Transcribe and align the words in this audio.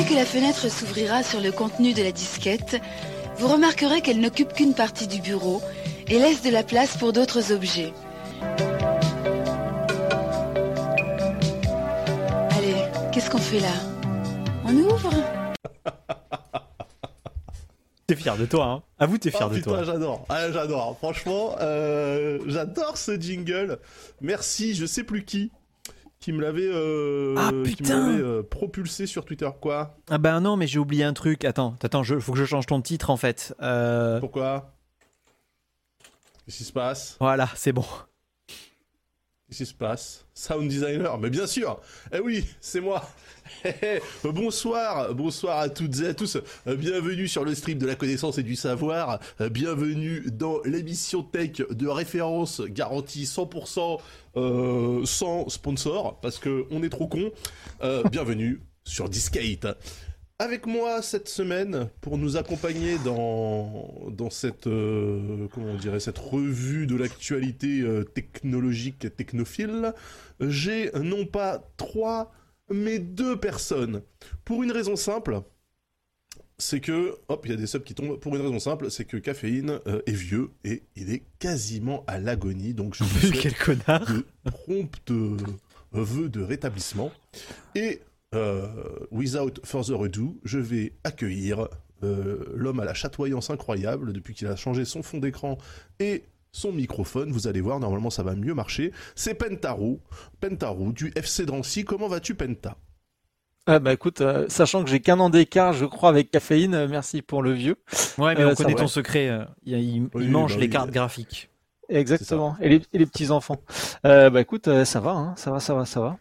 Dès 0.00 0.06
que 0.06 0.14
la 0.14 0.24
fenêtre 0.24 0.70
s'ouvrira 0.70 1.22
sur 1.22 1.42
le 1.42 1.52
contenu 1.52 1.92
de 1.92 2.02
la 2.02 2.10
disquette, 2.10 2.80
vous 3.36 3.48
remarquerez 3.48 4.00
qu'elle 4.00 4.18
n'occupe 4.18 4.54
qu'une 4.54 4.72
partie 4.72 5.06
du 5.06 5.20
bureau 5.20 5.60
et 6.08 6.18
laisse 6.18 6.40
de 6.40 6.48
la 6.48 6.62
place 6.62 6.96
pour 6.96 7.12
d'autres 7.12 7.52
objets. 7.52 7.92
Allez, 12.56 12.76
qu'est-ce 13.12 13.28
qu'on 13.28 13.36
fait 13.36 13.60
là? 13.60 13.74
On 14.64 14.74
ouvre? 14.74 15.10
T'es 18.06 18.16
fier 18.16 18.38
de 18.38 18.46
toi, 18.46 18.64
hein? 18.64 18.82
Avoue, 18.98 19.18
t'es 19.18 19.30
fier 19.30 19.42
Ah, 19.42 19.48
de 19.50 19.56
putain, 19.56 19.70
toi. 19.70 19.84
j'adore. 19.84 20.24
Ah, 20.30 20.50
j'adore. 20.50 20.96
Franchement, 20.96 21.56
euh, 21.60 22.38
j'adore 22.46 22.96
ce 22.96 23.20
jingle. 23.20 23.78
Merci, 24.22 24.74
je 24.74 24.86
sais 24.86 25.04
plus 25.04 25.26
qui 25.26 25.52
qui 26.20 26.32
me 26.32 26.42
l'avait 26.42 26.68
euh, 26.68 27.34
Ah, 27.38 27.50
euh, 27.52 28.42
propulsé 28.42 29.06
sur 29.06 29.24
Twitter. 29.24 29.48
Quoi 29.60 29.96
Ah 30.10 30.18
bah 30.18 30.38
non, 30.38 30.56
mais 30.56 30.66
j'ai 30.66 30.78
oublié 30.78 31.02
un 31.02 31.14
truc. 31.14 31.44
Attends, 31.44 31.76
attends, 31.82 32.02
je, 32.02 32.18
faut 32.18 32.32
que 32.32 32.38
je 32.38 32.44
change 32.44 32.66
ton 32.66 32.82
titre 32.82 33.08
en 33.08 33.16
fait. 33.16 33.54
Euh, 33.62 34.20
Pourquoi? 34.20 34.74
Qu'est-ce 36.44 36.58
qui 36.58 36.64
se 36.64 36.72
passe? 36.72 37.16
Voilà, 37.20 37.48
c'est 37.56 37.72
bon. 37.72 37.86
Qu'est-ce 39.48 39.58
qui 39.58 39.66
se 39.66 39.74
passe? 39.74 40.26
Sound 40.34 40.68
designer, 40.68 41.16
mais 41.18 41.30
bien 41.30 41.46
sûr. 41.46 41.80
Eh 42.12 42.20
oui, 42.20 42.46
c'est 42.60 42.80
moi. 42.80 43.08
Bonsoir, 44.24 45.14
bonsoir 45.14 45.58
à 45.58 45.68
toutes 45.68 46.00
et 46.00 46.08
à 46.08 46.14
tous. 46.14 46.36
Euh, 46.66 46.76
Bienvenue 46.76 47.28
sur 47.28 47.44
le 47.44 47.54
stream 47.54 47.78
de 47.78 47.86
la 47.86 47.94
connaissance 47.94 48.38
et 48.38 48.42
du 48.42 48.56
savoir. 48.56 49.20
Euh, 49.40 49.48
Bienvenue 49.48 50.24
dans 50.30 50.60
l'émission 50.64 51.22
tech 51.22 51.62
de 51.70 51.86
référence 51.86 52.60
garantie 52.60 53.24
100% 53.24 54.00
euh, 54.36 55.04
sans 55.04 55.48
sponsor 55.48 56.20
parce 56.20 56.38
que 56.38 56.66
on 56.70 56.82
est 56.82 56.88
trop 56.88 57.06
con. 57.06 57.30
Bienvenue 58.10 58.60
sur 58.84 59.08
Discate. 59.08 59.66
Avec 60.38 60.66
moi 60.66 61.02
cette 61.02 61.28
semaine 61.28 61.90
pour 62.00 62.16
nous 62.16 62.38
accompagner 62.38 62.96
dans 63.04 64.30
cette 64.30 64.64
comment 64.64 65.98
cette 65.98 66.18
revue 66.18 66.86
de 66.86 66.96
l'actualité 66.96 67.84
technologique 68.14 69.04
et 69.04 69.10
technophile, 69.10 69.92
j'ai 70.40 70.90
non 70.94 71.26
pas 71.26 71.62
trois 71.76 72.32
mais 72.70 72.98
deux 72.98 73.38
personnes 73.38 74.02
pour 74.44 74.62
une 74.62 74.72
raison 74.72 74.96
simple. 74.96 75.40
C'est 76.58 76.80
que, 76.80 77.16
hop, 77.28 77.46
il 77.46 77.52
y 77.52 77.54
a 77.54 77.56
des 77.56 77.66
subs 77.66 77.82
qui 77.84 77.94
tombent. 77.94 78.18
Pour 78.18 78.36
une 78.36 78.42
raison 78.42 78.58
simple, 78.58 78.90
c'est 78.90 79.06
que 79.06 79.16
Caféine 79.16 79.80
euh, 79.86 80.02
est 80.06 80.12
vieux 80.12 80.50
et 80.62 80.82
il 80.94 81.10
est 81.10 81.22
quasiment 81.38 82.04
à 82.06 82.18
l'agonie. 82.18 82.74
Donc 82.74 82.94
je 82.94 83.04
vous 83.04 83.32
Quel 83.32 83.54
connard. 83.56 84.04
de 84.04 84.26
promptes 84.50 85.10
euh, 85.10 85.36
vœux 85.92 86.28
de 86.28 86.42
rétablissement. 86.42 87.12
Et, 87.74 88.00
euh, 88.34 88.66
without 89.10 89.54
further 89.64 90.02
ado, 90.04 90.38
je 90.44 90.58
vais 90.58 90.92
accueillir 91.02 91.68
euh, 92.02 92.44
l'homme 92.54 92.80
à 92.80 92.84
la 92.84 92.94
chatoyance 92.94 93.50
incroyable 93.50 94.12
depuis 94.12 94.34
qu'il 94.34 94.46
a 94.46 94.56
changé 94.56 94.84
son 94.84 95.02
fond 95.02 95.18
d'écran 95.18 95.58
et 95.98 96.24
son 96.52 96.72
microphone. 96.72 97.30
Vous 97.32 97.46
allez 97.48 97.60
voir, 97.60 97.80
normalement 97.80 98.10
ça 98.10 98.22
va 98.22 98.34
mieux 98.34 98.54
marcher. 98.54 98.92
C'est 99.14 99.34
Pentaro, 99.34 100.00
Pentaro 100.40 100.92
du 100.92 101.12
FC 101.16 101.46
Drancy. 101.46 101.84
Comment 101.84 102.08
vas-tu, 102.08 102.34
Penta? 102.34 102.76
Ah 103.66 103.78
bah 103.78 103.92
écoute, 103.92 104.20
euh, 104.20 104.46
sachant 104.48 104.82
que 104.82 104.90
j'ai 104.90 105.00
qu'un 105.00 105.20
an 105.20 105.30
d'écart, 105.30 105.72
je 105.74 105.84
crois, 105.84 106.08
avec 106.08 106.30
caféine, 106.30 106.74
euh, 106.74 106.88
merci 106.88 107.22
pour 107.22 107.42
le 107.42 107.52
vieux. 107.52 107.76
Ouais, 108.18 108.34
mais 108.34 108.42
Euh, 108.42 108.50
on 108.52 108.54
connaît 108.54 108.74
ton 108.74 108.88
secret. 108.88 109.28
euh, 109.28 109.44
Il, 109.64 109.78
il- 109.78 110.02
Oui, 110.14 110.24
il 110.24 110.30
mange 110.30 110.54
bah 110.54 110.60
les 110.60 110.66
oui. 110.66 110.70
cartes 110.72 110.90
graphiques. 110.90 111.50
Exactement. 111.88 112.56
Et 112.60 112.68
les, 112.68 112.82
et 112.92 112.98
les 112.98 113.06
petits 113.06 113.30
enfants. 113.30 113.60
Euh, 114.06 114.30
bah 114.30 114.40
écoute, 114.40 114.66
euh, 114.68 114.84
ça 114.84 115.00
va, 115.00 115.10
hein, 115.12 115.34
ça 115.36 115.50
va, 115.50 115.60
ça 115.60 115.74
va, 115.74 115.84
ça 115.84 116.00
va. 116.00 116.18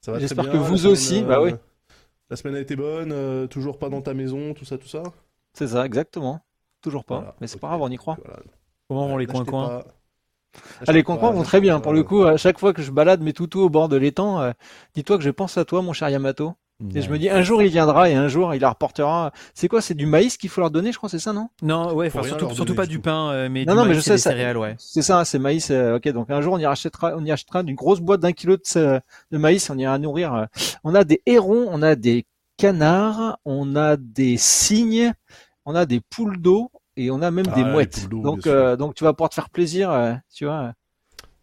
Ça 0.00 0.12
va 0.12 0.18
très 0.18 0.28
J'espère 0.28 0.50
que 0.50 0.56
vous 0.56 0.76
semaine, 0.78 0.92
aussi, 0.92 1.22
bah 1.22 1.42
oui. 1.42 1.52
La 2.30 2.36
semaine 2.36 2.54
a 2.56 2.60
été 2.60 2.74
bonne, 2.74 3.10
euh, 3.12 3.46
toujours 3.46 3.78
pas 3.78 3.88
dans 3.88 4.00
ta 4.00 4.14
maison, 4.14 4.54
tout 4.54 4.64
ça, 4.64 4.78
tout 4.78 4.88
ça? 4.88 5.02
C'est 5.52 5.68
ça, 5.68 5.84
exactement. 5.84 6.40
Toujours 6.80 7.04
pas, 7.04 7.16
Voilà, 7.16 7.36
mais 7.40 7.46
c'est 7.48 7.58
pas 7.58 7.68
grave, 7.68 7.82
on 7.82 7.88
y 7.90 7.96
croit. 7.96 8.16
Voilà. 8.24 8.40
Comment 8.88 9.08
vont 9.08 9.16
les 9.16 9.26
coins-coins 9.26 9.82
Ah, 10.86 10.92
les 10.92 11.02
concours 11.02 11.32
vont 11.32 11.42
très 11.42 11.60
bien. 11.60 11.80
Pour 11.80 11.92
le 11.92 12.02
coup, 12.02 12.22
à 12.24 12.36
chaque 12.36 12.58
fois 12.58 12.72
que 12.72 12.82
je 12.82 12.90
balade 12.90 13.20
mes 13.20 13.32
toutous 13.32 13.60
au 13.60 13.68
bord 13.70 13.88
de 13.88 13.96
l'étang, 13.96 14.40
euh, 14.40 14.52
dis-toi 14.94 15.18
que 15.18 15.24
je 15.24 15.30
pense 15.30 15.58
à 15.58 15.64
toi, 15.64 15.82
mon 15.82 15.92
cher 15.92 16.08
Yamato. 16.08 16.54
Et 16.94 17.00
je 17.00 17.10
me 17.10 17.18
dis, 17.18 17.30
un 17.30 17.40
jour 17.40 17.62
il 17.62 17.70
viendra 17.70 18.10
et 18.10 18.14
un 18.14 18.28
jour 18.28 18.54
il 18.54 18.60
la 18.60 18.68
reportera. 18.68 19.32
C'est 19.54 19.66
quoi 19.66 19.80
C'est 19.80 19.94
du 19.94 20.04
maïs 20.04 20.36
qu'il 20.36 20.50
faut 20.50 20.60
leur 20.60 20.70
donner, 20.70 20.92
je 20.92 20.98
crois, 20.98 21.08
c'est 21.08 21.18
ça, 21.18 21.32
non? 21.32 21.48
Non, 21.62 21.94
ouais, 21.94 22.08
enfin, 22.08 22.22
surtout, 22.22 22.50
surtout 22.54 22.74
pas 22.74 22.84
du 22.84 22.98
pain, 22.98 23.30
euh, 23.30 23.48
mais 23.50 23.64
Non, 23.64 23.72
du 23.72 23.78
non, 23.78 23.84
mais 23.84 23.88
maïs 23.94 24.04
je 24.04 24.10
des 24.12 24.18
sais, 24.18 24.18
ça- 24.18 24.30
céréales, 24.30 24.58
ouais. 24.58 24.76
C'est 24.78 25.00
ça, 25.00 25.24
c'est 25.24 25.38
maïs. 25.38 25.70
euh, 25.70 25.96
ok, 25.96 26.06
donc 26.10 26.30
un 26.30 26.42
jour 26.42 26.52
on 26.52 26.58
y 26.58 26.66
rachètera, 26.66 27.14
on 27.16 27.24
y 27.24 27.32
achètera 27.32 27.62
une 27.62 27.74
grosse 27.74 28.00
boîte 28.00 28.20
d'un 28.20 28.32
kilo 28.32 28.58
de, 28.58 29.00
maïs, 29.32 29.70
on 29.70 29.78
ira 29.78 29.98
nourrir. 29.98 30.34
euh, 30.34 30.44
On 30.84 30.94
a 30.94 31.04
des 31.04 31.22
hérons, 31.24 31.66
on 31.70 31.80
a 31.80 31.94
des 31.96 32.26
canards, 32.58 33.38
on 33.46 33.74
a 33.74 33.96
des 33.96 34.36
cygnes, 34.36 35.14
on 35.64 35.74
a 35.74 35.86
des 35.86 36.00
poules 36.00 36.36
d'eau 36.42 36.70
et 36.96 37.10
on 37.10 37.20
a 37.22 37.30
même 37.30 37.46
Ah, 37.50 37.54
des 37.54 37.64
les 37.64 37.70
mouettes. 37.70 38.08
Donc, 38.08 38.42
bien 38.44 38.52
euh, 38.52 38.76
donc 38.76 38.94
tu 38.94 39.04
vas 39.04 39.12
pouvoir 39.12 39.30
te 39.30 39.34
faire 39.34 39.50
plaisir, 39.50 39.90
euh, 39.90 40.14
tu 40.34 40.44
vois. 40.46 40.72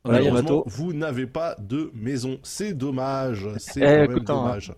Voilà, 0.05 0.19
Malheureusement, 0.19 0.49
Yamato. 0.49 0.63
vous 0.67 0.93
n'avez 0.93 1.27
pas 1.27 1.55
de 1.59 1.89
maison. 1.93 2.39
C'est 2.43 2.73
dommage. 2.73 3.47
C'est 3.57 3.79
Eh, 3.79 3.83
quand 3.83 4.13
même 4.13 4.17
hein. 4.19 4.23
dommage. 4.25 4.73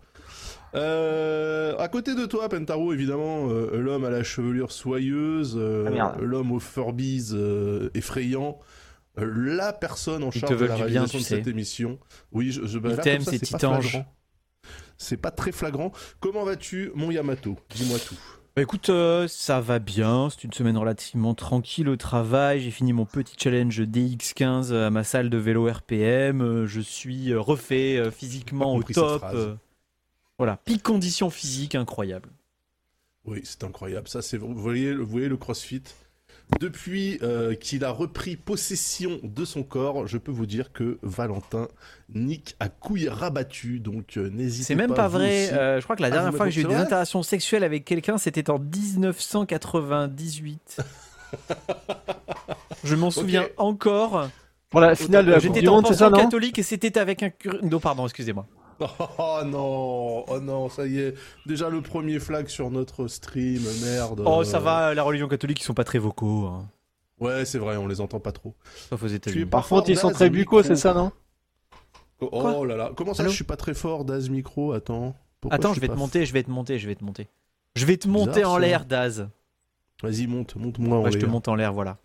Euh, 0.75 1.77
à 1.77 1.87
côté 1.87 2.15
de 2.15 2.25
toi, 2.25 2.49
Pentaro, 2.49 2.91
évidemment, 2.93 3.47
euh, 3.49 3.77
l'homme 3.79 4.03
à 4.05 4.09
la 4.09 4.23
chevelure 4.23 4.71
soyeuse, 4.71 5.55
euh, 5.57 5.89
Ah, 5.99 6.15
l'homme 6.19 6.51
aux 6.51 6.59
Furbies 6.59 7.29
euh, 7.33 7.89
effrayant, 7.93 8.59
euh, 9.17 9.31
la 9.35 9.71
personne 9.71 10.23
en 10.23 10.31
charge 10.31 10.57
de 10.57 10.65
la 10.65 10.75
bien, 10.75 10.85
réalisation 10.85 11.17
tu 11.19 11.23
de 11.23 11.27
cette 11.27 11.43
sais. 11.45 11.49
émission. 11.49 11.97
Oui, 12.33 12.51
je, 12.51 12.65
je 12.65 12.77
bah, 12.77 12.89
Ils 12.91 12.97
là, 12.97 13.03
c'est 13.21 13.45
flagrant. 13.45 14.05
C'est 14.97 15.17
pas 15.17 15.31
très 15.31 15.51
flagrant. 15.53 15.91
Comment 16.19 16.43
vas-tu, 16.43 16.91
mon 16.95 17.09
Yamato? 17.09 17.57
Dis-moi 17.73 17.97
tout. 17.99 18.19
Bah 18.55 18.61
écoute, 18.61 18.89
euh, 18.89 19.27
ça 19.27 19.59
va 19.59 19.79
bien. 19.79 20.29
C'est 20.29 20.45
une 20.45 20.53
semaine 20.53 20.77
relativement 20.77 21.33
tranquille 21.33 21.89
au 21.89 21.97
travail. 21.97 22.61
J'ai 22.61 22.71
fini 22.71 22.93
mon 22.93 23.05
petit 23.05 23.35
challenge 23.37 23.81
DX15 23.81 24.71
à 24.73 24.89
ma 24.89 25.03
salle 25.03 25.29
de 25.29 25.37
vélo 25.37 25.69
RPM. 25.69 26.41
Euh, 26.41 26.65
Je 26.65 26.79
suis 26.79 27.33
euh, 27.33 27.39
refait 27.41 27.97
euh, 27.97 28.11
physiquement 28.11 28.75
au 28.75 28.83
top. 28.83 29.23
euh, 29.33 29.55
Voilà, 30.37 30.55
pique 30.63 30.83
condition 30.83 31.29
physique 31.29 31.75
incroyable. 31.75 32.29
Oui, 33.25 33.41
c'est 33.43 33.63
incroyable. 33.65 34.07
Ça, 34.07 34.21
c'est 34.21 34.37
vous 34.37 34.53
voyez, 34.53 34.93
vous 34.93 35.05
voyez 35.05 35.27
le 35.27 35.35
CrossFit? 35.35 35.83
Depuis 36.59 37.17
euh, 37.23 37.55
qu'il 37.55 37.83
a 37.83 37.89
repris 37.89 38.35
possession 38.35 39.19
de 39.23 39.45
son 39.45 39.63
corps, 39.63 40.05
je 40.07 40.19
peux 40.19 40.31
vous 40.31 40.45
dire 40.45 40.71
que 40.71 40.99
Valentin 41.01 41.67
nique 42.13 42.55
à 42.59 42.69
couilles 42.69 43.09
rabattues. 43.09 43.79
Donc 43.79 44.17
euh, 44.17 44.29
n'hésitez 44.29 44.75
pas. 44.75 44.81
C'est 44.81 44.87
même 44.87 44.95
pas 44.95 45.07
vrai. 45.07 45.51
euh, 45.53 45.79
je 45.79 45.83
crois 45.83 45.95
que 45.95 46.03
la 46.03 46.11
dernière 46.11 46.35
fois 46.35 46.45
que 46.45 46.51
j'ai 46.51 46.61
eu 46.61 46.65
des 46.65 46.75
interactions 46.75 47.23
sexuelles 47.23 47.63
avec 47.63 47.83
quelqu'un, 47.83 48.19
c'était 48.19 48.51
en 48.51 48.59
1998. 48.59 50.81
je 52.83 52.95
m'en 52.95 53.09
souviens 53.11 53.47
encore. 53.57 54.29
Pour 54.69 54.81
la 54.81 54.93
finale 54.95 55.25
de 55.25 55.31
la 55.31 55.39
J'étais 55.39 55.67
en 55.67 55.81
pension 55.81 56.11
catholique 56.11 56.59
et 56.59 56.63
c'était 56.63 56.99
avec 56.99 57.23
un 57.23 57.29
cur... 57.29 57.57
Non, 57.63 57.79
pardon, 57.79 58.05
excusez-moi. 58.05 58.45
Oh 59.17 59.39
non, 59.45 60.25
oh 60.27 60.39
non, 60.39 60.69
ça 60.69 60.85
y 60.85 60.99
est. 60.99 61.13
Déjà 61.45 61.69
le 61.69 61.81
premier 61.81 62.19
flag 62.19 62.47
sur 62.47 62.69
notre 62.71 63.07
stream, 63.07 63.61
merde. 63.83 64.23
Oh, 64.25 64.43
ça 64.43 64.59
va, 64.59 64.93
la 64.93 65.03
religion 65.03 65.27
catholique, 65.27 65.61
ils 65.61 65.63
sont 65.63 65.73
pas 65.73 65.83
très 65.83 65.99
vocaux. 65.99 66.45
hein. 66.47 66.67
Ouais, 67.19 67.45
c'est 67.45 67.59
vrai, 67.59 67.77
on 67.77 67.87
les 67.87 68.01
entend 68.01 68.19
pas 68.19 68.33
trop. 68.33 68.53
Sauf 68.89 69.01
aux 69.03 69.07
États-Unis. 69.07 69.45
Par 69.45 69.67
contre, 69.67 69.89
ils 69.89 69.97
sont 69.97 70.11
très 70.11 70.29
micro. 70.29 70.61
c'est 70.63 70.75
ça, 70.75 70.93
non 70.93 71.11
Oh, 72.21 72.29
Quoi 72.29 72.55
oh 72.57 72.65
là 72.65 72.77
là, 72.77 72.91
comment 72.95 73.13
ça 73.13 73.23
Allô 73.23 73.29
je 73.29 73.35
suis 73.35 73.43
pas 73.43 73.57
très 73.57 73.73
fort, 73.73 74.05
Daz 74.05 74.29
Micro? 74.29 74.71
Attends. 74.71 75.15
Pourquoi 75.41 75.55
Attends, 75.55 75.73
je 75.73 75.81
vais 75.81 75.89
te 75.89 75.93
monter, 75.95 76.25
je 76.25 76.31
vais 76.33 76.43
te 76.43 76.49
monter, 76.49 76.79
je 76.79 76.87
vais 76.87 76.95
te 76.95 77.03
monter. 77.03 77.27
Je 77.75 77.85
vais 77.85 77.97
te 77.97 78.07
monter 78.07 78.35
Bizarre, 78.35 78.51
en 78.51 78.57
l'air, 78.57 78.85
Daz. 78.85 79.27
Vas-y, 80.01 80.25
monte, 80.25 80.55
monte-moi. 80.55 80.97
en 80.97 81.03
Ouais, 81.03 81.11
je 81.11 81.17
te 81.17 81.23
l'air. 81.23 81.31
monte 81.31 81.47
en 81.49 81.55
l'air, 81.55 81.73
voilà. 81.73 81.97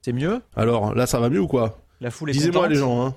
C'est 0.00 0.14
mieux? 0.14 0.40
Alors, 0.56 0.94
là, 0.94 1.06
ça 1.06 1.20
va 1.20 1.28
mieux 1.28 1.40
ou 1.40 1.46
quoi? 1.46 1.78
La 2.00 2.10
foule 2.10 2.30
est 2.30 2.32
Disez-moi 2.32 2.68
les 2.68 2.76
gens, 2.76 3.04
hein. 3.06 3.14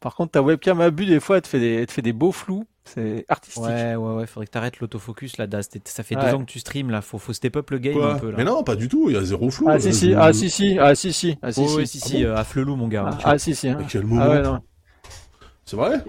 Par 0.00 0.14
contre, 0.14 0.32
ta 0.32 0.42
webcam 0.42 0.80
a 0.80 0.90
bu, 0.90 1.04
des 1.06 1.20
fois, 1.20 1.36
elle 1.36 1.42
te 1.42 1.48
fait 1.48 1.60
des, 1.60 1.74
elle 1.74 1.86
te 1.86 1.92
fait 1.92 2.02
des 2.02 2.12
beaux 2.14 2.32
flous. 2.32 2.66
C'est 2.84 3.24
artistique. 3.28 3.62
Ouais, 3.62 3.94
ouais, 3.94 4.14
ouais, 4.14 4.26
faudrait 4.26 4.46
que 4.46 4.50
t'arrêtes 4.50 4.80
l'autofocus 4.80 5.36
là, 5.36 5.46
Daz. 5.46 5.68
Ça 5.84 6.02
fait 6.02 6.16
Ouais. 6.16 6.24
deux 6.28 6.34
ans 6.34 6.40
que 6.40 6.50
tu 6.50 6.58
streams 6.58 6.90
là, 6.90 7.02
faut, 7.02 7.18
faut 7.18 7.32
step 7.34 7.56
up 7.56 7.70
le 7.70 7.78
game 7.78 7.94
Quoi 7.94 8.14
un 8.14 8.18
peu 8.18 8.30
là. 8.30 8.38
Mais 8.38 8.44
non, 8.44 8.64
pas 8.64 8.74
du 8.76 8.88
tout, 8.88 9.10
il 9.10 9.14
y 9.14 9.18
a 9.18 9.22
zéro 9.22 9.50
flou. 9.50 9.68
Ah 9.68 9.74
Euh, 9.74 9.78
si 9.78 9.92
si, 9.92 10.10
je- 10.10 10.16
ah 10.16 10.32
si 10.32 10.50
si, 10.50 10.78
ah 10.78 10.94
si 10.94 11.12
si, 11.12 11.36
ah 11.42 11.52
si 11.52 11.60
Oh, 11.60 11.66
si. 11.68 11.76
ouais, 11.76 11.86
si, 11.86 12.00
si, 12.00 12.24
euh, 12.24 12.36
à 12.36 12.44
Flelou, 12.44 12.76
mon 12.76 12.88
gars. 12.88 13.04
Ah, 13.06 13.18
ah, 13.32 13.38
si 13.38 13.54
si. 13.54 13.68
hein. 13.68 13.76
À 13.78 13.84
quel 13.84 14.04
moment 14.06 14.22
Ah 14.22 14.30
ouais, 14.30 14.42
non. 14.42 14.60
C'est 15.66 15.76
vrai 15.76 16.02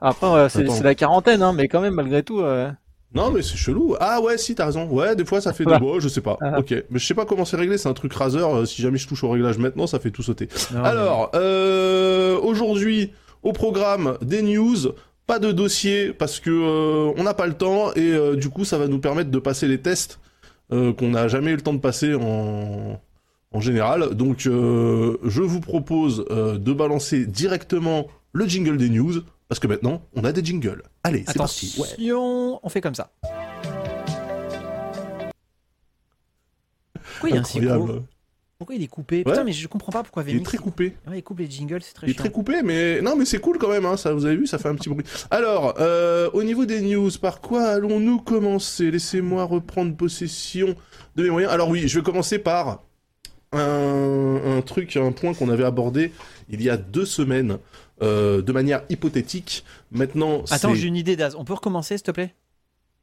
Après, 0.00 0.48
c'est 0.50 0.82
la 0.82 0.94
quarantaine, 0.94 1.42
hein, 1.42 1.52
mais 1.52 1.68
quand 1.68 1.80
même, 1.80 1.94
malgré 1.94 2.22
tout. 2.22 2.40
euh, 2.40 2.70
Non, 3.14 3.30
mais 3.32 3.42
c'est 3.42 3.56
chelou. 3.56 3.96
Ah 4.00 4.20
ouais, 4.20 4.38
si, 4.38 4.54
t'as 4.54 4.66
raison. 4.66 4.86
Ouais, 4.86 5.16
des 5.16 5.24
fois 5.24 5.40
ça 5.40 5.52
fait 5.52 5.64
des 5.66 5.78
bois, 5.78 5.98
je 5.98 6.08
sais 6.08 6.20
pas. 6.20 6.36
Ah. 6.40 6.58
Ok, 6.60 6.70
mais 6.90 6.98
je 6.98 7.06
sais 7.06 7.14
pas 7.14 7.24
comment 7.24 7.44
c'est 7.44 7.56
réglé, 7.56 7.76
c'est 7.78 7.88
un 7.88 7.92
truc 7.94 8.12
Razer. 8.12 8.48
euh, 8.48 8.64
si 8.66 8.82
jamais 8.82 8.98
je 8.98 9.08
touche 9.08 9.24
au 9.24 9.30
réglage 9.30 9.58
maintenant, 9.58 9.86
ça 9.86 9.98
fait 9.98 10.10
tout 10.10 10.22
sauter. 10.22 10.48
Non, 10.72 10.84
Alors, 10.84 11.30
euh, 11.34 12.38
aujourd'hui, 12.40 13.12
au 13.42 13.52
programme 13.52 14.16
des 14.22 14.42
news, 14.42 14.76
pas 15.26 15.38
de 15.38 15.50
dossier 15.52 16.12
parce 16.12 16.38
que 16.40 16.50
euh, 16.50 17.12
on 17.16 17.22
n'a 17.24 17.34
pas 17.34 17.46
le 17.46 17.54
temps 17.54 17.92
et 17.94 18.36
du 18.36 18.48
coup, 18.48 18.64
ça 18.64 18.78
va 18.78 18.86
nous 18.86 19.00
permettre 19.00 19.30
de 19.30 19.38
passer 19.38 19.66
les 19.68 19.78
tests 19.78 20.20
qu'on 20.70 21.08
n'a 21.08 21.26
jamais 21.26 21.50
eu 21.50 21.56
le 21.56 21.62
temps 21.62 21.72
de 21.74 21.80
passer 21.80 22.14
en, 22.14 23.00
en 23.50 23.60
général. 23.60 24.14
Donc, 24.14 24.38
je 24.40 25.42
vous 25.42 25.60
propose 25.60 26.24
de 26.30 26.72
balancer 26.72 27.26
directement 27.26 28.06
le 28.32 28.46
jingle 28.46 28.76
des 28.76 28.88
news 28.88 29.14
parce 29.50 29.58
que 29.58 29.66
maintenant, 29.66 30.00
on 30.14 30.22
a 30.22 30.30
des 30.30 30.44
jingles. 30.44 30.84
Allez, 31.02 31.24
c'est 31.26 31.36
parti. 31.36 31.74
Ouais. 31.76 32.12
On 32.12 32.68
fait 32.68 32.80
comme 32.80 32.94
ça. 32.94 33.10
Pourquoi 36.94 37.28
il 37.30 37.34
y 37.34 37.36
a 37.36 37.40
un 37.40 37.42
Incroyable. 37.42 38.02
Pourquoi 38.58 38.76
il 38.76 38.82
est 38.84 38.86
coupé 38.86 39.24
Putain, 39.24 39.42
mais 39.42 39.50
je 39.52 39.66
comprends 39.66 39.90
pas 39.90 40.04
pourquoi 40.04 40.22
Il 40.24 40.36
est 40.36 40.44
très 40.44 40.56
coupé. 40.58 40.94
Ouais, 41.08 41.18
il 41.18 41.22
coupe 41.24 41.40
les 41.40 41.50
jingles, 41.50 41.82
c'est 41.82 41.94
très 41.94 42.06
Il 42.06 42.10
est 42.10 42.12
chiant. 42.12 42.22
très 42.22 42.30
coupé, 42.30 42.62
mais 42.62 43.00
non, 43.00 43.16
mais 43.16 43.24
c'est 43.24 43.40
cool 43.40 43.58
quand 43.58 43.70
même. 43.70 43.86
Hein, 43.86 43.96
ça, 43.96 44.12
vous 44.12 44.24
avez 44.24 44.36
vu, 44.36 44.46
ça 44.46 44.58
fait 44.58 44.68
un 44.68 44.76
petit 44.76 44.88
bruit. 44.88 45.04
Alors, 45.32 45.74
euh, 45.80 46.30
au 46.32 46.44
niveau 46.44 46.64
des 46.64 46.80
news, 46.80 47.10
par 47.20 47.40
quoi 47.40 47.64
allons-nous 47.64 48.20
commencer? 48.20 48.92
Laissez-moi 48.92 49.42
reprendre 49.42 49.96
possession 49.96 50.76
de 51.16 51.24
mes 51.24 51.30
moyens. 51.30 51.52
Alors 51.52 51.70
oui, 51.70 51.88
je 51.88 51.98
vais 51.98 52.04
commencer 52.04 52.38
par 52.38 52.84
un, 53.50 54.40
un 54.58 54.60
truc, 54.62 54.96
un 54.96 55.10
point 55.10 55.34
qu'on 55.34 55.48
avait 55.48 55.64
abordé 55.64 56.12
il 56.50 56.62
y 56.62 56.68
a 56.70 56.76
deux 56.76 57.06
semaines, 57.06 57.58
euh, 58.02 58.42
de 58.42 58.52
manière 58.52 58.82
hypothétique. 58.88 59.64
Maintenant, 59.90 60.42
Attends, 60.50 60.74
j'ai 60.74 60.86
une 60.88 60.96
idée, 60.96 61.16
Daz. 61.16 61.34
On 61.36 61.44
peut 61.44 61.54
recommencer, 61.54 61.96
s'il 61.96 62.04
te 62.04 62.10
plaît? 62.10 62.34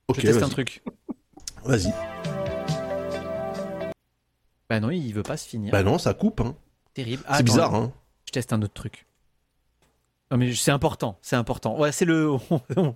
Ok, 0.07 0.17
Je 0.21 0.27
teste 0.27 0.43
un 0.43 0.49
truc. 0.49 0.83
Vas-y. 1.63 1.93
Bah 4.69 4.79
non, 4.79 4.89
il 4.89 5.13
veut 5.13 5.23
pas 5.23 5.37
se 5.37 5.47
finir. 5.47 5.71
Bah 5.71 5.83
non, 5.83 5.97
ça 5.97 6.13
coupe. 6.13 6.41
Hein. 6.41 6.55
Terrible. 6.93 7.23
c'est 7.35 7.43
bizarre. 7.43 7.75
Hein. 7.75 7.91
Je 8.25 8.31
teste 8.31 8.51
un 8.53 8.61
autre 8.61 8.73
truc. 8.73 9.05
Non 10.29 10.37
mais 10.37 10.53
c'est 10.53 10.71
important, 10.71 11.17
c'est 11.21 11.37
important. 11.37 11.79
Ouais, 11.79 11.93
c'est 11.93 12.03
le, 12.03 12.29
on- 12.75 12.93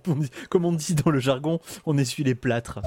comme 0.50 0.66
on 0.66 0.72
dit 0.72 0.94
dans 0.94 1.10
le 1.10 1.18
jargon, 1.18 1.60
on 1.86 1.96
essuie 1.96 2.24
les 2.24 2.34
plâtres. 2.34 2.80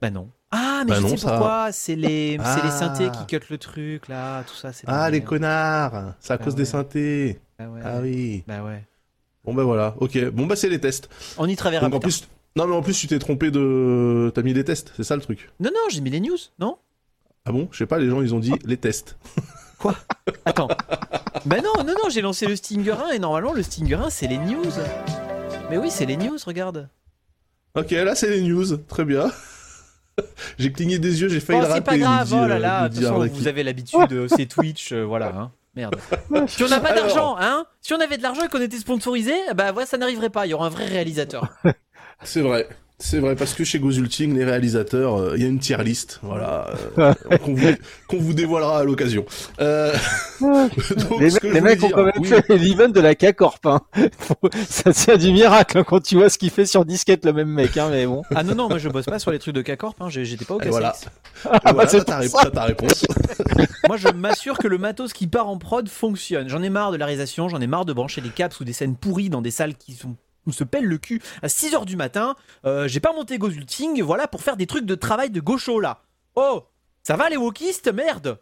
Bah 0.00 0.10
non. 0.10 0.30
Ah 0.80 0.84
mais 0.84 0.90
Bah 0.92 0.96
je 0.98 1.02
non, 1.02 1.08
sais 1.08 1.16
ça- 1.16 1.28
pourquoi. 1.30 1.72
C'est 1.72 1.96
les, 1.96 2.38
c'est 2.42 2.62
les 2.62 2.68
Ah. 2.68 2.70
synthés 2.70 3.10
qui 3.10 3.26
cut 3.38 3.46
le 3.50 3.58
truc 3.58 4.08
là, 4.08 4.42
tout 4.44 4.54
ça. 4.54 4.72
c'est 4.72 4.84
Ah, 4.86 5.10
les 5.10 5.22
connards 5.22 6.14
C'est 6.20 6.32
à 6.32 6.36
Ah 6.40 6.44
cause 6.44 6.54
des 6.54 6.64
synthés. 6.64 7.40
Bah 7.58 7.66
ouais. 7.68 7.80
Ah 7.84 7.98
oui. 8.00 8.44
Bah 8.46 8.62
ouais. 8.62 8.84
Bon 9.44 9.54
bah 9.54 9.64
voilà, 9.64 9.94
ok. 10.00 10.26
Bon 10.30 10.46
bah 10.46 10.56
c'est 10.56 10.68
les 10.68 10.80
tests. 10.80 11.08
On 11.38 11.48
y 11.48 11.56
travaillera. 11.56 11.86
Donc 11.86 11.94
en 11.94 12.00
plus 12.00 12.28
non 12.56 12.66
mais 12.66 12.74
en 12.74 12.82
plus 12.82 12.94
tu 12.98 13.06
t'es 13.06 13.18
trompé 13.18 13.50
de, 13.50 14.30
t'as 14.34 14.42
mis 14.42 14.52
les 14.52 14.64
tests, 14.64 14.92
c'est 14.96 15.04
ça 15.04 15.14
le 15.16 15.22
truc? 15.22 15.50
Non 15.60 15.70
non, 15.72 15.80
j'ai 15.90 16.00
mis 16.00 16.10
les 16.10 16.20
news, 16.20 16.36
non? 16.58 16.76
Ah 17.44 17.52
bon, 17.52 17.68
je 17.72 17.78
sais 17.78 17.86
pas, 17.86 17.98
les 17.98 18.10
gens 18.10 18.20
ils 18.20 18.34
ont 18.34 18.40
dit 18.40 18.52
les 18.64 18.76
tests. 18.76 19.16
Attends. 20.44 20.68
bah 21.46 21.56
non 21.62 21.84
non 21.84 21.94
non, 22.02 22.08
j'ai 22.10 22.20
lancé 22.20 22.46
le 22.46 22.56
Stinger 22.56 22.92
1 22.92 23.10
et 23.12 23.18
normalement 23.18 23.52
le 23.52 23.62
Stinger 23.62 23.94
1 23.94 24.10
c'est 24.10 24.26
les 24.26 24.38
news. 24.38 24.64
Mais 25.70 25.78
oui, 25.78 25.88
c'est 25.90 26.06
les 26.06 26.16
news, 26.16 26.36
regarde. 26.46 26.88
Ok, 27.74 27.90
là 27.92 28.14
c'est 28.14 28.30
les 28.30 28.40
news, 28.42 28.76
très 28.76 29.04
bien. 29.04 29.30
j'ai 30.58 30.72
cligné 30.72 30.98
des 30.98 31.20
yeux, 31.20 31.28
j'ai 31.28 31.40
failli 31.40 31.58
Oh, 31.58 31.62
le 31.62 31.66
c'est 31.68 31.72
rater. 31.74 31.84
pas 31.84 31.98
grave, 31.98 32.28
oh 32.32 32.46
là 32.46 32.54
euh, 32.56 32.58
là, 32.58 32.88
de 32.88 32.94
toute 32.94 33.04
façon, 33.04 33.26
vous 33.26 33.48
avez 33.48 33.62
l'habitude, 33.62 34.12
euh, 34.12 34.28
c'est 34.28 34.46
Twitch, 34.46 34.92
euh, 34.92 35.02
voilà, 35.04 35.28
hein. 35.36 35.50
Merde. 35.74 35.96
Si 36.48 36.62
on 36.64 36.68
n'a 36.68 36.80
pas 36.80 36.88
Alors. 36.90 37.06
d'argent, 37.06 37.36
hein 37.38 37.66
Si 37.80 37.92
on 37.94 38.00
avait 38.00 38.16
de 38.16 38.22
l'argent 38.22 38.42
et 38.44 38.48
qu'on 38.48 38.60
était 38.60 38.78
sponsorisé, 38.78 39.34
bah 39.54 39.72
voilà, 39.72 39.86
ça 39.86 39.96
n'arriverait 39.98 40.30
pas, 40.30 40.46
il 40.46 40.50
y 40.50 40.54
aura 40.54 40.66
un 40.66 40.70
vrai 40.70 40.86
réalisateur. 40.86 41.48
C'est 42.24 42.40
vrai. 42.40 42.68
C'est 43.00 43.20
vrai, 43.20 43.36
parce 43.36 43.54
que 43.54 43.62
chez 43.62 43.78
Gozulting, 43.78 44.36
les 44.36 44.44
réalisateurs, 44.44 45.20
euh, 45.20 45.36
il 45.36 45.42
y 45.42 45.46
a 45.46 45.48
une 45.48 45.60
tier 45.60 45.76
list, 45.84 46.18
voilà, 46.22 46.68
euh, 46.98 47.14
qu'on 47.44 47.54
vous, 47.54 47.68
qu'on 48.08 48.18
vous 48.18 48.34
dévoilera 48.34 48.80
à 48.80 48.84
l'occasion. 48.84 49.24
Euh, 49.60 49.94
donc, 50.40 51.20
Les, 51.20 51.30
ce 51.30 51.38
que 51.38 51.46
les 51.46 51.54
je 51.54 51.58
voulais 51.58 51.60
mecs 51.60 51.84
ont 51.84 51.86
dire, 51.86 51.96
quand 51.96 52.04
même 52.04 52.12
oui. 52.18 52.26
fait 52.26 52.58
l'event 52.58 52.88
de 52.88 53.00
la 53.00 53.14
K-Corp. 53.14 53.64
Hein. 53.66 53.82
Ça 54.68 54.92
tient 54.92 55.16
du 55.16 55.30
miracle 55.30 55.78
hein, 55.78 55.84
quand 55.84 56.02
tu 56.02 56.16
vois 56.16 56.28
ce 56.28 56.38
qu'il 56.38 56.50
fait 56.50 56.66
sur 56.66 56.84
disquette 56.84 57.24
le 57.24 57.32
même 57.32 57.48
mec. 57.48 57.76
Hein, 57.76 57.88
mais 57.92 58.04
bon. 58.04 58.22
Ah 58.34 58.42
non, 58.42 58.56
non, 58.56 58.68
moi 58.68 58.78
je 58.78 58.88
bosse 58.88 59.06
pas 59.06 59.20
sur 59.20 59.30
les 59.30 59.38
trucs 59.38 59.54
de 59.54 59.62
K-Corp, 59.62 59.94
hein, 60.00 60.08
j'étais 60.08 60.44
pas 60.44 60.54
au 60.54 60.58
KCX. 60.58 60.70
voilà. 60.70 60.96
Ah, 61.44 61.72
voilà, 61.72 61.88
c'est 61.88 62.04
ta, 62.04 62.20
ça. 62.22 62.40
t'as 62.42 62.50
ta 62.50 62.64
réponse. 62.64 63.06
Moi 63.86 63.96
je 63.96 64.08
m'assure 64.08 64.58
que 64.58 64.66
le 64.66 64.76
matos 64.76 65.12
qui 65.12 65.28
part 65.28 65.48
en 65.48 65.58
prod 65.58 65.88
fonctionne. 65.88 66.48
J'en 66.48 66.64
ai 66.64 66.68
marre 66.68 66.90
de 66.90 66.96
la 66.96 67.06
réalisation, 67.06 67.48
j'en 67.48 67.60
ai 67.60 67.68
marre 67.68 67.84
de 67.84 67.92
brancher 67.92 68.20
des 68.22 68.30
caps 68.30 68.58
ou 68.58 68.64
des 68.64 68.72
scènes 68.72 68.96
pourries 68.96 69.30
dans 69.30 69.40
des 69.40 69.52
salles 69.52 69.76
qui 69.76 69.92
sont 69.92 70.16
on 70.48 70.52
se 70.52 70.64
pèle 70.64 70.84
le 70.84 70.98
cul 70.98 71.20
à 71.42 71.46
6h 71.46 71.84
du 71.84 71.96
matin. 71.96 72.34
Euh, 72.64 72.88
J'ai 72.88 73.00
pas 73.00 73.12
monté 73.12 73.38
Gozulting, 73.38 74.02
voilà, 74.02 74.26
pour 74.26 74.42
faire 74.42 74.56
des 74.56 74.66
trucs 74.66 74.86
de 74.86 74.94
travail 74.94 75.30
de 75.30 75.40
gaucho 75.40 75.78
là. 75.80 76.00
Oh 76.34 76.64
Ça 77.02 77.16
va 77.16 77.28
les 77.28 77.36
wokistes? 77.36 77.92
Merde 77.92 78.38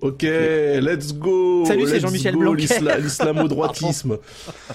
Ok, 0.00 0.22
let's 0.22 1.14
go. 1.14 1.64
Salut, 1.66 1.86
c'est 1.86 2.00
Jean-Michel 2.00 2.34
Blanquer. 2.36 2.62
l'isla- 2.62 2.98
L'islamo-droitisme. 2.98 4.18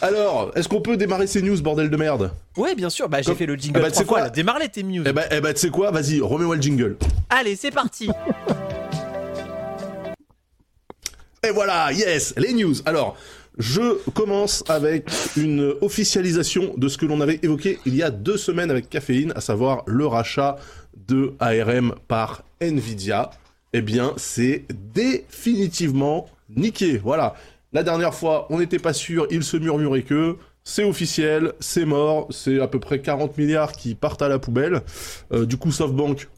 Alors, 0.02 0.52
est-ce 0.56 0.70
qu'on 0.70 0.80
peut 0.82 0.96
démarrer 0.96 1.28
ces 1.28 1.42
news, 1.42 1.62
bordel 1.62 1.90
de 1.90 1.98
merde? 1.98 2.32
Ouais, 2.56 2.74
bien 2.74 2.90
sûr, 2.90 3.10
bah 3.10 3.20
j'ai 3.22 3.26
Comme- 3.26 3.36
fait 3.36 3.46
le 3.46 3.56
jingle 3.56 3.80
Ah 3.80 3.84
bah, 3.84 3.92
trois 3.92 4.06
quoi 4.06 4.20
fois, 4.22 4.30
démarre 4.30 4.60
les 4.60 4.70
tes 4.70 4.82
news. 4.82 5.04
Eh 5.06 5.12
ben, 5.12 5.26
eh 5.30 5.42
ben, 5.42 5.54
tu 5.54 5.60
sais 5.60 5.70
quoi? 5.70 5.92
Vas-y, 5.92 6.22
remets-moi 6.22 6.56
le 6.56 6.62
jingle. 6.62 6.98
Allez, 7.30 7.58
c'est 7.58 7.70
parti 7.72 8.10
Et 11.44 11.52
voilà, 11.52 11.92
yes, 11.94 12.34
les 12.38 12.54
news. 12.54 12.76
Alors, 12.86 13.16
je 13.60 13.98
commence 14.12 14.64
avec 14.70 15.10
une 15.36 15.74
officialisation 15.82 16.74
de 16.78 16.88
ce 16.88 16.98
que 16.98 17.06
l'on 17.06 17.20
avait 17.20 17.40
évoqué 17.44 17.78
il 17.86 17.94
y 17.94 18.02
a 18.02 18.10
deux 18.10 18.38
semaines 18.38 18.72
avec 18.72 18.90
Caféine, 18.90 19.34
à 19.36 19.42
savoir 19.42 19.84
le 19.86 20.08
rachat 20.08 20.56
de 21.08 21.34
ARM 21.40 21.94
par 22.08 22.44
Nvidia. 22.62 23.30
Eh 23.74 23.82
bien, 23.82 24.14
c'est 24.18 24.66
définitivement 24.94 26.28
niqué. 26.56 26.98
Voilà. 26.98 27.36
La 27.74 27.84
dernière 27.84 28.16
fois, 28.16 28.48
on 28.50 28.60
n'était 28.60 28.80
pas 28.80 28.94
sûr, 28.94 29.28
il 29.30 29.44
se 29.44 29.58
murmurait 29.58 30.04
que 30.04 30.38
c'est 30.64 30.84
officiel, 30.84 31.54
c'est 31.60 31.86
mort, 31.86 32.28
c'est 32.32 32.60
à 32.60 32.68
peu 32.68 32.80
près 32.80 33.02
40 33.02 33.38
milliards 33.38 33.74
qui 33.74 33.94
partent 33.94 34.22
à 34.22 34.30
la 34.30 34.40
poubelle. 34.40 34.82
Euh, 35.34 35.46
du 35.46 35.58
coup, 35.58 35.72
SoftBank, 35.72 36.30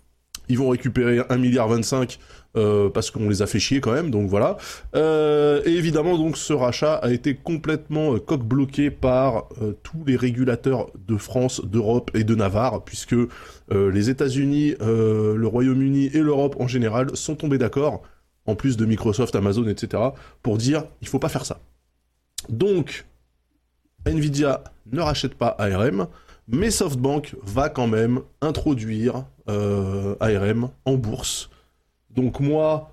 ils 0.50 0.58
vont 0.58 0.70
récupérer 0.70 1.22
1 1.30 1.38
milliard 1.38 1.70
25 1.70 2.20
euh, 2.58 2.90
parce 2.90 3.12
qu'on 3.12 3.30
les 3.30 3.42
a 3.42 3.48
fait 3.48 3.60
chier 3.60 3.80
quand 3.80 3.94
même, 3.94 4.12
donc 4.12 4.28
voilà. 4.28 4.58
Euh, 4.96 5.62
et 5.66 5.72
évidemment, 5.72 6.18
donc 6.18 6.38
ce 6.38 6.54
rachat 6.54 6.96
a 6.96 7.12
été 7.12 7.36
complètement 7.36 8.16
euh, 8.16 8.20
coq 8.20 8.44
bloqué 8.44 8.92
par 8.92 9.48
euh, 9.62 9.74
tous 9.84 10.04
les 10.06 10.16
régulateurs 10.16 10.88
de 11.08 11.16
France, 11.18 11.62
d'Europe 11.64 12.12
et 12.14 12.24
de 12.24 12.36
Navarre, 12.36 12.84
puisque 12.84 13.16
les 13.74 14.10
États-Unis, 14.10 14.76
le 14.82 15.46
Royaume-Uni 15.46 16.08
et 16.08 16.20
l'Europe 16.20 16.58
en 16.60 16.68
général 16.68 17.16
sont 17.16 17.36
tombés 17.36 17.58
d'accord, 17.58 18.02
en 18.46 18.56
plus 18.56 18.76
de 18.76 18.86
Microsoft, 18.86 19.34
Amazon, 19.34 19.66
etc., 19.68 20.04
pour 20.44 20.58
dire 20.58 20.84
il 21.02 21.08
faut 21.08 21.20
pas 21.20 21.30
faire 21.30 21.46
ça. 21.46 21.62
Donc, 22.50 23.06
Nvidia 24.06 24.66
ne 24.92 25.00
rachète 25.00 25.36
pas 25.36 25.56
ARM, 25.58 26.08
mais 26.50 26.70
SoftBank 26.70 27.38
va 27.44 27.70
quand 27.70 27.88
même 27.88 28.20
introduire 28.42 29.24
ARM 29.48 30.70
en 30.84 30.96
bourse. 30.96 31.50
Donc 32.16 32.40
moi, 32.40 32.92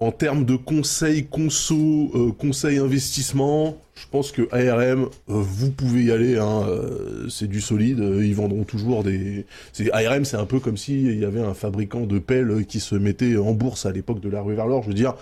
en 0.00 0.12
termes 0.12 0.44
de 0.44 0.56
conseil 0.56 1.26
conso, 1.26 2.10
euh, 2.14 2.32
conseil 2.32 2.78
investissement, 2.78 3.76
je 3.94 4.06
pense 4.10 4.30
que 4.30 4.48
ARM, 4.52 5.04
euh, 5.04 5.08
vous 5.26 5.70
pouvez 5.72 6.04
y 6.04 6.12
aller. 6.12 6.38
Hein, 6.38 6.64
euh, 6.68 7.28
c'est 7.28 7.48
du 7.48 7.60
solide. 7.60 7.98
ils 7.98 8.34
vendront 8.34 8.64
toujours 8.64 9.02
des. 9.02 9.44
ARM, 9.92 10.24
c'est 10.24 10.36
un 10.36 10.46
peu 10.46 10.60
comme 10.60 10.76
s'il 10.76 11.18
y 11.18 11.24
avait 11.24 11.40
un 11.40 11.54
fabricant 11.54 12.06
de 12.06 12.18
pelles 12.18 12.64
qui 12.66 12.80
se 12.80 12.94
mettait 12.94 13.36
en 13.36 13.52
bourse 13.52 13.86
à 13.86 13.92
l'époque 13.92 14.20
de 14.20 14.28
la 14.28 14.40
rue 14.40 14.54
vers 14.54 14.66
l'or. 14.66 14.82
Je 14.82 14.88
veux 14.88 14.94
dire, 14.94 15.14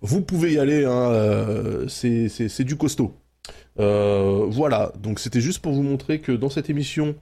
vous 0.00 0.22
pouvez 0.22 0.54
y 0.54 0.58
aller. 0.58 0.84
Hein, 0.84 1.86
c'est 1.88 2.64
du 2.64 2.76
costaud. 2.76 3.14
Voilà. 3.76 4.92
Donc 4.98 5.18
c'était 5.18 5.42
juste 5.42 5.58
pour 5.58 5.72
vous 5.72 5.82
montrer 5.82 6.20
que 6.20 6.32
dans 6.32 6.50
cette 6.50 6.70
émission, 6.70 7.14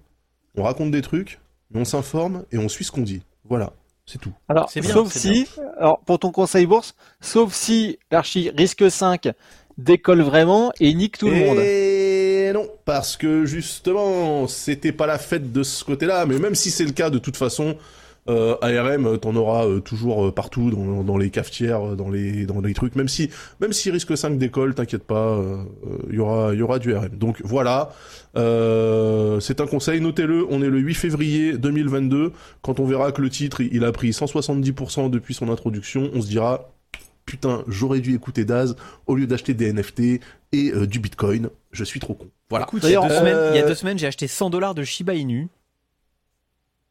on 0.57 0.63
raconte 0.63 0.93
des 0.93 1.03
trucs, 1.03 1.41
on 1.75 1.85
s'informe 1.85 2.45
et 2.53 2.59
on 2.59 2.69
suit 2.69 2.85
ce 2.85 2.93
qu'on 2.93 3.03
dit. 3.03 3.23
Voilà. 3.49 3.73
C'est 4.11 4.19
tout. 4.19 4.33
Alors, 4.49 4.69
bien, 4.75 4.83
sauf 4.83 5.13
si, 5.13 5.47
alors 5.79 6.01
pour 6.01 6.19
ton 6.19 6.33
conseil 6.33 6.67
bourse, 6.67 6.97
sauf 7.21 7.55
si 7.55 7.97
l'archi 8.11 8.51
risque 8.57 8.91
5 8.91 9.29
décolle 9.79 10.23
vraiment 10.23 10.73
et 10.81 10.93
nique 10.95 11.17
tout 11.17 11.29
le 11.29 11.37
monde. 11.37 12.61
Non, 12.61 12.69
parce 12.85 13.17
que 13.17 13.45
justement, 13.45 14.49
c'était 14.49 14.91
pas 14.91 15.07
la 15.07 15.19
fête 15.19 15.53
de 15.53 15.63
ce 15.63 15.85
côté-là, 15.85 16.27
mais 16.27 16.41
même 16.41 16.57
si 16.57 16.73
c'est 16.73 16.85
le 16.85 16.91
cas, 16.91 17.09
de 17.09 17.19
toute 17.19 17.37
façon, 17.37 17.77
Euh, 18.31 18.55
ARM, 18.63 19.19
t'en 19.19 19.35
auras 19.35 19.67
euh, 19.67 19.81
toujours 19.81 20.27
euh, 20.27 20.31
partout 20.33 20.71
dans, 20.71 21.03
dans 21.03 21.19
les 21.19 21.31
cafetières, 21.31 21.91
euh, 21.91 21.97
dans 21.97 22.09
les 22.11 22.47
dans 22.47 22.61
les 22.61 22.73
trucs. 22.75 22.95
Même 22.95 23.09
si 23.09 23.29
même 23.61 23.73
si 23.73 23.91
risque 23.91 24.17
5 24.17 24.39
décolle, 24.39 24.75
t'inquiète 24.75 25.05
pas, 25.05 25.39
il 26.09 26.15
y 26.15 26.19
aura 26.21 26.55
il 26.55 26.59
y 26.61 26.63
aura 26.63 26.79
du 26.79 26.95
ARM. 26.95 27.09
Donc 27.09 27.41
voilà, 27.45 27.91
euh, 28.37 29.41
c'est 29.41 29.61
un 29.61 29.67
conseil, 29.67 30.01
notez-le. 30.01 30.47
On 30.51 30.63
est 30.63 30.69
le 30.71 30.79
8 30.79 30.95
février 30.95 31.59
2022. 31.59 32.33
Quand 32.63 32.81
on 32.81 32.85
verra 32.87 33.13
que 33.13 33.21
le 33.23 33.31
titre 33.31 33.61
il 33.61 33.85
a 33.85 33.93
pris 33.93 34.11
170% 34.11 35.11
depuis 35.11 35.35
son 35.35 35.51
introduction, 35.51 36.11
on 36.15 36.23
se 36.23 36.29
dira 36.29 36.71
putain, 37.27 37.63
j'aurais 37.69 38.01
dû 38.01 38.15
écouter 38.15 38.45
Daz 38.45 38.75
au 39.07 39.15
lieu 39.15 39.27
d'acheter 39.27 39.55
des 39.55 39.73
NFT 39.73 40.21
et 40.53 40.73
euh, 40.73 40.87
du 40.87 40.99
Bitcoin. 40.99 41.49
Je 41.71 41.85
suis 41.85 42.01
trop 42.01 42.15
con. 42.15 42.27
Voilà. 42.49 42.67
Écoute, 42.67 42.83
il 42.85 42.91
y 42.91 42.97
a 42.97 43.01
deux 43.01 43.13
Euh, 43.15 43.19
semaines, 43.19 43.51
il 43.55 43.57
y 43.57 43.63
a 43.63 43.67
deux 43.67 43.75
semaines, 43.75 43.99
j'ai 43.99 44.07
acheté 44.09 44.27
100 44.27 44.51
dollars 44.51 44.75
de 44.75 44.83
Shiba 44.83 45.15
Inu. 45.15 45.49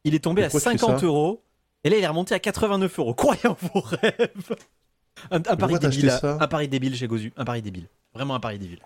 Il 0.04 0.14
est 0.14 0.18
tombé 0.20 0.42
à 0.44 0.48
Pourquoi 0.50 0.72
tu 0.72 0.78
fais 0.78 0.84
50 0.84 1.00
ça 1.00 1.06
euros. 1.06 1.42
Et 1.84 1.90
là, 1.90 1.96
il 1.96 2.02
est 2.04 2.06
remonté 2.06 2.34
à 2.34 2.38
89 2.38 2.98
euros. 2.98 3.14
Croyez 3.14 3.46
en 3.46 3.56
vos 3.60 3.80
rêves. 3.80 4.56
Un, 5.30 5.36
un 5.36 5.40
pari 5.56 5.78
débile, 5.78 6.10
un 6.22 6.48
pari 6.48 6.68
débile 6.68 6.96
chez 6.96 7.06
Gozu. 7.06 7.32
Un 7.36 7.44
pari 7.44 7.62
débile. 7.62 7.88
Vraiment 8.14 8.34
un 8.34 8.40
pari 8.40 8.58
débile. 8.58 8.80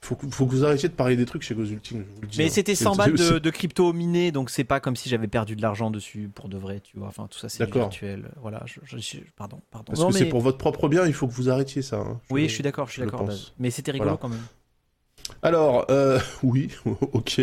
Faut, 0.00 0.16
que- 0.16 0.28
faut 0.28 0.44
que 0.44 0.50
vous 0.50 0.64
arrêtiez 0.64 0.88
de 0.90 0.94
parler 0.94 1.16
des 1.16 1.24
trucs 1.24 1.42
chez 1.42 1.54
Gozulting. 1.54 2.02
je 2.06 2.14
vous 2.16 2.20
le 2.22 2.26
dis, 2.28 2.36
Mais 2.38 2.44
hein. 2.46 2.48
c'était 2.50 2.74
C'est- 2.74 2.84
100 2.84 2.94
balles 2.96 3.14
de, 3.14 3.38
de 3.38 3.50
crypto 3.50 3.92
miné, 3.94 4.32
donc 4.32 4.50
c'est 4.50 4.64
pas 4.64 4.78
comme 4.78 4.96
si 4.96 5.08
j'avais 5.08 5.28
perdu 5.28 5.56
de 5.56 5.62
l'argent 5.62 5.90
dessus 5.90 6.28
pour 6.34 6.48
de 6.50 6.58
vrai, 6.58 6.80
tu 6.80 6.98
vois. 6.98 7.08
Enfin, 7.08 7.26
tout 7.30 7.38
ça, 7.38 7.48
c'est 7.48 7.64
virtuel. 7.70 8.30
Voilà, 8.42 8.62
je, 8.66 8.80
je- 8.84 8.98
je- 8.98 9.18
pardon, 9.36 9.60
pardon. 9.70 9.86
Parce 9.92 10.00
Non, 10.00 10.08
que 10.08 10.14
c'est 10.14 10.26
pour 10.26 10.40
votre 10.42 10.58
propre 10.58 10.88
bien, 10.88 11.06
il 11.06 11.14
faut 11.14 11.26
que 11.26 11.32
vous 11.32 11.48
arrêtiez 11.48 11.80
ça. 11.80 11.96
hein. 12.00 12.20
Oui, 12.30 12.48
je 12.48 12.52
suis 12.54 12.62
d'accord, 12.62 12.86
je 12.88 12.92
suis 12.94 13.02
d'accord. 13.02 13.26
Mais 13.58 13.70
c'était 13.70 13.92
rigolo 13.92 14.10
Voilà. 14.10 14.20
quand 14.20 14.28
même. 14.28 14.44
Alors, 15.42 15.86
euh, 15.90 16.18
oui, 16.42 16.68
ok. 17.12 17.40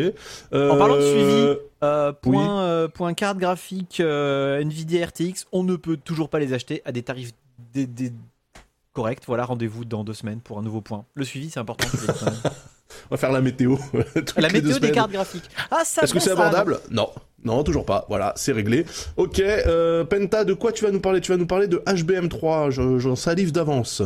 Euh, 0.53 0.69
En 0.69 0.77
parlant 0.77 0.95
de 0.97 1.01
suivi, 1.01 1.57
Euh, 1.83 2.11
point, 2.13 2.61
euh, 2.63 2.87
point 2.87 3.13
carte 3.13 3.37
graphique 3.39 3.99
Nvidia 3.99 5.05
RTX, 5.07 5.45
on 5.51 5.63
ne 5.63 5.75
peut 5.75 5.97
toujours 5.97 6.29
pas 6.29 6.39
les 6.39 6.53
acheter 6.53 6.81
à 6.85 6.91
des 6.91 7.01
tarifs 7.03 7.31
des- 7.73 7.87
des- 7.87 8.11
corrects. 8.93 9.23
Voilà, 9.25 9.45
rendez-vous 9.45 9.85
dans 9.85 10.03
deux 10.03 10.13
semaines 10.13 10.41
pour 10.41 10.59
un 10.59 10.61
nouveau 10.61 10.81
point. 10.81 11.05
Le 11.15 11.23
suivi, 11.23 11.49
c'est 11.49 11.59
important. 11.59 11.87
je 11.93 12.11
on 13.09 13.09
va 13.11 13.17
faire 13.17 13.31
la 13.31 13.39
météo. 13.41 13.77
La 14.37 14.49
météo 14.49 14.77
des 14.79 14.91
cartes 14.91 15.11
graphiques. 15.11 15.49
Ah, 15.71 15.83
ça 15.85 16.01
Est-ce 16.03 16.13
que 16.13 16.19
c'est 16.19 16.31
abordable? 16.31 16.79
Non. 16.91 17.09
Non, 17.43 17.63
toujours 17.63 17.85
pas. 17.85 18.05
Voilà, 18.09 18.33
c'est 18.35 18.51
réglé. 18.51 18.85
Ok, 19.17 19.41
Penta, 20.09 20.43
de 20.43 20.53
quoi 20.53 20.71
tu 20.73 20.83
vas 20.83 20.91
nous 20.91 20.99
parler? 20.99 21.21
Tu 21.21 21.31
vas 21.31 21.37
nous 21.37 21.47
parler 21.47 21.67
de 21.67 21.77
HBM3, 21.87 22.69
je- 22.69 22.99
j'en 22.99 23.15
salive 23.15 23.51
d'avance. 23.51 24.03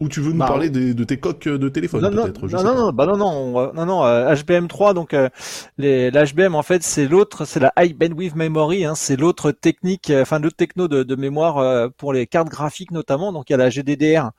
Ou 0.00 0.08
tu 0.08 0.20
veux 0.20 0.32
nous 0.32 0.38
Bah, 0.38 0.46
parler 0.48 0.70
des- 0.70 0.92
de 0.92 1.04
tes 1.04 1.18
coques 1.18 1.46
de 1.46 1.68
téléphone, 1.68 2.02
non, 2.02 2.10
non, 2.10 2.24
peut-être 2.24 2.48
non, 2.48 2.62
non, 2.64 2.64
pas. 2.64 2.74
non, 2.74 2.92
bah 2.92 3.06
non, 3.06 3.16
non, 3.16 3.72
non, 3.74 3.86
non, 3.86 4.04
euh, 4.04 4.34
HBM3, 4.34 4.92
donc 4.92 5.14
euh, 5.14 5.28
les, 5.78 6.10
l'HBM 6.10 6.56
en 6.56 6.64
fait 6.64 6.82
c'est 6.82 7.06
l'autre, 7.06 7.44
c'est 7.44 7.60
la 7.60 7.72
High 7.78 7.96
Bandwidth 7.96 8.34
Memory, 8.34 8.84
hein, 8.84 8.96
c'est 8.96 9.14
l'autre 9.16 9.52
technique, 9.52 10.10
euh, 10.10 10.22
enfin 10.22 10.40
l'autre 10.40 10.56
techno 10.56 10.88
de, 10.88 11.04
de 11.04 11.14
mémoire 11.14 11.58
euh, 11.58 11.88
pour 11.96 12.12
les 12.12 12.26
cartes 12.26 12.48
graphiques 12.48 12.90
notamment. 12.90 13.32
Donc 13.32 13.50
il 13.50 13.52
y 13.52 13.54
a 13.54 13.56
la 13.56 13.70
GDDR 13.70 14.32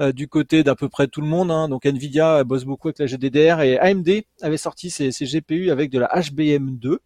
euh, 0.00 0.12
du 0.12 0.28
côté 0.28 0.64
d'à 0.64 0.74
peu 0.76 0.88
près 0.88 1.08
tout 1.08 1.20
le 1.20 1.26
monde, 1.26 1.50
hein, 1.50 1.68
donc 1.68 1.84
Nvidia 1.84 2.38
euh, 2.38 2.44
bosse 2.44 2.64
beaucoup 2.64 2.88
avec 2.88 2.98
la 2.98 3.06
GDDR 3.06 3.60
et 3.60 3.78
AMD 3.78 4.08
avait 4.40 4.56
sorti 4.56 4.88
ses, 4.88 5.12
ses 5.12 5.26
GPU 5.26 5.70
avec 5.70 5.90
de 5.90 5.98
la 5.98 6.08
HBM2. 6.08 6.96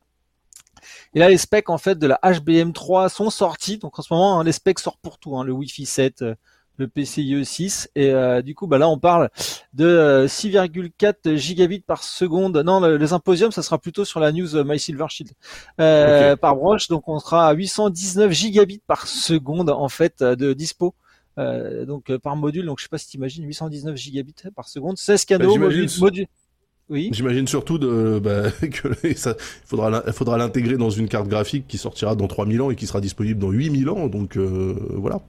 Et 1.14 1.18
là, 1.18 1.28
les 1.28 1.38
specs 1.38 1.70
en 1.70 1.78
fait 1.78 1.98
de 1.98 2.06
la 2.06 2.20
HBM3 2.22 3.08
sont 3.08 3.30
sortis. 3.30 3.78
Donc 3.78 3.98
en 3.98 4.02
ce 4.02 4.12
moment, 4.12 4.38
hein, 4.38 4.44
les 4.44 4.52
specs 4.52 4.78
sortent 4.78 5.00
pour 5.02 5.18
tout, 5.18 5.36
hein, 5.36 5.42
le 5.42 5.52
Wi-Fi 5.52 5.86
7, 5.86 6.22
euh, 6.22 6.34
le 6.76 6.88
PCIe 6.88 7.44
6. 7.44 7.90
Et 7.94 8.10
euh, 8.10 8.42
du 8.42 8.54
coup, 8.54 8.66
bah 8.66 8.78
là, 8.78 8.88
on 8.88 8.98
parle 8.98 9.30
de 9.74 9.84
euh, 9.86 10.26
6,4 10.26 11.36
gigabits 11.36 11.80
par 11.80 12.02
seconde. 12.02 12.56
Non, 12.58 12.80
le- 12.80 12.96
les 12.96 13.12
imposiums, 13.12 13.52
ça 13.52 13.62
sera 13.62 13.78
plutôt 13.78 14.04
sur 14.04 14.20
la 14.20 14.32
news 14.32 14.56
euh, 14.56 14.64
My 14.64 14.78
Silver 14.78 15.06
Shield 15.08 15.32
euh, 15.80 16.36
par 16.36 16.56
broche. 16.56 16.88
Donc 16.88 17.08
on 17.08 17.18
sera 17.18 17.48
à 17.48 17.52
819 17.54 18.30
gigabits 18.32 18.82
par 18.86 19.06
seconde 19.06 19.70
en 19.70 19.88
fait 19.88 20.22
euh, 20.22 20.36
de 20.36 20.52
dispo. 20.52 20.94
Euh, 21.38 21.84
donc 21.84 22.08
euh, 22.10 22.18
par 22.18 22.34
module. 22.36 22.64
Donc 22.66 22.78
je 22.78 22.84
sais 22.84 22.88
pas 22.88 22.98
si 22.98 23.08
t'imagines 23.08 23.44
819 23.44 23.96
gigabits 23.96 24.34
par 24.54 24.68
seconde, 24.68 24.96
16 24.96 25.24
canaux, 25.26 25.54
Bah, 25.54 25.60
module, 25.66 25.88
module. 26.00 26.26
Oui. 26.88 27.10
J'imagine 27.12 27.48
surtout 27.48 27.78
de, 27.78 28.20
bah, 28.22 28.50
que 28.70 28.94
ça, 29.16 29.34
il 29.38 29.66
faudra, 29.66 30.02
faudra 30.12 30.38
l'intégrer 30.38 30.76
dans 30.76 30.88
une 30.88 31.08
carte 31.08 31.26
graphique 31.28 31.66
qui 31.66 31.78
sortira 31.78 32.14
dans 32.14 32.28
3000 32.28 32.62
ans 32.62 32.70
et 32.70 32.76
qui 32.76 32.86
sera 32.86 33.00
disponible 33.00 33.40
dans 33.40 33.50
8000 33.50 33.88
ans. 33.90 34.06
Donc 34.06 34.36
euh, 34.36 34.76
voilà. 34.94 35.20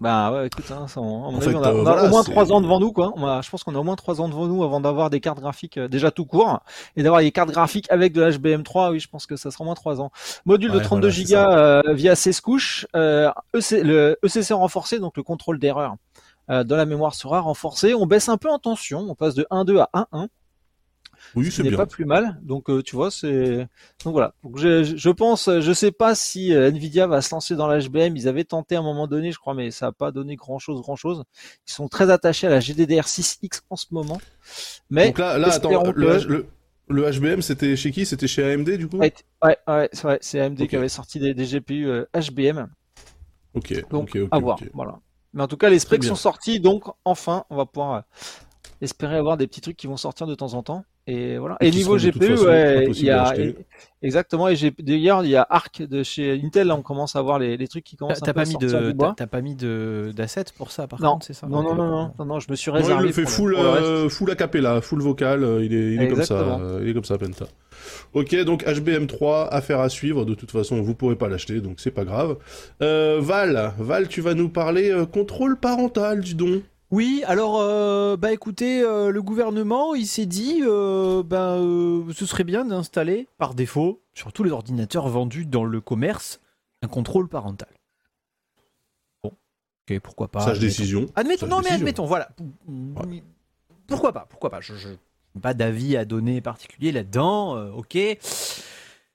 Bah 0.00 0.32
ouais, 0.32 0.46
écoute, 0.46 0.64
hein, 0.70 0.88
ça, 0.88 0.98
on, 1.02 1.28
à 1.28 1.30
mon 1.30 1.36
En 1.36 1.40
avis, 1.40 1.50
fait, 1.50 1.54
on 1.54 1.62
a, 1.62 1.68
euh, 1.68 1.74
on 1.74 1.80
a 1.80 1.92
voilà, 1.92 2.04
au 2.04 2.08
moins 2.08 2.24
trois 2.24 2.52
ans 2.52 2.62
devant 2.62 2.80
nous, 2.80 2.90
quoi. 2.90 3.12
On 3.16 3.26
a, 3.26 3.42
je 3.42 3.50
pense 3.50 3.64
qu'on 3.64 3.74
a 3.74 3.78
au 3.78 3.82
moins 3.84 3.96
trois 3.96 4.22
ans 4.22 4.28
devant 4.30 4.46
nous 4.46 4.64
avant 4.64 4.80
d'avoir 4.80 5.10
des 5.10 5.20
cartes 5.20 5.40
graphiques 5.40 5.76
euh, 5.76 5.88
déjà 5.88 6.10
tout 6.10 6.24
court 6.24 6.60
et 6.96 7.02
d'avoir 7.02 7.20
des 7.20 7.30
cartes 7.32 7.50
graphiques 7.50 7.86
avec 7.90 8.14
de 8.14 8.22
l'HBM3. 8.22 8.92
Oui, 8.92 9.00
je 9.00 9.08
pense 9.08 9.26
que 9.26 9.36
ça 9.36 9.50
sera 9.50 9.62
au 9.62 9.66
moins 9.66 9.74
trois 9.74 10.00
ans. 10.00 10.10
Module 10.46 10.70
de 10.72 10.78
Ouais, 10.78 10.82
32 10.82 11.00
voilà, 11.00 11.12
c'est 11.14 11.20
gigas 11.20 11.58
euh, 11.58 11.92
via 11.92 12.16
16 12.16 12.40
couches, 12.40 12.86
euh, 12.96 13.30
EC, 13.54 13.82
le 13.82 14.16
ECC 14.24 14.54
renforcé, 14.54 14.98
donc 15.00 15.18
le 15.18 15.22
contrôle 15.22 15.58
d'erreur 15.58 15.96
euh, 16.50 16.64
dans 16.64 16.76
la 16.76 16.86
mémoire 16.86 17.14
sera 17.14 17.40
renforcé. 17.40 17.92
On 17.92 18.06
baisse 18.06 18.30
un 18.30 18.38
peu 18.38 18.48
en 18.48 18.58
tension, 18.58 19.00
on 19.08 19.14
passe 19.14 19.34
de 19.34 19.46
1.2 19.50 19.80
à 19.92 20.06
1.1 20.14 20.28
Oui, 21.34 21.46
ce 21.46 21.62
c'est 21.62 21.62
bien. 21.62 21.76
pas 21.76 21.86
plus 21.86 22.04
mal. 22.04 22.38
Donc 22.42 22.70
euh, 22.70 22.82
tu 22.82 22.96
vois, 22.96 23.10
c'est 23.10 23.68
donc 24.04 24.12
voilà. 24.12 24.34
Donc 24.42 24.58
je, 24.58 25.10
pense, 25.10 25.48
je 25.60 25.72
sais 25.72 25.92
pas 25.92 26.14
si 26.14 26.54
euh, 26.54 26.70
Nvidia 26.70 27.06
va 27.06 27.22
se 27.22 27.34
lancer 27.34 27.56
dans 27.56 27.68
l'HBM. 27.68 28.16
Ils 28.16 28.28
avaient 28.28 28.44
tenté 28.44 28.76
à 28.76 28.80
un 28.80 28.82
moment 28.82 29.06
donné, 29.06 29.32
je 29.32 29.38
crois, 29.38 29.54
mais 29.54 29.70
ça 29.70 29.86
n'a 29.86 29.92
pas 29.92 30.12
donné 30.12 30.36
grand 30.36 30.58
chose, 30.58 30.80
grand 30.80 30.96
chose. 30.96 31.24
Ils 31.68 31.72
sont 31.72 31.88
très 31.88 32.10
attachés 32.10 32.46
à 32.46 32.50
la 32.50 32.60
GDDR6X 32.60 33.62
en 33.70 33.76
ce 33.76 33.86
moment. 33.90 34.20
Mais 34.90 35.08
Donc 35.08 35.18
là, 35.18 35.38
là 35.38 35.52
attends, 35.52 35.92
le, 35.94 36.18
le, 36.26 36.46
le 36.88 37.10
HBM, 37.10 37.40
c'était 37.40 37.76
chez 37.76 37.92
qui? 37.92 38.04
C'était 38.04 38.28
chez 38.28 38.52
AMD 38.52 38.70
du 38.70 38.88
coup? 38.88 38.98
Ouais, 38.98 39.14
ouais, 39.44 39.56
ouais, 39.68 39.88
c'est 39.92 40.02
vrai, 40.02 40.18
c'est 40.20 40.40
AMD 40.40 40.66
qui 40.66 40.76
avait 40.76 40.88
sorti 40.88 41.20
des, 41.20 41.34
des 41.34 41.44
GPU 41.46 41.86
euh, 41.86 42.04
HBM. 42.14 42.68
Ok, 43.54 43.88
Donc 43.90 44.18
à 44.30 44.38
voir. 44.38 44.58
Voilà. 44.74 44.98
Mais 45.32 45.42
en 45.42 45.48
tout 45.48 45.56
cas, 45.56 45.70
les 45.70 45.78
specs 45.78 46.04
sont 46.04 46.16
sortis, 46.16 46.60
donc 46.60 46.84
enfin, 47.04 47.44
on 47.50 47.56
va 47.56 47.66
pouvoir 47.66 47.94
euh, 47.94 48.00
espérer 48.80 49.16
avoir 49.16 49.36
des 49.36 49.46
petits 49.46 49.60
trucs 49.60 49.76
qui 49.76 49.86
vont 49.86 49.96
sortir 49.96 50.26
de 50.26 50.34
temps 50.34 50.54
en 50.54 50.62
temps. 50.62 50.84
Et 51.06 51.38
voilà. 51.38 51.56
Et 51.60 51.70
niveau 51.70 51.96
GPU, 51.96 52.36
façon 52.36 52.44
ouais, 52.46 52.86
il 52.90 53.04
y 53.04 53.10
a 53.10 53.34
exactement. 54.02 54.48
Et 54.48 54.54
j'ai 54.56 54.70
d'ailleurs, 54.78 55.24
il 55.24 55.30
y 55.30 55.36
a 55.36 55.44
Arc 55.48 55.82
de 55.82 56.02
chez 56.02 56.40
Intel. 56.44 56.68
Là, 56.68 56.76
on 56.76 56.82
commence 56.82 57.16
à 57.16 57.22
voir 57.22 57.38
les, 57.38 57.56
les 57.56 57.68
trucs 57.68 57.84
qui 57.84 57.96
commencent 57.96 58.20
t'as 58.20 58.32
pas 58.32 58.42
à 58.42 58.44
mis 58.44 58.56
de, 58.56 58.92
t'as- 59.16 59.26
pas 59.26 59.40
mis 59.40 59.54
de 59.56 60.12
d'assets 60.14 60.44
pour 60.56 60.70
ça, 60.70 60.86
par 60.86 61.00
Non. 61.00 61.12
contre, 61.12 61.26
c'est 61.26 61.32
ça 61.32 61.46
Non, 61.48 61.62
non, 61.62 61.70
Ok, 61.70 61.76
non, 61.78 61.88
non, 61.88 62.12
non, 62.18 62.24
non, 62.26 62.38
je 62.40 62.50
me 62.50 62.54
suis 62.56 62.70
réservé. 62.70 63.02
il 63.04 63.06
le 63.08 63.12
fait 63.12 63.26
full, 63.26 63.52
le 63.52 63.58
euh, 63.58 64.08
full 64.08 64.30
a 64.30 64.36
cappella, 64.36 64.80
full 64.80 65.00
vocal, 65.00 65.42
euh, 65.42 65.64
il 65.64 65.74
est, 65.74 65.94
il 65.94 66.02
est 66.02 66.08
comme 66.08 66.22
ça, 66.22 66.34
euh, 66.60 66.80
il 66.82 66.88
est 66.90 66.94
comme 66.94 67.04
ça, 67.04 67.18
Penta. 67.18 67.46
Ok, 68.12 68.34
donc 68.44 68.62
HBM3, 68.64 69.48
affaire 69.50 69.80
à 69.80 69.88
suivre, 69.88 70.24
de 70.24 70.34
toute 70.34 70.50
façon, 70.50 70.80
vous 70.82 70.94
pourrez 70.94 71.16
pas 71.16 71.28
l'acheter, 71.28 71.60
donc 71.60 71.80
c'est 71.80 71.90
pas 71.90 72.04
grave. 72.04 72.36
Euh, 72.82 73.18
Val, 73.20 73.72
Val, 73.78 74.06
tu 74.06 74.20
vas 74.20 74.34
nous 74.34 74.50
parler 74.50 74.90
euh, 74.90 75.06
contrôle 75.06 75.58
parental, 75.58 76.20
dis 76.20 76.34
donc. 76.34 76.62
Oui, 76.90 77.22
alors, 77.26 77.60
euh, 77.60 78.16
bah 78.16 78.32
écoutez, 78.32 78.82
euh, 78.82 79.12
le 79.12 79.22
gouvernement, 79.22 79.94
il 79.94 80.06
s'est 80.06 80.26
dit, 80.26 80.60
euh, 80.62 81.22
ben, 81.22 81.56
euh, 81.58 82.12
ce 82.12 82.26
serait 82.26 82.42
bien 82.42 82.64
d'installer, 82.64 83.28
par 83.38 83.54
défaut, 83.54 84.02
sur 84.12 84.32
tous 84.32 84.42
les 84.42 84.50
ordinateurs 84.50 85.08
vendus 85.08 85.46
dans 85.46 85.64
le 85.64 85.80
commerce, 85.80 86.40
un 86.82 86.88
contrôle 86.88 87.28
parental. 87.28 87.68
Bon, 89.22 89.32
ok, 89.88 90.00
pourquoi 90.00 90.28
pas. 90.28 90.40
Sage 90.40 90.56
admettons. 90.56 90.66
décision. 90.66 91.06
Admettons, 91.14 91.40
Sage 91.46 91.50
non 91.50 91.60
mais 91.62 91.70
admettons, 91.70 92.06
voilà. 92.06 92.28
Pourquoi 93.86 94.12
pas, 94.12 94.26
pourquoi 94.28 94.50
pas. 94.50 94.60
Je, 94.60 94.74
je 94.74 94.88
n'ai 94.88 95.40
pas 95.40 95.54
d'avis 95.54 95.96
à 95.96 96.04
donner 96.04 96.40
particulier 96.40 96.90
là-dedans, 96.90 97.56
euh, 97.56 97.70
ok. 97.70 97.96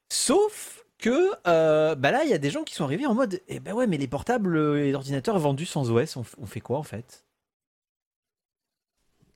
Sauf 0.08 0.86
que, 0.98 1.32
euh, 1.46 1.96
bah 1.96 2.12
là, 2.12 2.24
il 2.24 2.29
y 2.29 2.34
a 2.34 2.38
des 2.38 2.51
gens 2.51 2.63
qui 2.63 2.74
sont 2.74 2.86
arrivés 2.86 3.05
en 3.05 3.15
mode, 3.15 3.41
eh 3.50 3.60
ben 3.60 3.74
ouais, 3.74 3.86
mais 3.86 3.98
les 3.98 4.08
portables 4.08 4.58
et 4.77 4.86
les 4.86 4.94
ordinateurs 4.94 5.39
vendus 5.39 5.65
sans 5.65 5.91
OS, 5.91 6.15
on 6.15 6.46
fait 6.46 6.62
quoi 6.62 6.77
en 6.77 6.84
fait? 6.84 7.25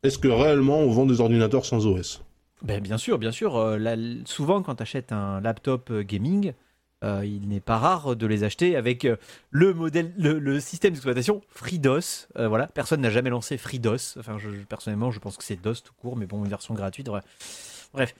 Est-ce 0.04 0.18
que 0.18 0.28
réellement 0.28 0.80
on 0.80 0.92
vend 0.92 1.06
des 1.06 1.20
ordinateurs 1.22 1.66
sans 1.66 1.86
OS 1.86 2.22
Ben 2.62 2.82
bien 2.82 2.98
sûr, 2.98 3.18
bien 3.20 3.32
sûr. 3.32 3.58
euh, 3.58 3.78
là, 3.78 3.96
souvent, 4.26 4.62
quand 4.64 4.76
tu 4.76 4.84
achètes 4.84 5.12
un 5.12 5.42
laptop 5.42 5.90
euh, 5.92 6.04
gaming, 6.04 6.54
euh, 7.04 7.22
il 7.26 7.48
n'est 7.48 7.60
pas 7.62 7.78
rare 7.78 8.16
de 8.16 8.26
les 8.28 8.44
acheter 8.44 8.76
avec 8.76 9.08
le 9.52 9.74
modèle, 9.74 10.14
le, 10.18 10.38
le 10.40 10.60
système 10.60 10.92
d'exploitation 10.92 11.42
FreeDOS. 11.50 12.28
Euh, 12.38 12.48
voilà, 12.50 12.68
personne 12.68 13.02
n'a 13.02 13.10
jamais 13.10 13.30
lancé 13.30 13.58
FreeDOS. 13.58 14.18
Enfin, 14.20 14.38
je, 14.38 14.50
personnellement, 14.68 15.10
je 15.12 15.20
pense 15.20 15.38
que 15.38 15.44
c'est 15.44 15.56
DOS 15.62 15.76
tout 15.84 15.94
court, 16.02 16.18
mais 16.18 16.26
bon, 16.26 16.44
une 16.44 16.50
version 16.50 16.74
gratuite. 16.74 17.08
ouais. 17.10 17.22
Bref, 17.94 18.14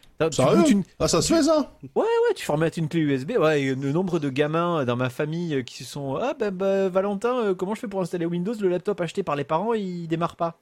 tu, 0.66 0.72
une- 0.72 0.84
Ah, 0.98 1.08
ça 1.08 1.22
se 1.22 1.32
fait 1.32 1.44
ça? 1.44 1.78
Ouais, 1.96 2.04
tu 2.36 2.44
formates 2.44 2.78
une 2.78 2.88
clé 2.90 3.02
USB. 3.02 3.34
Ouais, 3.38 3.62
et 3.62 3.76
le 3.76 3.92
nombre 3.92 4.18
de 4.18 4.30
gamins 4.30 4.84
dans 4.84 4.96
ma 4.96 5.10
famille 5.12 5.64
qui 5.64 5.76
se 5.76 5.84
sont 5.84 6.16
ah 6.16 6.34
ben 6.34 6.50
bah, 6.50 6.90
Valentin, 6.90 7.54
comment 7.54 7.76
je 7.76 7.82
fais 7.82 7.88
pour 7.88 8.02
installer 8.02 8.26
Windows? 8.26 8.56
Le 8.60 8.68
laptop 8.70 9.00
acheté 9.00 9.22
par 9.22 9.36
les 9.36 9.44
parents, 9.44 9.74
il 9.76 10.08
démarre 10.08 10.38
pas. 10.38 10.60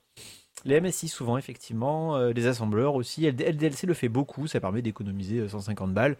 Les 0.65 0.81
MSI 0.81 1.07
souvent 1.07 1.37
effectivement, 1.37 2.15
euh, 2.17 2.33
les 2.33 2.47
assembleurs 2.47 2.95
aussi. 2.95 3.21
LD- 3.25 3.45
LDLC 3.53 3.85
le 3.87 3.93
fait 3.93 4.09
beaucoup, 4.09 4.47
ça 4.47 4.59
permet 4.59 4.81
d'économiser 4.81 5.37
euh, 5.39 5.47
150 5.49 5.93
balles. 5.93 6.17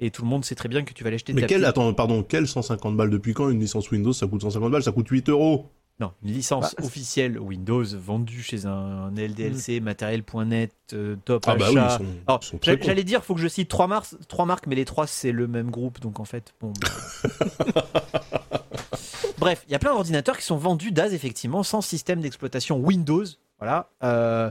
Et 0.00 0.10
tout 0.10 0.22
le 0.22 0.28
monde 0.28 0.44
sait 0.44 0.54
très 0.54 0.68
bien 0.68 0.82
que 0.82 0.92
tu 0.92 1.04
vas 1.04 1.10
l'acheter. 1.10 1.32
Mais 1.32 1.42
quel, 1.42 1.58
petite- 1.60 1.64
attends, 1.68 1.92
pardon, 1.94 2.22
quel 2.22 2.46
150 2.48 2.96
balles 2.96 3.10
depuis 3.10 3.32
quand 3.34 3.48
une 3.50 3.60
licence 3.60 3.90
Windows 3.90 4.12
ça 4.12 4.26
coûte 4.26 4.42
150 4.42 4.70
balles 4.72 4.82
Ça 4.82 4.92
coûte 4.92 5.08
8 5.08 5.28
euros 5.28 5.70
Non, 6.00 6.12
une 6.24 6.32
licence 6.32 6.74
Bah, 6.76 6.84
officielle 6.84 7.38
Windows 7.38 7.84
vendue 7.98 8.42
chez 8.42 8.66
un, 8.66 8.70
un 8.72 9.14
LDLC, 9.14 9.80
matériel.net, 9.80 10.72
euh, 10.92 11.16
top 11.24 11.44
Ah 11.46 11.54
bah 11.56 11.66
oui, 11.70 11.76
ils 11.76 11.90
sont, 11.90 12.04
Alors, 12.26 12.40
ils 12.42 12.46
sont 12.46 12.58
très 12.58 12.72
j'a- 12.72 12.76
cons. 12.78 12.86
J'allais 12.86 13.04
dire, 13.04 13.24
faut 13.24 13.34
que 13.34 13.40
je 13.40 13.48
cite 13.48 13.68
trois 13.68 13.86
marques, 13.86 14.08
trois 14.28 14.46
marques, 14.46 14.66
mais 14.66 14.74
les 14.74 14.84
trois 14.84 15.06
c'est 15.06 15.32
le 15.32 15.46
même 15.46 15.70
groupe, 15.70 16.00
donc 16.00 16.18
en 16.20 16.24
fait, 16.24 16.54
bon. 16.60 16.72
Bref, 19.38 19.64
il 19.68 19.72
y 19.72 19.74
a 19.74 19.78
plein 19.78 19.92
d'ordinateurs 19.92 20.36
qui 20.38 20.44
sont 20.44 20.56
vendus 20.56 20.92
d'AS 20.92 21.12
effectivement 21.12 21.62
sans 21.62 21.80
système 21.80 22.20
d'exploitation 22.20 22.78
Windows, 22.78 23.24
voilà. 23.58 23.90
Euh, 24.02 24.50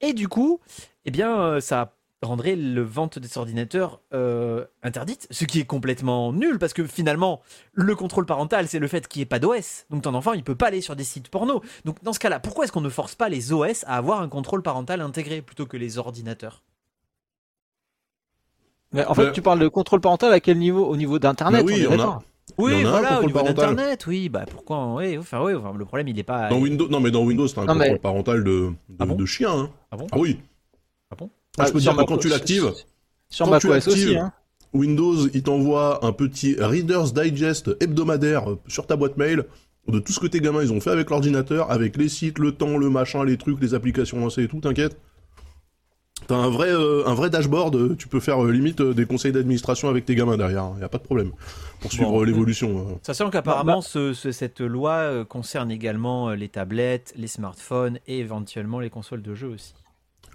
et 0.00 0.12
du 0.12 0.28
coup, 0.28 0.60
eh 1.04 1.10
bien, 1.10 1.40
euh, 1.40 1.60
ça 1.60 1.94
rendrait 2.22 2.56
le 2.56 2.82
vente 2.82 3.18
des 3.18 3.38
ordinateurs 3.38 4.00
euh, 4.12 4.66
interdite, 4.82 5.26
ce 5.30 5.46
qui 5.46 5.58
est 5.58 5.64
complètement 5.64 6.32
nul 6.34 6.58
parce 6.58 6.74
que 6.74 6.86
finalement, 6.86 7.40
le 7.72 7.94
contrôle 7.96 8.26
parental, 8.26 8.68
c'est 8.68 8.78
le 8.78 8.88
fait 8.88 9.08
qu'il 9.08 9.20
n'y 9.20 9.22
ait 9.22 9.26
pas 9.26 9.38
d'OS. 9.38 9.86
Donc 9.88 10.02
ton 10.02 10.14
enfant, 10.14 10.34
il 10.34 10.44
peut 10.44 10.54
pas 10.54 10.66
aller 10.66 10.82
sur 10.82 10.96
des 10.96 11.04
sites 11.04 11.28
porno. 11.28 11.62
Donc 11.86 12.02
dans 12.02 12.12
ce 12.12 12.18
cas-là, 12.18 12.38
pourquoi 12.38 12.64
est-ce 12.64 12.72
qu'on 12.72 12.82
ne 12.82 12.90
force 12.90 13.14
pas 13.14 13.30
les 13.30 13.54
OS 13.54 13.84
à 13.86 13.96
avoir 13.96 14.20
un 14.20 14.28
contrôle 14.28 14.62
parental 14.62 15.00
intégré 15.00 15.40
plutôt 15.40 15.64
que 15.64 15.78
les 15.78 15.96
ordinateurs? 15.96 16.62
Mais 18.92 19.04
en 19.06 19.14
fait, 19.14 19.32
tu 19.32 19.40
parles 19.40 19.60
de 19.60 19.68
contrôle 19.68 20.00
parental 20.00 20.32
à 20.32 20.40
quel 20.40 20.58
niveau? 20.58 20.84
Au 20.84 20.96
niveau 20.96 21.18
d'Internet 21.18 21.64
Bah 21.64 21.72
oui, 21.72 21.86
on 21.88 21.94
on 21.94 22.00
a-. 22.00 22.22
Oui, 22.60 22.72
Il 22.76 22.80
y 22.82 22.86
en 22.86 22.88
a 22.88 22.88
un 22.88 23.00
voilà, 23.00 23.06
au 23.06 23.22
contrôle 23.22 23.26
niveau 23.26 23.38
parental. 23.40 23.76
d'internet, 23.76 24.06
oui. 24.06 24.28
Bah 24.28 24.44
pourquoi 24.50 24.94
Oui, 24.94 25.18
enfin 25.18 25.42
oui, 25.44 25.54
enfin, 25.54 25.72
le 25.76 25.84
problème 25.84 26.08
il 26.08 26.18
est 26.18 26.22
pas. 26.22 26.48
Dans 26.48 26.58
Windows, 26.58 26.88
non 26.88 27.00
mais 27.00 27.10
dans 27.10 27.22
Windows, 27.24 27.48
t'as 27.48 27.62
un 27.62 27.64
Non, 27.66 27.72
contrôle 27.74 27.92
mais- 27.92 27.98
parental 27.98 28.44
de, 28.44 28.50
de, 28.50 28.72
Ah 28.98 29.06
bon 29.06 29.14
de 29.16 29.26
chien. 29.26 29.50
Hein. 29.52 29.70
Ah 29.90 29.96
bon 29.96 30.06
Ah 30.12 30.18
oui. 30.18 30.38
Ah 31.10 31.16
bon 31.16 31.30
Ah, 31.58 31.66
je 31.66 31.72
peux 31.72 31.78
Ah, 31.78 31.80
dire 31.80 31.96
que 31.96 32.04
quand 32.04 32.18
tu 32.18 32.28
l'actives, 32.28 32.72
Sur 33.28 33.46
quand 33.48 33.58
tu 33.58 33.68
aussi. 33.68 34.16
Hein. 34.16 34.32
Windows, 34.72 35.26
il 35.34 35.42
t'envoie 35.42 36.04
un 36.06 36.12
petit 36.12 36.54
Reader's 36.58 37.12
Digest 37.12 37.70
hebdomadaire 37.80 38.44
sur 38.68 38.86
ta 38.86 38.94
boîte 38.96 39.16
mail 39.16 39.44
de 39.88 39.98
tout 39.98 40.12
ce 40.12 40.20
que 40.20 40.28
tes 40.28 40.40
gamins 40.40 40.62
ils 40.62 40.72
ont 40.72 40.80
fait 40.80 40.90
avec 40.90 41.10
l'ordinateur, 41.10 41.70
avec 41.72 41.96
les 41.96 42.08
sites, 42.08 42.38
le 42.38 42.52
temps, 42.52 42.76
le 42.78 42.88
machin, 42.90 43.24
les 43.24 43.36
trucs, 43.36 43.60
les 43.60 43.74
applications 43.74 44.20
lancées 44.20 44.44
et 44.44 44.48
tout, 44.48 44.60
t'inquiète. 44.60 44.96
T'as 46.30 46.36
un 46.36 46.48
vrai, 46.48 46.68
euh, 46.70 47.02
un 47.08 47.14
vrai 47.14 47.28
dashboard, 47.28 47.74
euh, 47.74 47.96
tu 47.98 48.06
peux 48.06 48.20
faire 48.20 48.44
euh, 48.44 48.52
limite 48.52 48.80
euh, 48.80 48.94
des 48.94 49.04
conseils 49.04 49.32
d'administration 49.32 49.88
avec 49.88 50.04
tes 50.04 50.14
gamins 50.14 50.36
derrière, 50.36 50.70
il 50.76 50.80
y 50.80 50.84
a 50.84 50.88
pas 50.88 50.98
de 50.98 51.02
problème. 51.02 51.32
Pour 51.80 51.90
suivre 51.90 52.12
Bon. 52.12 52.22
l'évolution. 52.22 52.78
euh. 52.78 52.94
Sachant 53.02 53.30
qu'apparemment 53.30 53.80
ce- 53.80 54.12
ce- 54.14 54.30
cette 54.30 54.60
loi 54.60 54.92
euh, 54.92 55.24
concerne 55.24 55.72
également 55.72 56.28
euh, 56.28 56.36
les 56.36 56.48
tablettes, 56.48 57.12
les 57.16 57.26
smartphones 57.26 57.98
et 58.06 58.20
éventuellement 58.20 58.78
les 58.78 58.90
consoles 58.90 59.22
de 59.22 59.34
jeux 59.34 59.48
aussi. 59.48 59.74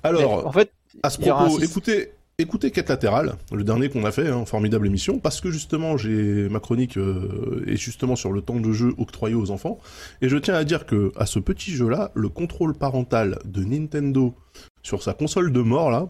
Alors, 0.04 0.46
En 0.46 0.52
fait, 0.52 0.70
À 1.02 1.10
ce 1.10 1.18
propos, 1.22 1.62
écoutez, 1.62 2.10
écoutez 2.40 2.72
Quête 2.72 2.90
latérale, 2.90 3.36
le 3.54 3.64
dernier 3.64 3.88
qu'on 3.88 4.04
a 4.04 4.12
fait, 4.12 4.28
hein, 4.28 4.44
formidable 4.46 4.88
émission, 4.88 5.20
parce 5.20 5.40
que 5.40 5.50
justement, 5.50 5.96
j'ai 5.96 6.50
ma 6.50 6.60
chronique 6.60 6.98
euh, 6.98 7.64
est 7.68 7.78
justement 7.78 8.18
sur 8.18 8.34
le 8.34 8.42
temps 8.42 8.60
de 8.60 8.74
jeu 8.74 8.94
octroyé 8.98 9.34
aux 9.36 9.50
enfants, 9.50 9.80
et 10.22 10.28
je 10.28 10.36
tiens 10.36 10.56
à 10.56 10.66
dire 10.66 10.86
que 10.86 11.14
à 11.16 11.26
ce 11.26 11.40
petit 11.40 11.72
jeu-là, 11.72 12.12
le 12.16 12.28
contrôle 12.28 12.74
parental 12.74 13.40
de 13.46 13.64
Nintendo 13.64 14.36
sur 14.86 15.02
sa 15.02 15.14
console 15.14 15.52
de 15.52 15.62
mort 15.62 15.90
là, 15.90 16.08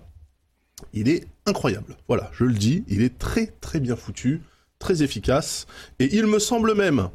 il 0.92 1.08
est 1.08 1.26
incroyable. 1.46 1.96
Voilà, 2.10 2.30
je 2.34 2.44
le 2.44 2.54
dis, 2.54 2.84
il 2.90 3.02
est 3.02 3.18
très 3.18 3.48
très 3.62 3.80
bien 3.80 3.96
foutu, 3.96 4.42
très 4.80 5.02
efficace, 5.02 5.66
et 6.00 6.14
il 6.14 6.28
me 6.28 6.40
semble 6.40 6.76
même, 6.76 7.10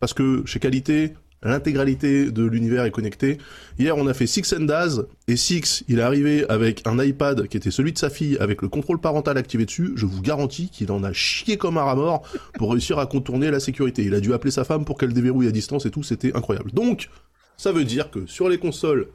parce 0.00 0.14
que 0.14 0.42
chez 0.46 0.58
Qualité, 0.58 1.12
l'intégralité 1.42 2.30
de 2.30 2.44
l'univers 2.44 2.84
est 2.84 2.90
connecté. 2.90 3.36
Hier, 3.78 3.94
on 3.94 4.06
a 4.06 4.14
fait 4.14 4.26
Six 4.26 4.54
and 4.54 4.64
Daz, 4.64 5.06
et 5.28 5.36
Six, 5.36 5.84
il 5.86 5.98
est 5.98 6.02
arrivé 6.02 6.48
avec 6.48 6.86
un 6.86 6.98
iPad 7.02 7.46
qui 7.46 7.58
était 7.58 7.70
celui 7.70 7.92
de 7.92 7.98
sa 7.98 8.08
fille, 8.08 8.38
avec 8.38 8.62
le 8.62 8.70
contrôle 8.70 8.98
parental 8.98 9.36
activé 9.36 9.66
dessus. 9.66 9.92
Je 9.96 10.06
vous 10.06 10.22
garantis 10.22 10.70
qu'il 10.70 10.90
en 10.92 11.04
a 11.04 11.12
chié 11.12 11.58
comme 11.58 11.76
un 11.76 11.82
rat 11.82 12.22
pour 12.54 12.70
réussir 12.70 12.98
à 12.98 13.04
contourner 13.04 13.50
la 13.50 13.60
sécurité. 13.60 14.02
Il 14.02 14.14
a 14.14 14.20
dû 14.20 14.32
appeler 14.32 14.50
sa 14.50 14.64
femme 14.64 14.86
pour 14.86 14.96
qu'elle 14.96 15.12
déverrouille 15.12 15.48
à 15.48 15.52
distance 15.52 15.84
et 15.84 15.90
tout, 15.90 16.02
c'était 16.02 16.34
incroyable. 16.34 16.70
Donc, 16.70 17.10
ça 17.58 17.70
veut 17.70 17.84
dire 17.84 18.10
que 18.10 18.24
sur 18.24 18.48
les 18.48 18.56
consoles 18.56 19.08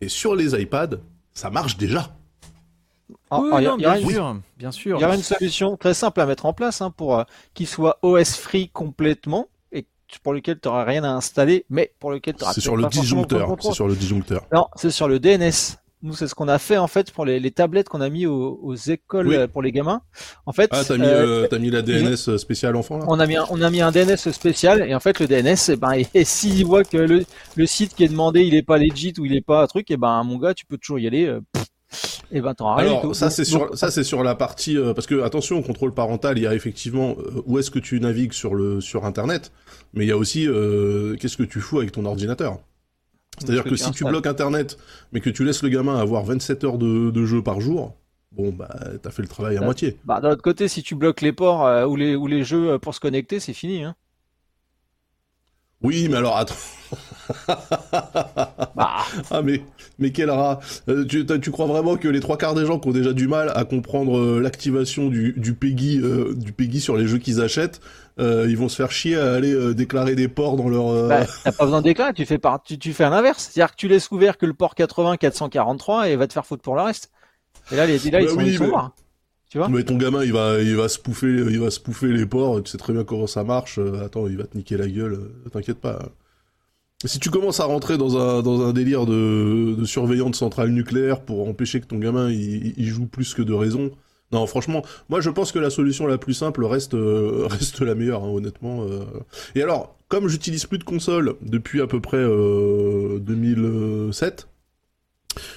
et 0.00 0.08
sur 0.08 0.36
les 0.36 0.54
iPads, 0.54 1.00
ça 1.34 1.50
marche 1.50 1.76
déjà. 1.76 2.10
ah, 3.30 3.40
oui, 3.40 3.50
ah, 3.52 3.60
il 3.60 3.64
y 3.64 3.66
a- 3.66 3.70
non, 3.70 3.74
a 3.74 3.76
bien 3.78 3.96
une- 3.98 4.08
sûr, 4.10 4.36
bien 4.56 4.70
sûr. 4.72 4.98
Il 4.98 5.02
y 5.02 5.04
aura 5.04 5.14
une 5.16 5.22
solution 5.22 5.76
très 5.76 5.94
simple 5.94 6.20
à 6.20 6.26
mettre 6.26 6.46
en 6.46 6.52
place 6.52 6.80
hein, 6.82 6.90
pour 6.90 7.16
euh, 7.18 7.24
qu'il 7.54 7.66
soit 7.66 7.98
OS 8.02 8.36
free 8.36 8.68
complètement 8.68 9.48
et 9.72 9.86
pour 10.22 10.32
lequel 10.32 10.58
tu 10.60 10.68
n'auras 10.68 10.84
rien 10.84 11.04
à 11.04 11.10
installer, 11.10 11.64
mais 11.70 11.92
pour 11.98 12.10
lequel 12.10 12.34
tu 12.34 12.42
auras 12.44 12.52
C'est 12.52 12.60
sur 12.60 12.76
le 12.76 12.86
disjoncteur. 12.88 13.48
C'est 13.60 13.72
sur 13.72 13.88
le 13.88 13.94
disjoncteur. 13.96 14.46
Non, 14.52 14.66
c'est 14.76 14.90
sur 14.90 15.08
le 15.08 15.18
DNS. 15.20 15.76
Nous, 16.02 16.14
c'est 16.14 16.26
ce 16.28 16.34
qu'on 16.34 16.48
a 16.48 16.58
fait 16.58 16.78
en 16.78 16.86
fait 16.86 17.10
pour 17.12 17.26
les, 17.26 17.38
les 17.40 17.50
tablettes 17.50 17.88
qu'on 17.90 18.00
a 18.00 18.08
mis 18.08 18.24
aux, 18.26 18.58
aux 18.62 18.74
écoles 18.74 19.28
Oui. 19.28 19.36
euh, 19.36 19.46
pour 19.46 19.60
les 19.60 19.70
gamins. 19.70 20.00
En 20.46 20.52
fait, 20.52 20.70
Ah, 20.72 20.82
t'as 20.82 20.96
mis, 20.96 21.04
euh, 21.04 21.44
euh, 21.44 21.46
t'as 21.46 21.58
mis 21.58 21.70
la 21.70 21.82
DNS 21.82 22.38
spéciale 22.38 22.74
enfant 22.76 22.96
là 22.98 23.04
on 23.08 23.20
a 23.20 23.26
mis 23.26 23.36
un, 23.36 23.44
on 23.50 23.60
a 23.60 23.68
mis 23.70 23.82
un 23.82 23.90
DNS 23.92 24.16
spécial 24.16 24.82
et 24.88 24.94
en 24.94 25.00
fait 25.00 25.20
le 25.20 25.26
DNS, 25.26 25.56
eh 25.68 25.76
ben, 25.76 25.92
et 26.14 26.24
s'il 26.24 26.64
voit 26.64 26.84
que 26.84 26.96
le, 26.96 27.24
le 27.56 27.66
site 27.66 27.94
qui 27.94 28.04
est 28.04 28.08
demandé 28.08 28.40
il 28.42 28.54
est 28.54 28.62
pas 28.62 28.78
legit 28.78 29.12
ou 29.18 29.26
il 29.26 29.34
est 29.36 29.44
pas 29.44 29.62
un 29.62 29.66
truc, 29.66 29.90
et 29.90 29.96
ben 29.98 30.22
mon 30.24 30.38
gars, 30.38 30.54
tu 30.54 30.64
peux 30.64 30.78
toujours 30.78 30.98
y 30.98 31.06
aller. 31.06 31.26
euh, 31.26 31.40
et 32.32 32.40
ben 32.40 32.54
t'auras 32.54 32.76
rien. 32.76 32.84
du 32.84 32.90
Alors 32.90 33.02
tout. 33.02 33.14
ça 33.14 33.28
c'est 33.30 33.44
sur 33.44 33.76
ça 33.76 33.90
c'est 33.90 34.04
sur 34.04 34.22
la 34.22 34.34
partie 34.36 34.76
euh, 34.78 34.94
parce 34.94 35.06
que 35.08 35.22
attention 35.22 35.58
au 35.58 35.62
contrôle 35.62 35.92
parental 35.92 36.38
il 36.38 36.44
y 36.44 36.46
a 36.46 36.54
effectivement 36.54 37.16
euh, 37.18 37.42
où 37.46 37.58
est-ce 37.58 37.70
que 37.70 37.80
tu 37.80 37.98
navigues 38.00 38.32
sur 38.32 38.54
le 38.54 38.80
sur 38.80 39.04
internet 39.04 39.50
mais 39.92 40.04
il 40.04 40.08
y 40.08 40.12
a 40.12 40.16
aussi 40.16 40.46
euh, 40.46 41.16
qu'est-ce 41.16 41.36
que 41.36 41.42
tu 41.42 41.60
fous 41.60 41.78
avec 41.78 41.90
ton 41.92 42.04
ordinateur? 42.06 42.60
C'est-à-dire 43.38 43.64
Ce 43.64 43.68
que 43.68 43.76
si 43.76 43.90
tu 43.92 44.04
bloques 44.04 44.26
internet 44.26 44.78
mais 45.12 45.20
que 45.20 45.30
tu 45.30 45.44
laisses 45.44 45.62
le 45.62 45.68
gamin 45.68 45.98
avoir 45.98 46.24
27 46.24 46.64
heures 46.64 46.78
de, 46.78 47.10
de 47.10 47.24
jeu 47.24 47.42
par 47.42 47.60
jour 47.60 47.94
bon 48.32 48.50
bah 48.52 48.68
t'as 49.02 49.10
fait 49.10 49.22
le 49.22 49.28
travail 49.28 49.56
à 49.56 49.60
moitié 49.60 49.96
Bah, 50.04 50.20
d'un 50.20 50.30
autre 50.30 50.42
côté, 50.42 50.68
si 50.68 50.82
tu 50.82 50.94
bloques 50.94 51.20
les 51.20 51.32
ports 51.32 51.66
euh, 51.66 51.84
ou 51.86 51.96
les 51.96 52.14
ou 52.16 52.26
les 52.26 52.44
jeux 52.44 52.70
euh, 52.72 52.78
pour 52.78 52.94
se 52.94 53.00
connecter, 53.00 53.40
c'est 53.40 53.52
fini. 53.52 53.82
Hein. 53.82 53.96
oui 55.82 56.08
mais 56.08 56.16
alors 56.16 56.36
attends 56.36 56.54
Bah, 58.76 58.98
ah 59.30 59.42
mais 59.42 59.62
mais 59.98 60.10
quel 60.12 60.30
rat 60.30 60.60
Euh, 60.88 61.04
tu, 61.04 61.50
crois 61.50 61.66
vraiment 61.66 61.96
que 61.96 62.08
les 62.08 62.20
trois 62.20 62.38
quarts 62.38 62.54
des 62.54 62.66
gens 62.66 62.78
qui 62.78 62.88
ont 62.88 62.92
déjà 62.92 63.12
du 63.12 63.28
mal 63.28 63.52
à 63.54 63.64
comprendre 63.64 64.18
euh, 64.18 64.40
l'activation 64.40 65.08
du 65.08 65.34
du 65.36 65.56
euh, 66.02 66.34
du 66.34 66.52
PEGI 66.52 66.80
sur 66.80 66.96
les 66.96 67.06
jeux 67.06 67.18
qu'ils 67.18 67.40
achètent 67.40 67.80
euh, 68.18 68.46
ils 68.48 68.56
vont 68.56 68.68
se 68.68 68.76
faire 68.76 68.90
chier 68.90 69.16
à 69.16 69.32
aller 69.34 69.52
euh, 69.52 69.72
déclarer 69.74 70.14
des 70.14 70.28
ports 70.28 70.56
dans 70.56 70.68
leur 70.68 70.88
euh, 70.88 71.08
bah, 71.08 71.26
t'as 71.44 71.52
pas 71.52 71.64
besoin 71.64 71.80
de 71.80 71.84
déclarer, 71.84 72.12
tu 72.12 72.26
fais 72.26 72.38
par, 72.38 72.62
tu, 72.62 72.78
tu 72.78 72.92
fais 72.92 73.08
l'inverse. 73.08 73.50
C'est-à-dire 73.52 73.72
que 73.72 73.76
tu 73.76 73.88
laisses 73.88 74.10
ouvert 74.10 74.36
que 74.36 74.46
le 74.46 74.54
port 74.54 74.74
80 74.74 75.16
443 75.16 76.08
et 76.10 76.16
va 76.16 76.26
te 76.26 76.32
faire 76.32 76.44
foutre 76.46 76.62
pour 76.62 76.74
le 76.76 76.82
reste. 76.82 77.10
Et 77.72 77.76
là, 77.76 77.86
les, 77.86 77.98
là 78.10 78.20
ils 78.20 78.26
Bah 78.26 78.32
sont, 78.32 78.38
oui, 78.38 78.46
ils 78.48 78.56
sont 78.58 78.64
mais- 78.64 78.70
morts. 78.70 78.90
Tu 79.48 79.58
vois? 79.58 79.68
Mais 79.68 79.82
ton 79.82 79.96
gamin, 79.96 80.22
il 80.24 80.32
va, 80.32 80.60
il 80.60 80.76
va 80.76 80.88
se 80.88 80.98
pouffer, 80.98 81.26
il 81.28 81.58
va 81.58 81.70
se 81.70 81.80
pouffer 81.80 82.06
les 82.08 82.24
ports. 82.24 82.62
Tu 82.62 82.70
sais 82.70 82.78
très 82.78 82.92
bien 82.92 83.02
comment 83.02 83.26
ça 83.26 83.42
marche. 83.42 83.78
euh, 83.80 84.04
Attends, 84.04 84.28
il 84.28 84.36
va 84.36 84.44
te 84.44 84.56
niquer 84.56 84.76
la 84.76 84.86
gueule. 84.86 85.18
T'inquiète 85.52 85.78
pas. 85.80 85.98
Si 87.04 87.18
tu 87.18 87.30
commences 87.30 87.60
à 87.60 87.64
rentrer 87.64 87.96
dans 87.96 88.16
un 88.18 88.42
dans 88.42 88.60
un 88.66 88.72
délire 88.72 89.06
de, 89.06 89.74
de 89.76 89.84
surveillant 89.86 90.28
de 90.30 90.34
centrale 90.36 90.68
nucléaire 90.68 91.22
pour 91.22 91.48
empêcher 91.48 91.80
que 91.80 91.86
ton 91.86 91.98
gamin 91.98 92.30
il, 92.30 92.74
il 92.76 92.86
joue 92.88 93.06
plus 93.06 93.32
que 93.34 93.40
de 93.42 93.54
raison, 93.54 93.90
non, 94.32 94.46
franchement, 94.46 94.82
moi 95.08 95.20
je 95.20 95.30
pense 95.30 95.50
que 95.52 95.58
la 95.58 95.70
solution 95.70 96.06
la 96.06 96.18
plus 96.18 96.34
simple 96.34 96.64
reste 96.64 96.94
euh, 96.94 97.46
reste 97.50 97.80
la 97.80 97.94
meilleure, 97.94 98.22
hein, 98.24 98.28
honnêtement. 98.28 98.84
euh. 98.84 99.04
Et 99.54 99.62
alors, 99.62 99.96
comme 100.08 100.28
j'utilise 100.28 100.66
plus 100.66 100.78
de 100.78 100.84
console 100.84 101.34
depuis 101.42 101.80
à 101.80 101.86
peu 101.86 102.00
près 102.00 102.16
euh, 102.18 103.18
2007. 103.20 104.46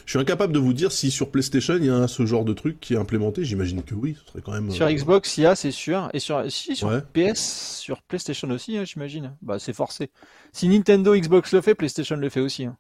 Je 0.06 0.12
suis 0.12 0.20
incapable 0.20 0.54
de 0.54 0.60
vous 0.60 0.72
dire 0.74 0.92
si 0.92 1.10
sur 1.10 1.32
PlayStation 1.32 1.76
il 1.78 1.86
y 1.86 1.90
a 1.90 2.08
ce 2.08 2.28
genre 2.28 2.46
de 2.46 2.54
truc 2.54 2.80
qui 2.80 2.94
est 2.94 2.98
implémenté. 2.98 3.44
J'imagine 3.44 3.82
que 3.82 3.96
oui, 3.96 4.16
ce 4.24 4.30
serait 4.32 4.42
quand 4.44 4.52
même. 4.52 4.70
Sur 4.70 4.86
euh, 4.86 4.92
Xbox, 4.92 5.36
il 5.40 5.42
y 5.42 5.46
a, 5.48 5.56
c'est 5.56 5.72
sûr. 5.72 6.10
Et 6.14 6.20
sur, 6.20 6.44
si, 6.52 6.76
sur 6.76 6.90
Ouais. 6.90 7.02
PS, 7.14 7.80
sur 7.80 8.04
PlayStation 8.04 8.48
aussi, 8.52 8.78
hein, 8.78 8.84
j'imagine. 8.86 9.36
Bah, 9.42 9.58
c'est 9.58 9.74
forcé. 9.74 10.12
Si 10.52 10.68
Nintendo 10.68 11.16
Xbox 11.16 11.54
le 11.54 11.62
fait, 11.62 11.74
PlayStation 11.74 12.16
le 12.16 12.30
fait 12.30 12.40
aussi. 12.40 12.66
hein. 12.66 12.78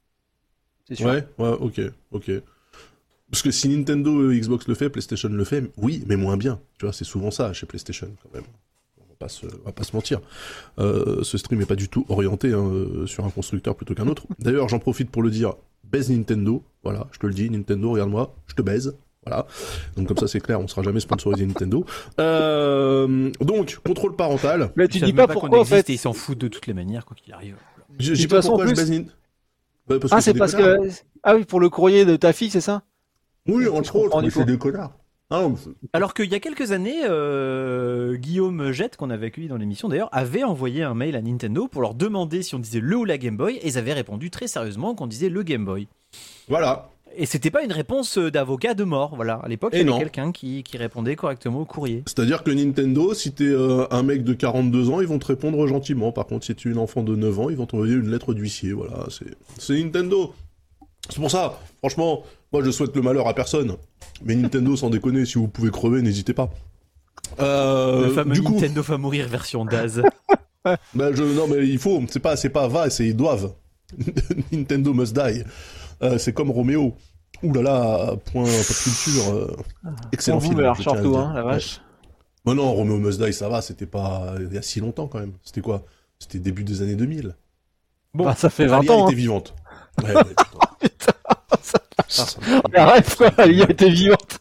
C'est 0.87 0.95
sûr. 0.95 1.07
Ouais, 1.07 1.27
ouais, 1.39 1.49
ok, 1.59 1.81
ok. 2.11 2.31
Parce 3.33 3.41
que 3.41 3.49
si 3.49 3.67
Nintendo 3.67 4.29
et 4.31 4.39
Xbox 4.39 4.67
le 4.67 4.75
fait, 4.75 4.91
PlayStation 4.91 5.27
le 5.27 5.43
fait, 5.43 5.63
oui, 5.77 6.03
mais 6.05 6.15
moins 6.17 6.37
bien. 6.37 6.59
Tu 6.77 6.85
vois, 6.85 6.93
c'est 6.93 7.03
souvent 7.03 7.31
ça 7.31 7.51
chez 7.51 7.65
PlayStation 7.65 8.07
quand 8.21 8.29
même. 8.31 8.43
On 8.99 9.09
va 9.09 9.15
pas 9.17 9.27
se, 9.27 9.47
on 9.47 9.65
va 9.65 9.71
pas 9.71 9.83
se 9.83 9.95
mentir. 9.95 10.21
Euh, 10.77 11.23
ce 11.23 11.39
stream 11.39 11.59
est 11.59 11.65
pas 11.65 11.75
du 11.75 11.89
tout 11.89 12.05
orienté 12.09 12.53
hein, 12.53 12.63
euh, 12.63 13.07
sur 13.07 13.25
un 13.25 13.31
constructeur 13.31 13.75
plutôt 13.75 13.95
qu'un 13.95 14.07
autre. 14.07 14.27
D'ailleurs, 14.37 14.69
j'en 14.69 14.77
profite 14.77 15.09
pour 15.09 15.23
le 15.23 15.31
dire. 15.31 15.55
Baise 15.83 16.11
Nintendo, 16.11 16.61
voilà, 16.83 17.07
je 17.11 17.17
te 17.17 17.25
le 17.25 17.33
dis, 17.33 17.49
Nintendo, 17.49 17.93
regarde-moi, 17.93 18.35
je 18.45 18.53
te 18.53 18.61
baise. 18.61 18.95
Voilà. 19.25 19.47
Donc 19.97 20.09
comme 20.09 20.17
ça 20.17 20.27
c'est 20.27 20.39
clair, 20.39 20.59
on 20.59 20.67
sera 20.67 20.83
jamais 20.83 20.99
sponsorisé 20.99 21.43
Nintendo. 21.47 21.87
Euh, 22.19 23.31
donc 23.41 23.79
contrôle 23.83 24.15
parental. 24.15 24.71
Mais 24.75 24.87
tu 24.87 24.99
dis 24.99 25.11
pas 25.11 25.25
qu'on 25.25 25.33
pourquoi, 25.39 25.61
en 25.61 25.65
fait. 25.65 25.89
et 25.89 25.93
ils 25.93 25.97
s'en 25.97 26.13
foutent 26.13 26.37
de 26.37 26.49
toutes 26.49 26.67
les 26.67 26.75
manières, 26.75 27.05
quoi 27.07 27.15
qu'il 27.15 27.33
arrive. 27.33 27.55
Je 27.97 28.13
dis 28.13 28.27
pas 28.27 28.41
pourquoi 28.41 28.67
je 28.67 28.75
baise 28.75 28.91
Nin- 28.91 29.05
Bah, 29.87 29.95
parce 29.99 30.13
Ah, 30.13 30.21
c'est 30.21 30.35
parce 30.35 30.53
que. 30.53 30.77
Ah 31.23 31.35
oui, 31.35 31.45
pour 31.45 31.59
le 31.59 31.69
courrier 31.71 32.05
de 32.05 32.15
ta 32.15 32.31
fille, 32.31 32.51
c'est 32.51 32.61
ça? 32.61 32.83
Oui, 33.47 33.67
entre 33.67 33.95
autres, 33.97 34.21
mais 34.21 34.29
c'est 34.29 34.45
des 34.45 34.57
connards. 34.57 34.93
Ah, 35.29 35.47
mais 35.47 35.73
Alors 35.93 36.13
qu'il 36.13 36.31
y 36.31 36.35
a 36.35 36.39
quelques 36.39 36.73
années, 36.73 37.01
euh, 37.05 38.15
Guillaume 38.15 38.71
Jette, 38.71 38.97
qu'on 38.97 39.09
avait 39.09 39.27
accueilli 39.27 39.47
dans 39.47 39.57
l'émission 39.57 39.89
d'ailleurs, 39.89 40.09
avait 40.11 40.43
envoyé 40.43 40.83
un 40.83 40.93
mail 40.93 41.15
à 41.15 41.21
Nintendo 41.21 41.67
pour 41.67 41.81
leur 41.81 41.95
demander 41.95 42.43
si 42.43 42.53
on 42.53 42.59
disait 42.59 42.79
le 42.79 42.97
ou 42.97 43.05
la 43.05 43.17
Game 43.17 43.35
Boy, 43.35 43.55
et 43.55 43.67
ils 43.67 43.77
avaient 43.77 43.93
répondu 43.93 44.29
très 44.29 44.47
sérieusement 44.47 44.93
qu'on 44.93 45.07
disait 45.07 45.29
le 45.29 45.41
Game 45.41 45.65
Boy. 45.65 45.87
Voilà. 46.49 46.89
Et 47.15 47.25
c'était 47.25 47.51
pas 47.51 47.63
une 47.63 47.71
réponse 47.71 48.17
euh, 48.17 48.31
d'avocat 48.31 48.73
de 48.73 48.83
mort, 48.83 49.15
voilà. 49.15 49.35
À 49.35 49.47
l'époque, 49.47 49.73
il 49.73 49.87
y 49.87 49.89
avait 49.89 49.99
quelqu'un 49.99 50.31
qui, 50.31 50.63
qui 50.63 50.77
répondait 50.77 51.15
correctement 51.15 51.61
au 51.61 51.65
courrier. 51.65 52.03
C'est-à-dire 52.07 52.43
que 52.43 52.51
Nintendo, 52.51 53.13
si 53.13 53.33
t'es 53.33 53.45
euh, 53.45 53.85
un 53.91 54.03
mec 54.03 54.23
de 54.23 54.33
42 54.33 54.89
ans, 54.89 55.01
ils 55.01 55.07
vont 55.07 55.19
te 55.19 55.27
répondre 55.27 55.65
gentiment. 55.67 56.11
Par 56.11 56.25
contre, 56.25 56.45
si 56.45 56.55
tu 56.55 56.69
es 56.69 56.71
une 56.71 56.79
enfant 56.79 57.01
de 57.03 57.15
9 57.15 57.39
ans, 57.39 57.49
ils 57.49 57.57
vont 57.57 57.65
t'envoyer 57.65 57.93
une 57.93 58.09
lettre 58.09 58.33
d'huissier. 58.33 58.73
Voilà, 58.73 59.05
c'est 59.57 59.73
Nintendo. 59.81 60.33
C'est 61.09 61.19
pour 61.19 61.31
ça, 61.31 61.59
franchement, 61.79 62.23
moi 62.53 62.63
je 62.63 62.71
souhaite 62.71 62.95
le 62.95 63.01
malheur 63.01 63.27
à 63.27 63.33
personne. 63.33 63.75
Mais 64.23 64.35
Nintendo, 64.35 64.75
sans 64.75 64.89
déconner, 64.89 65.25
si 65.25 65.35
vous 65.39 65.47
pouvez 65.47 65.71
crever, 65.71 66.01
n'hésitez 66.01 66.33
pas. 66.33 66.49
Euh, 67.39 68.05
le 68.07 68.13
fameux 68.13 68.33
du 68.33 68.43
coup, 68.43 68.53
Nintendo 68.53 68.81
va 68.81 68.97
mourir 68.97 69.27
version 69.27 69.65
Daz. 69.65 70.01
bah, 70.63 70.77
je, 71.13 71.23
non 71.23 71.47
mais 71.47 71.67
il 71.67 71.79
faut, 71.79 72.01
c'est 72.09 72.19
pas, 72.19 72.35
c'est 72.35 72.49
pas 72.49 72.67
va, 72.67 72.89
c'est 72.89 73.07
ils 73.07 73.15
doivent. 73.15 73.53
Nintendo 74.51 74.93
must 74.93 75.13
die. 75.15 75.43
Euh, 76.01 76.17
c'est 76.17 76.33
comme 76.33 76.51
Roméo. 76.51 76.95
Ouh 77.41 77.53
là 77.53 77.61
là, 77.61 78.15
point 78.31 78.43
pop 78.45 78.75
culture. 78.83 79.33
euh, 79.33 79.55
excellent 80.13 80.37
Pour 80.37 80.47
film. 80.49 80.61
Le 80.61 80.73
surtout, 80.75 81.17
hein, 81.17 81.33
la 81.35 81.43
Ouais. 81.45 81.53
vache. 81.53 81.81
Oh 82.45 82.53
non, 82.53 82.73
Romeo 82.73 82.97
Must 82.97 83.21
Die, 83.23 83.31
ça 83.33 83.47
va, 83.49 83.61
c'était 83.61 83.85
pas 83.85 84.35
il 84.39 84.53
y 84.53 84.57
a 84.57 84.61
si 84.61 84.79
longtemps 84.81 85.07
quand 85.07 85.19
même. 85.19 85.31
C'était 85.43 85.61
quoi? 85.61 85.83
C'était 86.19 86.39
début 86.39 86.63
des 86.65 86.81
années 86.81 86.95
2000. 86.95 87.35
Bon, 88.13 88.25
Bah, 88.25 88.35
ça 88.35 88.49
fait 88.49 88.65
20 88.67 88.79
Alia 88.79 88.91
ans. 88.93 89.05
était 89.07 89.13
Hein. 89.13 89.17
vivante. 89.17 89.55
Ouais, 90.03 90.13
ouais, 90.15 90.23
putain. 90.23 91.13
Ah, 91.29 91.32
Mais 92.71 92.79
Arrête, 92.79 93.15
quoi, 93.15 93.31
elle 93.37 93.51
y 93.53 93.61
était 93.61 93.89
vivante. 93.89 94.39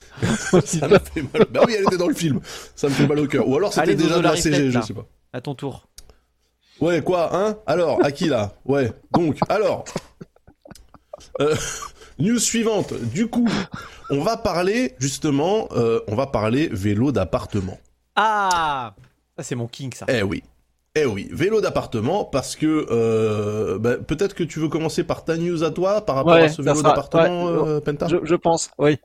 ça 0.64 0.88
m'a 0.88 0.98
fait 0.98 1.22
mal. 1.22 1.46
Bah 1.50 1.60
oui, 1.66 1.74
elle 1.76 1.84
était 1.84 1.96
dans 1.96 2.08
le 2.08 2.14
film. 2.14 2.40
Ça 2.74 2.88
me 2.88 2.92
fait 2.92 3.06
mal 3.06 3.18
au 3.18 3.26
cœur. 3.26 3.48
Ou 3.48 3.56
alors 3.56 3.72
c'était 3.72 3.94
déjà 3.94 4.18
de 4.18 4.22
la 4.22 4.36
CG, 4.36 4.70
je 4.70 4.80
sais 4.80 4.94
pas. 4.94 5.06
à 5.32 5.40
ton 5.40 5.54
tour. 5.54 5.88
Ouais, 6.80 7.02
quoi, 7.02 7.36
hein? 7.36 7.56
Alors, 7.66 8.04
à 8.04 8.10
qui 8.10 8.26
là? 8.26 8.52
Ouais, 8.64 8.92
donc, 9.12 9.38
alors. 9.48 9.84
Euh, 11.40 11.54
news 12.18 12.38
suivante. 12.38 12.92
Du 12.94 13.28
coup, 13.28 13.48
on 14.10 14.20
va 14.22 14.36
parler, 14.36 14.94
justement, 14.98 15.68
euh, 15.72 16.00
on 16.08 16.16
va 16.16 16.26
parler 16.26 16.68
vélo 16.72 17.12
d'appartement. 17.12 17.78
Ah 18.16 18.94
Ça, 19.36 19.44
c'est 19.44 19.54
mon 19.54 19.68
king, 19.68 19.92
ça. 19.94 20.06
Eh 20.08 20.22
oui. 20.22 20.42
Eh 20.94 21.06
oui, 21.06 21.26
vélo 21.32 21.62
d'appartement, 21.62 22.26
parce 22.26 22.54
que 22.54 22.86
euh, 22.90 23.78
bah, 23.78 23.96
peut-être 23.96 24.34
que 24.34 24.44
tu 24.44 24.58
veux 24.60 24.68
commencer 24.68 25.04
par 25.04 25.24
ta 25.24 25.38
news 25.38 25.64
à 25.64 25.70
toi 25.70 26.04
par 26.04 26.16
rapport 26.16 26.34
Ouais, 26.34 26.42
à 26.44 26.48
ce 26.50 26.60
vélo 26.60 26.82
d'appartement, 26.82 27.46
ouais, 27.46 27.68
euh, 27.70 27.80
Penta 27.80 28.08
Je, 28.08 28.16
je 28.22 28.34
pense, 28.34 28.70
oui. 28.76 28.98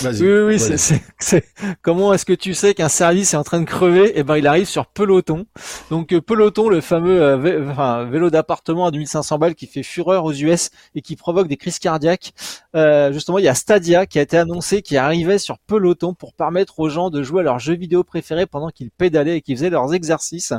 Vas-y. 0.00 0.22
Oui, 0.22 0.40
oui, 0.54 0.58
c'est, 0.58 0.78
c'est, 0.78 1.02
c'est- 1.18 1.44
comment 1.82 2.14
est-ce 2.14 2.24
que 2.24 2.32
tu 2.32 2.54
sais 2.54 2.72
qu'un 2.72 2.88
service 2.88 3.34
est 3.34 3.36
en 3.36 3.44
train 3.44 3.60
de 3.60 3.66
crever? 3.66 4.12
Eh 4.14 4.22
ben, 4.22 4.38
il 4.38 4.46
arrive 4.46 4.66
sur 4.66 4.86
Peloton. 4.86 5.44
Donc, 5.90 6.14
euh, 6.14 6.22
Peloton, 6.22 6.70
le 6.70 6.80
fameux 6.80 7.20
euh, 7.20 7.36
vé- 7.36 7.70
enfin, 7.70 8.04
vélo 8.06 8.30
d'appartement 8.30 8.86
à 8.86 8.90
2500 8.90 9.36
balles 9.38 9.54
qui 9.54 9.66
fait 9.66 9.82
fureur 9.82 10.24
aux 10.24 10.32
US 10.32 10.70
et 10.94 11.02
qui 11.02 11.14
provoque 11.14 11.48
des 11.48 11.58
crises 11.58 11.78
cardiaques. 11.78 12.32
Euh, 12.74 13.12
justement, 13.12 13.36
il 13.36 13.44
y 13.44 13.48
a 13.48 13.54
Stadia 13.54 14.06
qui 14.06 14.18
a 14.18 14.22
été 14.22 14.38
annoncé 14.38 14.80
qui 14.80 14.96
arrivait 14.96 15.36
sur 15.36 15.58
Peloton 15.58 16.14
pour 16.14 16.32
permettre 16.32 16.80
aux 16.80 16.88
gens 16.88 17.10
de 17.10 17.22
jouer 17.22 17.40
à 17.40 17.44
leurs 17.44 17.58
jeux 17.58 17.74
vidéo 17.76 18.02
préférés 18.02 18.46
pendant 18.46 18.70
qu'ils 18.70 18.90
pédalaient 18.90 19.36
et 19.36 19.40
qu'ils 19.42 19.56
faisaient 19.58 19.68
leurs 19.68 19.92
exercices. 19.92 20.54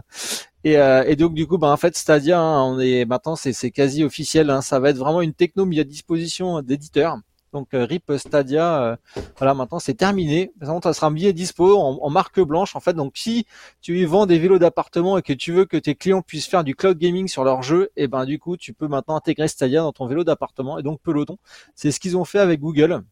Et, 0.65 0.77
euh, 0.77 1.03
et 1.07 1.15
donc 1.15 1.33
du 1.35 1.47
coup, 1.47 1.57
bah, 1.57 1.71
en 1.71 1.77
fait, 1.77 1.95
Stadia, 1.95 2.39
hein, 2.41 2.63
on 2.63 2.79
est 2.79 3.05
maintenant, 3.05 3.35
c'est, 3.37 3.53
c'est 3.53 3.71
quasi 3.71 4.03
officiel. 4.03 4.49
hein, 4.49 4.61
ça 4.61 4.79
va 4.79 4.89
être 4.89 4.97
vraiment 4.97 5.21
une 5.21 5.33
techno 5.33 5.65
mise 5.65 5.79
à 5.79 5.83
disposition 5.85 6.61
d'éditeurs. 6.61 7.17
Donc 7.53 7.73
euh, 7.73 7.85
RIP 7.85 8.11
Stadia, 8.17 8.83
euh, 8.83 8.95
voilà, 9.37 9.53
maintenant 9.53 9.79
c'est 9.79 9.93
terminé. 9.93 10.51
Maintenant, 10.59 10.81
ça 10.83 10.91
sera 10.93 11.09
bien 11.09 11.31
dispo 11.31 11.77
en, 11.77 11.99
en 12.01 12.09
marque 12.09 12.41
blanche 12.41 12.75
en 12.75 12.81
fait. 12.81 12.93
Donc 12.93 13.13
si 13.15 13.45
tu 13.79 13.97
y 13.99 14.03
vends 14.05 14.25
des 14.25 14.39
vélos 14.39 14.59
d'appartement 14.59 15.17
et 15.17 15.21
que 15.21 15.31
tu 15.31 15.53
veux 15.53 15.63
que 15.63 15.77
tes 15.77 15.95
clients 15.95 16.21
puissent 16.21 16.47
faire 16.47 16.65
du 16.65 16.75
cloud 16.75 16.97
gaming 16.97 17.29
sur 17.29 17.45
leur 17.45 17.63
jeu, 17.63 17.91
et 17.95 18.07
ben 18.09 18.25
du 18.25 18.39
coup 18.39 18.57
tu 18.57 18.73
peux 18.73 18.89
maintenant 18.89 19.15
intégrer 19.15 19.47
Stadia 19.47 19.79
dans 19.81 19.93
ton 19.93 20.05
vélo 20.05 20.25
d'appartement 20.25 20.79
et 20.79 20.83
donc 20.83 20.99
Peloton. 21.01 21.37
C'est 21.75 21.91
ce 21.91 21.99
qu'ils 22.01 22.17
ont 22.17 22.25
fait 22.25 22.39
avec 22.39 22.59
Google. 22.59 23.03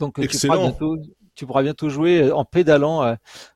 Donc 0.00 0.18
euh, 0.18 0.26
tu 0.26 0.38
pourras, 0.38 0.56
Excellent. 0.56 0.62
bientôt, 0.62 0.96
tu 1.38 1.46
pourras 1.46 1.62
bientôt 1.62 1.88
jouer 1.88 2.20
euh, 2.20 2.34
en 2.34 2.44
pédalant, 2.44 3.04
euh, 3.04 3.14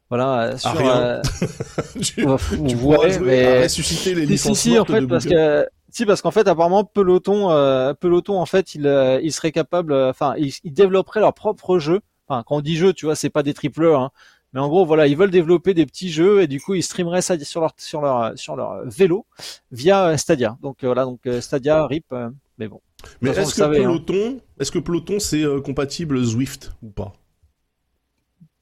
voilà, 0.09 0.43
euh, 0.43 0.57
sur. 0.57 0.89
euh, 0.89 1.21
tu, 2.01 2.23
jouer 2.23 3.19
mais- 3.21 3.47
à 3.59 3.63
ressusciter 3.65 4.15
les 4.15 4.25
licences 4.25 4.57
si, 4.61 4.71
si, 4.71 4.79
en 4.79 4.85
fait, 4.85 5.01
de 5.01 5.07
parce 5.07 5.27
que 5.27 5.67
si, 5.91 6.07
parce 6.07 6.23
qu'en 6.23 6.31
fait, 6.31 6.47
apparemment, 6.47 6.85
Peloton, 6.85 7.51
euh, 7.51 7.93
Peloton, 7.93 8.39
en 8.39 8.47
fait, 8.47 8.77
il, 8.77 8.87
euh, 8.87 9.19
il 9.21 9.33
serait 9.33 9.51
capable, 9.51 9.93
euh, 9.93 10.11
enfin, 10.11 10.35
ils 10.39 10.55
il 10.63 10.73
développeraient 10.73 11.19
leur 11.19 11.35
propre 11.35 11.81
jeu. 11.81 12.01
Enfin, 12.29 12.45
quand 12.47 12.59
on 12.59 12.61
dit 12.61 12.77
jeu, 12.77 12.93
tu 12.93 13.07
vois, 13.07 13.17
c'est 13.17 13.31
pas 13.31 13.43
des 13.43 13.53
tripleurs, 13.53 14.01
hein. 14.01 14.11
Mais 14.53 14.61
en 14.61 14.69
gros, 14.69 14.87
voilà, 14.87 15.09
ils 15.09 15.17
veulent 15.17 15.31
développer 15.31 15.75
des 15.75 15.87
petits 15.87 16.11
jeux 16.11 16.43
et 16.43 16.47
du 16.47 16.61
coup, 16.61 16.75
ils 16.75 16.83
streameraient 16.85 17.23
ça 17.23 17.37
sur 17.41 17.61
leur 17.63 17.73
sur 17.79 18.01
leur 18.03 18.39
sur 18.39 18.55
leur 18.55 18.85
vélo 18.85 19.27
via 19.73 20.17
Stadia. 20.19 20.57
Donc 20.63 20.85
voilà, 20.85 21.05
donc 21.05 21.21
Stadia, 21.41 21.87
RIP, 21.87 22.15
mais 22.59 22.69
bon. 22.69 22.81
Mais 23.23 23.31
est-ce 23.31 23.55
que 23.55 23.63
hein. 23.63 23.71
Peloton, 23.73 24.41
est-ce 24.61 24.71
que 24.71 24.79
Peloton 24.79 25.19
c'est 25.21 25.43
compatible 25.65 26.23
Zwift 26.23 26.73
ou 26.83 26.91
pas? 26.91 27.15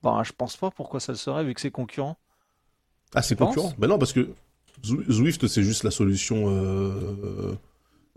Bon, 0.02 0.22
je 0.24 0.32
pense 0.32 0.56
pas 0.56 0.70
pourquoi 0.70 1.00
ça 1.00 1.12
le 1.12 1.18
serait 1.18 1.44
vu 1.44 1.54
que 1.54 1.60
c'est 1.60 1.70
concurrent? 1.70 2.16
Ah, 3.14 3.22
c'est 3.22 3.36
concurrent 3.36 3.72
Ben 3.78 3.88
non, 3.88 3.98
parce 3.98 4.12
que 4.12 4.30
Zw- 4.82 5.10
Zwift 5.10 5.46
c'est 5.46 5.62
juste 5.62 5.84
la 5.84 5.90
solution. 5.90 6.44
Euh... 6.48 7.54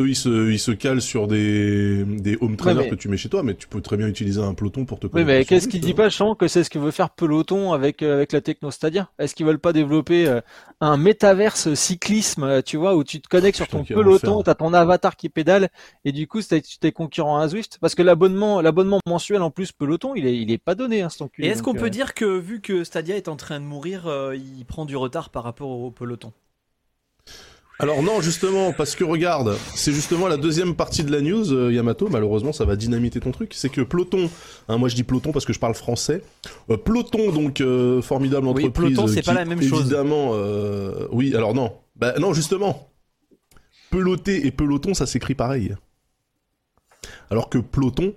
Eux, 0.02 0.10
ils 0.10 0.16
se, 0.16 0.50
ils 0.52 0.60
se 0.60 0.72
calent 0.72 1.02
sur 1.04 1.28
des, 1.28 2.04
des 2.04 2.36
home 2.42 2.56
trainers 2.58 2.84
mais- 2.84 2.90
que 2.90 2.96
tu 2.96 3.10
mets 3.10 3.18
chez 3.18 3.30
toi, 3.30 3.44
mais 3.44 3.54
tu 3.54 3.68
peux 3.68 3.80
très 3.80 3.96
bien 3.96 4.08
utiliser 4.08 4.42
un 4.42 4.56
peloton 4.56 4.86
pour 4.86 5.00
te 5.00 5.06
Oui, 5.14 5.24
mais 5.24 5.46
qu'est-ce 5.46 5.68
qu'il 5.68 5.82
dit 5.82 5.94
pas, 5.94 6.10
Chant, 6.10 6.34
que 6.34 6.48
c'est 6.48 6.64
ce 6.64 6.70
que 6.72 6.80
veut 6.80 6.90
faire 6.90 7.12
Peloton 7.12 7.74
avec 7.74 8.02
euh, 8.02 8.16
avec 8.16 8.32
la 8.32 8.42
techno 8.42 8.72
Stadia? 8.72 9.10
Est-ce 9.20 9.36
qu'ils 9.36 9.46
veulent 9.46 9.60
pas 9.60 9.72
développer 9.72 10.28
euh, 10.28 10.42
un 10.82 10.98
métaverse 10.98 11.74
cyclisme, 11.76 12.44
euh, 12.44 12.62
tu 12.64 12.78
vois, 12.78 12.96
où 12.96 13.04
tu 13.04 13.22
te 13.22 13.28
connectes 13.28 13.58
sur 13.58 13.68
ton 13.68 13.84
peloton, 13.84 14.42
t'as 14.42 14.56
ton 14.56 14.74
avatar 14.74 15.16
qui 15.16 15.30
pédale, 15.30 15.70
et 16.06 16.12
du 16.12 16.28
coup, 16.28 16.42
c'est- 16.42 16.62
tu 16.62 16.80
t'es 16.80 16.92
concurrent 16.92 17.38
à 17.38 17.48
Zwift? 17.48 17.78
Parce 17.80 17.94
que 17.94 18.02
l'abonnement 18.02 18.62
l'abonnement 18.62 19.00
mensuel 19.06 19.44
en 19.44 19.52
plus 19.52 19.72
Peloton, 19.72 20.16
il 20.16 20.26
est 20.26 20.36
il 20.36 20.52
est 20.52 20.58
pas 20.58 20.74
donné, 20.74 21.04
hein, 21.04 21.10
cet 21.10 21.22
enculé. 21.22 21.48
Et 21.48 21.52
est-ce 21.52 21.62
qu'on 21.62 21.76
peut 21.76 21.92
dire 21.92 22.16
que 22.16 22.26
vu 22.26 22.62
que 22.62 22.84
Stadia 22.84 23.16
est 23.16 23.28
en 23.28 23.36
train 23.36 23.60
de 23.60 23.66
mourir, 23.66 24.08
euh, 24.08 24.36
il 24.36 24.66
prend 24.66 24.86
du 24.86 24.98
retard 24.98 25.30
par 25.30 25.44
rapport 25.44 25.70
au 25.70 25.92
peloton? 25.92 26.32
Alors 27.80 28.04
non, 28.04 28.22
justement, 28.22 28.72
parce 28.72 28.96
que 28.96 29.04
regarde, 29.04 29.58
c'est 29.76 29.92
justement 29.92 30.28
la 30.28 30.38
deuxième 30.38 30.76
partie 30.76 31.04
de 31.04 31.12
la 31.12 31.22
news, 31.22 31.52
euh, 31.52 31.72
Yamato, 31.74 32.08
malheureusement 32.08 32.54
ça 32.54 32.66
va 32.66 32.76
dynamiter 32.76 33.20
ton 33.20 33.32
truc, 33.32 33.54
c'est 33.56 33.70
que 33.70 33.82
Peloton, 33.82 34.30
hein, 34.70 34.78
moi 34.78 34.90
je 34.90 34.96
dis 34.96 35.04
Peloton 35.04 35.32
parce 35.32 35.44
que 35.44 35.54
je 35.54 35.60
parle 35.60 35.74
français, 35.74 36.22
euh, 36.70 36.78
Peloton 36.78 37.32
donc 37.32 37.62
euh, 37.62 38.02
formidable 38.02 38.46
Oui, 38.48 38.66
entreprise, 38.66 38.96
Peloton, 38.96 39.08
c'est 39.08 39.26
pas 39.26 39.34
la 39.34 39.44
même 39.46 39.62
chose. 39.62 39.82
Évidemment, 39.82 40.32
euh, 40.34 41.08
oui, 41.12 41.36
alors 41.36 41.56
non, 41.56 41.74
bah 41.96 42.14
non 42.20 42.34
justement, 42.34 42.90
peloter 43.90 44.46
et 44.46 44.52
peloton 44.52 44.94
ça 44.94 45.08
s'écrit 45.08 45.36
pareil, 45.36 45.76
alors 47.32 47.50
que 47.50 47.58
peloton, 47.58 48.14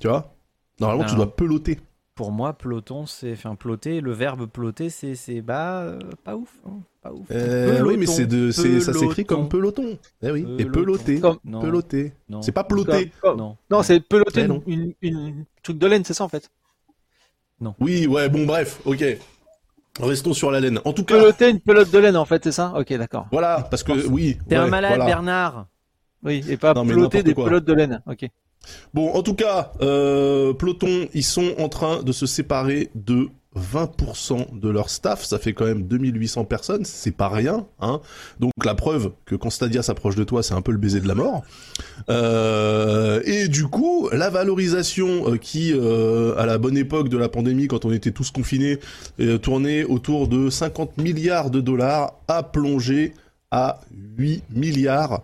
tu 0.00 0.08
vois, 0.08 0.34
normalement 0.80 1.04
tu 1.04 1.10
Non. 1.12 1.18
dois 1.18 1.36
peloter. 1.36 1.78
Pour 2.14 2.30
moi, 2.30 2.52
peloton, 2.52 3.06
c'est 3.06 3.32
enfin 3.32 3.56
peloter. 3.56 4.00
Le 4.00 4.12
verbe 4.12 4.46
peloter, 4.46 4.88
c'est 4.88 5.16
c'est 5.16 5.40
bah 5.40 5.80
euh, 5.80 5.98
pas 6.22 6.36
ouf, 6.36 6.48
hein, 6.64 6.78
pas 7.02 7.12
ouf. 7.12 7.26
Euh, 7.32 7.82
oui, 7.84 7.96
mais 7.96 8.06
c'est 8.06 8.26
de, 8.26 8.52
c'est, 8.52 8.78
ça 8.80 8.92
s'écrit 8.92 9.24
peloton. 9.24 9.40
comme 9.40 9.48
peloton. 9.48 9.98
Eh 10.22 10.30
oui, 10.30 10.46
et 10.58 10.64
peloter, 10.64 11.18
Comme- 11.18 11.38
Non, 11.44 11.60
peloter. 11.60 12.12
non, 12.28 12.40
C'est 12.42 12.52
pas 12.52 12.62
peloter. 12.62 13.10
comme- 13.20 13.36
non. 13.38 13.56
Non, 13.68 13.82
c'est 13.82 13.98
peloter 13.98 14.46
non. 14.46 14.62
une, 14.68 14.94
une, 15.02 15.18
une 15.26 15.44
truc 15.64 15.76
de 15.78 15.86
laine, 15.88 16.04
c'est 16.04 16.14
ça 16.14 16.22
en 16.24 16.28
fait. 16.28 16.50
Oui, 17.80 18.06
ouais, 18.06 18.28
bon, 18.28 18.44
bref, 18.46 18.80
ok. 18.84 19.02
Restons 20.00 20.34
sur 20.34 20.50
la 20.50 20.60
laine. 20.60 20.80
En 20.84 20.92
tout 20.92 21.04
cas, 21.04 21.18
Peloter 21.18 21.50
une 21.50 21.60
pelote 21.60 21.90
de 21.90 21.98
laine 21.98 22.16
en 22.16 22.24
fait, 22.24 22.42
c'est 22.44 22.52
ça? 22.52 22.74
Ok, 22.76 22.92
d'accord. 22.94 23.26
voilà, 23.32 23.66
parce 23.70 23.82
que 23.82 24.06
oui. 24.08 24.38
T'es 24.48 24.56
un 24.56 24.66
malade, 24.66 24.90
voilà. 24.96 25.06
Bernard. 25.06 25.66
Oui, 26.22 26.44
et 26.48 26.56
pas 26.56 26.74
Non, 26.74 26.86
peloter 26.86 27.22
des 27.22 27.34
quoi. 27.34 27.44
pelotes 27.46 27.64
de 27.64 27.72
laine. 27.74 28.02
Ok. 28.06 28.26
Bon, 28.92 29.12
en 29.12 29.22
tout 29.22 29.34
cas, 29.34 29.72
euh, 29.80 30.52
Peloton, 30.52 31.08
ils 31.14 31.24
sont 31.24 31.54
en 31.58 31.68
train 31.68 32.02
de 32.02 32.12
se 32.12 32.26
séparer 32.26 32.90
de 32.94 33.28
20% 33.56 34.58
de 34.58 34.68
leur 34.68 34.90
staff. 34.90 35.24
Ça 35.24 35.38
fait 35.38 35.52
quand 35.52 35.64
même 35.64 35.84
2800 35.84 36.44
personnes. 36.44 36.84
C'est 36.84 37.16
pas 37.16 37.28
rien, 37.28 37.66
hein. 37.80 38.00
Donc 38.40 38.52
la 38.64 38.74
preuve 38.74 39.12
que 39.24 39.34
quand 39.34 39.50
Stadia 39.50 39.82
s'approche 39.82 40.16
de 40.16 40.24
toi, 40.24 40.42
c'est 40.42 40.54
un 40.54 40.62
peu 40.62 40.72
le 40.72 40.78
baiser 40.78 41.00
de 41.00 41.08
la 41.08 41.14
mort. 41.14 41.42
Euh, 42.08 43.20
et 43.24 43.48
du 43.48 43.66
coup, 43.66 44.08
la 44.12 44.30
valorisation 44.30 45.32
euh, 45.32 45.36
qui, 45.36 45.72
euh, 45.72 46.36
à 46.36 46.46
la 46.46 46.58
bonne 46.58 46.76
époque 46.76 47.08
de 47.08 47.18
la 47.18 47.28
pandémie, 47.28 47.68
quand 47.68 47.84
on 47.84 47.92
était 47.92 48.10
tous 48.10 48.30
confinés, 48.30 48.78
tournait 49.42 49.84
autour 49.84 50.28
de 50.28 50.50
50 50.50 50.98
milliards 50.98 51.50
de 51.50 51.60
dollars, 51.60 52.14
a 52.28 52.42
plongé 52.42 53.12
à 53.50 53.80
8 54.18 54.42
milliards 54.50 55.22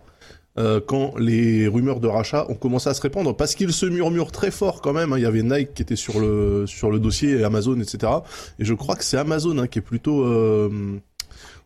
euh, 0.58 0.80
quand 0.84 1.16
les 1.16 1.68
rumeurs 1.68 2.00
de 2.00 2.08
rachat 2.08 2.46
ont 2.50 2.54
commencé 2.54 2.88
à 2.88 2.94
se 2.94 3.00
répandre, 3.00 3.36
parce 3.36 3.54
qu'il 3.54 3.72
se 3.72 3.86
murmure 3.86 4.32
très 4.32 4.50
fort 4.50 4.80
quand 4.82 4.92
même. 4.92 5.12
hein. 5.12 5.18
Il 5.18 5.22
y 5.22 5.26
avait 5.26 5.42
Nike 5.42 5.74
qui 5.74 5.82
était 5.82 5.96
sur 5.96 6.18
le 6.18 6.66
sur 6.66 6.90
le 6.90 6.98
dossier, 6.98 7.44
Amazon, 7.44 7.78
etc. 7.80 8.12
Et 8.58 8.64
je 8.64 8.74
crois 8.74 8.96
que 8.96 9.04
c'est 9.04 9.16
Amazon 9.16 9.58
hein, 9.58 9.66
qui 9.68 9.78
est 9.78 9.82
plutôt 9.82 10.24
euh, 10.24 10.98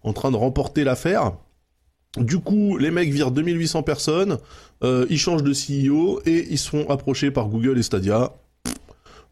en 0.02 0.12
train 0.12 0.30
de 0.30 0.36
remporter 0.36 0.84
l'affaire. 0.84 1.32
Du 2.18 2.38
coup, 2.38 2.76
les 2.76 2.90
mecs 2.90 3.10
virent 3.10 3.32
2800 3.32 3.82
personnes, 3.82 4.38
euh, 4.84 5.06
ils 5.10 5.18
changent 5.18 5.42
de 5.42 5.52
CEO 5.52 6.20
et 6.26 6.46
ils 6.50 6.58
se 6.58 6.68
font 6.68 6.88
approcher 6.88 7.30
par 7.30 7.48
Google 7.48 7.78
et 7.78 7.82
Stadia. 7.82 8.32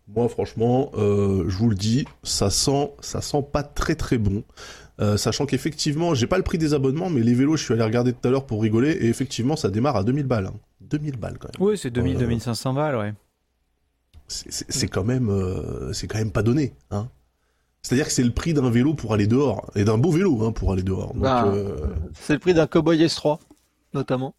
Moi, 0.09 0.29
franchement, 0.29 0.91
je 0.97 1.57
vous 1.57 1.71
le 1.71 1.77
dis, 1.77 2.05
ça 2.23 2.51
sent, 2.51 2.91
ça 3.01 3.21
sent 3.23 3.47
pas 3.53 3.63
très 3.63 3.95
très 3.95 4.19
bon. 4.19 4.43
Euh, 5.01 5.17
sachant 5.17 5.47
qu'effectivement, 5.47 6.15
j'ai 6.15 6.27
pas 6.27 6.37
le 6.37 6.43
prix 6.45 6.59
des 6.59 6.75
abonnements, 6.75 7.09
mais 7.09 7.21
les 7.21 7.35
vélos, 7.35 7.57
je 7.57 7.65
suis 7.65 7.73
allé 7.75 7.83
regarder 7.83 8.13
tout 8.13 8.29
à 8.29 8.31
l'heure 8.31 8.45
pour 8.47 8.61
rigoler, 8.63 8.91
et 8.91 9.07
effectivement, 9.09 9.57
ça 9.57 9.71
démarre 9.71 9.97
à 9.97 10.05
2000 10.05 10.27
balles. 10.27 10.47
hein. 10.47 10.55
2000 10.83 11.17
balles 11.17 11.39
quand 11.39 11.49
même. 11.49 11.67
Oui, 11.69 11.79
c'est 11.79 11.91
2000, 11.91 12.17
Euh, 12.17 12.21
2500 12.21 12.75
balles, 12.75 12.97
ouais. 12.97 13.15
c'est- 14.29 14.89
quand 14.89 15.05
même, 15.05 15.29
euh, 15.31 15.93
c'est 15.93 16.07
quand 16.07 16.19
même 16.19 16.31
pas 16.33 16.43
donné, 16.43 16.75
hein. 16.91 17.09
C'est-à-dire 17.83 18.07
que 18.07 18.13
c'est 18.13 18.23
le 18.23 18.31
prix 18.31 18.55
d'un 18.55 18.71
vélo 18.71 18.95
pour 18.95 19.13
aller 19.13 19.27
dehors 19.27 19.71
et 19.75 19.85
d'un 19.85 19.99
beau 19.99 20.11
vélo, 20.13 20.45
hein, 20.45 20.53
pour 20.53 20.73
aller 20.73 20.83
dehors. 20.85 21.15
Bah, 21.15 21.47
euh, 21.47 21.77
C'est 22.15 22.35
le 22.35 22.39
prix 22.39 22.55
d'un 22.55 22.67
Cowboy 22.69 23.03
S3, 23.05 23.41
notamment. 23.93 24.35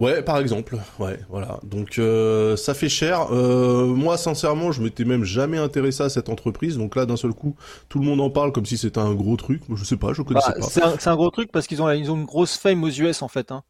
Ouais, 0.00 0.22
par 0.22 0.38
exemple. 0.38 0.78
Ouais, 0.98 1.20
voilà. 1.28 1.60
Donc 1.62 1.98
euh, 1.98 2.56
ça 2.56 2.72
fait 2.74 2.88
cher. 2.88 3.30
Euh, 3.32 3.84
moi, 3.86 4.16
sincèrement, 4.16 4.72
je 4.72 4.82
m'étais 4.82 5.04
même 5.04 5.24
jamais 5.24 5.58
intéressé 5.58 6.02
à 6.02 6.08
cette 6.08 6.30
entreprise. 6.30 6.78
Donc 6.78 6.96
là, 6.96 7.04
d'un 7.04 7.16
seul 7.18 7.34
coup, 7.34 7.54
tout 7.90 7.98
le 7.98 8.06
monde 8.06 8.20
en 8.20 8.30
parle 8.30 8.50
comme 8.52 8.64
si 8.64 8.78
c'était 8.78 8.98
un 9.00 9.12
gros 9.14 9.36
truc. 9.36 9.68
Moi, 9.68 9.76
je 9.78 9.84
sais 9.84 9.98
pas, 9.98 10.14
je 10.14 10.22
connaissais 10.22 10.52
Bah, 10.52 10.58
pas. 10.58 10.70
c'est 10.98 11.08
un, 11.08 11.16
gros 11.16 11.30
truc 11.30 11.52
parce 11.52 11.66
qu'ils 11.66 11.82
ont, 11.82 11.90
ils 11.90 12.10
ont 12.10 12.16
une 12.16 12.24
grosse 12.24 12.56
fame 12.56 12.82
aux 12.82 12.88
US 12.88 13.20
en 13.20 13.28
fait. 13.28 13.52
Hein. 13.52 13.62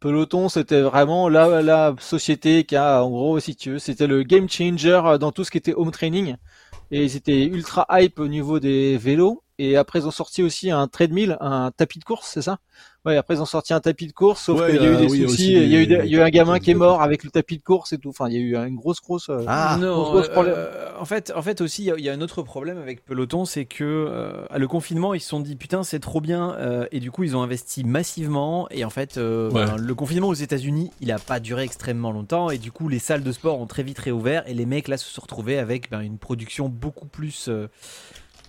Peloton, 0.00 0.48
c'était 0.48 0.82
vraiment 0.82 1.28
la, 1.28 1.62
la 1.62 1.94
société 2.00 2.64
qui 2.64 2.76
a, 2.76 3.02
en 3.04 3.10
gros, 3.10 3.40
si 3.40 3.56
tu 3.56 3.72
veux, 3.72 3.78
c'était 3.78 4.06
le 4.06 4.22
game 4.22 4.48
changer 4.48 5.00
dans 5.20 5.32
tout 5.32 5.44
ce 5.44 5.50
qui 5.50 5.58
était 5.58 5.74
home 5.74 5.90
training. 5.92 6.36
Et 6.90 7.04
ils 7.04 7.16
étaient 7.16 7.44
ultra 7.44 7.86
hype 7.90 8.18
au 8.20 8.28
niveau 8.28 8.60
des 8.60 8.96
vélos. 8.98 9.42
Et 9.58 9.76
après, 9.76 10.00
ils 10.00 10.06
ont 10.06 10.10
sorti 10.10 10.42
aussi 10.42 10.70
un 10.70 10.88
treadmill, 10.88 11.36
un 11.40 11.70
tapis 11.72 11.98
de 11.98 12.04
course, 12.04 12.28
c'est 12.32 12.42
ça? 12.42 12.58
Ouais, 13.04 13.16
après, 13.18 13.34
ils 13.34 13.42
ont 13.42 13.46
sorti 13.46 13.74
un 13.74 13.80
tapis 13.80 14.06
de 14.06 14.12
course, 14.12 14.42
sauf 14.44 14.58
Ouais, 14.58 14.72
qu'il 14.72 14.82
y 14.82 14.86
a 14.86 14.88
eu 14.90 14.94
euh, 14.94 15.00
des 15.00 15.06
oui, 15.08 15.22
soucis. 15.28 15.52
il, 15.52 15.68
y 15.68 15.76
a 15.76 15.80
eu 15.80 15.86
des- 15.86 15.98
des- 15.98 16.06
il 16.06 16.10
y 16.12 16.16
a 16.16 16.20
eu 16.20 16.22
un 16.22 16.30
gamin 16.30 16.58
qui 16.58 16.70
est 16.70 16.74
mort 16.74 17.02
avec 17.02 17.22
le 17.22 17.30
tapis 17.30 17.58
de 17.58 17.62
course 17.62 17.92
et 17.92 17.98
tout. 17.98 18.08
Enfin, 18.08 18.28
il 18.30 18.34
y 18.34 18.36
a 18.38 18.40
eu 18.40 18.56
une 18.66 18.76
grosse, 18.76 19.02
grosse. 19.02 19.28
euh, 19.28 19.44
Ah, 19.46 19.76
non, 19.78 19.92
grosse, 19.96 20.08
grosse 20.10 20.28
problème. 20.30 20.54
euh, 20.56 20.88
en 20.98 21.04
fait, 21.04 21.30
en 21.36 21.42
fait 21.42 21.60
aussi, 21.60 21.82
il 21.82 21.86
y 21.86 21.90
a- 21.90 21.96
il 21.98 22.04
y, 22.04 22.08
a 22.08 22.14
un 22.14 22.20
autre 22.22 22.40
problème 22.42 22.78
avec 22.78 23.04
Peloton, 23.04 23.44
c'est 23.44 23.66
que 23.66 23.84
euh, 23.84 24.46
à 24.48 24.56
le 24.58 24.66
confinement, 24.68 25.12
ils 25.12 25.20
se 25.20 25.28
sont 25.28 25.40
dit 25.40 25.54
putain, 25.54 25.82
c'est 25.84 25.98
trop 26.00 26.22
bien, 26.22 26.54
euh, 26.54 26.86
et 26.92 27.00
du 27.00 27.10
coup, 27.10 27.24
ils 27.24 27.36
ont 27.36 27.42
investi 27.42 27.84
massivement. 27.84 28.68
Et 28.70 28.86
en 28.86 28.90
fait, 28.90 29.18
euh, 29.18 29.50
Ouais. 29.50 29.66
ben, 29.66 29.76
le 29.76 29.94
confinement 29.94 30.28
aux 30.28 30.32
États-Unis, 30.34 30.90
il 31.02 31.12
a 31.12 31.18
pas 31.18 31.40
duré 31.40 31.62
extrêmement 31.64 32.10
longtemps, 32.10 32.48
et 32.48 32.56
du 32.56 32.72
coup, 32.72 32.88
les 32.88 32.98
salles 33.00 33.22
de 33.22 33.32
sport 33.32 33.60
ont 33.60 33.66
très 33.66 33.82
vite 33.82 33.98
réouvert, 33.98 34.48
et 34.48 34.54
les 34.54 34.64
mecs 34.64 34.88
là 34.88 34.96
se 34.96 35.10
sont 35.12 35.20
retrouvés 35.20 35.58
avec 35.58 35.90
ben, 35.90 36.00
une 36.00 36.16
production 36.16 36.70
beaucoup 36.70 37.06
plus, 37.06 37.48
euh, 37.50 37.68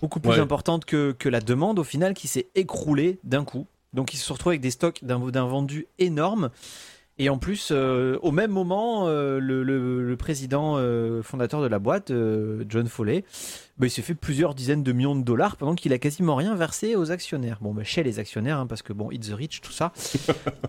beaucoup 0.00 0.20
plus 0.20 0.30
Ouais. 0.30 0.38
importante 0.40 0.86
que, 0.86 1.12
que 1.12 1.28
la 1.28 1.40
demande 1.40 1.78
au 1.78 1.84
final, 1.84 2.14
qui 2.14 2.26
s'est 2.26 2.46
écroulée 2.54 3.18
d'un 3.22 3.44
coup. 3.44 3.66
Donc, 3.96 4.14
ils 4.14 4.18
se 4.18 4.24
sont 4.26 4.34
retrouvés 4.34 4.52
avec 4.54 4.60
des 4.60 4.70
stocks 4.70 5.00
d'un 5.02 5.18
vendu 5.46 5.86
énorme. 5.98 6.50
Et 7.18 7.30
en 7.30 7.38
plus, 7.38 7.70
euh, 7.72 8.18
au 8.20 8.30
même 8.30 8.50
moment, 8.50 9.08
euh, 9.08 9.38
le, 9.40 9.62
le- 9.62 10.06
le 10.06 10.16
président 10.18 10.74
euh, 10.76 11.22
fondateur 11.22 11.62
de 11.62 11.66
la 11.66 11.78
boîte, 11.78 12.12
John 12.68 12.86
Foley, 12.88 13.24
bah, 13.78 13.86
il 13.86 13.90
s'est 13.90 14.02
fait 14.02 14.12
plusieurs 14.14 14.54
dizaines 14.54 14.82
de 14.82 14.92
millions 14.92 15.16
de 15.16 15.24
dollars 15.24 15.56
pendant 15.56 15.74
qu'il 15.74 15.94
a 15.94 15.98
quasiment 15.98 16.34
rien 16.36 16.54
versé 16.54 16.94
aux 16.94 17.10
actionnaires. 17.10 17.56
Bon, 17.62 17.72
bah, 17.72 17.84
chez 17.84 18.02
les 18.02 18.18
actionnaires, 18.18 18.58
hein, 18.58 18.66
parce 18.66 18.82
que 18.82 18.92
bon, 18.92 19.10
it's 19.10 19.30
the 19.30 19.32
rich, 19.32 19.62
tout 19.62 19.72
ça. 19.72 19.94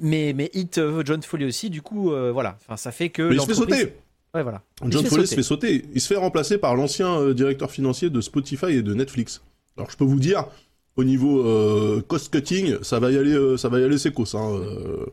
Mais 0.00 0.32
mais 0.34 0.50
euh, 0.78 1.02
John 1.04 1.22
Foley 1.22 1.46
aussi, 1.46 1.70
du 1.70 1.82
coup, 1.82 2.10
voilà. 2.32 2.56
Enfin, 2.64 2.76
ça 2.76 2.92
fait 2.92 3.08
que. 3.10 3.22
mais 3.22 3.34
il 3.34 3.40
se 3.40 3.46
fait 3.46 3.54
sauter. 3.54 3.94
Ouais, 4.34 4.42
voilà. 4.42 4.62
Il 4.84 4.92
John 4.92 5.04
Foley 5.04 5.26
se 5.26 5.34
fait 5.34 5.42
sauter. 5.42 5.84
Il 5.94 6.00
se 6.00 6.06
fait 6.08 6.16
remplacer 6.18 6.58
par 6.58 6.74
l'ancien 6.76 7.30
directeur 7.32 7.70
financier 7.70 8.10
de 8.10 8.20
Spotify 8.20 8.66
et 8.66 8.82
de 8.82 8.94
Netflix. 8.94 9.42
Alors 9.76 9.90
je 9.90 9.96
peux 9.96 10.04
vous 10.04 10.20
dire, 10.20 10.44
au 10.96 11.04
niveau 11.04 11.44
euh, 11.46 12.02
cost 12.06 12.32
cutting, 12.32 12.76
ça 12.82 12.98
va 13.00 13.10
y 13.10 13.18
aller, 13.18 13.32
euh, 13.34 13.56
ça 13.56 13.68
va 13.68 13.80
y 13.80 13.84
aller 13.84 13.98
sécos. 13.98 14.34
Hein, 14.34 14.52
euh. 14.54 15.06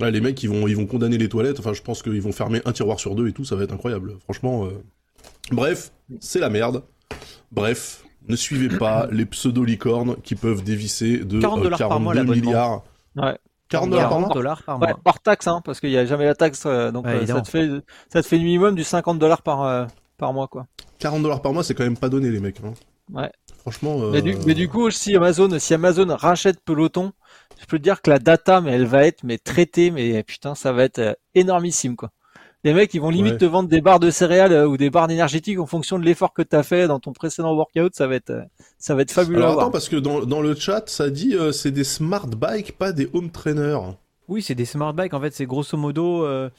Ouais, 0.00 0.10
les 0.12 0.20
mecs, 0.20 0.40
ils 0.42 0.48
vont, 0.48 0.68
ils 0.68 0.76
vont 0.76 0.86
condamner 0.86 1.18
les 1.18 1.28
toilettes. 1.28 1.58
Enfin, 1.58 1.72
je 1.72 1.82
pense 1.82 2.02
qu'ils 2.02 2.20
vont 2.22 2.30
fermer 2.32 2.62
un 2.64 2.72
tiroir 2.72 3.00
sur 3.00 3.14
deux 3.16 3.26
et 3.28 3.32
tout. 3.32 3.44
Ça 3.44 3.56
va 3.56 3.64
être 3.64 3.72
incroyable. 3.72 4.16
Franchement. 4.24 4.66
euh. 4.66 4.70
Bref, 5.50 5.90
c'est 6.20 6.38
la 6.40 6.50
merde. 6.50 6.82
Bref, 7.50 8.04
ne 8.28 8.36
suivez 8.36 8.68
pas 8.76 9.08
les 9.12 9.26
pseudo-licornes 9.26 10.16
qui 10.22 10.34
peuvent 10.36 10.62
dévisser 10.62 11.18
de 11.18 11.40
40 11.40 11.58
euh, 11.58 11.62
dollars 11.64 11.78
par 11.78 12.00
mois, 12.00 12.14
42 12.14 12.32
l'abonnement. 12.34 12.50
milliards. 12.50 12.82
Ouais. 13.16 13.38
40 13.70 13.90
dollars 13.90 14.02
par 14.08 14.10
40 14.18 14.26
mois 14.28 14.34
dollars 14.34 14.62
par 14.62 14.80
Ouais, 14.80 14.86
mois. 14.88 15.00
par 15.04 15.20
taxe, 15.20 15.46
hein, 15.46 15.60
parce 15.64 15.80
qu'il 15.80 15.90
n'y 15.90 15.96
a 15.98 16.06
jamais 16.06 16.24
la 16.24 16.34
taxe, 16.34 16.62
euh, 16.64 16.90
donc 16.90 17.04
Ouais, 17.04 17.16
euh, 17.22 17.26
ça 17.26 17.40
te 17.42 17.48
fait, 17.50 17.68
ça 18.10 18.22
te 18.22 18.26
fait 18.28 18.38
minimum 18.38 18.74
du 18.74 18.84
50 18.84 19.18
dollars 19.18 19.42
par 19.42 19.62
euh, 19.64 19.84
par 20.16 20.32
mois, 20.32 20.48
quoi. 20.48 20.66
40 21.00 21.22
dollars 21.22 21.42
par 21.42 21.52
mois, 21.52 21.62
c'est 21.62 21.74
quand 21.74 21.84
même 21.84 21.96
pas 21.96 22.08
donné, 22.08 22.30
les 22.30 22.40
mecs. 22.40 22.60
hein. 22.64 22.72
Ouais. 23.12 23.30
Franchement. 23.58 24.00
euh, 24.00 24.10
Mais 24.12 24.22
du, 24.22 24.36
mais 24.46 24.54
du 24.54 24.68
coup, 24.68 24.90
si 24.90 25.14
Amazon, 25.16 25.58
si 25.58 25.74
Amazon 25.74 26.06
rachète 26.16 26.60
Peloton, 26.64 27.12
je 27.60 27.66
peux 27.66 27.78
te 27.78 27.82
dire 27.82 28.00
que 28.02 28.10
la 28.10 28.18
data, 28.18 28.60
mais 28.60 28.72
elle 28.72 28.86
va 28.86 29.04
être 29.06 29.24
mais 29.24 29.38
traitée, 29.38 29.90
mais 29.90 30.22
putain, 30.22 30.54
ça 30.54 30.72
va 30.72 30.84
être 30.84 30.98
euh, 31.00 31.12
énormissime, 31.34 31.96
quoi. 31.96 32.10
Les 32.64 32.74
mecs, 32.74 32.92
ils 32.92 33.00
vont 33.00 33.10
limite 33.10 33.34
Ouais. 33.34 33.38
te 33.38 33.44
vendre 33.44 33.68
des 33.68 33.80
barres 33.80 34.00
de 34.00 34.10
céréales 34.10 34.52
euh, 34.52 34.66
ou 34.66 34.76
des 34.76 34.90
barres 34.90 35.08
énergétiques 35.10 35.60
en 35.60 35.66
fonction 35.66 35.96
de 35.98 36.04
l'effort 36.04 36.32
que 36.32 36.42
tu 36.42 36.56
as 36.56 36.64
fait 36.64 36.88
dans 36.88 36.98
ton 36.98 37.12
précédent 37.12 37.54
workout. 37.54 37.94
Ça 37.94 38.08
va 38.08 38.16
être, 38.16 38.32
ça 38.78 38.94
va 38.96 39.02
être 39.02 39.12
fabuleux 39.12 39.38
à 39.38 39.42
Alors 39.42 39.52
voir. 39.54 39.64
attends, 39.66 39.72
parce 39.72 39.88
que 39.88 39.96
dans, 39.96 40.20
dans 40.24 40.40
le 40.40 40.54
chat, 40.56 40.88
ça 40.88 41.08
dit 41.10 41.34
euh, 41.36 41.52
c'est 41.52 41.70
des 41.70 41.84
smart 41.84 42.26
bikes, 42.26 42.72
pas 42.72 42.92
des 42.92 43.08
home 43.12 43.30
trainers. 43.30 43.78
Oui, 44.26 44.42
c'est 44.42 44.56
des 44.56 44.64
smart 44.64 44.92
bikes. 44.92 45.14
En 45.14 45.20
fait, 45.20 45.32
c'est 45.32 45.46
grosso 45.46 45.76
modo, 45.78 46.24
euh, 46.24 46.50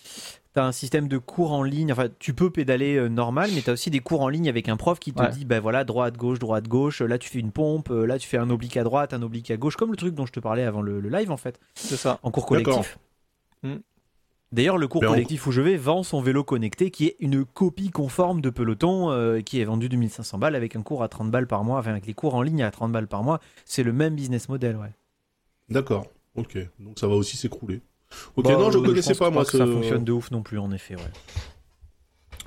t'as 0.53 0.65
un 0.65 0.71
système 0.71 1.07
de 1.07 1.17
cours 1.17 1.51
en 1.51 1.63
ligne. 1.63 1.91
Enfin, 1.91 2.07
tu 2.19 2.33
peux 2.33 2.49
pédaler 2.49 2.95
euh, 2.95 3.07
normal, 3.07 3.49
mais 3.53 3.61
t'as 3.61 3.73
aussi 3.73 3.89
des 3.91 3.99
cours 3.99 4.21
en 4.21 4.29
ligne 4.29 4.49
avec 4.49 4.67
un 4.69 4.77
prof 4.77 4.99
qui 4.99 5.13
te 5.13 5.21
Ouais. 5.21 5.29
dit, 5.31 5.45
ben 5.45 5.59
voilà, 5.59 5.83
droite, 5.83 6.17
gauche, 6.17 6.39
droite, 6.39 6.67
gauche. 6.67 7.01
Là, 7.01 7.17
tu 7.17 7.29
fais 7.29 7.39
une 7.39 7.51
pompe. 7.51 7.89
euh, 7.91 8.05
Là, 8.05 8.17
tu 8.19 8.27
fais 8.27 8.37
un 8.37 8.49
oblique 8.49 8.77
à 8.77 8.83
droite, 8.83 9.13
un 9.13 9.21
oblique 9.21 9.51
à 9.51 9.57
gauche, 9.57 9.75
comme 9.75 9.91
le 9.91 9.97
truc 9.97 10.15
dont 10.15 10.25
je 10.25 10.31
te 10.33 10.39
parlais 10.39 10.63
avant 10.63 10.81
le, 10.81 10.99
le 10.99 11.09
live, 11.09 11.31
en 11.31 11.37
fait, 11.37 11.59
C'est 11.75 11.97
ça. 11.97 12.19
en 12.23 12.31
cours 12.31 12.45
collectif. 12.45 12.97
Hmm. 13.63 13.75
D'ailleurs, 14.51 14.79
le 14.79 14.87
cours 14.87 15.01
Mais 15.03 15.07
en- 15.07 15.11
collectif 15.11 15.45
où 15.45 15.51
je 15.51 15.61
vais 15.61 15.77
vend 15.77 16.01
son 16.01 16.21
vélo 16.21 16.43
connecté, 16.43 16.89
qui 16.89 17.05
est 17.05 17.15
une 17.19 17.45
copie 17.45 17.91
conforme 17.91 18.41
de 18.41 18.49
Peloton, 18.49 19.11
euh, 19.11 19.41
qui 19.41 19.61
est 19.61 19.65
vendu 19.65 19.89
2500 19.89 20.39
balles 20.39 20.55
avec 20.55 20.75
un 20.75 20.81
cours 20.81 21.03
à 21.03 21.07
30 21.07 21.29
balles 21.29 21.45
par 21.45 21.63
mois, 21.63 21.77
enfin 21.77 21.91
avec 21.91 22.07
les 22.07 22.15
cours 22.15 22.33
en 22.33 22.41
ligne 22.41 22.63
à 22.63 22.71
30 22.71 22.91
balles 22.91 23.07
par 23.07 23.21
mois. 23.21 23.39
C'est 23.65 23.83
le 23.83 23.93
même 23.93 24.15
business 24.15 24.49
model, 24.49 24.75
ouais. 24.77 24.91
D'accord. 25.69 26.07
Ok. 26.35 26.57
Donc 26.79 26.97
ça 26.97 27.07
va 27.07 27.13
aussi 27.13 27.37
s'écrouler. 27.37 27.81
Ok, 28.35 28.45
Bah, 28.45 28.51
non, 28.53 28.71
je 28.71 28.77
euh, 28.77 28.81
connaissais 28.83 29.09
pense 29.09 29.19
pas 29.19 29.29
moi 29.29 29.45
que 29.45 29.57
ça 29.57 29.65
fonctionne 29.65 30.03
de 30.03 30.11
ouf 30.11 30.31
non 30.31 30.41
plus, 30.41 30.57
en 30.59 30.71
effet, 30.71 30.95
ouais. 30.95 31.01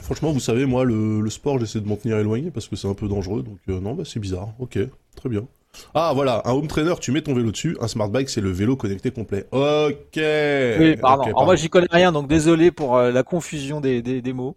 Franchement, 0.00 0.32
vous 0.32 0.40
savez, 0.40 0.66
moi, 0.66 0.84
le, 0.84 1.20
le 1.20 1.30
sport, 1.30 1.58
j'essaie 1.58 1.80
de 1.80 1.86
m'en 1.86 1.96
tenir 1.96 2.18
éloigné 2.18 2.50
parce 2.50 2.66
que 2.66 2.76
c'est 2.76 2.88
un 2.88 2.94
peu 2.94 3.08
dangereux. 3.08 3.42
Donc 3.42 3.58
euh, 3.68 3.78
non, 3.80 3.94
bah 3.94 4.02
c'est 4.04 4.18
bizarre. 4.20 4.48
Ok, 4.58 4.78
très 5.16 5.28
bien. 5.28 5.46
Ah 5.94 6.12
voilà, 6.14 6.42
un 6.44 6.52
home 6.52 6.66
trainer, 6.66 6.94
tu 7.00 7.12
mets 7.12 7.22
ton 7.22 7.34
vélo 7.34 7.50
dessus. 7.50 7.76
Un 7.80 7.88
smart 7.88 8.08
bike, 8.08 8.28
c'est 8.28 8.40
le 8.40 8.50
vélo 8.50 8.74
connecté 8.76 9.10
complet. 9.10 9.46
Ok. 9.52 10.16
Oui, 10.16 10.96
pardon. 10.96 11.22
Ok, 11.22 11.28
Alors 11.28 11.44
moi, 11.44 11.56
j'y 11.56 11.68
connais 11.68 11.86
rien, 11.90 12.10
donc 12.10 12.26
désolé 12.26 12.70
pour 12.70 12.96
euh, 12.96 13.10
la 13.12 13.22
confusion 13.22 13.80
des, 13.80 14.02
des, 14.02 14.22
des 14.22 14.32
mots. 14.32 14.56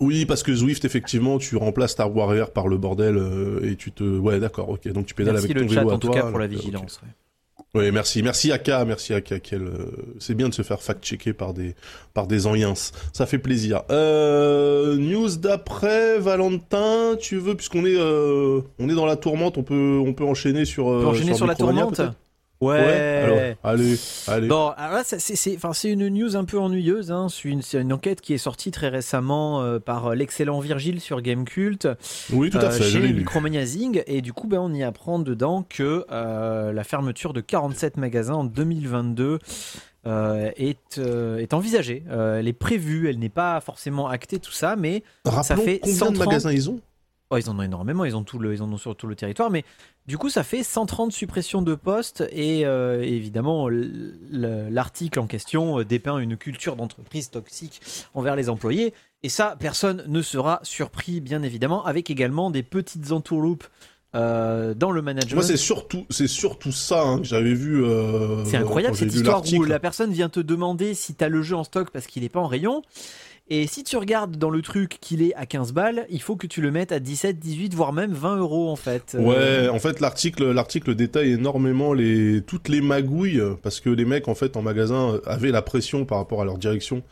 Oui, 0.00 0.24
parce 0.24 0.42
que 0.42 0.54
Zwift, 0.54 0.84
effectivement, 0.84 1.38
tu 1.38 1.56
remplaces 1.56 1.94
ta 1.94 2.06
Warrior 2.06 2.50
par 2.52 2.66
le 2.68 2.78
bordel 2.78 3.16
euh, 3.16 3.70
et 3.70 3.76
tu 3.76 3.92
te. 3.92 4.02
Ouais, 4.02 4.40
d'accord, 4.40 4.70
ok. 4.70 4.88
Donc 4.88 5.06
tu 5.06 5.14
pédales 5.14 5.34
Merci 5.34 5.52
avec 5.52 5.58
le 5.62 5.66
ton 5.66 5.72
chat 5.74 5.80
vélo 5.80 5.90
à 5.90 5.94
en 5.94 5.98
tout 5.98 6.10
cas 6.10 6.22
pour 6.22 6.38
la 6.38 6.46
vigilance. 6.46 7.00
ouais. 7.02 7.08
Oui, 7.72 7.92
merci, 7.92 8.22
merci 8.24 8.50
Aka, 8.50 8.84
merci 8.84 9.14
Aka. 9.14 9.38
Quel, 9.38 9.62
euh, 9.62 9.92
c'est 10.18 10.34
bien 10.34 10.48
de 10.48 10.54
se 10.54 10.62
faire 10.62 10.82
fact-checker 10.82 11.32
par 11.32 11.54
des 11.54 11.76
par 12.14 12.26
des 12.26 12.48
anciens. 12.48 12.74
Ça 13.12 13.26
fait 13.26 13.38
plaisir. 13.38 13.82
Euh, 13.90 14.96
news 14.96 15.36
d'après 15.36 16.18
Valentin, 16.18 17.14
tu 17.20 17.36
veux 17.36 17.54
puisqu'on 17.54 17.86
est 17.86 17.96
euh, 17.96 18.60
on 18.80 18.88
est 18.88 18.94
dans 18.94 19.06
la 19.06 19.14
tourmente, 19.14 19.56
on 19.56 19.62
peut 19.62 20.00
on 20.04 20.12
peut 20.14 20.24
enchaîner 20.24 20.64
sur. 20.64 20.86
On 20.86 21.00
peut 21.00 21.06
euh, 21.06 21.10
enchaîner 21.10 21.34
sur 21.34 21.46
la 21.46 21.54
tourmente? 21.54 22.00
Ouais. 22.60 22.78
Alors, 22.78 23.38
allez, 23.64 23.96
allez. 24.26 24.48
Bon, 24.48 24.68
alors 24.76 24.96
là, 24.96 25.04
ça, 25.04 25.18
c'est, 25.18 25.36
c'est, 25.36 25.56
enfin, 25.56 25.72
c'est 25.72 25.90
une 25.90 26.08
news 26.08 26.36
un 26.36 26.44
peu 26.44 26.58
ennuyeuse. 26.58 27.10
Hein. 27.10 27.28
C'est, 27.30 27.48
une, 27.80 27.92
enquête 27.92 28.20
qui 28.20 28.34
est 28.34 28.38
sortie 28.38 28.70
très 28.70 28.88
récemment 28.88 29.62
euh, 29.62 29.78
par 29.78 30.08
euh, 30.08 30.14
l'excellent 30.14 30.60
Virgile 30.60 31.00
sur 31.00 31.22
Gamecult 31.22 31.88
oui, 32.32 32.50
tout 32.50 32.58
à 32.58 32.64
euh, 32.64 32.70
fait. 32.70 32.84
chez. 32.84 33.12
Micromania 33.12 33.64
Zing. 33.64 34.02
Et 34.06 34.20
du 34.20 34.32
coup, 34.32 34.46
ben, 34.46 34.60
on 34.60 34.74
y 34.74 34.82
apprend 34.82 35.18
dedans 35.18 35.64
que 35.68 36.04
euh, 36.10 36.72
la 36.72 36.84
fermeture 36.84 37.32
de 37.32 37.40
47 37.40 37.96
magasins 37.96 38.34
en 38.34 38.44
2022 38.44 39.38
euh, 40.06 40.50
est, 40.56 40.98
euh, 40.98 41.36
est 41.38 41.52
envisagée. 41.52 42.04
Euh, 42.08 42.38
elle 42.38 42.48
est 42.48 42.54
prévue, 42.54 43.10
elle 43.10 43.18
n'est 43.18 43.28
pas 43.28 43.60
forcément 43.60 44.08
actée, 44.08 44.38
tout 44.38 44.50
ça, 44.50 44.74
mais 44.74 45.02
Rappelons 45.26 45.62
fait 45.62 45.78
combien 45.80 45.96
130. 45.96 46.14
de 46.14 46.18
magasins 46.18 46.52
ils 46.52 46.70
ont? 46.70 46.80
Oh, 47.32 47.36
ils 47.36 47.48
en 47.48 47.56
ont 47.58 47.62
énormément, 47.62 48.04
ils, 48.04 48.16
ont 48.16 48.24
tout 48.24 48.40
le, 48.40 48.52
ils 48.54 48.60
en 48.60 48.72
ont 48.72 48.76
sur 48.76 48.96
tout 48.96 49.06
le 49.06 49.14
territoire, 49.14 49.50
mais 49.50 49.64
du 50.08 50.18
coup, 50.18 50.28
ça 50.28 50.42
fait 50.42 50.64
130 50.64 51.12
suppressions 51.12 51.62
de 51.62 51.76
postes 51.76 52.24
et 52.32 52.66
euh, 52.66 53.02
évidemment, 53.02 53.68
l'article 54.30 55.20
en 55.20 55.28
question 55.28 55.78
euh, 55.78 55.84
dépeint 55.84 56.18
une 56.18 56.36
culture 56.36 56.74
d'entreprise 56.74 57.30
toxique 57.30 57.80
envers 58.14 58.34
les 58.34 58.48
employés. 58.48 58.92
Et 59.22 59.28
ça, 59.28 59.54
personne 59.60 60.02
ne 60.08 60.22
sera 60.22 60.58
surpris, 60.64 61.20
bien 61.20 61.44
évidemment, 61.44 61.84
avec 61.84 62.10
également 62.10 62.50
des 62.50 62.64
petites 62.64 63.12
entourloupes 63.12 63.64
euh, 64.16 64.74
dans 64.74 64.90
le 64.90 65.00
management. 65.00 65.34
Moi, 65.36 65.44
c'est 65.44 65.56
surtout 65.56 66.04
c'est 66.10 66.26
surtout 66.26 66.72
ça 66.72 67.02
hein, 67.02 67.18
que 67.18 67.24
j'avais 67.24 67.54
vu. 67.54 67.84
euh, 67.84 68.44
C'est 68.44 68.56
incroyable 68.56 68.96
cette 68.96 69.14
histoire 69.14 69.44
où 69.54 69.62
la 69.62 69.78
personne 69.78 70.10
vient 70.10 70.28
te 70.28 70.40
demander 70.40 70.94
si 70.94 71.14
tu 71.14 71.22
as 71.22 71.28
le 71.28 71.42
jeu 71.42 71.54
en 71.54 71.62
stock 71.62 71.90
parce 71.90 72.08
qu'il 72.08 72.24
n'est 72.24 72.28
pas 72.28 72.40
en 72.40 72.48
rayon. 72.48 72.82
Et 73.52 73.66
si 73.66 73.82
tu 73.82 73.96
regardes 73.96 74.36
dans 74.36 74.50
le 74.50 74.62
truc 74.62 74.98
qu'il 75.00 75.22
est 75.22 75.34
à 75.34 75.44
15 75.44 75.72
balles, 75.72 76.06
il 76.08 76.22
faut 76.22 76.36
que 76.36 76.46
tu 76.46 76.60
le 76.60 76.70
mettes 76.70 76.92
à 76.92 77.00
17, 77.00 77.38
18, 77.38 77.74
voire 77.74 77.92
même 77.92 78.12
20 78.12 78.36
euros 78.36 78.70
en 78.70 78.76
fait. 78.76 79.16
Euh, 79.16 79.20
Ouais, 79.20 79.68
en 79.68 79.80
fait 79.80 79.98
l'article 79.98 80.52
l'article 80.52 80.94
détaille 80.94 81.32
énormément 81.32 81.92
les 81.92 82.42
toutes 82.42 82.68
les 82.68 82.80
magouilles 82.80 83.42
parce 83.62 83.80
que 83.80 83.90
les 83.90 84.04
mecs 84.04 84.28
en 84.28 84.36
fait 84.36 84.56
en 84.56 84.62
magasin 84.62 85.20
avaient 85.26 85.50
la 85.50 85.62
pression 85.62 86.04
par 86.04 86.18
rapport 86.18 86.40
à 86.40 86.44
leur 86.44 86.58
direction 86.58 87.02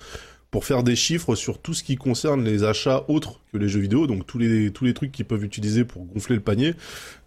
pour 0.50 0.64
faire 0.64 0.82
des 0.82 0.96
chiffres 0.96 1.34
sur 1.34 1.58
tout 1.58 1.74
ce 1.74 1.84
qui 1.84 1.96
concerne 1.96 2.42
les 2.42 2.64
achats 2.64 3.04
autres 3.08 3.40
que 3.52 3.58
les 3.58 3.68
jeux 3.68 3.80
vidéo, 3.80 4.06
donc 4.06 4.26
tous 4.26 4.38
les 4.38 4.70
tous 4.70 4.86
les 4.86 4.94
trucs 4.94 5.12
qu'ils 5.12 5.26
peuvent 5.26 5.44
utiliser 5.44 5.84
pour 5.84 6.06
gonfler 6.06 6.36
le 6.36 6.40
panier, 6.40 6.72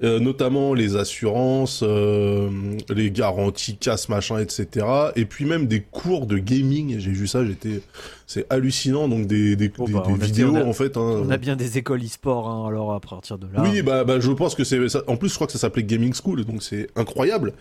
euh, 0.04 0.20
notamment 0.20 0.74
les 0.74 0.96
assurances, 0.96 1.82
euh, 1.84 2.50
les 2.90 3.12
garanties 3.12 3.78
casse 3.78 4.10
machin, 4.10 4.40
etc. 4.40 4.86
Et 5.16 5.26
puis 5.26 5.46
même 5.46 5.68
des 5.68 5.82
cours 5.82 6.26
de 6.26 6.40
gaming. 6.40 6.98
J'ai 6.98 7.12
vu 7.12 7.28
ça, 7.28 7.46
j'étais, 7.46 7.82
c'est 8.26 8.48
hallucinant. 8.52 9.08
Donc 9.08 9.28
des 9.28 9.56
des, 9.56 9.70
Bon, 9.70 9.86
des- 9.86 9.94
bah, 9.94 10.04
des 10.08 10.14
vidéos 10.26 10.56
a- 10.56 10.64
en 10.66 10.74
fait. 10.74 10.98
hein. 10.98 11.22
On 11.24 11.30
a 11.30 11.38
bien 11.38 11.56
des 11.56 11.78
écoles 11.78 12.04
e-sport, 12.04 12.50
hein, 12.50 12.68
alors 12.68 12.92
à 12.94 13.00
partir 13.00 13.38
de 13.38 13.46
là. 13.54 13.62
Oui, 13.62 13.84
bah, 13.84 14.04
bah, 14.04 14.20
je 14.20 14.32
pense 14.32 14.56
que 14.56 14.64
c'est. 14.64 14.80
En 15.08 15.16
plus, 15.18 15.30
je 15.30 15.36
crois 15.36 15.46
que 15.46 15.54
ça 15.54 15.60
s'appelait 15.60 15.84
Gaming 15.84 16.14
School, 16.16 16.44
donc 16.44 16.64
c'est 16.64 16.88
incroyable. 16.96 17.54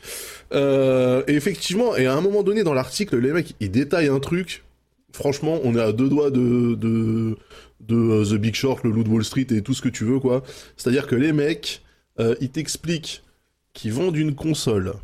Euh, 0.55 1.23
et 1.29 1.35
effectivement, 1.35 1.97
et 1.97 2.07
à 2.07 2.15
un 2.17 2.21
moment 2.23 2.43
donné 2.43 2.63
dans 2.65 2.75
l'article, 2.75 3.19
les 3.19 3.33
mecs, 3.33 3.55
ils 3.61 3.71
détaillent 3.71 4.09
un 4.09 4.21
truc. 4.21 4.65
Franchement, 5.13 5.59
on 5.65 5.75
est 5.75 5.81
à 5.81 5.93
deux 5.93 6.09
doigts 6.09 6.31
de 6.31 7.37
euh, 7.91 8.25
The 8.25 8.35
Big 8.35 8.55
Short, 8.55 8.85
le 8.85 8.93
de 8.93 9.09
Wall 9.09 9.25
Street 9.25 9.47
et 9.51 9.63
tout 9.63 9.75
ce 9.75 9.83
que 9.83 9.89
tu 9.89 10.05
veux, 10.05 10.21
quoi. 10.21 10.43
C'est-à-dire 10.77 11.07
que 11.07 11.15
les 11.15 11.33
mecs, 11.33 11.83
euh, 12.19 12.35
ils 12.41 12.51
t'expliquent 12.51 13.23
qu'ils 13.73 13.93
vendent 13.93 14.17
une 14.17 14.35
console. 14.35 14.95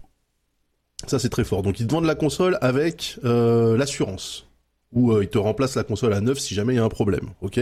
Ça, 1.06 1.18
c'est 1.18 1.28
très 1.28 1.44
fort. 1.44 1.62
Donc, 1.62 1.80
ils 1.80 1.86
te 1.86 1.92
vendent 1.92 2.06
la 2.06 2.14
console 2.14 2.58
avec 2.60 3.18
euh, 3.24 3.76
l'assurance. 3.76 4.46
Ou 4.92 5.20
ils 5.20 5.28
te 5.28 5.38
remplacent 5.38 5.76
la 5.76 5.84
console 5.84 6.14
à 6.14 6.20
neuf 6.20 6.38
si 6.38 6.54
jamais 6.54 6.74
il 6.74 6.76
y 6.76 6.80
a 6.80 6.84
un 6.84 6.88
problème, 6.88 7.28
ok? 7.42 7.60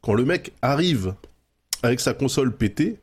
Quand 0.00 0.14
le 0.14 0.24
mec 0.24 0.52
arrive 0.62 1.14
avec 1.82 1.98
sa 1.98 2.14
console 2.14 2.54
pétée, 2.54 2.98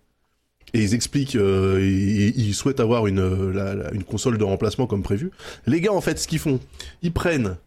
et 0.74 0.84
ils 0.84 0.94
expliquent, 0.94 1.34
ils, 1.34 2.54
souhaitent 2.54 2.80
avoir 2.80 3.08
une 3.08 4.04
console 4.08 4.38
de 4.38 4.44
remplacement 4.44 4.86
comme 4.86 5.02
prévu. 5.02 5.32
Les 5.66 5.82
gars, 5.82 5.92
en 5.92 6.00
fait, 6.00 6.20
ce 6.20 6.28
qu'ils 6.28 6.40
font, 6.40 6.60
ils 7.02 7.12
prennent 7.12 7.58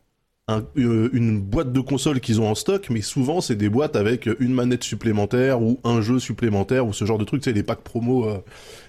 euh, 0.50 1.08
une 1.12 1.40
boîte 1.40 1.72
de 1.72 1.80
console 1.80 2.20
qu'ils 2.20 2.40
ont 2.40 2.50
en 2.50 2.54
stock, 2.54 2.90
mais 2.90 3.00
souvent 3.00 3.40
c'est 3.40 3.54
des 3.54 3.68
boîtes 3.68 3.94
avec 3.94 4.28
une 4.40 4.52
manette 4.52 4.82
supplémentaire 4.82 5.62
ou 5.62 5.78
un 5.84 6.00
jeu 6.00 6.18
supplémentaire 6.18 6.86
ou 6.86 6.92
ce 6.92 7.04
genre 7.04 7.18
de 7.18 7.24
truc, 7.24 7.44
sais, 7.44 7.52
les 7.52 7.62
packs 7.62 7.82
promo. 7.82 8.28
euh. 8.28 8.38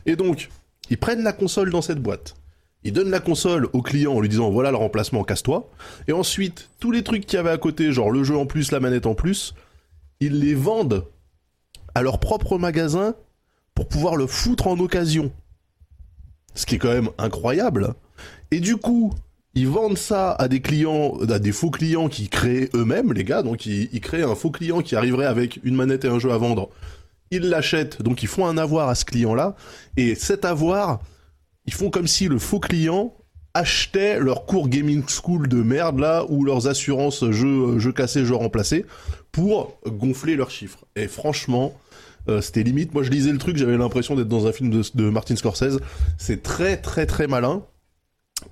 Et 0.06 0.16
donc, 0.16 0.50
ils 0.90 0.98
prennent 0.98 1.24
la 1.24 1.34
console 1.34 1.70
dans 1.70 1.82
cette 1.82 2.00
boîte. 2.00 2.36
Ils 2.84 2.92
donnent 2.92 3.12
la 3.12 3.20
console 3.20 3.70
au 3.74 3.82
client 3.82 4.14
en 4.14 4.20
lui 4.20 4.30
disant 4.30 4.50
voilà 4.50 4.72
le 4.72 4.78
remplacement, 4.78 5.24
casse-toi. 5.24 5.70
Et 6.08 6.12
ensuite, 6.12 6.70
tous 6.80 6.92
les 6.92 7.04
trucs 7.04 7.26
qu'il 7.26 7.38
y 7.38 7.40
avait 7.40 7.52
à 7.52 7.58
côté, 7.58 7.92
genre 7.92 8.12
le 8.12 8.24
jeu 8.24 8.36
en 8.36 8.46
plus, 8.46 8.72
la 8.72 8.80
manette 8.80 9.06
en 9.06 9.16
plus, 9.16 9.54
ils 10.20 10.40
les 10.40 10.56
vendent 10.56 11.06
à 11.96 12.02
leur 12.02 12.20
propre 12.20 12.58
magasin 12.58 13.16
pour 13.76 13.88
pouvoir 13.88 14.16
le 14.16 14.28
foutre 14.28 14.68
en 14.68 14.80
occasion. 14.80 15.32
Ce 16.56 16.66
qui 16.66 16.76
est 16.76 16.80
quand 16.80 16.94
même 16.94 17.10
incroyable. 17.18 17.94
Et 18.52 18.60
du 18.60 18.78
coup, 18.78 19.14
ils 19.56 19.68
vendent 19.68 19.98
ça 19.98 20.32
à 20.32 20.48
des 20.48 20.62
clients, 20.62 21.18
à 21.30 21.40
des 21.40 21.52
faux 21.52 21.70
clients 21.70 22.10
qui 22.10 22.28
créent 22.28 22.70
eux-mêmes, 22.74 23.14
les 23.14 23.24
gars. 23.24 23.44
Donc 23.44 23.66
ils, 23.66 24.02
créent 24.02 24.24
un 24.24 24.36
faux 24.36 24.52
client 24.52 24.82
qui 24.82 24.96
arriverait 24.96 25.28
avec 25.28 25.60
une 25.64 25.76
manette 25.76 26.06
et 26.06 26.08
un 26.08 26.20
jeu 26.20 26.32
à 26.32 26.38
vendre. 26.38 26.70
Ils 27.30 27.44
l'achètent, 27.44 28.02
donc 28.02 28.24
ils 28.24 28.28
font 28.28 28.48
un 28.48 28.58
avoir 28.58 28.90
à 28.90 28.96
ce 28.96 29.06
client-là. 29.06 29.56
Et 29.96 30.16
cet 30.16 30.46
avoir, 30.46 31.02
ils 31.66 31.74
font 31.74 31.90
comme 31.90 32.08
si 32.08 32.28
le 32.28 32.40
faux 32.40 32.60
client 32.60 33.16
achetait 33.54 34.20
leur 34.20 34.46
cours 34.48 34.68
gaming 34.68 35.04
school 35.08 35.48
de 35.48 35.62
merde 35.62 36.00
là, 36.00 36.26
ou 36.30 36.44
leurs 36.44 36.68
assurances 36.68 37.30
jeux, 37.30 37.78
jeux 37.78 37.92
cassés, 37.92 38.26
jeux 38.26 38.36
remplacés, 38.36 38.86
pour 39.32 39.80
gonfler 39.86 40.36
leurs 40.36 40.50
chiffres. 40.50 40.86
Et 40.96 41.08
franchement, 41.08 41.80
euh, 42.28 42.42
c'était 42.42 42.64
limite. 42.64 42.96
Moi, 42.96 43.04
je 43.04 43.12
lisais 43.12 43.32
le 43.32 43.38
truc, 43.38 43.58
j'avais 43.58 43.78
l'impression 43.78 44.16
d'être 44.16 44.28
dans 44.28 44.48
un 44.48 44.52
film 44.52 44.72
de 44.72 45.10
Martin 45.10 45.36
Scorsese. 45.36 45.80
C'est 46.18 46.42
très, 46.42 46.78
très, 46.78 47.06
très 47.06 47.28
malin. 47.28 47.64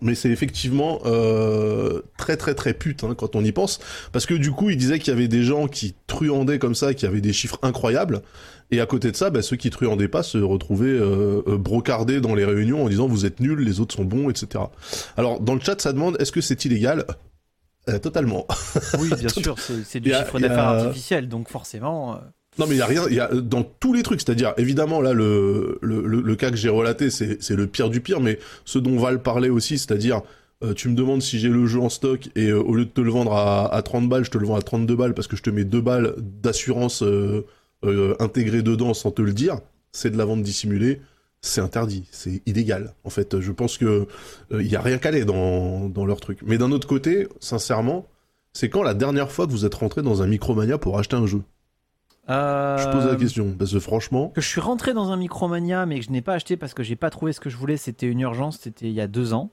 Mais 0.02 0.16
c'est 0.16 0.30
effectivement 0.30 1.00
euh, 1.06 2.02
très 2.18 2.38
très 2.38 2.54
très 2.56 2.74
pute 2.74 3.04
hein, 3.04 3.14
quand 3.18 3.36
on 3.36 3.44
y 3.44 3.52
pense, 3.52 3.80
parce 4.12 4.26
que 4.26 4.34
du 4.34 4.52
coup 4.52 4.70
il 4.70 4.78
disait 4.78 5.00
qu'il 5.00 5.10
y 5.14 5.16
avait 5.16 5.28
des 5.28 5.44
gens 5.44 5.68
qui 5.68 5.96
truandaient 6.08 6.60
comme 6.60 6.76
ça, 6.76 6.94
qui 6.94 7.06
avaient 7.06 7.22
des 7.22 7.34
chiffres 7.34 7.60
incroyables, 7.62 8.22
et 8.72 8.80
à 8.80 8.86
côté 8.86 9.12
de 9.12 9.16
ça, 9.18 9.30
bah, 9.30 9.42
ceux 9.42 9.58
qui 9.58 9.70
truandaient 9.70 10.08
pas 10.08 10.24
se 10.24 10.38
retrouvaient 10.38 10.88
euh, 10.88 11.42
euh, 11.48 11.58
brocardés 11.58 12.22
dans 12.22 12.36
les 12.36 12.46
réunions 12.46 12.84
en 12.86 12.90
disant 12.90 13.08
vous 13.08 13.26
êtes 13.26 13.40
nuls, 13.40 13.60
les 13.60 13.80
autres 13.80 13.96
sont 13.96 14.06
bons, 14.06 14.30
etc. 14.30 14.64
Alors 15.18 15.40
dans 15.40 15.56
le 15.56 15.60
chat 15.62 15.80
ça 15.82 15.92
demande 15.94 16.16
est-ce 16.20 16.32
que 16.32 16.42
c'est 16.42 16.64
illégal? 16.66 17.06
Euh, 17.90 17.98
Totalement. 18.00 18.46
Oui, 19.00 19.10
bien 19.20 19.30
sûr, 19.30 19.56
c'est 19.86 20.00
du 20.00 20.14
a- 20.14 20.20
chiffre 20.24 20.38
a- 20.38 20.40
d'affaires 20.40 20.60
artificiel, 20.68 21.28
donc 21.28 21.50
forcément. 21.50 22.20
Non 22.62 22.68
mais 22.68 22.76
il 22.76 22.80
y 22.80 22.84
a 22.84 22.86
rien, 22.86 23.06
il 23.10 23.16
y 23.16 23.20
a 23.20 23.28
dans 23.28 23.64
tous 23.64 23.92
les 23.92 24.04
trucs, 24.04 24.22
c'est-à-dire 24.22 24.54
évidemment 24.58 25.02
là 25.02 25.14
le 25.14 25.80
le, 25.82 26.02
le, 26.06 26.36
cas 26.36 26.52
que 26.52 26.58
j'ai 26.58 26.70
relaté 26.70 27.10
c'est 27.10 27.50
le 27.50 27.66
pire 27.66 27.90
du 27.90 28.02
pire, 28.02 28.20
mais 28.20 28.38
ce 28.66 28.78
dont 28.78 28.98
Val 28.98 29.22
parlait 29.24 29.50
aussi, 29.50 29.80
c'est-à-dire 29.80 30.22
euh, 30.64 30.76
tu 30.76 30.88
me 30.88 30.96
demandes 30.96 31.24
si 31.24 31.40
j'ai 31.40 31.50
le 31.50 31.66
jeu 31.66 31.80
en 31.80 31.90
stock 31.90 32.30
et 32.36 32.50
euh, 32.50 32.62
au 32.62 32.76
lieu 32.76 32.86
de 32.86 32.92
te 32.92 33.02
le 33.02 33.10
vendre 33.10 33.34
à, 33.34 33.74
à 33.74 33.82
30 33.82 34.08
balles, 34.08 34.24
je 34.26 34.30
te 34.30 34.38
le 34.38 34.46
vends 34.46 34.58
à 34.58 34.62
32 34.62 34.96
balles 34.96 35.14
parce 35.16 35.28
que 35.28 35.36
je 35.36 35.42
te 35.42 35.50
mets 35.50 35.64
deux 35.64 35.82
balles 35.82 36.14
d'assurance 36.20 37.02
euh, 37.02 37.48
euh, 37.84 38.16
intégrée 38.20 38.62
dedans 38.62 38.94
sans 38.94 39.10
te 39.10 39.24
le 39.24 39.34
dire, 39.34 39.58
c'est 39.92 40.12
de 40.12 40.18
la 40.20 40.26
vente 40.26 40.44
dissimulée, 40.44 41.02
c'est 41.42 41.62
interdit, 41.62 42.04
c'est 42.12 42.44
illégal. 42.46 42.94
En 43.04 43.10
fait, 43.10 43.40
je 43.40 43.52
pense 43.52 43.80
que 43.80 44.06
il 44.52 44.68
y 44.68 44.76
a 44.76 44.82
rien 44.82 45.00
calé 45.00 45.26
dans 45.26 45.90
dans 45.90 46.06
leur 46.06 46.20
truc. 46.20 46.42
Mais 46.46 46.60
d'un 46.60 46.72
autre 46.72 46.88
côté, 46.88 47.28
sincèrement, 47.40 48.06
c'est 48.54 48.70
quand 48.70 48.84
la 48.84 48.94
dernière 48.94 49.32
fois 49.32 49.48
que 49.48 49.52
vous 49.52 49.66
êtes 49.66 49.74
rentré 49.74 50.04
dans 50.04 50.22
un 50.22 50.28
Micromania 50.28 50.78
pour 50.78 51.00
acheter 51.00 51.16
un 51.16 51.26
jeu? 51.26 51.42
Je 52.32 52.92
pose 52.92 53.06
la 53.06 53.12
euh, 53.12 53.16
question 53.18 53.54
parce 53.58 53.72
que 53.74 53.80
franchement, 53.80 54.30
Que 54.30 54.42
je 54.42 54.48
suis 54.48 54.62
rentré 54.62 54.94
dans 54.94 55.12
un 55.12 55.18
Micromania, 55.18 55.86
mais 55.86 56.00
que 56.00 56.06
je 56.06 56.12
n'ai 56.12 56.22
pas 56.22 56.34
acheté 56.34 56.58
parce 56.58 56.74
que 56.74 56.84
j'ai 56.84 56.96
pas 56.96 57.10
trouvé 57.10 57.34
ce 57.34 57.40
que 57.40 57.50
je 57.50 57.58
voulais. 57.58 57.78
C'était 57.78 58.08
une 58.08 58.20
urgence. 58.22 58.60
C'était 58.62 58.88
il 58.88 58.94
y 58.94 59.02
a 59.02 59.08
deux 59.08 59.34
ans. 59.34 59.52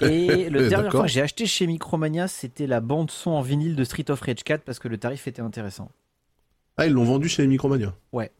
Et 0.00 0.48
le 0.50 0.68
D'accord. 0.68 0.90
fois 0.90 1.02
que 1.02 1.08
j'ai 1.08 1.22
acheté 1.22 1.46
chez 1.46 1.66
Micromania, 1.66 2.28
c'était 2.28 2.66
la 2.66 2.80
bande 2.80 3.10
son 3.10 3.30
en 3.32 3.42
vinyle 3.42 3.76
de 3.76 3.84
Street 3.84 4.10
of 4.10 4.20
Rage 4.20 4.42
4 4.44 4.62
parce 4.62 4.78
que 4.78 4.88
le 4.88 4.98
tarif 4.98 5.26
était 5.28 5.42
intéressant. 5.42 5.90
ah 6.76 6.86
ils 6.86 6.92
l'ont 6.92 7.04
vendu 7.04 7.28
chez 7.28 7.46
Micromania. 7.46 7.94
Ouais. 8.12 8.30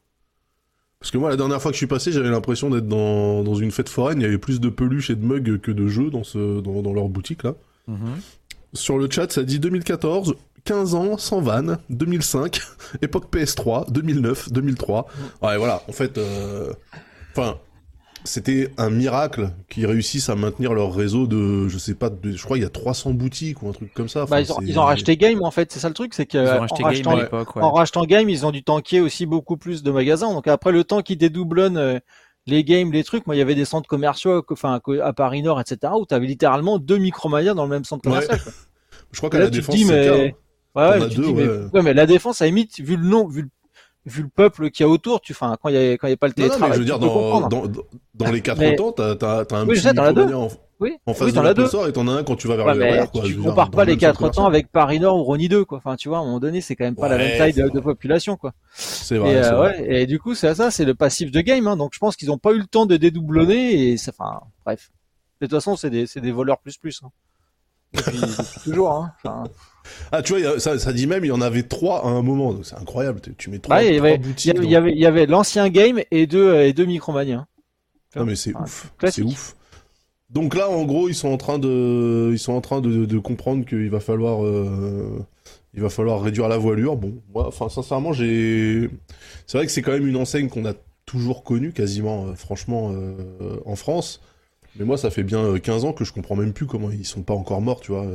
Parce 0.99 1.11
que 1.11 1.17
moi 1.17 1.29
la 1.29 1.35
dernière 1.35 1.61
fois 1.61 1.71
que 1.71 1.75
je 1.75 1.79
suis 1.79 1.87
passé, 1.87 2.11
j'avais 2.11 2.29
l'impression 2.29 2.69
d'être 2.69 2.87
dans, 2.87 3.43
dans 3.43 3.55
une 3.55 3.71
fête 3.71 3.89
foraine. 3.89 4.19
Il 4.19 4.23
y 4.23 4.27
avait 4.27 4.37
plus 4.37 4.59
de 4.61 4.69
peluches 4.69 5.09
et 5.09 5.15
de 5.15 5.25
mugs 5.25 5.59
que 5.59 5.71
de 5.71 5.87
jeux 5.87 6.09
dans 6.09 6.23
ce 6.23 6.61
dans, 6.61 6.81
dans 6.81 6.93
leur 6.93 7.09
boutique 7.09 7.43
là. 7.43 7.55
Mhm. 7.87 8.19
Sur 8.73 8.97
le 8.97 9.07
chat, 9.09 9.31
ça 9.31 9.43
dit 9.43 9.59
2014, 9.59 10.35
15 10.65 10.95
ans, 10.95 11.17
sans 11.17 11.41
vanne, 11.41 11.77
2005, 11.89 12.61
époque 13.01 13.25
PS3, 13.33 13.91
2009, 13.91 14.51
2003. 14.51 15.07
Ouais, 15.41 15.57
voilà, 15.57 15.81
en 15.87 15.91
fait, 15.91 16.17
euh, 16.17 16.71
enfin, 17.31 17.57
c'était 18.23 18.71
un 18.77 18.89
miracle 18.89 19.49
qu'ils 19.69 19.85
réussissent 19.85 20.29
à 20.29 20.35
maintenir 20.35 20.73
leur 20.73 20.95
réseau 20.95 21.27
de, 21.27 21.67
je 21.67 21.77
sais 21.77 21.95
pas, 21.95 22.09
de, 22.09 22.31
je 22.31 22.41
crois 22.43 22.57
il 22.57 22.61
y 22.63 22.65
a 22.65 22.69
300 22.69 23.11
boutiques 23.11 23.61
ou 23.61 23.67
un 23.67 23.73
truc 23.73 23.93
comme 23.93 24.07
ça. 24.07 24.23
Enfin, 24.23 24.37
Bah, 24.37 24.41
ils, 24.41 24.51
ont, 24.53 24.59
c'est- 24.59 24.65
ils 24.65 24.79
ont 24.79 24.83
racheté 24.85 25.17
Game 25.17 25.43
en 25.43 25.51
fait, 25.51 25.71
c'est 25.73 25.79
ça 25.79 25.89
le 25.89 25.93
truc, 25.93 26.13
c'est 26.13 26.25
que 26.25 26.37
Ils 26.37 26.47
euh, 26.47 26.59
ont 26.59 26.63
acheté 26.63 26.75
en, 26.75 26.77
Game 26.77 26.85
rachetant, 26.87 27.11
à 27.17 27.21
l'époque. 27.23 27.55
ouais. 27.57 27.61
en 27.61 27.71
rachetant 27.71 28.05
Game, 28.05 28.29
ils 28.29 28.45
ont 28.45 28.51
dû 28.51 28.63
tanker 28.63 29.01
aussi 29.01 29.25
beaucoup 29.25 29.57
plus 29.57 29.83
de 29.83 29.91
magasins. 29.91 30.31
Donc 30.33 30.47
après 30.47 30.71
le 30.71 30.85
temps 30.85 31.01
qu'ils 31.01 31.17
dédoublonnent 31.17 31.75
euh, 31.77 31.99
les 32.47 32.63
games, 32.63 32.91
les 32.93 33.03
trucs, 33.03 33.27
moi 33.27 33.35
il 33.35 33.39
y 33.39 33.41
avait 33.41 33.55
des 33.55 33.65
centres 33.65 33.87
commerciaux, 33.89 34.41
enfin 34.51 34.79
à 35.03 35.11
Paris 35.13 35.41
Nord, 35.43 35.59
etc. 35.59 35.91
où 35.99 36.05
tu 36.05 36.13
avais 36.15 36.27
littéralement 36.27 36.77
deux 36.79 36.97
micromania 36.99 37.53
dans 37.53 37.63
le 37.63 37.69
même 37.69 37.83
centre 37.83 38.05
Ouais. 38.07 38.13
commercial. 38.15 38.41
quoi. 38.41 38.53
Je 39.11 39.17
crois 39.17 39.29
qu'à 39.29 39.39
la 39.39 39.49
défense, 39.49 39.75
c'est 39.75 40.35
Ouais, 40.75 40.89
ouais, 40.89 40.99
deux, 41.01 41.09
dis, 41.09 41.33
mais... 41.33 41.47
ouais. 41.47 41.81
mais 41.83 41.93
la 41.93 42.05
défense, 42.05 42.41
à 42.41 42.45
la 42.45 42.49
limite, 42.49 42.79
vu 42.79 42.95
le 42.97 43.03
nom, 43.05 43.27
vu 43.27 43.43
le, 43.43 43.49
vu 44.05 44.23
le 44.23 44.29
peuple 44.29 44.69
qu'il 44.71 44.83
y 44.85 44.87
a 44.87 44.89
autour, 44.89 45.21
tu, 45.21 45.33
enfin, 45.33 45.55
quand 45.61 45.69
il 45.69 45.75
y 45.75 45.77
a, 45.77 45.91
quand 45.93 46.07
il 46.07 46.11
y 46.11 46.13
a 46.13 46.17
pas 46.17 46.27
le 46.27 46.33
Non, 46.35 46.43
non, 46.43 46.49
télétravail, 46.49 46.69
mais 46.69 46.75
je 46.75 46.79
veux 46.79 46.85
dire, 46.85 46.99
dans, 46.99 47.47
dans, 47.47 47.67
dans- 47.67 47.83
dans 48.15 48.31
les 48.31 48.41
quatre 48.41 48.57
Mais- 48.59 48.75
temps, 48.75 48.91
t'as, 48.91 49.15
t'as, 49.15 49.45
t'as 49.45 49.57
un 49.57 49.67
Oui, 49.67 49.75
petit 49.75 49.81
sais, 49.81 49.99
en, 49.99 50.47
Oui, 50.79 50.97
en 51.05 51.13
face 51.13 51.27
oui, 51.27 51.33
de 51.33 51.39
la 51.39 51.49
as 51.49 51.53
deux. 51.53 51.65
et 51.87 51.93
t'en 51.93 52.07
as 52.07 52.11
un 52.11 52.23
quand 52.23 52.35
tu 52.35 52.47
vas 52.47 52.55
vers 52.57 52.65
Ouais, 52.65 52.73
le 52.75 53.01
RER, 53.01 53.07
quoi. 53.11 53.21
tu 53.23 53.37
compares 53.37 53.71
pas 53.71 53.83
le 53.83 53.89
les 53.89 53.93
même 53.93 53.99
quatre 53.99 54.19
centre 54.19 54.35
temps 54.35 54.45
avec 54.47 54.71
Paris 54.71 54.99
Nord 54.99 55.17
ou 55.17 55.23
Rony 55.23 55.47
2, 55.47 55.63
quoi. 55.63 55.77
Enfin, 55.77 55.95
tu 55.95 56.09
vois, 56.09 56.17
à 56.17 56.21
un 56.21 56.25
moment 56.25 56.39
donné, 56.39 56.59
c'est 56.61 56.75
quand 56.75 56.83
même 56.85 56.95
pas 56.95 57.07
la 57.07 57.17
même 57.17 57.37
taille 57.37 57.53
de, 57.53 57.79
population, 57.79 58.35
quoi. 58.35 58.53
C'est 58.73 59.15
Et, 59.15 59.19
vrai, 59.19 59.35
euh, 59.35 59.43
c'est 59.43 59.51
vrai. 59.53 59.79
ouais, 59.79 60.01
et 60.01 60.05
du 60.07 60.19
coup, 60.19 60.35
c'est 60.35 60.53
ça, 60.55 60.71
c'est 60.71 60.85
le 60.85 60.95
passif 60.95 61.31
de 61.31 61.39
game. 61.41 61.67
Hein, 61.67 61.77
donc, 61.77 61.91
je 61.93 61.99
pense 61.99 62.15
qu'ils 62.15 62.31
ont 62.31 62.37
pas 62.39 62.51
eu 62.53 62.59
le 62.59 62.65
temps 62.67 62.85
de 62.87 62.97
dédoublonner 62.97 63.91
et 63.91 63.97
ça, 63.97 64.11
enfin, 64.17 64.39
bref. 64.65 64.91
De 65.39 65.45
toute 65.47 65.55
façon, 65.55 65.75
c'est 65.75 65.89
des, 65.89 66.07
c'est 66.07 66.21
des 66.21 66.31
voleurs 66.31 66.59
plus 66.59 66.77
plus. 66.77 67.01
Hein. 67.03 67.11
Depuis 67.93 68.19
toujours. 68.63 68.91
Hein. 68.91 69.13
Ah, 70.11 70.21
tu 70.21 70.37
vois, 70.39 70.59
ça, 70.59 70.77
ça 70.79 70.93
dit 70.93 71.07
même, 71.07 71.25
il 71.25 71.27
y 71.27 71.31
en 71.31 71.41
avait 71.41 71.63
trois 71.63 72.05
à 72.05 72.07
un 72.09 72.21
moment, 72.21 72.53
donc 72.53 72.65
c'est 72.65 72.75
incroyable. 72.75 73.21
Tu- 73.21 73.35
Tu 73.35 73.49
mets 73.49 73.59
trois, 73.59 73.83
il 73.83 73.93
y 73.95 73.97
trois 73.97 74.07
avait, 74.09 74.17
boutiques. 74.17 74.53
il 74.61 74.69
y 74.99 75.05
avait, 75.05 75.25
l'ancien 75.25 75.69
game 75.69 75.99
et 76.11 76.27
deux, 76.27 76.47
euh, 76.47 76.67
et 76.67 76.73
deux 76.73 76.85
Micromania. 76.85 77.45
Non, 78.15 78.25
mais 78.25 78.35
c'est 78.35 78.53
ouf. 78.55 78.91
C'est 79.05 79.21
ouf. 79.23 79.55
Donc 80.29 80.55
là, 80.55 80.69
en 80.69 80.83
gros, 80.85 81.09
ils 81.09 81.15
sont 81.15 81.29
en 81.29 81.37
train 81.37 81.59
de, 81.59 82.31
ils 82.33 82.39
sont 82.39 82.53
en 82.53 82.61
train 82.61 82.81
de, 82.81 83.05
de 83.05 83.19
comprendre 83.19 83.65
qu'il 83.65 83.89
va 83.89 83.99
falloir, 83.99 84.43
euh, 84.43 85.25
il 85.73 85.81
va 85.81 85.89
falloir 85.89 86.21
réduire 86.21 86.47
la 86.47 86.57
voilure. 86.57 86.95
Bon, 86.97 87.13
moi, 87.33 87.47
enfin, 87.47 87.69
sincèrement, 87.69 88.13
j'ai, 88.13 88.89
c'est 89.47 89.57
vrai 89.57 89.65
que 89.67 89.71
c'est 89.71 89.81
quand 89.81 89.91
même 89.91 90.07
une 90.07 90.17
enseigne 90.17 90.49
qu'on 90.49 90.65
a 90.65 90.73
toujours 91.05 91.43
connue, 91.43 91.71
quasiment, 91.71 92.27
euh, 92.27 92.35
franchement, 92.35 92.91
euh, 92.93 93.57
en 93.65 93.75
France. 93.75 94.21
Mais 94.77 94.85
moi, 94.85 94.97
ça 94.97 95.11
fait 95.11 95.23
bien 95.23 95.39
euh, 95.43 95.59
15 95.59 95.85
ans 95.85 95.93
que 95.93 96.05
je 96.05 96.13
comprends 96.13 96.35
même 96.35 96.53
plus 96.53 96.65
comment 96.67 96.91
ils 96.91 97.05
sont 97.05 97.23
pas 97.23 97.35
encore 97.35 97.61
morts, 97.61 97.81
tu 97.81 97.91
vois. 97.91 98.07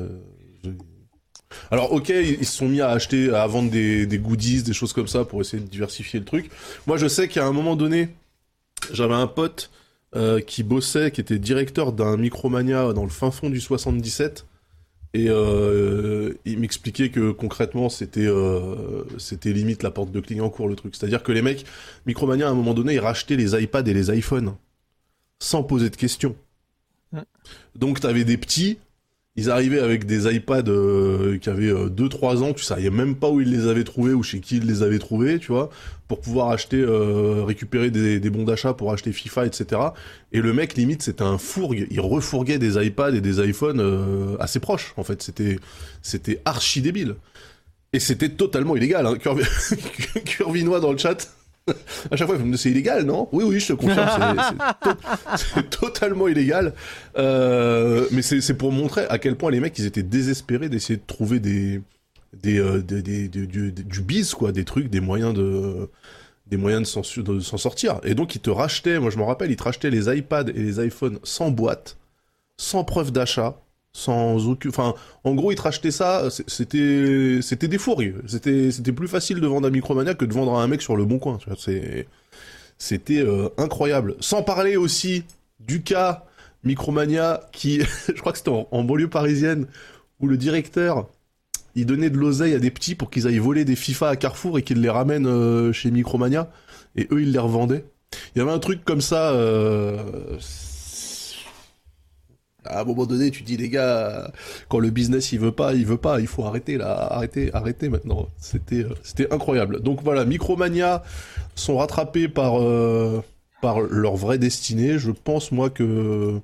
Alors, 1.71 1.93
ok, 1.93 2.11
ils 2.11 2.47
se 2.47 2.57
sont 2.57 2.69
mis 2.69 2.81
à 2.81 2.91
acheter, 2.91 3.35
à 3.35 3.47
vendre 3.47 3.71
des, 3.71 4.07
des 4.07 4.19
goodies, 4.19 4.63
des 4.63 4.73
choses 4.73 4.93
comme 4.93 5.09
ça 5.09 5.25
pour 5.25 5.41
essayer 5.41 5.63
de 5.63 5.69
diversifier 5.69 6.19
le 6.19 6.27
truc. 6.27 6.51
Moi, 6.87 6.97
je 6.97 7.09
sais 7.09 7.29
qu'à 7.29 7.47
un 7.47 7.53
moment 7.53 7.77
donné, 7.77 8.11
j'avais 8.93 9.15
un 9.15 9.27
pote 9.27 9.71
euh, 10.17 10.41
qui 10.41 10.63
bossait, 10.63 11.11
qui 11.11 11.21
était 11.21 11.39
directeur 11.39 11.93
d'un 11.93 12.17
Micromania 12.17 12.95
dans 12.95 13.05
le 13.05 13.11
fin 13.11 13.31
fond 13.31 13.51
du 13.51 13.61
77. 13.61 14.47
Et 15.15 15.27
euh, 15.29 16.35
il 16.47 16.59
m'expliquait 16.59 17.11
que 17.11 17.31
concrètement, 17.31 17.89
c'était 17.89 18.27
euh, 18.27 19.05
c'était 19.19 19.53
limite 19.53 19.83
la 19.83 19.91
porte 19.91 20.11
de 20.11 20.21
Clignancourt 20.21 20.69
le 20.69 20.77
truc. 20.77 20.97
C'est-à-dire 20.97 21.23
que 21.23 21.33
les 21.33 21.43
mecs, 21.43 21.65
Micromania, 22.07 22.49
à 22.49 22.51
un 22.51 22.55
moment 22.55 22.75
donné, 22.75 22.95
ils 22.95 23.01
rachetaient 23.01 23.37
les 23.37 23.55
iPads 23.63 23.87
et 23.87 23.95
les 23.95 24.11
iPhones 24.17 24.55
sans 25.41 25.63
poser 25.63 25.91
de 25.91 25.97
questions. 25.97 26.37
Donc 27.75 28.01
t'avais 28.01 28.25
des 28.25 28.37
petits, 28.37 28.79
ils 29.39 29.51
arrivaient 29.51 29.79
avec 29.81 30.05
des 30.05 30.27
iPads 30.35 30.69
euh, 30.69 31.39
qui 31.39 31.49
avaient 31.49 31.73
2-3 31.73 32.43
ans, 32.43 32.53
tu 32.53 32.65
savais 32.65 32.91
même 32.91 33.15
pas 33.15 33.31
où 33.31 33.41
ils 33.41 33.51
les 33.51 33.69
avaient 33.69 33.85
trouvés 33.85 34.13
ou 34.13 34.23
chez 34.23 34.41
qui 34.41 34.57
ils 34.57 34.67
les 34.67 34.83
avaient 34.83 34.99
trouvés, 34.99 35.39
tu 35.39 35.53
vois, 35.53 35.71
pour 36.09 36.21
pouvoir 36.21 36.49
acheter, 36.51 36.79
euh, 36.81 37.45
récupérer 37.45 37.91
des, 37.91 38.19
des 38.19 38.31
bons 38.31 38.45
d'achat 38.45 38.75
pour 38.75 38.93
acheter 38.93 39.13
FIFA, 39.13 39.47
etc. 39.47 39.81
Et 40.33 40.41
le 40.41 40.53
mec, 40.53 40.75
limite, 40.75 41.03
c'était 41.03 41.23
un 41.23 41.39
fourgue, 41.39 41.87
il 41.91 42.01
refourguait 42.01 42.59
des 42.59 42.85
iPads 42.85 43.15
et 43.15 43.21
des 43.21 43.39
iPhones 43.47 43.81
euh, 43.81 44.37
assez 44.41 44.59
proches, 44.59 44.93
en 44.97 45.05
fait, 45.05 45.23
c'était 45.23 45.59
c'était 46.03 46.41
archi 46.45 46.83
débile. 46.83 47.15
Et 47.95 48.01
c'était 48.01 48.29
totalement 48.29 48.77
illégal, 48.77 49.07
hein. 49.07 49.15
Curvi- 49.15 49.47
Curvinois 50.25 50.81
dans 50.81 50.93
le 50.93 50.99
chat. 50.99 51.31
À 52.11 52.17
chaque 52.17 52.29
fois, 52.29 52.37
c'est 52.57 52.71
illégal, 52.71 53.05
non? 53.05 53.29
Oui, 53.33 53.45
oui, 53.47 53.61
je 53.61 53.69
te 53.69 53.73
confirme, 53.75 54.09
c'est- 54.09 54.43
c'est 54.49 54.91
to- 54.91 54.99
c'est 55.55 55.71
totalement 55.71 56.29
illégal. 56.29 56.73
Euh, 57.17 58.07
mais 58.13 58.23
c'est 58.23 58.55
pour 58.55 58.73
montrer 58.73 59.07
à 59.09 59.19
quel 59.19 59.37
point 59.37 59.51
les 59.51 59.61
mecs, 59.61 59.79
ils 59.79 59.87
étaient 59.87 60.03
désespérés 60.03 60.69
d'essayer 60.69 60.97
de 60.97 61.03
trouver 61.07 61.41
des, 61.41 61.81
euh, 62.47 62.81
du, 62.83 64.01
biz, 64.03 64.35
quoi, 64.35 64.53
des 64.53 64.65
trucs, 64.65 64.89
des 64.91 65.01
moyens 65.01 65.35
de 65.35 65.89
des 66.47 66.57
moyens 66.57 66.95
de 66.95 67.41
s'en 67.41 67.59
sortir. 67.59 68.01
Et 68.05 68.15
donc, 68.15 68.35
ils 68.35 68.41
te 68.41 68.49
rachetaient, 68.49 68.99
moi 68.99 69.11
je 69.11 69.19
me 69.19 69.23
rappelle, 69.23 69.51
ils 69.51 69.57
te 69.57 69.65
rachetaient 69.65 69.91
les 69.91 70.09
iPads 70.17 70.49
et 70.49 70.63
les 70.63 70.83
iPhones 70.87 71.19
sans 71.23 71.51
boîte, 71.51 71.99
sans 72.57 72.85
preuve 72.85 73.13
d'achat, 73.13 73.61
sans 73.93 74.47
aucun... 74.49 74.69
Enfin, 74.69 74.95
en 75.25 75.35
gros, 75.35 75.53
ils 75.53 75.57
te 75.57 75.63
rachetaient 75.63 75.91
ça, 75.91 76.29
c'était 76.47 77.41
c'était 77.43 77.69
des 77.69 77.79
fourgues. 77.79 78.15
C'était 78.27 78.71
c'était 78.71 78.93
plus 78.93 79.09
facile 79.09 79.41
de 79.41 79.47
vendre 79.47 79.67
à 79.67 79.71
Micromania 79.71 80.15
que 80.15 80.25
de 80.25 80.33
vendre 80.33 80.55
à 80.57 80.63
un 80.63 80.69
mec 80.69 80.83
sur 80.83 80.97
le 80.97 81.05
bon 81.05 81.19
coin. 81.19 81.39
C'est 81.59 82.07
c'était 82.79 83.21
euh, 83.21 83.49
incroyable. 83.59 84.17
Sans 84.21 84.43
parler 84.43 84.77
aussi 84.77 85.25
du 85.61 85.83
cas 85.83 86.25
Micromania 86.65 87.41
qui, 87.53 87.81
je 88.09 88.21
crois 88.21 88.33
que 88.33 88.39
c'était 88.39 88.51
en, 88.51 88.69
en 88.71 88.85
banlieue 88.85 89.09
parisienne, 89.09 89.67
où 90.21 90.29
le 90.29 90.37
directeur, 90.37 91.09
il 91.75 91.87
donnait 91.87 92.11
de 92.11 92.17
l'oseille 92.17 92.55
à 92.55 92.59
des 92.59 92.71
petits 92.71 92.95
pour 92.95 93.11
qu'ils 93.11 93.27
aillent 93.27 93.39
voler 93.39 93.65
des 93.65 93.77
FIFA 93.77 94.11
à 94.11 94.17
Carrefour 94.17 94.59
et 94.59 94.63
qu'ils 94.63 94.81
les 94.81 94.91
ramènent 94.91 95.27
euh, 95.27 95.73
chez 95.73 95.91
Micromania, 95.91 96.51
et 96.97 97.09
eux, 97.11 97.23
ils 97.23 97.33
les 97.33 97.39
revendaient. 97.39 97.85
Il 98.35 98.39
y 98.39 98.43
avait 98.43 98.53
un 98.53 98.59
truc 98.59 98.85
comme 98.85 99.01
ça... 99.01 99.33
Euh... 99.33 99.99
À 102.65 102.81
un 102.81 102.85
moment 102.85 103.07
donné, 103.07 103.31
tu 103.31 103.43
dis 103.45 103.57
les 103.57 103.69
gars, 103.69 104.33
quand 104.69 104.79
le 104.81 104.91
business 104.91 105.33
il 105.33 105.39
veut 105.39 105.53
pas, 105.53 105.75
il 105.75 105.87
veut 105.87 105.97
pas, 105.97 106.21
il 106.21 106.27
faut 106.27 106.45
arrêter 106.45 106.77
là, 106.77 106.91
arrêter, 107.13 107.55
arrêter 107.55 107.89
maintenant. 107.89 108.29
C'était, 108.39 108.85
euh, 108.85 108.95
c'était 109.03 109.33
incroyable. 109.33 109.81
Donc 109.81 110.03
voilà, 110.03 110.25
Micromania 110.25 111.03
sont 111.55 111.77
rattrapés 111.79 112.29
par 112.29 112.61
euh, 112.61 113.23
par 113.63 113.81
leur 113.81 114.17
vraie 114.17 114.39
destinée. 114.39 114.99
Je 114.99 115.11
pense 115.13 115.53
moi 115.53 115.71
que 115.71 116.41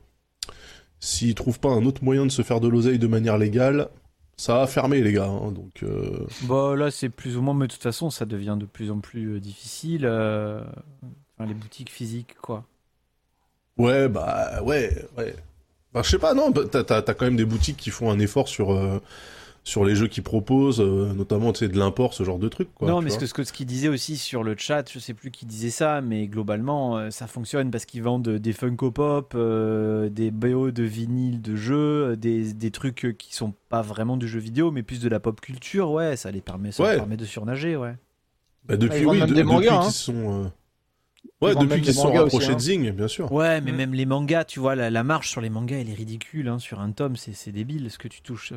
s'ils 1.00 1.34
trouvent 1.34 1.60
pas 1.60 1.70
un 1.70 1.84
autre 1.84 2.02
moyen 2.04 2.24
de 2.26 2.30
se 2.30 2.42
faire 2.42 2.60
de 2.60 2.68
l'oseille 2.68 2.98
de 2.98 3.06
manière 3.06 3.36
légale, 3.38 3.88
ça 4.36 4.54
va 4.58 4.66
fermer 4.66 5.00
les 5.02 5.12
gars. 5.12 5.26
hein. 5.28 5.52
donc 5.52 5.82
euh, 5.82 6.26
Bah 6.40 6.74
là, 6.76 6.90
c'est 6.90 7.08
plus 7.10 7.36
ou 7.36 7.42
moins, 7.42 7.54
mais 7.54 7.66
de 7.66 7.72
toute 7.72 7.82
façon, 7.82 8.10
ça 8.10 8.24
devient 8.24 8.56
de 8.58 8.66
plus 8.66 8.90
en 8.90 9.00
plus 9.00 9.34
euh, 9.36 9.40
difficile. 9.40 10.06
euh, 10.06 10.62
enfin, 11.38 11.46
les 11.48 11.54
boutiques 11.54 11.90
physiques, 11.90 12.36
quoi. 12.40 12.64
ouais, 13.78 14.08
bah 14.08 14.62
ouais, 14.62 14.90
ouais. 15.16 15.34
Bah, 15.94 16.02
je 16.04 16.10
sais 16.10 16.18
pas, 16.18 16.34
non, 16.34 16.52
t'as, 16.52 17.02
quand 17.02 17.24
même 17.24 17.36
des 17.36 17.44
boutiques 17.44 17.76
qui 17.76 17.90
font 17.90 18.10
un 18.10 18.18
effort 18.18 18.48
sur 18.48 18.72
euh, 18.72 19.00
sur 19.66 19.84
les 19.86 19.94
jeux 19.94 20.08
qu'ils 20.08 20.22
proposent, 20.24 20.80
euh, 20.80 21.14
notamment 21.14 21.52
tu 21.54 21.60
sais 21.60 21.68
de 21.68 21.78
l'import, 21.78 22.12
ce 22.12 22.22
genre 22.22 22.38
de 22.38 22.48
trucs. 22.50 22.74
Quoi, 22.74 22.86
non, 22.88 23.00
mais 23.00 23.08
ce 23.08 23.18
que, 23.18 23.24
ce 23.24 23.32
que 23.32 23.44
ce 23.44 23.52
qu'il 23.52 23.64
disait 23.64 23.88
aussi 23.88 24.18
sur 24.18 24.42
le 24.42 24.54
chat, 24.58 24.90
je 24.92 24.98
sais 24.98 25.14
plus 25.14 25.30
qui 25.30 25.46
disait 25.46 25.70
ça, 25.70 26.02
mais 26.02 26.26
globalement, 26.26 26.98
euh, 26.98 27.10
ça 27.10 27.26
fonctionne 27.26 27.70
parce 27.70 27.86
qu'ils 27.86 28.02
vendent 28.02 28.28
des 28.28 28.52
Funko 28.52 28.90
Pop, 28.90 29.32
euh, 29.36 30.10
des 30.10 30.30
BO 30.30 30.70
de 30.70 30.82
vinyle 30.82 31.40
de 31.40 31.56
jeux, 31.56 32.14
des, 32.16 32.52
des 32.52 32.70
trucs 32.72 33.14
qui 33.18 33.34
sont 33.34 33.54
pas 33.70 33.80
vraiment 33.80 34.18
du 34.18 34.28
jeu 34.28 34.38
vidéo, 34.40 34.70
mais 34.70 34.82
plus 34.82 35.00
de 35.00 35.08
la 35.08 35.18
pop 35.20 35.40
culture. 35.40 35.90
Ouais, 35.92 36.16
ça 36.16 36.30
les 36.30 36.42
permet, 36.42 36.70
ça 36.72 36.82
Ouais. 36.82 36.96
permet 36.96 37.16
de 37.16 37.24
surnager, 37.24 37.76
ouais. 37.76 37.94
Bah, 38.66 38.76
depuis, 38.76 39.06
oui, 39.06 39.20
de- 39.20 39.26
des 39.26 39.32
depuis 39.32 39.44
mangas, 39.44 39.74
hein. 39.76 39.82
qu'ils 39.84 39.92
sont. 39.92 40.52
Ouais, 41.40 41.54
depuis 41.54 41.80
qu'ils 41.82 41.92
se 41.94 42.00
sont 42.00 42.12
rapprochés 42.12 42.52
hein. 42.52 42.54
de 42.54 42.60
Zing, 42.60 42.90
bien 42.92 43.08
sûr. 43.08 43.30
Ouais, 43.32 43.60
mais 43.60 43.72
Mm. 43.72 43.76
même 43.76 43.94
les 43.94 44.06
mangas, 44.06 44.44
tu 44.44 44.60
vois, 44.60 44.74
la, 44.74 44.88
la 44.90 45.02
marge 45.04 45.28
sur 45.28 45.40
les 45.40 45.50
mangas, 45.50 45.76
elle 45.76 45.90
est 45.90 45.94
ridicule. 45.94 46.48
hein, 46.48 46.58
sur 46.58 46.80
un 46.80 46.90
tome, 46.92 47.16
c'est 47.16 47.34
c'est 47.34 47.52
débile 47.52 47.90
ce 47.90 47.98
que 47.98 48.08
tu 48.08 48.22
touches. 48.22 48.52
euh. 48.52 48.56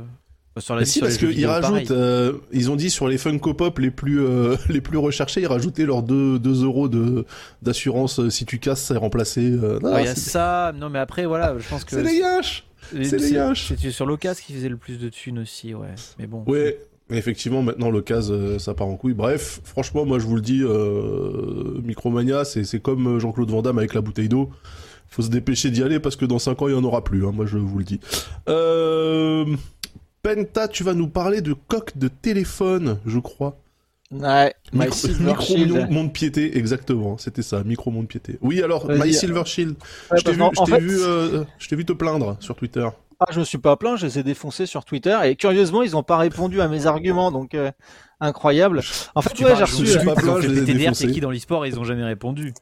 Bah, 0.55 0.61
sur 0.61 0.73
la 0.75 0.79
Mais 0.81 0.85
vie, 0.85 0.91
si, 0.91 0.99
sur 0.99 1.07
parce 1.07 1.17
qu'ils 1.17 1.45
rajoutent, 1.45 1.91
euh, 1.91 2.33
ils 2.51 2.71
ont 2.71 2.75
dit 2.75 2.89
sur 2.89 3.07
les 3.07 3.17
Funko 3.17 3.53
Pop 3.53 3.77
les 3.79 3.91
plus, 3.91 4.19
euh, 4.21 4.55
les 4.69 4.81
plus 4.81 4.97
recherchés, 4.97 5.41
ils 5.41 5.47
rajoutaient 5.47 5.85
leurs 5.85 6.01
2, 6.03 6.39
2 6.39 6.63
euros 6.63 6.87
de, 6.87 7.25
d'assurance 7.61 8.27
si 8.29 8.45
tu 8.45 8.57
casses, 8.59 8.81
c'est 8.83 8.97
remplacé. 8.97 9.41
euh, 9.51 9.79
Ouais, 9.81 10.03
il 10.03 10.05
y 10.05 10.07
a 10.09 10.15
c'est, 10.15 10.29
ça. 10.31 10.71
Non, 10.75 10.89
mais 10.89 10.99
après, 10.99 11.25
voilà, 11.25 11.55
je 11.59 11.67
pense 11.67 11.83
que. 11.83 11.91
c'est 11.91 12.03
les 12.03 12.19
gâches! 12.19 12.63
C'est 12.93 13.17
les 13.19 13.31
gâches. 13.33 13.67
C'était 13.67 13.91
sur 13.91 14.05
l'occasion 14.05 14.41
qui 14.47 14.53
faisait 14.53 14.69
le 14.69 14.77
plus 14.77 14.97
de 14.97 15.09
thunes 15.09 15.39
aussi, 15.39 15.73
ouais. 15.73 15.93
Mais 16.19 16.25
bon. 16.25 16.43
Ouais, 16.47 16.79
effectivement, 17.09 17.61
maintenant, 17.63 17.89
l'occasion, 17.89 18.33
euh, 18.33 18.59
ça 18.59 18.73
part 18.73 18.87
en 18.87 18.95
couille. 18.95 19.13
Bref, 19.13 19.61
franchement, 19.63 20.05
moi, 20.05 20.19
je 20.19 20.25
vous 20.25 20.35
le 20.35 20.41
dis, 20.41 20.61
euh, 20.63 21.79
Micromania, 21.83 22.43
c'est, 22.45 22.79
comme 22.79 23.07
euh, 23.15 23.19
Jean-Claude 23.19 23.49
Van 23.49 23.61
Damme 23.61 23.77
avec 23.77 23.93
la 23.93 24.01
bouteille 24.01 24.29
d'eau. 24.29 24.49
Faut 25.09 25.21
se 25.21 25.29
dépêcher 25.29 25.69
d'y 25.71 25.83
aller 25.83 25.99
parce 25.99 26.15
que 26.17 26.25
dans 26.25 26.39
5 26.39 26.61
ans, 26.61 26.67
il 26.67 26.73
n'y 26.73 26.79
en 26.79 26.83
aura 26.83 27.03
plus, 27.03 27.25
hein, 27.25 27.31
moi, 27.33 27.45
je 27.45 27.57
vous 27.57 27.77
le 27.79 27.85
dis. 27.85 27.99
Euh, 28.49 29.45
Penta, 30.21 30.67
tu 30.67 30.83
vas 30.83 30.93
nous 30.93 31.07
parler 31.07 31.41
de 31.41 31.53
coque 31.53 31.97
de 31.97 32.07
téléphone, 32.09 32.97
je 33.05 33.19
crois. 33.19 33.57
Ouais, 34.11 34.53
My 34.71 34.79
Micro, 34.85 34.93
Silver 34.95 35.25
micro 35.25 35.43
Shield. 35.43 35.91
monde- 35.91 36.13
piété, 36.13 36.57
exactement, 36.57 37.17
c'était 37.17 37.41
ça, 37.41 37.63
micro 37.65 37.91
monde 37.91 38.07
piété. 38.07 38.37
Oui, 38.41 38.61
alors. 38.61 38.89
My 38.89 39.13
Silver 39.13 39.43
Shield, 39.45 39.75
Ouais, 40.11 40.17
je 40.17 40.23
t'ai 40.23 40.23
parce 40.23 40.35
vu, 40.37 40.39
qu'en- 40.43 40.51
je 40.53 40.59
en 40.61 40.65
t'ai 40.65 40.71
fait- 40.71 40.79
vu, 40.79 40.97
euh, 41.01 41.43
je 41.59 41.67
t'ai 41.67 41.75
vu 41.75 41.85
te 41.85 41.91
plaindre 41.93 42.37
sur 42.39 42.55
Twitter. 42.55 42.87
Ah, 43.19 43.25
je 43.31 43.39
me 43.39 43.45
suis 43.45 43.57
pas 43.57 43.75
plaint, 43.77 43.97
je 43.97 44.05
les 44.05 44.19
ai 44.19 44.23
défoncés 44.23 44.67
sur 44.67 44.85
Twitter 44.85 45.17
et 45.25 45.35
curieusement, 45.35 45.81
ils 45.81 45.95
ont 45.97 46.03
pas 46.03 46.17
répondu 46.17 46.61
à 46.61 46.67
mes 46.67 46.85
arguments, 46.85 47.31
donc 47.31 47.55
euh, 47.55 47.71
incroyable. 48.19 48.81
En 49.15 49.21
fait, 49.23 49.33
Tu 49.33 49.43
ouais, 49.43 49.55
j'ai 49.55 49.65
je 49.65 49.71
reçu. 49.71 49.87
euh, 49.97 50.03
pas 50.05 50.15
plaint, 50.15 50.39
je 50.39 50.47
les 50.49 50.59
ai 50.69 50.93
c'est 50.93 51.07
qui 51.07 51.19
dans 51.19 51.31
l'e-sport 51.31 51.65
et 51.65 51.69
ils 51.69 51.79
ont 51.79 51.83
jamais 51.83 52.03
répondu. 52.03 52.53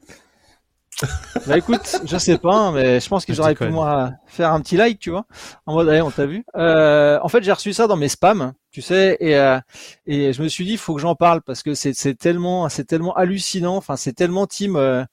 Bah 1.46 1.58
écoute, 1.58 1.98
je 2.06 2.18
sais 2.18 2.38
pas, 2.38 2.56
hein, 2.56 2.72
mais 2.72 3.00
je 3.00 3.08
pense 3.10 3.26
qu'ils 3.26 3.36
Je 3.36 3.42
auraient 3.42 3.54
pu 3.56 3.68
moi 3.68 4.12
faire 4.26 4.52
un 4.54 4.62
petit 4.62 4.78
like, 4.78 5.00
tu 5.00 5.10
vois, 5.12 5.26
en 5.66 5.74
mode, 5.74 5.90
allez, 5.90 6.02
on 6.02 6.10
t'a 6.10 6.26
vu. 6.26 6.46
Euh, 6.56 7.20
en 7.22 7.28
fait, 7.28 7.44
j'ai 7.44 7.52
reçu 7.52 7.74
ça 7.74 7.86
dans 7.88 7.98
mes 7.98 8.08
spams, 8.08 8.54
tu 8.72 8.82
sais, 8.82 9.18
et 9.20 9.36
euh, 9.38 9.60
et 10.08 10.32
je 10.34 10.42
me 10.42 10.48
suis 10.48 10.66
dit, 10.66 10.72
il 10.74 10.78
faut 10.78 10.96
que 10.96 11.02
j'en 11.02 11.16
parle 11.16 11.42
parce 11.42 11.64
que 11.64 11.74
c'est 11.76 11.94
c'est 11.94 12.16
tellement 12.16 12.70
c'est 12.70 12.86
tellement 12.86 13.14
hallucinant, 13.16 13.76
enfin 13.76 13.98
c'est 13.98 14.14
tellement 14.14 14.48
team 14.48 14.76
euh, 14.78 15.04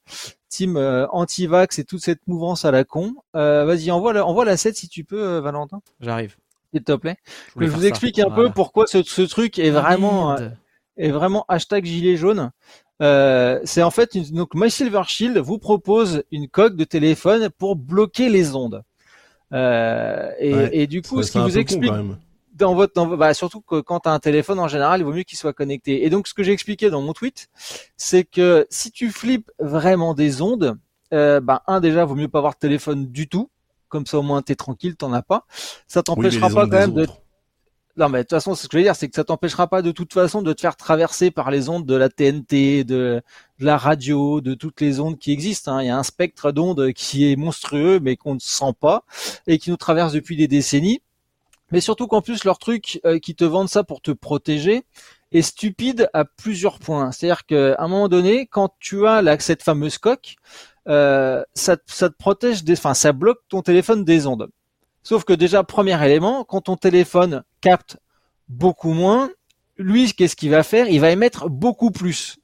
team 0.53 0.77
euh, 0.77 1.07
anti-vax 1.11 1.79
et 1.79 1.83
toute 1.83 2.01
cette 2.01 2.25
mouvance 2.27 2.63
à 2.65 2.71
la 2.71 2.83
con. 2.83 3.15
Euh, 3.35 3.65
Vas-y, 3.65 3.89
envoie 3.91 4.13
la, 4.13 4.25
envoie 4.25 4.45
la 4.45 4.55
7 4.57 4.75
si 4.75 4.87
tu 4.87 5.03
peux, 5.03 5.21
euh, 5.21 5.41
Valentin, 5.41 5.81
J'arrive. 5.99 6.35
s'il 6.73 6.83
te 6.83 6.93
plaît. 6.93 7.17
Je 7.57 7.65
vous 7.65 7.81
ça. 7.81 7.87
explique 7.87 8.19
un 8.19 8.29
peu 8.29 8.49
pourquoi 8.51 8.85
ce, 8.87 9.01
ce 9.03 9.21
truc 9.23 9.57
est 9.59 9.71
vraiment 9.71 10.37
euh, 10.37 10.49
est 10.97 11.11
vraiment 11.11 11.45
hashtag 11.47 11.85
gilet 11.85 12.15
jaune. 12.17 12.51
Euh, 13.01 13.59
c'est 13.63 13.81
en 13.81 13.89
fait 13.91 14.13
une, 14.15 14.23
donc 14.31 14.51
My 14.53 14.69
Silver 14.69 15.01
Shield 15.07 15.37
vous 15.39 15.57
propose 15.57 16.23
une 16.31 16.47
coque 16.47 16.75
de 16.75 16.83
téléphone 16.83 17.49
pour 17.57 17.75
bloquer 17.75 18.29
les 18.29 18.55
ondes. 18.55 18.83
Euh, 19.51 20.29
et, 20.39 20.53
Ouais, 20.53 20.69
et 20.73 20.87
du 20.87 21.01
coup, 21.01 21.21
Ça- 21.21 21.27
ce 21.27 21.31
qui 21.33 21.39
vous 21.39 21.57
explique 21.57 21.89
quand 21.91 21.97
même. 21.97 22.17
Dans 22.63 22.75
votre, 22.75 22.93
dans, 22.93 23.05
bah, 23.17 23.33
surtout 23.33 23.61
que 23.61 23.81
quand 23.81 24.01
tu 24.01 24.09
as 24.09 24.13
un 24.13 24.19
téléphone 24.19 24.59
en 24.59 24.67
général, 24.67 25.01
il 25.01 25.03
vaut 25.03 25.13
mieux 25.13 25.23
qu'il 25.23 25.37
soit 25.37 25.53
connecté. 25.53 26.05
Et 26.05 26.09
donc, 26.09 26.27
ce 26.27 26.33
que 26.33 26.43
j'ai 26.43 26.53
expliqué 26.53 26.89
dans 26.89 27.01
mon 27.01 27.13
tweet, 27.13 27.49
c'est 27.97 28.23
que 28.23 28.65
si 28.69 28.91
tu 28.91 29.11
flippes 29.11 29.51
vraiment 29.59 30.13
des 30.13 30.41
ondes, 30.41 30.77
euh, 31.13 31.39
bah, 31.41 31.63
un 31.67 31.79
déjà, 31.79 32.05
vaut 32.05 32.15
mieux 32.15 32.27
pas 32.29 32.39
avoir 32.39 32.53
de 32.53 32.59
téléphone 32.59 33.07
du 33.11 33.27
tout. 33.27 33.49
Comme 33.89 34.05
ça, 34.05 34.17
au 34.17 34.23
moins, 34.23 34.41
t'es 34.41 34.55
tranquille, 34.55 34.95
t'en 34.95 35.13
as 35.13 35.21
pas. 35.21 35.45
Ça 35.87 36.01
t'empêchera 36.01 36.49
pas 36.49 36.65
quand 36.65 36.77
même 36.77 36.93
de 36.93 37.05
non, 37.95 38.09
mais 38.09 38.19
de 38.19 38.23
toute 38.23 38.31
façon, 38.31 38.55
ce 38.55 38.67
que 38.67 38.71
je 38.71 38.77
veux 38.77 38.83
dire, 38.83 38.95
c'est 38.95 39.07
que 39.07 39.15
ça 39.15 39.23
t'empêchera 39.23 39.67
pas 39.67 39.83
de 39.83 39.91
toute 39.91 40.13
façon 40.13 40.41
de 40.41 40.51
te 40.51 40.61
faire 40.61 40.75
traverser 40.75 41.29
par 41.29 41.51
les 41.51 41.69
ondes 41.69 41.85
de 41.85 41.93
la 41.93 42.09
TNT, 42.09 42.83
de, 42.83 43.21
de 43.59 43.65
la 43.65 43.77
radio, 43.77 44.41
de 44.41 44.55
toutes 44.55 44.81
les 44.81 44.99
ondes 44.99 45.19
qui 45.19 45.31
existent. 45.31 45.73
hein. 45.73 45.83
Il 45.83 45.87
y 45.87 45.91
a 45.91 45.97
un 45.97 46.01
spectre 46.01 46.51
d'ondes 46.51 46.91
qui 46.93 47.31
est 47.31 47.35
monstrueux, 47.35 47.99
mais 47.99 48.15
qu'on 48.15 48.33
ne 48.33 48.39
sent 48.39 48.73
pas 48.79 49.03
et 49.45 49.59
qui 49.59 49.69
nous 49.69 49.77
traverse 49.77 50.11
depuis 50.11 50.35
des 50.35 50.47
décennies. 50.47 51.03
Mais 51.73 51.81
surtout 51.81 52.07
qu'en 52.07 52.21
plus, 52.21 52.45
leur 52.45 52.59
truc 52.59 53.01
euh, 53.03 53.17
qui 53.17 53.35
te 53.35 53.43
vendent 53.43 53.67
ça 53.67 53.83
pour 53.83 53.99
te 53.99 54.11
protéger 54.11 54.85
est 55.31 55.41
stupide 55.41 56.07
à 56.13 56.23
plusieurs 56.23 56.77
points. 56.77 57.11
C'est-à-dire 57.11 57.45
qu'à 57.47 57.75
un 57.79 57.87
moment 57.87 58.07
donné, 58.07 58.45
quand 58.45 58.75
tu 58.79 59.07
as 59.07 59.23
là, 59.23 59.37
cette 59.39 59.63
fameuse 59.63 59.97
coque, 59.97 60.35
euh, 60.87 61.43
ça, 61.55 61.75
te- 61.75 61.91
ça 61.91 62.09
te 62.09 62.15
protège 62.15 62.63
des, 62.63 62.73
enfin, 62.73 62.93
ça 62.93 63.11
bloque 63.11 63.39
ton 63.49 63.63
téléphone 63.63 64.05
des 64.05 64.27
ondes. 64.27 64.49
Sauf 65.01 65.23
que 65.23 65.33
déjà, 65.33 65.63
premier 65.63 66.01
élément, 66.05 66.43
quand 66.43 66.61
ton 66.61 66.77
téléphone 66.77 67.43
capte 67.59 67.97
beaucoup 68.47 68.93
moins, 68.93 69.31
lui, 69.77 70.13
qu'est-ce 70.13 70.35
qu'il 70.35 70.51
va 70.51 70.61
faire? 70.61 70.87
Il 70.87 71.01
va 71.01 71.09
émettre 71.09 71.49
beaucoup 71.49 71.89
plus 71.89 72.37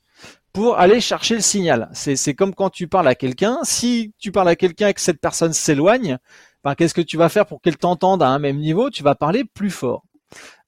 pour 0.51 0.79
aller 0.79 0.99
chercher 0.99 1.35
le 1.35 1.41
signal. 1.41 1.89
C'est 1.93 2.33
comme 2.33 2.55
quand 2.55 2.71
tu 2.71 2.87
parles 2.87 3.07
à 3.07 3.13
quelqu'un. 3.13 3.59
Si 3.61 4.11
tu 4.17 4.31
parles 4.31 4.49
à 4.49 4.55
quelqu'un 4.55 4.87
et 4.87 4.93
que 4.95 5.01
cette 5.01 5.21
personne 5.21 5.53
s'éloigne, 5.53 6.17
ben, 6.63 6.75
qu'est-ce 6.75 6.93
que 6.93 7.01
tu 7.01 7.17
vas 7.17 7.29
faire 7.29 7.45
pour 7.45 7.61
qu'elle 7.61 7.77
t'entende 7.77 8.21
à 8.21 8.27
un 8.27 8.39
même 8.39 8.57
niveau? 8.57 8.89
Tu 8.89 9.03
vas 9.03 9.15
parler 9.15 9.43
plus 9.45 9.71
fort. 9.71 10.03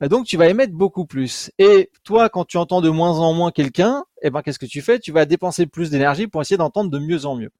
Donc 0.02 0.26
tu 0.26 0.38
vas 0.38 0.48
émettre 0.48 0.74
beaucoup 0.74 1.06
plus. 1.06 1.52
Et 1.60 1.92
toi, 2.04 2.30
quand 2.30 2.46
tu 2.46 2.58
entends 2.58 2.82
de 2.82 2.89
moins 2.89 3.20
en 3.20 3.34
moins 3.34 3.52
quelqu'un, 3.52 4.04
eh 4.24 4.32
ben 4.32 4.42
qu'est-ce 4.42 4.58
que 4.58 4.66
tu 4.66 4.82
fais? 4.82 5.00
Tu 5.00 5.12
vas 5.12 5.26
dépenser 5.26 5.68
plus 5.68 5.92
d'énergie 5.92 6.28
pour 6.28 6.42
essayer 6.42 6.58
d'entendre 6.58 6.89
de 6.89 6.98
mieux 6.98 7.26
en 7.26 7.36
mieux. 7.36 7.52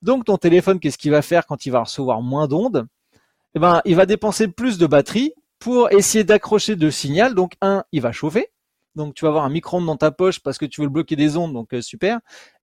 Donc 0.00 0.24
ton 0.24 0.38
téléphone, 0.38 0.80
qu'est-ce 0.80 0.96
qu'il 0.96 1.10
va 1.10 1.22
faire 1.22 1.46
quand 1.46 1.66
il 1.66 1.70
va 1.70 1.80
recevoir 1.80 2.22
moins 2.22 2.48
d'ondes? 2.48 2.86
Eh 3.54 3.58
ben, 3.58 3.82
il 3.84 3.96
va 3.96 4.06
dépenser 4.06 4.48
plus 4.48 4.78
de 4.78 4.86
batterie 4.86 5.34
pour 5.58 5.92
essayer 5.92 6.24
d'accrocher 6.24 6.76
de 6.76 6.88
signal. 6.88 7.34
Donc 7.34 7.52
un, 7.60 7.84
il 7.92 8.00
va 8.00 8.12
chauffer. 8.12 8.48
Donc 8.96 9.14
tu 9.14 9.24
vas 9.24 9.28
avoir 9.28 9.44
un 9.44 9.50
micro-ondes 9.50 9.86
dans 9.86 9.96
ta 9.96 10.10
poche 10.10 10.40
parce 10.40 10.58
que 10.58 10.66
tu 10.66 10.80
veux 10.80 10.88
bloquer 10.88 11.16
des 11.16 11.36
ondes, 11.36 11.52
donc 11.52 11.74
euh, 11.74 11.82
super. 11.82 12.20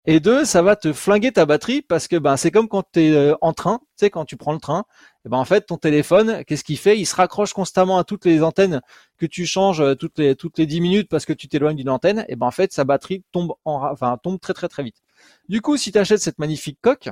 Et 0.09 0.21
deux, 0.21 0.45
ça 0.45 0.61
va 0.61 0.77
te 0.77 0.93
flinguer 0.93 1.33
ta 1.33 1.45
batterie 1.45 1.81
parce 1.81 2.07
que 2.07 2.15
ben 2.15 2.37
c'est 2.37 2.49
comme 2.49 2.69
quand 2.69 2.83
tu 2.93 3.01
es 3.01 3.33
en 3.41 3.51
train, 3.51 3.79
tu 3.79 4.05
sais 4.05 4.09
quand 4.09 4.23
tu 4.23 4.37
prends 4.37 4.53
le 4.53 4.59
train, 4.59 4.85
et 5.25 5.29
ben 5.29 5.35
en 5.35 5.43
fait 5.43 5.65
ton 5.65 5.75
téléphone, 5.75 6.45
qu'est-ce 6.45 6.63
qu'il 6.63 6.77
fait? 6.77 6.97
Il 6.97 7.05
se 7.05 7.13
raccroche 7.13 7.51
constamment 7.51 7.97
à 7.97 8.05
toutes 8.05 8.23
les 8.23 8.41
antennes 8.41 8.79
que 9.17 9.25
tu 9.25 9.45
changes 9.45 9.81
euh, 9.81 9.95
toutes 9.95 10.17
les 10.17 10.37
toutes 10.37 10.57
les 10.59 10.65
10 10.65 10.79
minutes 10.79 11.09
parce 11.09 11.25
que 11.25 11.33
tu 11.33 11.49
t'éloignes 11.49 11.75
d'une 11.75 11.89
antenne, 11.89 12.25
et 12.29 12.37
ben 12.37 12.47
en 12.47 12.51
fait 12.51 12.71
sa 12.71 12.85
batterie 12.85 13.25
tombe 13.33 13.51
en 13.65 13.83
enfin 13.91 14.17
tombe 14.23 14.39
très 14.39 14.53
très 14.53 14.69
très 14.69 14.81
vite. 14.81 14.95
Du 15.49 15.59
coup, 15.59 15.75
si 15.75 15.91
tu 15.91 15.97
achètes 15.97 16.21
cette 16.21 16.39
magnifique 16.39 16.79
coque, 16.81 17.09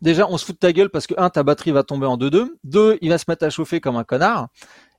déjà 0.00 0.28
on 0.30 0.38
se 0.38 0.44
fout 0.44 0.54
de 0.54 0.60
ta 0.60 0.72
gueule 0.72 0.90
parce 0.90 1.08
que 1.08 1.14
un 1.18 1.30
ta 1.30 1.42
batterie 1.42 1.72
va 1.72 1.82
tomber 1.82 2.06
en 2.06 2.16
2-2, 2.16 2.48
deux 2.62 2.96
il 3.02 3.08
va 3.10 3.18
se 3.18 3.24
mettre 3.26 3.44
à 3.44 3.50
chauffer 3.50 3.80
comme 3.80 3.96
un 3.96 4.04
connard. 4.04 4.50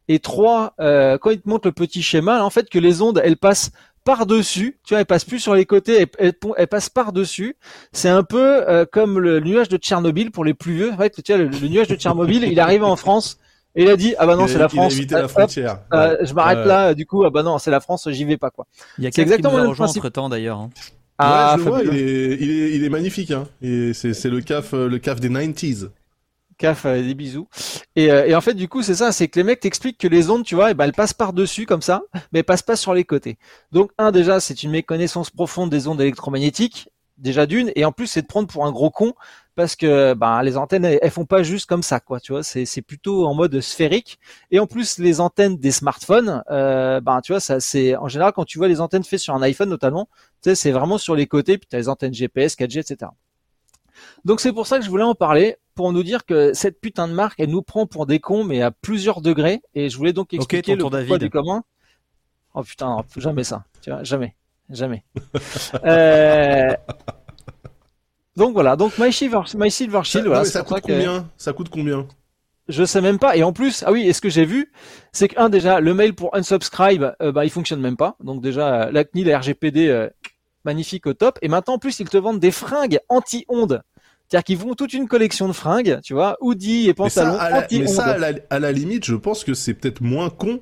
Et 0.08 0.20
trois, 0.20 0.74
euh, 0.80 1.18
quand 1.18 1.32
il 1.32 1.42
te 1.42 1.50
montre 1.50 1.68
le 1.68 1.72
petit 1.72 2.04
schéma, 2.04 2.44
en 2.44 2.52
fait, 2.52 2.70
que 2.70 2.78
les 2.78 3.02
ondes, 3.02 3.20
elles 3.24 3.38
passent 3.38 3.72
par-dessus, 4.06 4.78
tu 4.86 4.94
vois, 4.94 5.00
elles 5.02 5.06
passent 5.06 5.26
plus 5.26 5.40
sur 5.40 5.54
les 5.56 5.66
côtés, 5.66 6.08
elles, 6.20 6.34
elles 6.58 6.68
passent 6.68 6.90
par-dessus. 6.90 7.58
C'est 7.92 8.08
un 8.10 8.24
peu 8.24 8.40
euh, 8.70 8.86
comme 8.90 9.20
le 9.20 9.40
nuage 9.42 9.68
de 9.68 9.78
Tchernobyl 9.78 10.32
pour 10.32 10.46
les 10.46 10.54
plus 10.54 10.74
vieux. 10.76 10.92
En 10.94 10.98
fait, 10.98 11.22
tu 11.22 11.34
vois, 11.34 11.44
le, 11.44 11.50
le 11.50 11.68
nuage 11.68 11.88
de 11.90 11.96
Tchernobyl, 11.96 12.44
il 12.46 12.60
arrive 12.62 12.84
en 12.84 12.96
France 12.96 13.38
et 13.76 13.84
il 13.84 13.90
a 13.90 13.98
dit, 13.98 14.16
ah 14.18 14.26
bah 14.26 14.38
non, 14.38 14.48
c'est 14.48 14.58
la 14.60 14.70
il 14.72 14.80
a 14.80 14.82
France. 14.82 14.94
évité 14.94 15.16
Ah, 15.16 15.20
la 15.20 15.26
hop, 15.26 15.32
frontière. 15.32 15.80
euh, 15.94 16.18
Ouais. 16.20 16.26
je 16.26 16.34
m'arrête 16.34 16.66
là, 16.66 16.94
du 16.94 17.06
coup, 17.06 17.26
ah 17.26 17.30
bah 17.30 17.44
non, 17.44 17.58
c'est 17.58 17.72
la 17.72 17.82
France, 17.82 18.08
j'y 18.12 18.24
vais 18.24 18.38
pas, 18.38 18.50
quoi. 18.52 18.68
Il 18.98 19.04
y 19.04 19.08
a 19.08 19.12
quelqu'un 19.12 19.36
qui 19.38 19.42
nous 19.44 19.58
a 19.58 19.64
rejoint 19.64 19.88
entre 19.88 20.10
temps 20.10 20.30
d'ailleurs. 20.30 20.60
hein. 20.60 20.70
Ah, 21.18 21.52
ouais, 21.52 21.52
je 21.54 21.58
le 21.58 21.64
vois, 21.64 21.78
fabuleux. 21.80 21.94
il 21.96 22.10
est, 22.10 22.38
il 22.42 22.52
est, 22.52 22.76
il 22.76 22.84
est 22.84 22.90
magnifique, 22.90 23.32
hein. 23.32 23.48
Et 23.62 23.94
c'est, 23.94 24.14
c'est 24.14 24.30
le 24.30 24.42
caf, 24.42 24.74
euh, 24.74 24.88
le 24.88 25.00
caf 25.00 25.20
des 25.20 25.30
90s. 25.30 25.90
CAF, 26.58 26.86
euh, 26.86 27.02
des 27.02 27.14
bisous. 27.14 27.48
Et, 27.96 28.12
euh, 28.12 28.26
et 28.26 28.36
en 28.36 28.42
fait, 28.42 28.54
du 28.54 28.68
coup, 28.68 28.82
c'est 28.82 28.96
ça, 28.96 29.12
c'est 29.12 29.28
que 29.28 29.40
les 29.40 29.44
mecs 29.44 29.60
t'expliquent 29.60 29.98
que 29.98 30.08
les 30.08 30.30
ondes, 30.30 30.44
tu 30.44 30.56
vois, 30.56 30.72
eh 30.72 30.74
ben, 30.74 30.86
elles 30.86 30.94
passent 30.94 31.14
par-dessus 31.14 31.66
comme 31.66 31.82
ça, 31.82 32.04
mais 32.32 32.40
elles 32.40 32.46
passent 32.46 32.62
pas 32.62 32.76
sur 32.76 32.94
les 32.94 33.04
côtés. 33.04 33.38
Donc, 33.72 33.92
un, 33.98 34.12
déjà, 34.12 34.40
c'est 34.40 34.64
une 34.64 34.72
méconnaissance 34.72 35.30
profonde 35.30 35.70
des 35.70 35.88
ondes 35.88 36.02
électromagnétiques, 36.02 36.90
déjà 37.18 37.46
d'une, 37.46 37.72
et 37.76 37.86
en 37.86 37.92
plus, 37.92 38.08
c'est 38.08 38.22
de 38.22 38.28
prendre 38.28 38.48
pour 38.48 38.66
un 38.66 38.72
gros 38.72 38.90
con, 38.90 39.14
parce 39.56 39.76
que 39.76 40.14
ben, 40.14 40.42
les 40.44 40.58
antennes, 40.58 40.86
elles, 40.86 41.12
font 41.12 41.26
pas 41.26 41.44
juste 41.44 41.66
comme 41.66 41.84
ça, 41.84 42.00
quoi, 42.00 42.20
tu 42.20 42.34
vois, 42.34 42.44
c'est, 42.44 42.66
c'est 42.66 42.82
plutôt 42.82 43.26
en 43.26 43.34
mode 43.34 43.62
sphérique. 43.62 44.20
Et 44.52 44.60
en 44.60 44.68
plus, 44.68 44.98
les 44.98 45.22
antennes 45.22 45.58
des 45.58 45.72
smartphones, 45.72 46.44
euh, 46.52 47.00
ben, 47.00 47.22
tu 47.22 47.32
vois, 47.32 47.40
ça, 47.40 47.60
c'est, 47.60 47.96
en 47.96 48.08
général, 48.08 48.34
quand 48.34 48.46
tu 48.46 48.58
vois 48.58 48.68
les 48.68 48.82
antennes 48.82 49.04
faites 49.04 49.20
sur 49.20 49.34
un 49.34 49.42
iPhone 49.42 49.70
notamment, 49.70 50.10
tu 50.44 50.54
c'est 50.56 50.72
vraiment 50.72 50.98
sur 50.98 51.16
les 51.16 51.28
côtés, 51.28 51.58
puis 51.58 51.68
tu 51.70 51.76
as 51.76 51.80
les 51.80 51.90
antennes 51.90 52.14
GPS, 52.14 52.56
4G, 52.56 52.80
etc. 52.80 53.12
Donc 54.26 54.40
c'est 54.40 54.52
pour 54.52 54.68
ça 54.68 54.80
que 54.80 54.86
je 54.86 54.90
voulais 54.90 55.04
en 55.04 55.16
parler, 55.16 55.56
pour 55.76 55.94
nous 55.94 56.04
dire 56.04 56.26
que 56.26 56.54
cette 56.54 56.82
putain 56.82 57.08
de 57.08 57.14
marque, 57.14 57.40
elle 57.40 57.50
nous 57.52 57.62
prend 57.62 57.86
pour 57.86 58.06
des 58.06 58.20
cons, 58.20 58.44
mais 58.44 58.62
à 58.62 58.72
plusieurs 58.72 59.22
degrés. 59.22 59.62
Et 59.76 59.90
je 59.90 59.98
voulais 59.98 60.14
donc 60.14 60.34
expliquer 60.34 60.74
le 60.76 60.80
pourquoi 60.82 61.00
David. 61.00 61.18
du 61.18 61.30
comment. 61.30 61.64
Oh 62.54 62.64
putain, 62.64 62.88
non, 62.88 63.04
jamais 63.18 63.44
ça. 63.44 63.66
Tu 63.82 63.92
vois, 63.92 64.04
jamais, 64.04 64.36
jamais. 64.70 65.04
Euh, 65.86 66.76
Donc 68.36 68.54
voilà, 68.54 68.76
donc 68.76 68.98
My 68.98 69.14
Silver, 69.14 69.42
My 69.56 69.72
Silver 69.72 70.00
Ça, 70.00 70.04
Shield, 70.04 70.26
non, 70.26 70.32
voilà, 70.32 70.46
ça 70.46 70.62
coûte 70.62 70.76
ça 70.76 70.82
que 70.82 70.88
combien? 70.88 71.30
Ça 71.38 71.54
coûte 71.54 71.70
combien? 71.70 72.08
Je 72.68 72.84
sais 72.84 73.02
même 73.02 73.20
pas. 73.20 73.38
Et 73.38 73.44
en 73.44 73.54
plus, 73.54 73.84
ah 73.86 73.92
oui, 73.92 74.08
et 74.08 74.14
ce 74.14 74.22
que 74.22 74.30
j'ai 74.30 74.46
vu, 74.46 74.72
c'est 75.12 75.28
que 75.28 75.40
un 75.40 75.50
déjà, 75.50 75.80
le 75.80 75.94
mail 75.94 76.16
pour 76.16 76.36
unsubscribe, 76.36 77.14
euh, 77.22 77.32
bah 77.32 77.46
il 77.46 77.52
fonctionne 77.52 77.80
même 77.80 77.96
pas. 77.96 78.16
Donc 78.24 78.42
déjà, 78.42 78.86
euh, 78.88 78.92
la 78.92 79.04
CNIL, 79.04 79.28
la 79.28 79.40
RGPD, 79.40 79.88
euh, 79.88 80.10
magnifique 80.64 81.06
au 81.06 81.14
top. 81.14 81.38
Et 81.44 81.48
maintenant, 81.48 81.76
en 81.76 81.80
plus, 81.80 82.00
ils 82.00 82.10
te 82.10 82.18
vendent 82.18 82.40
des 82.40 82.52
fringues 82.52 83.00
anti-ondes. 83.08 83.84
C'est-à-dire 84.28 84.44
qu'ils 84.44 84.58
font 84.58 84.74
toute 84.74 84.94
une 84.94 85.08
collection 85.08 85.48
de 85.48 85.54
fringues, 85.54 86.00
tu 86.04 86.14
vois, 86.14 86.38
hoodie 86.42 86.86
et 86.86 86.88
mais 86.88 86.94
pantalons 86.96 87.34
ça, 87.38 87.42
à 87.42 87.50
la, 87.50 87.68
mais 87.72 87.88
ça, 87.88 88.06
à 88.06 88.18
la, 88.18 88.32
à 88.50 88.60
la 88.60 88.72
limite, 88.72 89.06
je 89.06 89.16
pense 89.16 89.44
que 89.44 89.54
c'est 89.54 89.74
peut-être 89.76 90.02
moins 90.02 90.30
con 90.30 90.62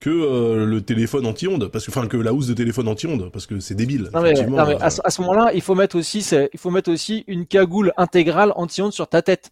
que 0.00 0.10
euh, 0.10 0.66
le 0.66 0.82
téléphone 0.82 1.24
anti-ondes, 1.26 1.68
parce 1.68 1.86
que 1.86 1.90
enfin 1.90 2.06
que 2.06 2.16
la 2.18 2.32
housse 2.34 2.48
de 2.48 2.54
téléphone 2.54 2.86
anti-ondes, 2.88 3.30
parce 3.32 3.46
que 3.46 3.60
c'est 3.60 3.74
débile. 3.74 4.10
Non 4.12 4.20
mais, 4.20 4.34
non, 4.34 4.66
mais 4.66 4.74
euh, 4.74 4.78
à, 4.80 4.90
ce- 4.90 5.20
moment-là, 5.22 5.52
il 5.54 5.62
faut 5.62 5.74
mettre 5.74 5.96
aussi, 5.96 6.18
il 6.52 6.58
faut 6.58 6.70
mettre 6.70 6.90
aussi 6.92 7.24
une 7.28 7.46
cagoule 7.46 7.92
intégrale 7.96 8.52
anti-ondes 8.56 8.92
sur 8.92 9.08
ta 9.08 9.22
tête. 9.22 9.50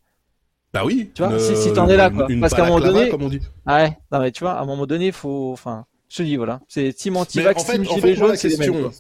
Bah 0.75 0.83
oui. 0.85 1.11
Tu 1.15 1.23
vois, 1.23 1.33
une- 1.33 1.39
si- 1.41 1.57
si 1.57 1.73
t'en 1.73 1.89
es 1.89 1.97
là, 1.97 2.11
quoi. 2.11 2.27
Une 2.29 2.41
Parce 2.41 2.53
qu'à 2.53 2.65
un 2.65 2.69
moment 2.69 2.81
donné- 2.81 3.09
comme 3.09 3.23
on 3.23 3.29
dit. 3.29 3.41
Ah 3.65 3.85
ouais. 3.85 3.97
Non 4.13 4.19
mais 4.21 4.33
tu 4.33 4.41
vois, 4.45 4.53
à 4.55 4.61
un 4.61 4.67
moment 4.67 4.87
donné, 4.87 5.07
il 5.07 5.13
faut, 5.13 5.51
enfin, 5.53 5.87
je 6.09 6.17
te 6.19 6.23
dis 6.25 6.37
voilà, 6.37 6.61
c'est 6.69 6.93
team 6.93 7.15
Mais 7.15 7.21
anti-vax, 7.21 7.63
en 7.63 7.65
fait, 7.65 7.73
team 7.79 7.87
en 7.91 7.95
fait, 7.95 8.01
moi, 8.01 8.15
jaune, 8.15 8.21
la 8.21 8.33
mêmes. 8.35 8.39
question, 8.59 8.73
quoi. 8.83 8.91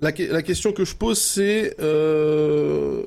la, 0.00 0.12
que- 0.12 0.32
la 0.32 0.42
question 0.42 0.72
que 0.72 0.84
je 0.84 0.94
pose, 0.94 1.18
c'est 1.20 1.74
euh, 1.80 3.04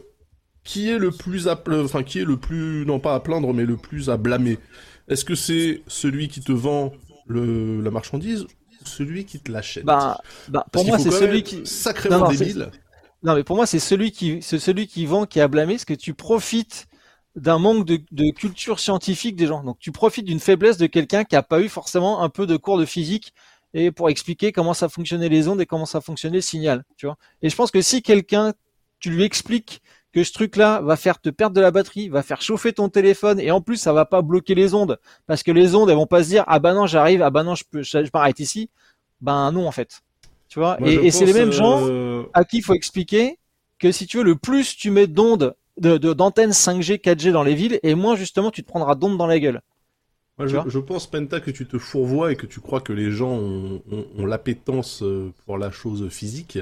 qui 0.70 0.88
est 0.88 1.00
le 1.00 1.10
plus 1.10 1.48
à, 1.48 1.60
enfin 1.68 2.04
qui 2.04 2.20
est 2.20 2.24
le 2.24 2.38
plus, 2.38 2.86
non 2.86 3.00
pas 3.00 3.16
à 3.16 3.20
plaindre, 3.20 3.52
mais 3.56 3.66
le 3.66 3.76
plus 3.76 4.12
à 4.12 4.18
blâmer? 4.18 4.60
Est-ce 5.08 5.26
que 5.26 5.34
c'est 5.34 5.82
celui 5.88 6.28
qui 6.28 6.42
te 6.42 6.52
vend 6.52 6.94
le, 7.26 7.82
la 7.82 7.90
marchandise 7.90 8.44
ou 8.44 8.86
celui 8.86 9.26
qui 9.26 9.40
te 9.40 9.52
l'achète? 9.52 9.84
Bah, 9.84 10.22
bah, 10.48 10.68
pour 10.72 10.86
moi, 10.86 11.00
c'est 11.00 11.10
celui 11.10 11.42
qui. 11.42 11.66
sacrément 11.66 12.20
Non, 12.20 12.26
non, 12.26 12.32
débile. 12.32 12.70
Non, 13.24 13.34
mais 13.34 13.44
pour 13.44 13.56
moi, 13.56 13.66
c'est 13.66 13.80
celui 13.80 14.12
qui, 14.12 14.44
c'est 14.44 14.60
celui 14.60 14.86
qui 14.86 15.08
vend 15.08 15.26
qui 15.26 15.42
a 15.42 15.48
blâmé, 15.48 15.74
parce 15.74 15.86
que 15.86 15.96
tu 15.96 16.14
profites 16.14 16.88
d'un 17.36 17.58
manque 17.58 17.88
de, 17.88 18.00
de 18.12 18.30
culture 18.30 18.80
scientifique 18.80 19.36
des 19.36 19.48
gens. 19.48 19.64
Donc, 19.64 19.80
tu 19.80 19.92
profites 19.92 20.26
d'une 20.26 20.40
faiblesse 20.40 20.78
de 20.78 20.86
quelqu'un 20.86 21.24
qui 21.24 21.36
a 21.36 21.42
pas 21.42 21.62
eu 21.62 21.70
forcément 21.70 22.22
un 22.22 22.30
peu 22.30 22.46
de 22.46 22.58
cours 22.58 22.78
de 22.78 22.86
physique 22.86 23.34
et 23.74 23.90
pour 23.90 24.12
expliquer 24.12 24.52
comment 24.52 24.76
ça 24.76 24.88
fonctionnait 24.88 25.30
les 25.30 25.48
ondes 25.48 25.62
et 25.62 25.66
comment 25.66 25.88
ça 25.88 26.00
fonctionnait 26.00 26.38
le 26.38 26.42
signal, 26.42 26.84
tu 26.96 27.08
vois. 27.08 27.18
Et 27.42 27.50
je 27.50 27.56
pense 27.56 27.72
que 27.72 27.82
si 27.82 28.04
quelqu'un, 28.04 28.54
tu 29.00 29.10
lui 29.10 29.24
expliques 29.24 29.82
que 30.12 30.24
ce 30.24 30.34
truc-là 30.34 30.82
va 30.82 30.96
faire 30.96 31.20
te 31.20 31.30
perdre 31.30 31.56
de 31.56 31.62
la 31.62 31.72
batterie, 31.72 32.10
va 32.10 32.24
faire 32.24 32.42
chauffer 32.42 32.74
ton 32.74 32.90
téléphone 32.90 33.40
et 33.40 33.52
en 33.52 33.62
plus 33.62 33.78
ça 33.78 33.94
va 33.94 34.06
pas 34.06 34.22
bloquer 34.22 34.56
les 34.56 34.74
ondes. 34.74 35.00
Parce 35.28 35.44
que 35.44 35.52
les 35.52 35.76
ondes 35.76 35.90
elles 35.90 35.96
vont 35.96 36.08
pas 36.08 36.24
se 36.24 36.30
dire 36.30 36.44
ah 36.48 36.60
bah 36.60 36.74
non 36.74 36.88
j'arrive 36.88 37.22
ah 37.22 37.30
bah 37.30 37.44
non 37.44 37.56
je 37.56 37.64
peux 37.70 37.84
je, 37.84 38.04
je 38.04 38.10
m'arrête 38.14 38.40
ici. 38.40 38.70
Ben 39.22 39.52
non 39.52 39.68
en 39.68 39.72
fait. 39.72 40.02
Tu 40.48 40.58
vois? 40.58 40.78
Moi, 40.80 40.90
et, 40.90 41.12
c'est 41.12 41.26
les 41.26 41.34
mêmes 41.34 41.52
gens 41.52 41.88
euh, 41.88 42.24
à 42.34 42.44
qui 42.44 42.58
il 42.58 42.64
faut 42.64 42.74
expliquer 42.74 43.38
que 43.78 43.92
si 43.92 44.08
tu 44.08 44.18
veux, 44.18 44.24
le 44.24 44.36
plus 44.36 44.76
tu 44.76 44.90
mets 44.90 45.08
d'ondes, 45.08 45.56
de, 45.78 45.98
d'antennes 45.98 46.52
5G, 46.52 47.00
4G 47.00 47.32
dans 47.32 47.44
les 47.44 47.54
villes, 47.54 47.80
et 47.84 47.96
moins 47.96 48.16
justement 48.16 48.52
tu 48.52 48.64
te 48.64 48.68
prendras 48.68 48.96
d'ondes 48.96 49.18
dans 49.18 49.28
la 49.28 49.40
gueule. 49.40 49.62
Moi, 50.38 50.48
je, 50.48 50.80
pense, 50.80 51.06
Penta, 51.06 51.42
que 51.42 51.52
tu 51.52 51.66
te 51.68 51.78
fourvoies 51.78 52.32
et 52.32 52.38
que 52.38 52.46
tu 52.46 52.62
crois 52.62 52.80
que 52.80 52.94
les 52.94 53.12
gens 53.12 53.34
ont, 53.34 53.82
ont, 53.92 54.06
ont 54.18 54.26
l'appétence 54.26 55.04
euh, 55.04 55.34
pour 55.46 55.58
la 55.58 55.70
chose 55.70 56.08
physique 56.08 56.58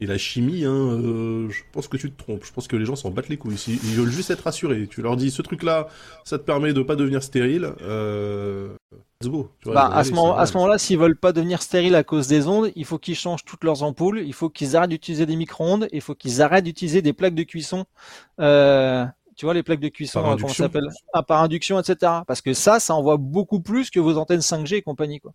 et 0.00 0.06
la 0.06 0.18
chimie. 0.18 0.64
Hein, 0.64 0.72
euh, 0.72 1.48
je 1.50 1.62
pense 1.72 1.88
que 1.88 1.96
tu 1.96 2.10
te 2.10 2.16
trompes. 2.22 2.44
Je 2.44 2.52
pense 2.52 2.68
que 2.68 2.76
les 2.76 2.84
gens 2.84 2.96
s'en 2.96 3.10
battent 3.10 3.28
les 3.28 3.36
couilles. 3.38 3.56
Ils, 3.68 3.74
ils 3.84 3.96
veulent 3.96 4.10
juste 4.10 4.30
être 4.30 4.42
rassurés. 4.42 4.88
Tu 4.88 5.02
leur 5.02 5.16
dis, 5.16 5.30
ce 5.30 5.42
truc-là, 5.42 5.88
ça 6.24 6.38
te 6.38 6.44
permet 6.44 6.72
de 6.72 6.82
pas 6.82 6.96
devenir 6.96 7.22
stérile. 7.22 7.72
Euh... 7.82 8.74
Tu 9.60 9.68
vois, 9.68 9.74
Bah, 9.74 9.88
vont 9.88 9.92
à 9.92 10.04
ce 10.04 10.10
c'est 10.10 10.14
moment, 10.14 10.36
à 10.36 10.46
normal. 10.46 10.46
ce 10.46 10.52
moment-là, 10.54 10.78
s'ils 10.78 10.98
veulent 10.98 11.16
pas 11.18 11.32
devenir 11.32 11.62
stériles 11.62 11.94
à 11.94 12.02
cause 12.04 12.26
des 12.26 12.46
ondes, 12.48 12.72
il 12.74 12.84
faut 12.86 12.98
qu'ils 12.98 13.14
changent 13.16 13.44
toutes 13.44 13.64
leurs 13.64 13.82
ampoules, 13.82 14.20
il 14.24 14.32
faut 14.32 14.48
qu'ils 14.50 14.76
arrêtent 14.76 14.90
d'utiliser 14.90 15.26
des 15.26 15.36
micro-ondes, 15.36 15.88
il 15.92 16.00
faut 16.00 16.14
qu'ils 16.14 16.40
arrêtent 16.42 16.64
d'utiliser 16.64 17.02
des 17.02 17.12
plaques 17.12 17.34
de 17.34 17.42
cuisson. 17.42 17.84
Euh, 18.40 19.04
tu 19.36 19.46
vois, 19.46 19.54
les 19.54 19.62
plaques 19.62 19.80
de 19.80 19.88
cuisson, 19.88 20.22
Par 20.22 20.32
euh, 20.32 20.36
comment 20.36 20.54
ça 20.54 20.64
induction. 20.64 20.64
s'appelle? 20.64 20.88
Ah, 21.12 21.22
Par 21.22 21.42
induction, 21.42 21.78
etc. 21.80 22.12
Parce 22.26 22.40
que 22.42 22.54
ça, 22.54 22.80
ça 22.80 22.94
envoie 22.94 23.16
beaucoup 23.18 23.60
plus 23.60 23.90
que 23.90 24.00
vos 24.00 24.16
antennes 24.18 24.40
5G 24.42 24.76
et 24.76 24.82
compagnie, 24.82 25.20
quoi. 25.20 25.32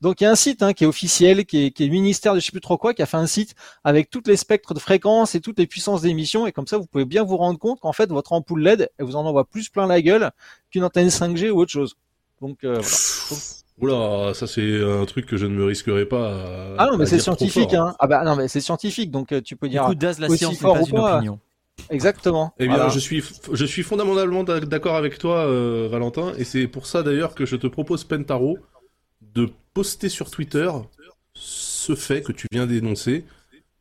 Donc 0.00 0.20
il 0.20 0.24
y 0.24 0.26
a 0.26 0.30
un 0.30 0.34
site 0.36 0.62
hein, 0.62 0.72
qui 0.72 0.84
est 0.84 0.86
officiel, 0.86 1.46
qui 1.46 1.66
est, 1.66 1.70
qui 1.70 1.82
est 1.84 1.86
le 1.86 1.92
ministère 1.92 2.34
de 2.34 2.40
je 2.40 2.44
sais 2.46 2.52
plus 2.52 2.60
trop 2.60 2.76
quoi, 2.76 2.92
qui 2.94 3.02
a 3.02 3.06
fait 3.06 3.16
un 3.16 3.26
site 3.26 3.54
avec 3.84 4.10
toutes 4.10 4.28
les 4.28 4.36
spectres 4.36 4.74
de 4.74 4.78
fréquences 4.78 5.34
et 5.34 5.40
toutes 5.40 5.58
les 5.58 5.66
puissances 5.66 6.02
d'émission, 6.02 6.46
et 6.46 6.52
comme 6.52 6.66
ça 6.66 6.76
vous 6.78 6.86
pouvez 6.86 7.04
bien 7.06 7.22
vous 7.24 7.36
rendre 7.36 7.58
compte 7.58 7.80
qu'en 7.80 7.92
fait 7.92 8.10
votre 8.10 8.32
ampoule 8.32 8.62
LED, 8.62 8.88
elle 8.98 9.06
vous 9.06 9.16
en 9.16 9.24
envoie 9.24 9.44
plus 9.46 9.68
plein 9.70 9.86
la 9.86 10.02
gueule 10.02 10.30
qu'une 10.70 10.84
antenne 10.84 11.08
5G 11.08 11.50
ou 11.50 11.58
autre 11.60 11.72
chose. 11.72 11.96
Donc 12.42 12.62
euh, 12.64 12.78
voilà. 12.78 13.42
Oula, 13.78 14.34
ça 14.34 14.46
c'est 14.46 14.82
un 14.82 15.04
truc 15.04 15.26
que 15.26 15.36
je 15.36 15.46
ne 15.46 15.54
me 15.54 15.64
risquerai 15.64 16.06
pas. 16.06 16.74
À, 16.78 16.84
Ah 16.84 16.86
non, 16.90 16.96
mais 16.98 17.04
c'est 17.06 17.18
scientifique, 17.18 17.74
hein. 17.74 17.94
Ah 17.98 18.06
bah 18.06 18.24
non, 18.24 18.36
mais 18.36 18.48
c'est 18.48 18.60
scientifique, 18.60 19.10
donc 19.10 19.32
euh, 19.32 19.40
tu 19.42 19.56
peux 19.56 19.66
Du 19.68 19.72
dire 19.72 19.84
coup, 19.84 19.94
Daz, 19.94 20.18
la 20.18 20.28
aussi 20.28 20.38
science 20.38 20.54
n'est 20.54 20.60
fort 20.60 20.74
pas 20.76 20.82
ou 20.82 20.86
une 20.88 20.94
pas, 20.96 21.14
opinion. 21.16 21.38
exactement. 21.90 22.54
Eh 22.58 22.66
bien, 22.66 22.76
Voilà. 22.76 22.90
je 22.90 22.98
suis, 22.98 23.22
je 23.52 23.64
suis 23.66 23.82
fondamentalement 23.82 24.44
d'ac- 24.44 24.64
d'accord 24.64 24.96
avec 24.96 25.18
toi, 25.18 25.46
euh, 25.46 25.88
Valentin, 25.90 26.32
et 26.38 26.44
c'est 26.44 26.66
pour 26.68 26.86
ça 26.86 27.02
d'ailleurs 27.02 27.34
que 27.34 27.44
je 27.44 27.56
te 27.56 27.66
propose, 27.66 28.04
Pentaro, 28.04 28.58
de 29.20 29.50
poster 29.76 30.08
sur 30.08 30.30
Twitter 30.30 30.70
ce 31.34 31.94
fait 31.94 32.22
que 32.22 32.32
tu 32.32 32.46
viens 32.50 32.66
d'énoncer. 32.66 33.24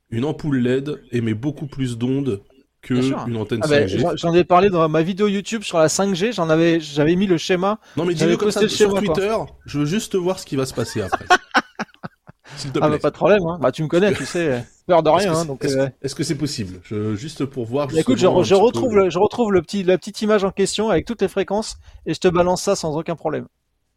Une 0.10 0.26
ampoule 0.26 0.58
LED 0.60 1.02
émet 1.14 1.34
beaucoup 1.34 1.68
plus 1.68 1.98
d'ondes 1.98 2.42
que 2.82 2.96
une 3.28 3.38
antenne 3.38 3.62
Ah 3.64 3.68
bah, 3.68 3.86
5G. 3.88 4.18
j'en- 4.18 4.34
ai 4.34 4.44
parlé 4.44 4.70
dans 4.70 4.88
ma 4.90 5.02
vidéo 5.02 5.28
YouTube 5.28 5.64
sur 5.64 5.80
la 5.80 5.88
5G, 5.88 6.34
j'en 6.34 6.50
avais, 6.50 6.80
j'avais 6.82 7.16
mis 7.16 7.28
le 7.28 7.38
schéma. 7.38 7.80
Non, 7.96 8.04
mais 8.04 8.14
dis-le 8.14 8.36
comme 8.36 8.48
posté 8.48 8.60
ça 8.60 8.64
le 8.64 8.70
sur 8.70 8.90
schéma, 8.90 9.02
quoi. 9.02 9.16
Twitter. 9.16 9.36
Je 9.66 9.80
veux 9.80 9.86
juste 9.86 10.16
voir 10.16 10.38
ce 10.38 10.46
qui 10.46 10.58
va 10.58 10.66
se 10.66 10.74
passer 10.74 11.02
après. 11.02 11.26
S'il 12.58 12.72
te 12.72 12.78
Ah, 12.80 12.88
plaît. 12.88 12.98
bah, 12.98 13.00
pas 13.00 13.10
de 13.10 13.16
problème, 13.16 13.44
hein. 13.48 13.58
Bah, 13.62 13.72
tu 13.72 13.82
me 13.84 13.88
connais, 13.88 14.14
tu 14.14 14.26
sais, 14.26 14.64
peur 14.88 15.02
de 15.02 15.10
Est-ce 15.10 15.18
rien, 15.18 15.32
que 15.34 15.38
hein, 15.52 15.58
c'est- 15.62 15.68
est-ce 15.68 15.78
euh, 15.78 15.88
est-ce 16.04 16.16
que 16.16 16.24
c'est 16.24 16.36
possible? 16.38 16.80
Je- 16.84 17.16
Juste 17.16 17.46
pour 17.46 17.66
voir. 17.66 17.88
Bah, 17.88 17.94
écoute, 18.00 18.18
je, 18.18 18.28
peu 18.28 18.56
retrouve, 18.56 18.96
le, 18.96 19.10
je 19.10 19.18
retrouve 19.18 19.52
le 19.54 19.62
petit, 19.62 19.84
la 19.84 19.98
petite 19.98 20.22
image 20.22 20.44
en 20.44 20.52
question 20.52 20.90
avec 20.90 21.06
toutes 21.06 21.22
les 21.22 21.28
fréquences 21.30 21.78
et 22.06 22.14
je 22.14 22.20
te 22.20 22.28
balance 22.28 22.62
ça 22.62 22.76
sans 22.76 22.96
aucun 22.98 23.16
problème. 23.16 23.48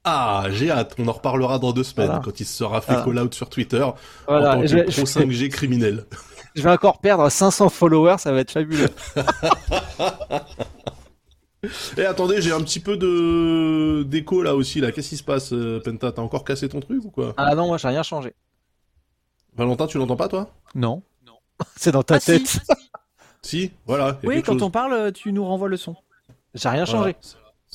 Ah, 0.05 0.47
j'ai 0.51 0.71
hâte. 0.71 0.95
On 0.99 1.07
en 1.09 1.13
reparlera 1.13 1.59
dans 1.59 1.73
deux 1.73 1.83
semaines 1.85 2.07
Voilà. 2.09 2.23
quand 2.25 2.41
il 2.41 2.47
se 2.47 2.55
sera 2.57 2.81
fait 2.81 2.93
Voilà. 2.95 3.05
call 3.05 3.19
out 3.27 3.35
sur 3.35 3.51
Twitter 3.51 3.83
en 3.83 3.95
Voilà, 4.27 4.53
tant 4.55 4.59
et 4.59 4.63
que 4.63 4.67
je, 4.69 4.77
vais, 4.77 4.83
pro 4.85 4.93
je, 4.93 5.01
vais, 5.01 5.05
5G 5.27 5.49
criminel. 5.51 6.07
je 6.55 6.63
vais 6.63 6.71
encore 6.71 6.99
perdre 7.01 7.29
500 7.29 7.69
followers, 7.69 8.17
ça 8.19 8.33
va 8.33 8.41
être 8.41 8.53
fabuleux. 8.53 8.89
Et 11.97 12.05
attendez, 12.05 12.41
j'ai 12.41 12.53
un 12.53 12.61
petit 12.63 12.79
peu 12.79 12.97
de 12.97 14.05
d'écho 14.05 14.43
là 14.43 14.55
aussi 14.55 14.81
là. 14.81 14.93
Qu'est-ce 14.93 15.09
qui 15.09 15.17
se 15.17 15.25
passe, 15.25 15.53
euh, 15.53 15.81
Penta? 15.85 16.13
T'as 16.13 16.23
encore 16.23 16.45
cassé 16.45 16.69
ton 16.69 16.79
truc 16.79 17.05
ou 17.05 17.11
quoi? 17.11 17.35
Ah 17.37 17.53
non, 17.57 17.67
moi 17.67 17.79
j'ai 17.79 17.89
rien 17.89 18.05
changé. 18.05 18.33
Valentin, 19.57 19.89
tu 19.89 19.99
l'entends 19.99 20.15
pas 20.17 20.29
toi? 20.29 20.51
Non. 20.77 21.03
C'est 21.77 21.91
dans 21.91 22.05
ta 22.05 22.15
Ah, 22.15 22.21
si. 22.21 22.27
tête. 22.27 22.61
Si, 23.43 23.73
voilà. 23.87 24.19
Oui, 24.23 24.41
quand 24.43 24.53
chose. 24.53 24.63
on 24.63 24.71
parle, 24.71 25.13
tu 25.13 25.33
nous 25.33 25.45
renvoies 25.45 25.69
le 25.69 25.77
son. 25.77 25.97
J'ai 26.55 26.69
rien 26.69 26.85
Voilà. 26.85 27.01
changé. 27.13 27.17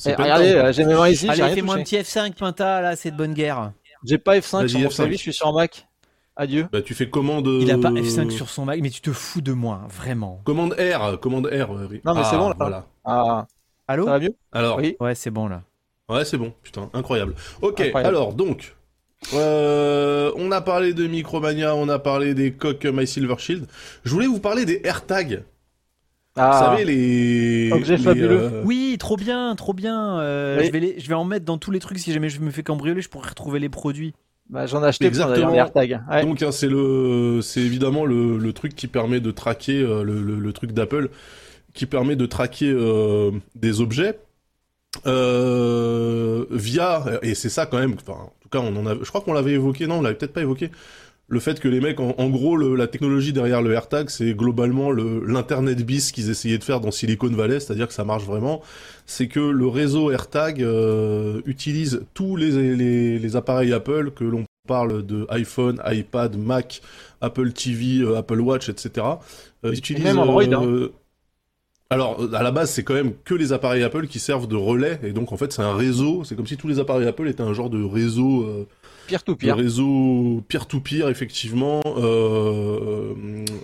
Eh, 0.05 0.13
regardez, 0.15 0.51
euh, 0.53 0.71
j'ai 0.73 0.85
mes 0.85 0.93
mains 0.95 1.09
ici, 1.09 1.27
j'ai 1.33 1.41
Allez, 1.41 1.55
fais-moi 1.55 1.75
un 1.75 1.83
petit 1.83 1.97
F5, 1.97 2.33
Pinta, 2.33 2.81
là, 2.81 2.95
c'est 2.95 3.11
de 3.11 3.15
bonne 3.17 3.33
guerre. 3.33 3.71
J'ai 4.05 4.17
pas 4.17 4.37
F5 4.37 4.59
Vas-y, 4.61 4.69
sur 4.69 4.79
mon 4.79 4.87
F5. 4.87 4.95
clavier, 4.95 5.17
je 5.17 5.21
suis 5.21 5.33
sur 5.33 5.53
Mac. 5.53 5.87
Adieu. 6.35 6.67
Bah, 6.71 6.81
tu 6.81 6.95
fais 6.95 7.09
commande. 7.09 7.47
Il 7.61 7.69
a 7.71 7.77
pas 7.77 7.89
euh, 7.91 8.01
F5 8.01 8.31
sur 8.31 8.49
son 8.49 8.65
Mac, 8.65 8.79
mais 8.81 8.89
tu 8.89 9.01
te 9.01 9.11
fous 9.11 9.41
de 9.41 9.53
moi, 9.53 9.81
hein, 9.83 9.87
vraiment. 9.89 10.41
Commande 10.45 10.73
R, 10.73 11.19
commande 11.19 11.45
R. 11.47 11.71
euh, 11.71 11.87
oui. 11.89 12.01
Non, 12.03 12.15
mais 12.15 12.21
Ah, 12.23 12.27
c'est 12.29 12.37
bon, 12.37 12.49
là. 12.49 12.55
Voilà. 12.59 12.85
Ah, 13.05 13.47
Allô 13.87 14.05
ça 14.05 14.11
va 14.11 14.19
mieux 14.19 14.33
Alors, 14.51 14.77
Oui. 14.77 14.95
Ouais, 14.99 15.13
c'est 15.13 15.29
bon 15.29 15.47
là. 15.47 15.61
ouais, 16.09 16.25
c'est 16.25 16.37
bon. 16.37 16.53
Putain, 16.63 16.89
incroyable. 16.93 17.35
Ok. 17.61 17.81
Incroyable. 17.81 18.15
Alors, 18.15 18.33
donc, 18.33 18.75
euh, 19.33 20.31
on 20.35 20.51
a 20.51 20.61
parlé 20.61 20.93
de 20.93 21.05
Micromania, 21.07 21.75
on 21.75 21.87
a 21.87 21.99
parlé 21.99 22.33
des 22.33 22.51
coques 22.53 22.85
My 22.85 23.05
Silver 23.07 23.35
Shield. 23.37 23.67
Je 24.03 24.09
voulais 24.11 24.27
vous 24.27 24.39
parler 24.39 24.65
des 24.65 24.81
AirTags. 24.83 25.43
Vous 26.35 26.41
Ah, 26.41 26.59
savez 26.75 26.85
les. 26.85 27.69
Fabuleux. 27.97 28.39
euh, 28.41 28.61
Oui, 28.65 28.95
trop 28.99 29.17
bien, 29.17 29.55
trop 29.55 29.73
bien. 29.73 30.19
euh, 30.19 30.57
Oui. 30.59 30.65
je, 30.65 30.71
vais 30.71 30.79
les- 30.79 30.99
je 30.99 31.07
vais 31.07 31.13
en 31.13 31.25
mettre 31.25 31.45
dans 31.45 31.59
tous 31.59 31.69
les 31.69 31.79
trucs 31.79 31.99
si 31.99 32.11
jamais 32.11 32.29
je 32.29 32.39
me 32.39 32.49
fais 32.49 32.63
cambrioler, 32.63 33.01
je 33.01 33.09
pourrais 33.09 33.29
retrouver 33.29 33.59
les 33.59 33.69
produits. 33.69 34.13
bah, 34.49 34.65
j'en 34.65 34.83
ai 34.83 34.87
acheté 34.87 35.09
plein 35.11 35.25
Exactement. 35.25 35.51
les 35.51 35.57
AirTags. 35.57 36.01
Ouais. 36.09 36.21
Donc 36.23 36.41
hein, 36.41 36.51
c'est 36.51 36.67
le, 36.69 37.39
c'est 37.43 37.61
évidemment 37.61 38.05
le, 38.05 38.37
le 38.39 38.53
truc 38.53 38.75
qui 38.75 38.87
permet 38.87 39.19
de 39.19 39.29
traquer 39.31 39.79
euh, 39.81 40.03
le, 40.03 40.21
le- 40.21 40.39
le 40.39 40.53
truc 40.53 40.71
d'Apple, 40.71 41.09
qui 41.75 41.85
permet 41.85 42.15
de 42.15 42.25
traquer 42.25 42.69
euh, 42.71 43.31
des 43.55 43.79
objets 43.81 44.17
euh, 45.05 46.45
via 46.51 47.03
et 47.21 47.35
c'est 47.35 47.49
ça 47.49 47.65
quand 47.65 47.77
même. 47.79 47.93
Enfin, 47.93 48.19
en 48.19 48.33
tout 48.41 48.49
cas, 48.49 48.59
on 48.59 48.75
en 48.75 48.85
a, 48.87 48.95
je 48.95 49.07
crois 49.09 49.21
qu'on 49.21 49.33
l'avait 49.33 49.51
évoqué, 49.53 49.87
non, 49.87 49.99
on 49.99 50.01
l'avait 50.01 50.15
peut-être 50.15 50.33
pas 50.33 50.41
évoqué. 50.41 50.71
Le 51.33 51.39
fait 51.39 51.59
que 51.59 51.67
les 51.67 51.79
mecs, 51.81 51.99
en, 51.99 52.13
en 52.17 52.29
gros, 52.29 52.55
le- 52.55 52.75
la 52.75 52.87
technologie 52.87 53.33
derrière 53.33 53.61
le 53.61 53.71
AirTag, 53.73 54.09
c'est 54.09 54.33
globalement 54.35 54.91
le- 54.91 55.23
l'internet 55.25 55.83
bis 55.85 56.11
qu'ils 56.11 56.29
essayaient 56.29 56.59
de 56.59 56.63
faire 56.63 56.79
dans 56.79 56.91
Silicon 56.91 57.29
Valley, 57.29 57.59
c'est-à-dire 57.59 57.87
que 57.87 57.93
ça 57.93 58.03
marche 58.03 58.23
vraiment. 58.25 58.61
C'est 59.05 59.27
que 59.27 59.39
le 59.39 59.67
réseau 59.67 60.11
AirTag 60.11 60.61
euh, 60.61 61.41
utilise 61.45 62.01
tous 62.13 62.35
les, 62.35 62.75
les, 62.75 63.17
les 63.19 63.35
appareils 63.35 63.73
Apple, 63.73 64.11
que 64.15 64.23
l'on 64.23 64.43
parle 64.67 65.05
de 65.05 65.25
iPhone, 65.29 65.81
iPad, 65.85 66.37
Mac, 66.37 66.81
Apple 67.19 67.51
TV, 67.51 68.01
euh, 68.03 68.17
Apple 68.17 68.39
Watch, 68.39 68.69
etc. 68.69 68.91
Euh, 69.65 69.71
ils 69.73 69.77
utilisent, 69.79 70.03
même 70.05 70.19
Android, 70.19 70.43
hein. 70.53 70.89
Alors, 71.93 72.19
à 72.33 72.43
la 72.43 72.51
base, 72.51 72.71
c'est 72.71 72.83
quand 72.83 72.93
même 72.93 73.13
que 73.23 73.33
les 73.35 73.53
appareils 73.53 73.83
Apple 73.83 74.07
qui 74.07 74.19
servent 74.19 74.47
de 74.47 74.55
relais, 74.55 74.99
et 75.03 75.11
donc 75.13 75.31
en 75.31 75.37
fait, 75.37 75.51
c'est 75.53 75.61
un 75.61 75.75
réseau. 75.75 76.23
C'est 76.23 76.35
comme 76.35 76.47
si 76.47 76.57
tous 76.57 76.67
les 76.67 76.79
appareils 76.79 77.07
Apple 77.07 77.27
étaient 77.27 77.41
un 77.43 77.53
genre 77.53 77.69
de 77.69 77.83
réseau 77.83 78.43
euh, 78.43 78.67
tout 79.25 79.31
le 79.31 79.35
pire. 79.37 79.55
réseau 79.57 80.43
peer-to-peer, 80.47 81.09
effectivement, 81.09 81.81
euh, 81.85 83.13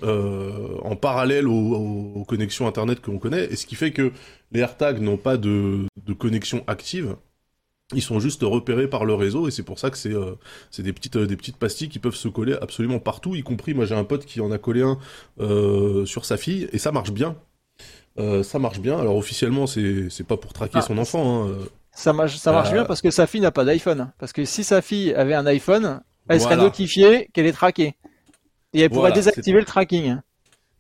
euh, 0.04 0.78
en 0.84 0.96
parallèle 0.96 1.48
aux, 1.48 1.54
aux- 1.76 2.12
aux 2.22 2.24
connexions 2.26 2.68
Internet 2.68 3.02
que 3.02 3.12
l'on 3.12 3.20
connaît, 3.20 3.46
et 3.52 3.56
ce 3.56 3.66
qui 3.66 3.76
fait 3.76 3.92
que 3.92 4.12
les 4.52 4.60
AirTags 4.62 5.02
n'ont 5.02 5.18
pas 5.18 5.38
de, 5.38 5.86
de 6.06 6.14
connexion 6.14 6.64
active. 6.68 7.16
Ils 7.96 8.04
sont 8.04 8.20
juste 8.20 8.44
repérés 8.44 8.88
par 8.88 9.04
le 9.04 9.16
réseau, 9.16 9.48
et 9.48 9.52
c'est 9.52 9.64
pour 9.64 9.80
ça 9.80 9.90
que 9.90 9.98
c'est 9.98 10.14
euh, 10.14 10.34
c'est 10.70 10.84
des 10.84 10.94
petites 10.94 11.16
euh, 11.16 11.26
des 11.26 11.36
petites 11.36 11.58
pastilles 11.58 11.90
qui 11.90 11.98
peuvent 11.98 12.14
se 12.16 12.28
coller 12.28 12.56
absolument 12.62 13.00
partout, 13.00 13.34
y 13.36 13.42
compris 13.42 13.74
moi 13.74 13.86
j'ai 13.86 13.96
un 13.96 14.04
pote 14.04 14.26
qui 14.28 14.42
en 14.42 14.52
a 14.52 14.60
collé 14.60 14.84
un 14.84 15.00
euh, 15.40 16.06
sur 16.06 16.24
sa 16.26 16.38
fille, 16.38 16.68
et 16.72 16.78
ça 16.78 16.92
marche 16.92 17.12
bien. 17.12 17.36
Euh, 18.20 18.44
ça 18.44 18.60
marche 18.60 18.80
bien. 18.80 19.00
Alors 19.00 19.16
officiellement, 19.18 19.66
c'est 19.68 20.10
pas 20.28 20.38
pour 20.38 20.54
traquer 20.54 20.80
Ah. 20.80 20.82
son 20.82 20.98
enfant. 20.98 21.48
Hein. 21.48 21.56
Ça 21.92 22.14
marche, 22.14 22.38
ça 22.38 22.52
marche 22.52 22.70
Euh, 22.70 22.74
bien 22.74 22.86
parce 22.86 23.02
que 23.02 23.12
sa 23.12 23.28
fille 23.28 23.42
n'a 23.42 23.52
pas 23.52 23.66
d'iPhone. 23.66 24.12
Parce 24.20 24.34
que 24.34 24.46
si 24.46 24.64
sa 24.64 24.82
fille 24.82 25.14
avait 25.14 25.34
un 25.34 25.46
iPhone, 25.46 26.02
elle 26.28 26.40
serait 26.40 26.56
Voilà. 26.56 26.64
notifiée 26.70 27.30
qu'elle 27.34 27.46
est 27.46 27.52
traquée. 27.54 27.96
Et 28.74 28.82
elle 28.82 28.90
pourrait 28.90 29.12
désactiver 29.12 29.60
le 29.60 29.66
tracking. 29.66 30.18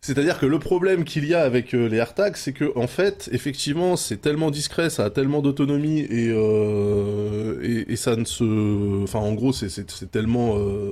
C'est-à-dire 0.01 0.39
que 0.39 0.45
le 0.45 0.59
problème 0.59 1.03
qu'il 1.03 1.25
y 1.25 1.33
a 1.33 1.41
avec 1.41 1.73
euh, 1.73 1.89
les 1.89 1.97
AirTags, 1.97 2.37
c'est 2.37 2.53
que 2.53 2.71
en 2.77 2.87
fait, 2.87 3.29
effectivement, 3.33 3.97
c'est 3.97 4.15
tellement 4.17 4.49
discret, 4.49 4.89
ça 4.89 5.03
a 5.03 5.09
tellement 5.09 5.41
d'autonomie 5.41 5.99
et, 5.99 6.29
euh, 6.29 7.59
et 7.61 7.91
et 7.91 7.95
ça 7.97 8.15
ne 8.15 8.23
se, 8.23 9.03
enfin, 9.03 9.19
en 9.19 9.33
gros, 9.33 9.51
c'est 9.51 10.09
tellement 10.11 10.57
euh, 10.57 10.91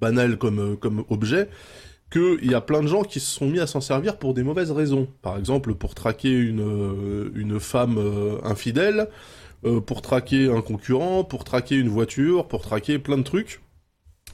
banal 0.00 0.38
comme 0.38 0.78
comme 0.78 1.04
objet 1.10 1.50
que 2.10 2.38
il 2.42 2.50
y 2.50 2.54
a 2.54 2.60
plein 2.60 2.82
de 2.82 2.86
gens 2.86 3.02
qui 3.02 3.20
se 3.20 3.30
sont 3.30 3.46
mis 3.46 3.60
à 3.60 3.66
s'en 3.66 3.80
servir 3.80 4.16
pour 4.16 4.32
des 4.34 4.42
mauvaises 4.42 4.70
raisons. 4.70 5.08
Par 5.22 5.36
exemple, 5.36 5.74
pour 5.74 5.94
traquer 5.94 6.30
une 6.30 6.60
euh, 6.60 7.30
une 7.34 7.60
femme 7.60 7.98
euh, 7.98 8.38
infidèle, 8.44 9.08
euh, 9.64 9.80
pour 9.80 10.00
traquer 10.00 10.50
un 10.50 10.62
concurrent, 10.62 11.24
pour 11.24 11.44
traquer 11.44 11.76
une 11.76 11.88
voiture, 11.88 12.48
pour 12.48 12.62
traquer 12.62 12.98
plein 12.98 13.18
de 13.18 13.22
trucs. 13.24 13.60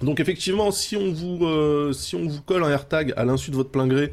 Donc 0.02 0.20
effectivement, 0.20 0.70
si 0.70 0.96
on 0.96 1.12
vous 1.12 1.92
si 1.92 2.16
on 2.16 2.26
vous 2.26 2.42
colle 2.42 2.64
un 2.64 2.70
AirTag 2.70 3.12
à 3.16 3.24
l'insu 3.24 3.50
de 3.50 3.56
votre 3.56 3.70
plein 3.70 3.86
gré 3.86 4.12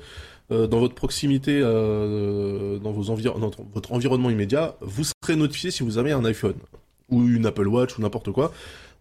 dans 0.51 0.80
votre 0.80 0.93
proximité, 0.93 1.59
dans 1.62 2.91
vos 2.91 3.09
envir- 3.09 3.39
dans 3.39 3.51
votre 3.74 3.91
environnement 3.91 4.30
immédiat, 4.30 4.76
vous 4.82 5.03
serez 5.24 5.36
notifié 5.36 5.72
si 5.72 5.82
vous 5.82 5.97
avez 5.97 6.12
un 6.12 6.24
iPhone 6.24 6.53
ou 7.09 7.28
une 7.28 7.47
Apple 7.47 7.68
Watch 7.68 7.97
ou 7.97 8.01
n'importe 8.01 8.32
quoi. 8.32 8.53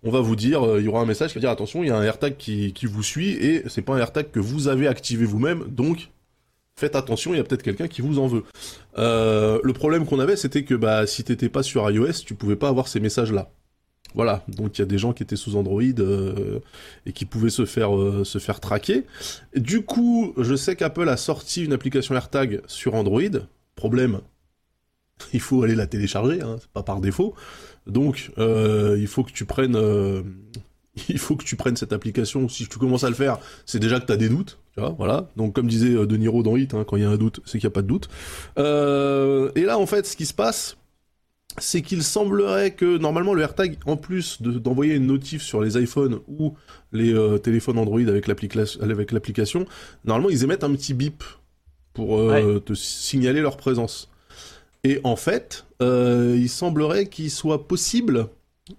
On 0.03 0.11
va 0.11 0.21
vous 0.21 0.37
dire, 0.37 0.67
euh, 0.67 0.81
il 0.81 0.87
y 0.87 0.89
aura 0.89 1.03
un 1.03 1.07
message 1.07 1.31
qui 1.31 1.35
va 1.35 1.41
dire 1.41 1.51
attention, 1.51 1.83
il 1.83 1.89
y 1.89 1.91
a 1.91 1.97
un 1.97 2.03
AirTag 2.03 2.37
qui, 2.37 2.73
qui 2.73 2.87
vous 2.87 3.03
suit 3.03 3.33
et 3.33 3.63
c'est 3.69 3.83
pas 3.83 3.95
un 3.95 3.99
AirTag 3.99 4.31
que 4.31 4.41
vous 4.41 4.69
avez 4.69 4.89
activé 4.89 5.27
vous-même, 5.27 5.65
donc 5.69 6.09
faites 6.77 6.97
attention, 6.97 7.35
il 7.35 7.37
y 7.37 7.41
a 7.41 7.45
peut-être 7.45 7.63
quelqu'un 7.63 7.89
qui 7.89 8.01
vous 8.01 8.19
en 8.19 8.27
veut. 8.27 8.45
Euh, 8.97 9.61
le 9.63 9.73
problème 9.75 10.07
qu'on 10.07 10.19
avait, 10.19 10.37
c'était 10.37 10.65
que 10.65 10.75
bah 10.75 11.07
si 11.07 11.23
t'étais 11.23 11.51
pas 11.51 11.63
sur 11.63 11.89
iOS, 11.91 12.25
tu 12.25 12.35
pouvais 12.35 12.57
pas 12.57 12.69
avoir 12.69 12.89
ces 12.89 13.01
messages-là. 13.01 13.51
Voilà, 14.15 14.43
donc 14.49 14.79
il 14.79 14.81
y 14.81 14.83
a 14.83 14.87
des 14.87 14.99
gens 14.99 15.13
qui 15.13 15.23
étaient 15.23 15.37
sous 15.37 15.55
Android 15.55 15.83
euh, 15.83 16.59
et 17.07 17.13
qui 17.13 17.27
pouvaient 17.27 17.51
se 17.51 17.65
faire 17.65 17.91
se 18.25 18.39
faire 18.39 18.59
traquer. 18.59 19.05
Du 19.55 19.83
coup, 19.83 20.33
je 20.39 20.57
sais 20.57 20.75
qu'Apple 20.75 21.09
a 21.09 21.17
sorti 21.17 21.65
une 21.65 21.73
application 21.75 22.15
AirTag 22.15 22.63
sur 22.67 22.95
Android. 22.95 23.21
Problème, 23.77 24.21
il 25.33 25.41
faut 25.41 25.63
aller 25.63 25.75
la 25.75 25.87
télécharger, 25.87 26.41
hein, 26.41 26.57
c'est 26.61 26.71
pas 26.71 26.83
par 26.83 27.01
défaut. 27.01 27.35
Donc, 27.87 28.31
euh, 28.39 28.97
il 29.01 29.07
faut 29.07 29.25
que 29.25 29.33
tu 29.33 29.45
prennes 29.45 29.77
euh, 29.77 30.23
il 31.09 31.19
faut 31.19 31.37
que 31.37 31.45
tu 31.45 31.57
prennes 31.57 31.77
cette 31.77 31.93
application. 31.93 32.49
Si 32.49 32.67
tu 32.69 32.79
commences 32.79 33.05
à 33.05 33.09
le 33.09 33.15
faire, 33.15 33.39
c'est 33.67 33.79
déjà 33.79 34.01
que 34.01 34.07
tu 34.07 34.13
as 34.13 34.17
des 34.17 34.29
doutes. 34.29 34.59
Tu 34.75 34.81
vois, 34.81 34.95
voilà. 34.99 35.29
Donc, 35.37 35.55
comme 35.55 35.67
disait 35.67 35.95
euh, 35.95 36.07
De 36.07 36.17
Niro 36.17 36.43
dans 36.43 36.57
Hit, 36.57 36.75
hein, 36.75 36.85
quand 36.87 36.97
il 36.97 37.03
y 37.03 37.07
a 37.07 37.11
un 37.11 37.17
doute, 37.17 37.41
c'est 37.45 37.59
qu'il 37.59 37.67
n'y 37.69 37.73
a 37.73 37.75
pas 37.75 37.83
de 37.83 37.87
doute. 37.89 38.09
Euh, 38.59 39.51
et 39.55 39.63
là, 39.63 39.79
en 39.79 39.87
fait, 39.87 40.07
ce 40.07 40.17
qui 40.17 40.27
se 40.27 40.35
passe, 40.35 40.77
c'est 41.59 41.83
qu'il 41.83 42.03
semblerait 42.05 42.73
que 42.73 42.97
normalement 42.99 43.35
le 43.35 43.43
AirTag, 43.43 43.77
en 43.87 43.97
plus 43.97 44.41
de- 44.41 44.53
d'envoyer 44.59 44.95
une 44.95 45.07
notif 45.07 45.43
sur 45.43 45.61
les 45.61 45.77
iPhones 45.83 46.21
ou 46.29 46.55
les 46.93 47.13
téléphones 47.43 47.77
Android 47.79 48.01
avec 48.01 48.29
l'appli- 48.29 48.79
avec 48.81 49.11
l'application, 49.11 49.67
normalement 50.05 50.31
ils 50.31 50.45
émettent 50.45 50.63
un 50.63 50.73
petit 50.73 50.95
bip 50.95 51.25
pour 51.93 52.19
te 52.65 52.73
signaler 52.75 53.41
leur 53.41 53.57
présence. 53.57 54.10
Et 54.85 55.01
en 55.05 55.17
fait, 55.17 55.67
euh, 55.83 56.37
il 56.39 56.49
semblerait 56.49 57.07
qu'il 57.07 57.31
soit 57.31 57.67
possible 57.69 58.29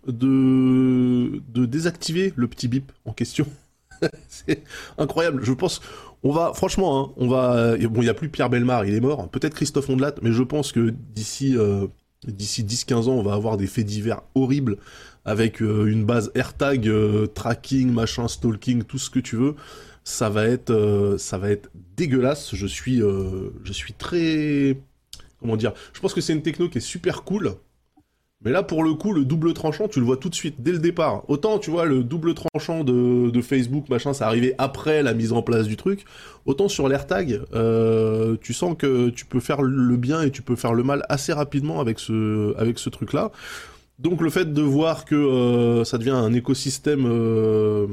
de, 0.07 1.41
de 1.49 1.65
désactiver 1.65 2.33
le 2.35 2.47
petit 2.47 2.67
bip 2.67 2.91
en 3.05 3.13
question. 3.13 3.45
c'est 4.27 4.63
incroyable. 4.97 5.43
Je 5.43 5.53
pense, 5.53 5.81
on 6.23 6.31
va, 6.31 6.53
franchement, 6.53 6.99
hein, 6.99 7.13
on 7.17 7.27
va. 7.27 7.77
Bon, 7.77 8.01
il 8.01 8.05
n'y 8.05 8.09
a 8.09 8.13
plus 8.13 8.29
Pierre 8.29 8.49
Belmar, 8.49 8.85
il 8.85 8.95
est 8.95 8.99
mort. 8.99 9.29
Peut-être 9.29 9.53
Christophe 9.53 9.89
Ondelat, 9.89 10.15
mais 10.21 10.31
je 10.31 10.43
pense 10.43 10.71
que 10.71 10.91
d'ici 11.13 11.55
euh, 11.55 11.87
d'ici 12.27 12.63
10-15 12.63 13.09
ans, 13.09 13.13
on 13.13 13.23
va 13.23 13.33
avoir 13.33 13.57
des 13.57 13.67
faits 13.67 13.85
divers 13.85 14.21
horribles 14.33 14.77
avec 15.25 15.61
euh, 15.61 15.85
une 15.85 16.03
base 16.03 16.31
AirTag, 16.33 16.89
tracking, 17.35 17.91
machin, 17.91 18.27
stalking, 18.27 18.83
tout 18.83 18.97
ce 18.97 19.09
que 19.11 19.19
tu 19.19 19.35
veux. 19.35 19.55
Ça 20.03 20.31
va 20.31 20.45
être, 20.45 21.15
ça 21.19 21.37
va 21.37 21.51
être 21.51 21.69
dégueulasse. 21.95 22.55
Je 22.55 22.65
suis, 22.65 23.01
je 23.01 23.71
suis 23.71 23.93
très, 23.93 24.77
comment 25.41 25.57
dire. 25.57 25.73
Je 25.93 25.99
pense 25.99 26.13
que 26.13 26.21
c'est 26.21 26.33
une 26.33 26.43
techno 26.43 26.69
qui 26.69 26.77
est 26.77 26.81
super 26.81 27.23
cool. 27.23 27.55
Mais 28.43 28.51
là, 28.51 28.63
pour 28.63 28.83
le 28.83 28.95
coup, 28.95 29.13
le 29.13 29.23
double 29.23 29.53
tranchant, 29.53 29.87
tu 29.87 29.99
le 29.99 30.05
vois 30.05 30.17
tout 30.17 30.29
de 30.29 30.35
suite, 30.35 30.55
dès 30.59 30.71
le 30.71 30.79
départ. 30.79 31.23
Autant, 31.29 31.59
tu 31.59 31.69
vois, 31.69 31.85
le 31.85 32.03
double 32.03 32.33
tranchant 32.33 32.83
de, 32.83 33.41
Facebook, 33.41 33.87
machin, 33.87 34.13
ça 34.13 34.25
arrivait 34.25 34.55
après 34.57 35.03
la 35.03 35.13
mise 35.13 35.31
en 35.31 35.43
place 35.43 35.67
du 35.67 35.77
truc. 35.77 36.05
Autant 36.45 36.67
sur 36.67 36.87
l'AirTag, 36.87 37.41
euh, 37.53 38.37
tu 38.41 38.53
sens 38.53 38.75
que 38.77 39.09
tu 39.09 39.25
peux 39.25 39.39
faire 39.39 39.61
le 39.61 39.95
bien 39.95 40.23
et 40.23 40.31
tu 40.31 40.41
peux 40.41 40.55
faire 40.55 40.73
le 40.73 40.83
mal 40.83 41.05
assez 41.07 41.33
rapidement 41.33 41.79
avec 41.79 41.99
ce, 41.99 42.55
avec 42.57 42.79
ce 42.79 42.89
truc-là. 42.89 43.31
Donc 43.99 44.21
le 44.21 44.31
fait 44.31 44.51
de 44.51 44.61
voir 44.63 45.05
que 45.05 45.13
euh, 45.13 45.83
ça 45.83 45.99
devient 45.99 46.09
un 46.09 46.33
écosystème 46.33 47.05
euh, 47.05 47.85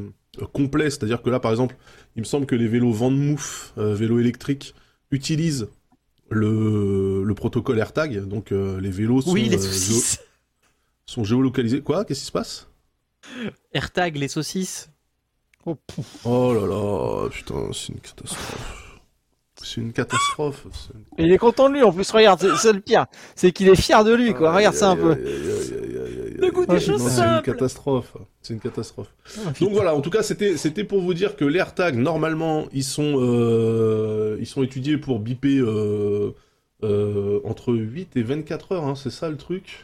complet, 0.54 0.88
c'est-à-dire 0.88 1.20
que 1.20 1.28
là, 1.28 1.40
par 1.40 1.50
exemple, 1.50 1.76
il 2.16 2.20
me 2.20 2.26
semble 2.26 2.46
que 2.46 2.54
les 2.54 2.68
vélos 2.68 2.92
Vanmoof, 2.92 3.74
vélos 3.76 4.18
électriques, 4.18 4.74
utilisent 5.10 5.68
le, 6.30 7.22
le 7.24 7.34
protocole 7.34 7.78
AirTag, 7.78 8.26
donc 8.26 8.52
euh, 8.52 8.80
les 8.80 8.90
vélos 8.90 9.22
sont, 9.22 9.32
Oui, 9.32 9.48
les 9.48 9.56
euh, 9.56 9.60
saucisses. 9.60 10.16
géo- 10.16 10.22
sont 11.06 11.24
géolocalisés. 11.24 11.80
Quoi? 11.80 12.04
Qu'est-ce 12.04 12.20
qui 12.20 12.26
se 12.26 12.32
passe? 12.32 12.68
AirTag, 13.72 14.16
les 14.16 14.28
saucisses. 14.28 14.90
Oh. 15.66 15.76
Oh 16.24 16.54
là 16.54 16.66
là, 16.66 17.28
putain, 17.30 17.70
c'est 17.72 17.88
une 17.92 18.00
catastrophe. 18.00 18.84
C'est 19.62 19.80
une 19.80 19.92
catastrophe. 19.92 20.66
c'est 20.72 20.94
une- 20.94 21.04
Et 21.24 21.26
il 21.26 21.32
est 21.32 21.38
content 21.38 21.68
de 21.68 21.74
lui 21.74 21.82
en 21.82 21.92
plus, 21.92 22.08
regarde, 22.12 22.54
c'est 22.56 22.72
le 22.72 22.80
pire. 22.80 23.06
C'est 23.34 23.50
qu'il 23.52 23.68
est 23.68 23.74
fier 23.76 24.04
de 24.04 24.14
lui, 24.14 24.32
quoi. 24.34 24.54
Regarde 24.54 24.74
ça 24.76 24.90
un 24.90 24.96
peu. 24.96 25.16
Le 26.48 26.52
goût 26.52 26.60
aïe, 26.62 26.66
des 26.68 26.74
aïe, 26.74 26.80
choses 26.80 27.02
non, 27.02 27.08
C'est 27.08 27.22
une 27.36 27.42
catastrophe. 27.42 28.16
C'est 28.42 28.54
une 28.54 28.60
catastrophe. 28.60 29.14
Donc 29.60 29.72
voilà, 29.72 29.94
en 29.94 30.00
tout 30.00 30.10
cas, 30.10 30.22
c'était 30.22 30.56
c'était 30.56 30.84
pour 30.84 31.00
vous 31.00 31.14
dire 31.14 31.36
que 31.36 31.44
les 31.44 31.58
AirTags, 31.58 31.96
normalement, 31.96 32.66
ils 32.72 32.84
sont 32.84 33.14
euh, 33.18 34.36
ils 34.40 34.46
sont 34.46 34.62
étudiés 34.62 34.98
pour 34.98 35.20
biper 35.20 35.58
euh, 35.58 36.34
euh, 36.82 37.40
entre 37.44 37.72
8 37.74 38.16
et 38.16 38.22
24 38.22 38.72
heures, 38.72 38.86
hein, 38.86 38.94
c'est 38.94 39.10
ça 39.10 39.28
le 39.28 39.36
truc. 39.36 39.82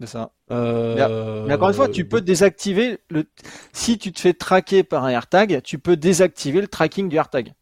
C'est 0.00 0.06
ça. 0.06 0.32
Euh, 0.50 1.44
Mais 1.46 1.54
encore 1.54 1.68
une 1.68 1.74
fois, 1.74 1.88
tu 1.88 2.04
peux 2.06 2.20
désactiver 2.22 2.98
le. 3.10 3.24
Si 3.72 3.98
tu 3.98 4.12
te 4.12 4.20
fais 4.20 4.32
traquer 4.32 4.82
par 4.82 5.04
un 5.04 5.10
AirTag, 5.10 5.60
tu 5.62 5.78
peux 5.78 5.96
désactiver 5.96 6.60
le 6.62 6.68
tracking 6.68 7.08
du 7.08 7.16
AirTag. 7.16 7.46
Donc, 7.46 7.54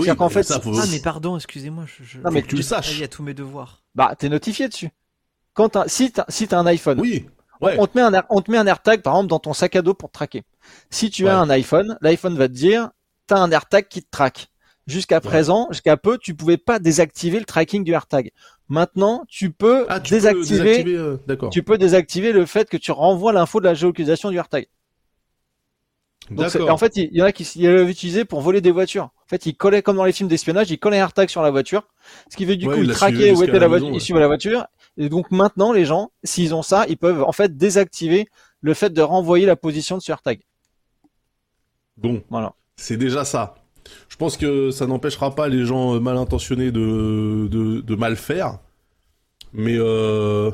Oui, 0.00 0.04
c'est-à-dire 0.04 0.16
qu'en 0.18 0.28
fait, 0.28 0.42
ça, 0.42 0.60
faut- 0.60 0.76
Ah, 0.78 0.84
mais 0.90 0.98
pardon, 1.00 1.36
excusez-moi. 1.36 1.84
Je, 1.86 2.04
je... 2.04 2.18
Non, 2.18 2.30
mais 2.30 2.42
que 2.42 2.48
tu 2.48 2.56
le 2.56 2.62
saches. 2.62 2.92
Il 2.92 3.00
y 3.00 3.04
a 3.04 3.08
tous 3.08 3.22
mes 3.22 3.32
devoirs. 3.34 3.82
bah, 3.94 4.14
t'es 4.18 4.28
notifié 4.28 4.68
dessus. 4.68 4.90
Quand 5.54 5.70
t'as- 5.70 5.88
si 5.88 6.12
t'as 6.12 6.26
si 6.28 6.46
t'as 6.46 6.58
un 6.58 6.66
iPhone, 6.66 7.00
Oui. 7.00 7.24
Ouais. 7.60 7.76
on 7.78 7.86
te 7.86 7.96
met 7.96 8.02
un 8.02 8.12
air- 8.14 8.24
on 8.30 8.40
te 8.42 8.50
met 8.50 8.58
un 8.58 8.66
AirTag 8.66 9.02
par 9.02 9.14
exemple 9.14 9.28
dans 9.28 9.38
ton 9.38 9.52
sac 9.54 9.76
à 9.76 9.82
dos 9.82 9.94
pour 9.94 10.08
te 10.10 10.14
traquer. 10.14 10.44
Si 10.90 11.10
tu 11.10 11.28
as 11.28 11.38
un 11.38 11.48
iPhone, 11.50 11.96
l'iPhone 12.00 12.36
va 12.36 12.48
te 12.48 12.52
dire 12.54 12.90
t'as 13.26 13.38
un 13.38 13.50
AirTag 13.50 13.88
qui 13.88 14.02
te 14.02 14.10
traque. 14.10 14.48
Jusqu'à 14.86 15.20
présent, 15.20 15.66
jusqu'à 15.72 15.96
peu, 15.96 16.16
tu 16.16 16.34
pouvais 16.34 16.58
pas 16.58 16.78
désactiver 16.78 17.40
le 17.40 17.44
tracking 17.44 17.82
du 17.82 17.92
AirTag. 17.92 18.30
Maintenant, 18.68 19.24
tu 19.28 19.50
peux 19.50 19.84
Ah, 19.88 19.98
tu 20.00 20.10
peux 20.10 20.16
désactiver, 20.16 20.84
euh, 20.96 21.16
tu 21.50 21.62
peux 21.64 21.76
désactiver 21.76 22.32
le 22.32 22.46
fait 22.46 22.68
que 22.68 22.76
tu 22.76 22.92
renvoies 22.92 23.32
l'info 23.32 23.58
de 23.60 23.64
la 23.64 23.74
géolocalisation 23.74 24.30
du 24.30 24.36
AirTag. 24.36 24.66
Donc, 26.30 26.56
en 26.56 26.76
fait, 26.76 26.96
il 26.96 27.14
y 27.14 27.22
en 27.22 27.24
a 27.26 27.30
qui 27.32 27.44
l'avaient 27.62 27.88
utilisé 27.88 28.24
pour 28.24 28.40
voler 28.40 28.60
des 28.60 28.72
voitures. 28.72 29.04
En 29.04 29.28
fait, 29.28 29.46
il 29.46 29.56
collait 29.56 29.82
comme 29.82 29.96
dans 29.96 30.04
les 30.04 30.12
films 30.12 30.28
d'espionnage, 30.28 30.70
il 30.72 30.78
collait 30.78 30.96
un 30.98 31.02
AirTag 31.02 31.28
sur 31.28 31.42
la 31.42 31.50
voiture, 31.50 31.86
ce 32.30 32.36
qui 32.36 32.44
fait 32.46 32.56
du 32.56 32.66
Ouais, 32.66 32.74
coup 32.74 32.80
il 32.80 32.84
il 32.84 32.88
l'a 32.88 32.94
traquait 32.94 33.16
suivi 33.16 33.30
où 33.32 33.42
était 33.44 33.52
la 33.52 33.58
la 33.60 33.68
voiture, 33.68 33.90
maison, 33.92 34.14
ouais. 34.14 34.20
la 34.20 34.26
voiture. 34.26 34.66
Et 34.98 35.08
donc 35.08 35.30
maintenant, 35.30 35.72
les 35.72 35.84
gens, 35.84 36.10
s'ils 36.24 36.54
ont 36.54 36.62
ça, 36.62 36.86
ils 36.88 36.96
peuvent 36.96 37.22
en 37.22 37.32
fait 37.32 37.56
désactiver 37.56 38.28
le 38.62 38.74
fait 38.74 38.90
de 38.92 39.02
renvoyer 39.02 39.46
la 39.46 39.56
position 39.56 39.96
de 39.98 40.02
ce 40.02 40.10
AirTag. 40.10 40.40
Bon. 41.96 42.22
Voilà. 42.30 42.54
C'est 42.76 42.96
déjà 42.96 43.24
ça. 43.24 43.54
Je 44.08 44.16
pense 44.16 44.36
que 44.36 44.70
ça 44.70 44.86
n'empêchera 44.86 45.34
pas 45.34 45.48
les 45.48 45.64
gens 45.64 45.94
euh, 45.94 46.00
mal 46.00 46.16
intentionnés 46.16 46.70
de, 46.72 47.46
de, 47.48 47.80
de 47.80 47.94
mal 47.94 48.16
faire. 48.16 48.58
Mais 49.52 49.76
euh... 49.78 50.50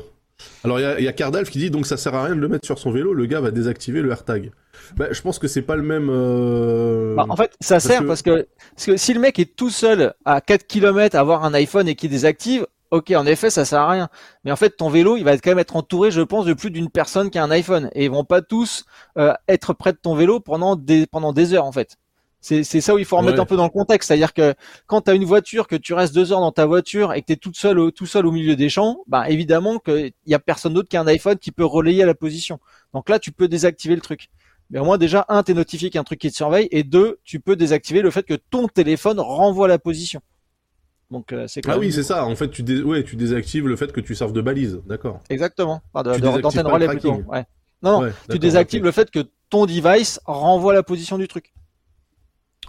alors 0.63 0.79
il 0.79 0.83
y 0.83 0.85
a, 0.85 0.99
il 0.99 1.03
y 1.03 1.07
a 1.07 1.13
Cardalf 1.13 1.49
qui 1.49 1.59
dit 1.59 1.69
donc 1.71 1.85
ça 1.85 1.97
sert 1.97 2.13
à 2.15 2.23
rien 2.25 2.35
de 2.35 2.39
le 2.39 2.47
mettre 2.47 2.65
sur 2.65 2.77
son 2.79 2.91
vélo, 2.91 3.13
le 3.13 3.25
gars 3.25 3.41
va 3.41 3.51
désactiver 3.51 4.01
le 4.01 4.11
AirTag. 4.11 4.51
Bah, 4.95 5.07
je 5.11 5.21
pense 5.21 5.39
que 5.39 5.47
c'est 5.47 5.61
pas 5.63 5.75
le 5.75 5.81
même. 5.83 6.09
euh, 6.09 7.15
Bah, 7.15 7.25
en 7.27 7.35
fait, 7.35 7.55
ça 7.59 7.75
parce 7.75 7.83
sert 7.85 8.01
que- 8.01 8.05
parce 8.07 8.21
que 8.21 8.47
parce 8.75 8.85
que 8.85 8.97
si 8.97 9.13
le 9.13 9.19
mec 9.19 9.39
est 9.39 9.55
tout 9.55 9.69
seul 9.69 10.13
à 10.25 10.39
4 10.41 10.67
km 10.67 11.15
à 11.15 11.19
avoir 11.19 11.43
un 11.43 11.53
iPhone 11.53 11.87
et 11.87 11.95
qui 11.95 12.07
désactive, 12.07 12.67
ok, 12.93 13.11
en 13.11 13.25
effet, 13.25 13.49
ça 13.49 13.65
sert 13.65 13.81
à 13.81 13.89
rien. 13.91 14.09
Mais 14.43 14.51
en 14.51 14.55
fait, 14.55 14.71
ton 14.77 14.89
vélo, 14.89 15.17
il 15.17 15.23
va 15.23 15.37
quand 15.37 15.51
même 15.51 15.59
être 15.59 15.75
entouré, 15.75 16.11
je 16.11 16.21
pense, 16.21 16.45
de 16.45 16.53
plus 16.53 16.71
d'une 16.71 16.89
personne 16.89 17.29
qui 17.29 17.39
a 17.39 17.43
un 17.43 17.51
iPhone 17.51 17.89
et 17.93 18.05
ils 18.05 18.11
vont 18.11 18.23
pas 18.23 18.41
tous 18.41 18.85
euh, 19.17 19.33
être 19.47 19.73
près 19.73 19.93
de 19.93 19.97
ton 20.01 20.15
vélo 20.15 20.39
pendant 20.39 20.75
des 20.75 21.07
pendant 21.07 21.33
des 21.33 21.53
heures 21.53 21.65
en 21.65 21.71
fait. 21.71 21.97
C'est 22.41 22.63
ça 22.81 22.93
où 22.93 22.99
il 22.99 23.05
faut 23.05 23.15
remettre 23.17 23.39
Ouais. 23.39 23.39
un 23.39 23.45
peu 23.45 23.55
dans 23.55 23.63
le 23.63 23.69
contexte, 23.69 24.09
c'est-à-dire 24.09 24.33
que 24.33 24.53
quand 24.85 25.01
tu 25.03 25.11
as 25.11 25.13
une 25.13 25.23
voiture, 25.23 25.65
que 25.65 25.77
tu 25.77 25.93
restes 25.93 26.13
deux 26.13 26.33
heures 26.33 26.41
dans 26.41 26.51
ta 26.51 26.65
voiture 26.65 27.13
et 27.13 27.21
que 27.21 27.27
tu 27.27 27.33
es 27.33 27.35
toute 27.37 27.55
seule 27.55 27.79
au, 27.79 27.89
tout 27.91 28.05
seul 28.05 28.25
au 28.27 28.33
milieu 28.33 28.57
des 28.57 28.67
champs, 28.67 28.97
bah 29.07 29.29
évidemment 29.29 29.79
qu'il 29.79 30.11
y 30.27 30.33
a 30.33 30.39
personne 30.39 30.73
d'autre 30.73 30.89
qui 30.89 30.97
a 30.97 31.01
un 31.01 31.07
iPhone 31.07 31.37
qui 31.37 31.51
peut 31.51 31.63
relayer 31.65 32.03
la 32.03 32.13
position. 32.15 32.59
Donc 32.93 33.07
là, 33.09 33.17
tu 33.19 33.31
peux 33.31 33.47
désactiver 33.47 33.95
le 33.95 34.01
truc. 34.01 34.29
Mais 34.71 34.79
au 34.79 34.83
moins 34.85 34.97
déjà, 34.97 35.25
un, 35.29 35.41
t'es 35.43 35.53
notifié 35.53 35.89
qu'il 35.89 35.95
y 35.95 35.99
a 35.99 36.01
un 36.01 36.03
truc 36.03 36.19
qui 36.19 36.29
te 36.31 36.35
surveille, 36.35 36.67
et 36.71 36.83
deux, 36.83 37.19
tu 37.23 37.39
peux 37.39 37.55
désactiver 37.55 38.01
le 38.01 38.11
fait 38.11 38.23
que 38.23 38.33
ton 38.33 38.67
téléphone 38.67 39.19
renvoie 39.21 39.69
la 39.69 39.79
position. 39.79 40.21
Donc 41.13 41.31
euh, 41.31 41.45
c'est 41.47 41.61
quand 41.61 41.71
Ah 41.71 41.75
même- 41.75 41.81
oui, 41.85 41.93
c'est 41.93 42.03
ça. 42.03 42.25
En 42.25 42.35
fait, 42.35 42.49
tu, 42.49 42.63
dé- 42.63 42.81
ouais, 42.81 43.03
tu 43.03 43.15
désactives 43.15 43.67
le 43.67 43.75
fait 43.77 43.93
que 43.93 44.01
tu 44.01 44.15
serves 44.15 44.33
de 44.33 44.41
balise. 44.41 44.81
D'accord. 44.85 45.21
Exactement. 45.29 45.81
Enfin, 45.93 46.17
d'antenne 46.19 46.67
relais 46.67 46.85
tracking. 46.87 47.13
plutôt. 47.17 47.31
Ouais. 47.31 47.45
Non, 47.81 47.91
non, 47.99 48.07
Ouais, 48.07 48.13
tu 48.29 48.39
désactives 48.39 48.83
le 48.83 48.91
fait 48.91 49.09
que 49.11 49.19
ton 49.49 49.65
device 49.65 50.19
renvoie 50.25 50.73
la 50.73 50.83
position 50.83 51.17
du 51.17 51.27
truc. 51.27 51.53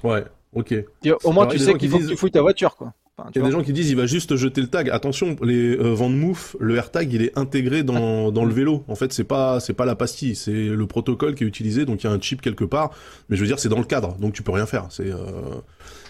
Ouais, 0.03 0.25
ok. 0.53 0.71
Il 0.71 0.85
Et 1.09 1.13
au 1.13 1.33
moins, 1.33 1.45
Alors, 1.45 1.53
tu 1.55 1.59
il 1.59 1.65
sais 1.65 1.73
qu'il 1.73 1.81
qui 1.81 1.89
faut 1.89 1.99
que 1.99 2.07
tu 2.11 2.17
fouilles 2.17 2.31
ta 2.31 2.43
voiture, 2.43 2.77
quoi. 2.77 2.93
Enfin, 3.17 3.31
tu 3.33 3.39
y 3.39 3.43
a 3.43 3.45
des 3.47 3.53
gens 3.53 3.63
qui 3.63 3.73
disent 3.73 3.89
il 3.91 3.97
va 3.97 4.07
juste 4.07 4.35
jeter 4.35 4.61
le 4.61 4.67
tag. 4.67 4.91
Attention, 4.91 5.37
les 5.41 5.77
euh, 5.79 5.95
Vanmoof, 5.95 6.57
le 6.59 6.75
AirTag, 6.75 7.13
il 7.13 7.23
est 7.23 7.39
intégré 7.39 7.85
dans, 7.85 8.33
dans 8.33 8.45
le 8.45 8.53
vélo. 8.53 8.85
En 8.89 8.97
fait, 8.97 9.13
c'est 9.13 9.23
pas 9.23 9.61
c'est 9.61 9.73
pas 9.73 9.85
la 9.85 9.95
pastille, 9.95 10.35
c'est 10.35 10.51
le 10.53 10.87
protocole 10.89 11.37
qui 11.37 11.45
est 11.45 11.47
utilisé. 11.47 11.85
Donc 11.87 12.03
il 12.03 12.09
y 12.09 12.11
a 12.11 12.13
un 12.13 12.21
chip 12.21 12.43
quelque 12.43 12.65
part, 12.65 12.91
mais 13.29 13.37
je 13.37 13.41
veux 13.41 13.47
dire 13.47 13.61
c'est 13.61 13.69
dans 13.69 13.79
le 13.79 13.85
cadre, 13.85 14.17
donc 14.19 14.33
tu 14.33 14.43
peux 14.43 14.51
rien 14.51 14.67
faire. 14.67 14.87
C'est 14.91 15.13
euh, 15.13 15.17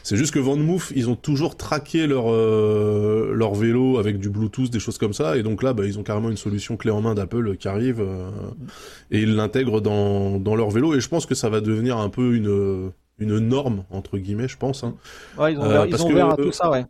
c'est 0.05 0.17
juste 0.17 0.33
que 0.35 0.39
Vanmoof, 0.39 0.93
ils 0.95 1.11
ont 1.11 1.17
toujours 1.17 1.57
traqué 1.57 2.07
leur 2.07 2.27
euh, 2.31 3.33
leur 3.35 3.55
vélo 3.55 3.99
avec 3.99 4.21
du 4.21 4.31
Bluetooth, 4.31 4.71
des 4.71 4.79
choses 4.81 4.99
comme 4.99 5.15
ça, 5.15 5.37
et 5.37 5.43
donc 5.43 5.63
là, 5.65 5.73
bah, 5.75 5.87
ils 5.87 5.99
ont 5.99 6.05
carrément 6.05 6.31
une 6.31 6.37
solution 6.37 6.77
clé 6.77 6.93
en 6.93 7.01
main 7.03 7.15
d'Apple 7.17 7.57
qui 7.57 7.69
arrive 7.69 8.01
euh, 8.01 8.31
et 9.11 9.23
ils 9.23 9.35
l'intègrent 9.35 9.81
dans 9.81 10.39
dans 10.39 10.57
leur 10.57 10.71
vélo. 10.71 10.95
Et 10.95 11.01
je 11.01 11.09
pense 11.09 11.27
que 11.27 11.35
ça 11.35 11.49
va 11.51 11.61
devenir 11.61 11.99
un 11.99 12.11
peu 12.11 12.37
une 12.37 12.93
une 13.19 13.39
norme 13.41 13.85
entre 13.91 14.19
guillemets, 14.19 14.49
je 14.49 14.59
pense. 14.59 14.85
Hein. 14.85 14.97
Ouais, 15.37 15.53
ils 15.53 15.59
ont 15.59 15.65
Euh, 15.65 15.67
ouvert, 15.67 15.87
ils 15.87 15.93
que, 15.93 16.33
à 16.33 16.37
tout 16.37 16.53
ça, 16.53 16.71
ouais. 16.71 16.85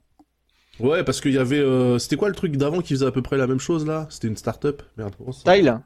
Ouais, 0.81 1.05
parce 1.05 1.21
qu'il 1.21 1.33
y 1.33 1.39
avait. 1.39 1.59
euh, 1.61 1.99
C'était 1.99 2.17
quoi 2.17 2.29
le 2.29 2.35
truc 2.35 2.57
d'avant 2.57 2.81
qui 2.81 2.95
faisait 2.95 3.07
à 3.07 3.13
peu 3.13 3.23
près 3.23 3.37
la 3.37 3.47
même 3.47 3.61
chose 3.61 3.87
là? 3.87 4.07
C'était 4.11 4.29
une 4.29 4.37
start-up 4.37 4.83
Merde, 4.97 5.15
comment 5.17 5.33
ça 5.33 5.45
Tile. 5.45 5.81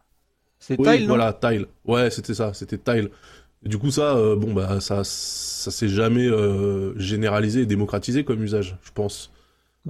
C'est 0.59 0.77
Oui, 0.79 0.87
Tile, 0.99 1.09
non? 1.09 1.09
voilà, 1.09 1.33
Tile. 1.35 1.67
Ouais, 1.85 2.11
c'était 2.11 2.35
ça, 2.35 2.55
c'était 2.55 2.79
Tile. 2.79 3.11
Et 3.65 3.69
du 3.69 3.79
coup, 3.79 3.91
ça, 3.91 4.17
euh, 4.17 4.37
bon, 4.37 4.55
bah, 4.55 4.81
ça, 4.81 5.03
ça 5.71 5.77
s'est 5.77 5.89
jamais 5.89 6.27
euh, 6.27 6.99
généralisé 6.99 7.63
et 7.63 7.67
démocratisé 7.67 8.25
comme 8.25 8.43
usage, 8.43 8.77
je 8.83 8.91
pense. 8.93 9.33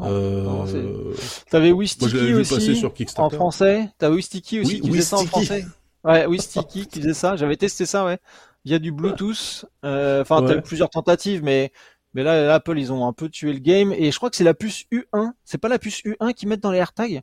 Euh, 0.01 1.13
T'avais 1.51 1.73
Wistiki 1.73 2.15
vu 2.17 2.37
passer 2.39 2.55
aussi, 2.55 2.77
sur 2.77 2.93
en 3.19 3.31
français. 3.31 3.89
T'avais 3.99 4.17
Wistiki 4.17 4.61
aussi 4.61 4.75
Oui, 4.75 4.81
qui 4.81 4.89
faisait 4.91 5.03
ça 5.03 5.17
en 5.17 5.27
français. 5.27 5.65
Ouais, 6.05 6.27
Wistiki 6.27 6.87
qui 6.87 7.01
faisait 7.01 7.15
ça. 7.15 7.37
J'avais 7.37 7.57
testé 7.57 7.87
ça, 7.87 8.05
ouais. 8.05 8.19
Via 8.65 8.79
du 8.79 8.93
Bluetooth. 8.93 9.65
Euh, 9.85 10.23
Enfin, 10.23 10.43
t'as 10.43 10.53
Ouais. 10.53 10.59
eu 10.59 10.63
plusieurs 10.63 10.91
tentatives, 10.91 11.43
mais 11.43 11.73
mais 12.15 12.23
là, 12.23 12.55
Apple, 12.55 12.79
ils 12.79 12.93
ont 12.93 13.07
un 13.07 13.13
peu 13.13 13.29
tué 13.29 13.53
le 13.53 13.59
game. 13.59 13.93
Et 13.93 14.11
je 14.13 14.17
crois 14.17 14.31
que 14.31 14.37
c'est 14.37 14.45
la 14.45 14.55
puce 14.55 14.85
U1. 14.93 15.33
C'est 15.45 15.59
pas 15.59 15.69
la 15.69 15.79
puce 15.79 16.03
U1 16.05 16.33
qu'ils 16.33 16.49
mettent 16.49 16.63
dans 16.63 16.71
les 16.73 16.79
AirTags? 16.79 17.23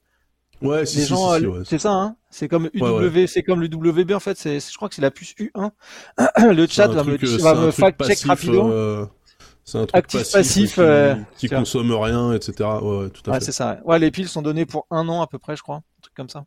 Ouais, 0.61 0.85
si, 0.85 0.97
les 0.97 1.03
si, 1.03 1.09
gens, 1.09 1.33
si, 1.33 1.39
si, 1.39 1.45
euh, 1.45 1.49
ouais. 1.49 1.63
c'est 1.65 1.79
ça, 1.79 1.91
hein. 1.91 2.15
C'est 2.29 2.47
comme 2.47 2.69
Ouais, 2.73 3.07
UW, 3.07 3.27
c'est 3.27 3.43
comme 3.43 3.61
le 3.61 3.67
WB 3.67 4.11
en 4.13 4.19
fait. 4.19 4.37
C'est, 4.37 4.59
je 4.59 4.75
crois 4.75 4.89
que 4.89 4.95
c'est 4.95 5.01
la 5.01 5.11
puce 5.11 5.33
U1. 5.35 5.71
le 6.53 6.67
chat 6.67 6.87
va 6.87 7.03
me, 7.03 7.13
euh, 7.13 7.37
va 7.39 7.53
me 7.55 7.71
truc 7.71 7.75
fact 7.75 8.03
check 8.05 8.25
passif, 8.25 8.49
euh, 8.53 9.05
C'est 9.63 9.77
un 9.77 9.85
truc 9.85 9.95
Actif, 9.95 10.19
passif, 10.31 10.33
passif, 10.33 10.75
qui, 10.75 10.81
euh, 10.81 11.15
consomme 11.57 11.91
rien, 11.93 12.33
etc. 12.33 12.69
Ouais, 12.81 13.09
tout 13.09 13.29
à 13.29 13.33
Ouais, 13.33 13.39
fait. 13.39 13.45
c'est 13.45 13.51
ça. 13.51 13.79
Ouais. 13.85 13.99
les 13.99 14.11
piles 14.11 14.27
sont 14.29 14.41
données 14.41 14.65
pour 14.65 14.87
un 14.91 15.07
an 15.09 15.21
à 15.21 15.27
peu 15.27 15.39
près, 15.39 15.55
je 15.55 15.61
crois. 15.61 15.77
Un 15.77 16.01
truc 16.01 16.13
comme 16.15 16.29
ça. 16.29 16.45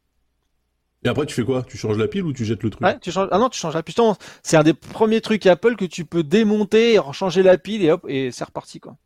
Et 1.04 1.08
après, 1.08 1.26
tu 1.26 1.34
fais 1.34 1.44
quoi? 1.44 1.62
Tu 1.62 1.78
changes 1.78 1.96
la 1.96 2.08
pile 2.08 2.24
ou 2.24 2.32
tu 2.32 2.44
jettes 2.44 2.62
le 2.64 2.70
truc? 2.70 2.82
Ouais, 2.84 2.98
tu 2.98 3.12
changes. 3.12 3.28
Ah 3.30 3.38
non, 3.38 3.48
tu 3.48 3.58
changes 3.58 3.74
la 3.74 3.82
puce. 3.84 3.96
Non, 3.98 4.16
C'est 4.42 4.56
un 4.56 4.62
des 4.64 4.74
premiers 4.74 5.20
trucs 5.20 5.46
Apple 5.46 5.76
que 5.76 5.84
tu 5.84 6.04
peux 6.04 6.24
démonter, 6.24 6.98
changer 7.12 7.42
la 7.44 7.56
pile 7.56 7.84
et 7.84 7.92
hop, 7.92 8.04
et 8.08 8.32
c'est 8.32 8.44
reparti 8.44 8.80
quoi. 8.80 8.96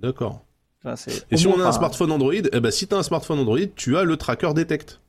D'accord. 0.00 0.44
Enfin, 0.84 0.96
c'est- 0.96 1.26
Et 1.30 1.36
si 1.36 1.46
moins, 1.46 1.56
on 1.56 1.60
a 1.60 1.64
un 1.64 1.68
enfin, 1.68 1.78
smartphone 1.78 2.10
Android, 2.12 2.32
eh 2.52 2.60
ben 2.60 2.70
si 2.70 2.86
t'as 2.86 2.96
un 2.96 3.02
smartphone 3.02 3.38
Android, 3.38 3.58
tu 3.76 3.96
as 3.96 4.04
le 4.04 4.16
tracker 4.16 4.52
Detect. 4.54 5.00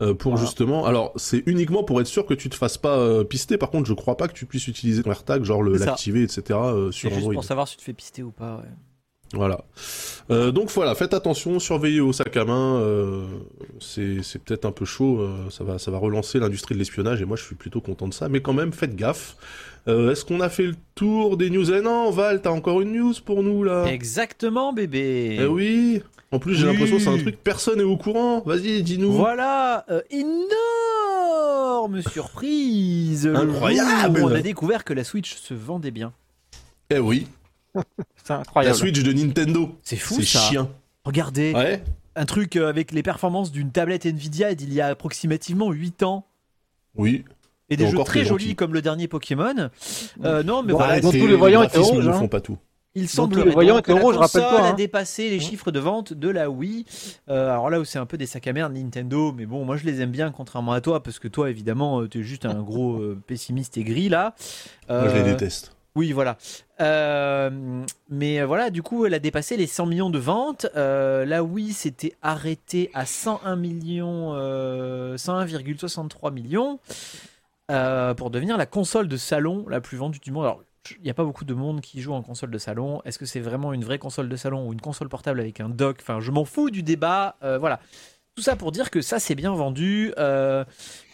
Euh, 0.00 0.14
pour 0.14 0.32
Voilà. 0.32 0.46
justement, 0.46 0.84
alors 0.84 1.12
c'est 1.16 1.44
uniquement 1.46 1.84
pour 1.84 2.00
être 2.00 2.06
sûr 2.08 2.26
que 2.26 2.34
tu 2.34 2.48
te 2.48 2.56
fasses 2.56 2.78
pas 2.78 2.96
euh, 2.96 3.22
pister. 3.24 3.56
Par 3.56 3.70
contre, 3.70 3.86
je 3.88 3.94
crois 3.94 4.16
pas 4.16 4.26
que 4.26 4.32
tu 4.32 4.46
puisses 4.46 4.66
utiliser 4.66 5.02
ton 5.02 5.10
AirTag, 5.10 5.44
genre 5.44 5.62
l'activer, 5.62 6.22
etc. 6.24 6.42
euh, 6.50 6.90
C'est 6.90 6.98
sur 6.98 7.08
juste 7.10 7.18
Android. 7.20 7.34
pour 7.34 7.44
savoir 7.44 7.68
si 7.68 7.74
tu 7.76 7.80
te 7.80 7.84
fais 7.84 7.92
pister 7.92 8.22
ou 8.22 8.32
pas. 8.32 8.56
ouais. 8.56 8.68
Voilà. 9.34 9.64
Euh, 10.30 10.50
donc 10.52 10.70
voilà, 10.70 10.94
faites 10.94 11.14
attention, 11.14 11.58
surveillez 11.58 12.00
au 12.00 12.12
sac 12.12 12.36
à 12.36 12.44
main. 12.44 12.76
euh, 12.80 13.24
c'est 13.80 14.22
c'est 14.22 14.38
peut-être 14.42 14.64
un 14.66 14.72
peu 14.72 14.84
chaud. 14.84 15.20
euh, 15.20 15.48
ça 15.50 15.64
va 15.64 15.78
ça 15.78 15.90
va 15.90 15.98
relancer 15.98 16.38
l'industrie 16.38 16.74
de 16.74 16.78
l'espionnage 16.78 17.22
et 17.22 17.24
moi 17.24 17.36
je 17.36 17.42
suis 17.44 17.54
plutôt 17.54 17.80
content 17.80 18.08
de 18.08 18.14
ça. 18.14 18.28
Mais 18.28 18.40
quand 18.40 18.52
même, 18.52 18.72
faites 18.72 18.94
gaffe. 18.94 19.36
Euh, 19.88 20.12
Est-ce 20.12 20.24
qu'on 20.24 20.40
a 20.40 20.48
fait 20.48 20.66
le 20.66 20.74
tour 20.94 21.36
des 21.36 21.50
news? 21.50 21.72
Eh 21.72 21.80
non, 21.80 22.10
Val, 22.10 22.40
t'as 22.42 22.50
encore 22.50 22.80
une 22.82 22.92
news 22.92 23.14
pour 23.24 23.42
nous 23.42 23.64
là? 23.64 23.86
Exactement, 23.86 24.72
bébé. 24.72 25.38
Eh 25.40 25.46
oui. 25.46 26.02
En 26.30 26.38
plus, 26.38 26.54
j'ai 26.54 26.66
Oui. 26.66 26.72
l'impression 26.72 26.96
que 26.98 27.02
c'est 27.02 27.08
un 27.10 27.18
truc 27.18 27.36
personne 27.42 27.78
n'est 27.78 27.82
au 27.84 27.96
courant. 27.96 28.42
Vas-y, 28.46 28.82
dis-nous. 28.82 29.12
Voilà, 29.12 29.84
énorme 30.10 32.00
surprise. 32.02 33.26
Le 33.26 33.36
Incroyable. 33.36 34.20
On 34.22 34.28
a 34.32 34.40
découvert 34.40 34.84
que 34.84 34.92
la 34.94 35.04
Switch 35.04 35.34
se 35.36 35.52
vendait 35.54 35.90
bien. 35.90 36.12
Eh 36.90 36.98
oui, 36.98 37.26
c'est 38.16 38.30
la 38.32 38.40
incroyable. 38.40 38.76
Switch 38.76 39.02
de 39.02 39.12
Nintendo. 39.12 39.76
C'est 39.82 39.96
fou 39.96 40.16
C'est 40.20 40.26
ça. 40.26 40.38
chien. 40.40 40.68
Regardez, 41.04 41.52
Ouais. 41.54 41.82
un 42.16 42.24
truc 42.24 42.56
euh, 42.56 42.68
avec 42.68 42.92
les 42.92 43.02
performances 43.02 43.50
d'une 43.52 43.70
tablette 43.70 44.06
Nvidia 44.06 44.54
d'il 44.54 44.72
y 44.72 44.80
a 44.80 44.88
approximativement 44.88 45.70
8 45.72 46.02
ans. 46.02 46.26
Oui. 46.94 47.24
Et 47.70 47.76
des 47.76 47.84
Et 47.84 47.90
jeux 47.90 47.98
très 48.04 48.24
jolis 48.24 48.54
comme 48.54 48.74
le 48.74 48.82
dernier 48.82 49.08
Pokémon. 49.08 49.70
Euh, 50.24 50.42
non, 50.42 50.62
mais 50.62 50.72
Bon, 50.72 50.78
voilà, 50.78 50.92
Arrêtez, 50.94 51.18
tous 51.20 51.26
les 51.26 51.36
voyants 51.36 51.62
étaient 51.62 51.78
rouges, 51.78 52.04
ne 52.06 52.10
hein. 52.12 52.18
font 52.18 52.28
pas 52.28 52.40
tout. 52.40 52.58
Il 52.94 53.04
tous 53.06 53.14
semblerait 53.14 53.46
les 53.46 53.50
voyants 53.52 53.78
étaient 53.78 53.94
la 53.94 54.00
rouges, 54.02 54.16
rappelle-toi, 54.18 54.60
a 54.60 54.68
hein. 54.68 54.74
dépassé 54.74 55.30
les 55.30 55.40
chiffres 55.40 55.70
de 55.70 55.78
vente 55.80 56.12
de 56.12 56.28
la 56.28 56.50
Wii. 56.50 56.84
Euh, 57.30 57.50
alors 57.50 57.70
là 57.70 57.80
où 57.80 57.84
c'est 57.86 57.98
un 57.98 58.04
peu 58.04 58.18
des 58.18 58.26
sacs 58.26 58.46
à 58.46 58.52
merde 58.52 58.74
Nintendo, 58.74 59.32
mais 59.32 59.46
bon, 59.46 59.64
moi 59.64 59.78
je 59.78 59.86
les 59.86 60.02
aime 60.02 60.10
bien 60.10 60.30
contrairement 60.30 60.72
à 60.72 60.82
toi 60.82 61.02
parce 61.02 61.18
que 61.18 61.26
toi 61.28 61.48
évidemment 61.48 62.06
tu 62.06 62.20
es 62.20 62.22
juste 62.22 62.44
un 62.44 62.62
gros 62.62 63.00
pessimiste 63.26 63.78
et 63.78 63.84
gris 63.84 64.10
là. 64.10 64.34
Moi, 64.90 65.08
je 65.08 65.14
les 65.16 65.22
déteste. 65.22 65.74
Oui, 65.94 66.12
voilà. 66.12 66.38
Euh, 66.80 67.84
mais 68.08 68.40
euh, 68.40 68.46
voilà, 68.46 68.70
du 68.70 68.82
coup, 68.82 69.04
elle 69.04 69.12
a 69.12 69.18
dépassé 69.18 69.56
les 69.56 69.66
100 69.66 69.86
millions 69.86 70.10
de 70.10 70.18
ventes. 70.18 70.66
Euh, 70.74 71.26
la 71.26 71.44
Wii 71.44 71.72
s'était 71.72 72.14
arrêtée 72.22 72.90
à 72.94 73.04
101 73.04 73.56
millions, 73.56 74.32
euh, 74.34 75.16
101,63 75.16 76.32
millions 76.32 76.80
euh, 77.70 78.14
pour 78.14 78.30
devenir 78.30 78.56
la 78.56 78.66
console 78.66 79.06
de 79.06 79.18
salon 79.18 79.66
la 79.68 79.82
plus 79.82 79.98
vendue 79.98 80.18
du 80.18 80.32
monde. 80.32 80.44
Alors, 80.44 80.62
il 80.96 81.02
n'y 81.04 81.10
a 81.10 81.14
pas 81.14 81.24
beaucoup 81.24 81.44
de 81.44 81.54
monde 81.54 81.82
qui 81.82 82.00
joue 82.00 82.14
en 82.14 82.22
console 82.22 82.50
de 82.50 82.58
salon. 82.58 83.02
Est-ce 83.04 83.18
que 83.18 83.26
c'est 83.26 83.40
vraiment 83.40 83.74
une 83.74 83.84
vraie 83.84 83.98
console 83.98 84.30
de 84.30 84.36
salon 84.36 84.66
ou 84.66 84.72
une 84.72 84.80
console 84.80 85.10
portable 85.10 85.40
avec 85.40 85.60
un 85.60 85.68
dock? 85.68 85.98
Enfin, 86.00 86.20
je 86.20 86.30
m'en 86.30 86.44
fous 86.46 86.70
du 86.70 86.82
débat. 86.82 87.36
Voilà. 87.40 87.78
Tout 88.34 88.42
ça 88.42 88.56
pour 88.56 88.72
dire 88.72 88.90
que 88.90 89.02
ça 89.02 89.18
c'est 89.18 89.34
bien 89.34 89.54
vendu, 89.54 90.14
euh, 90.16 90.64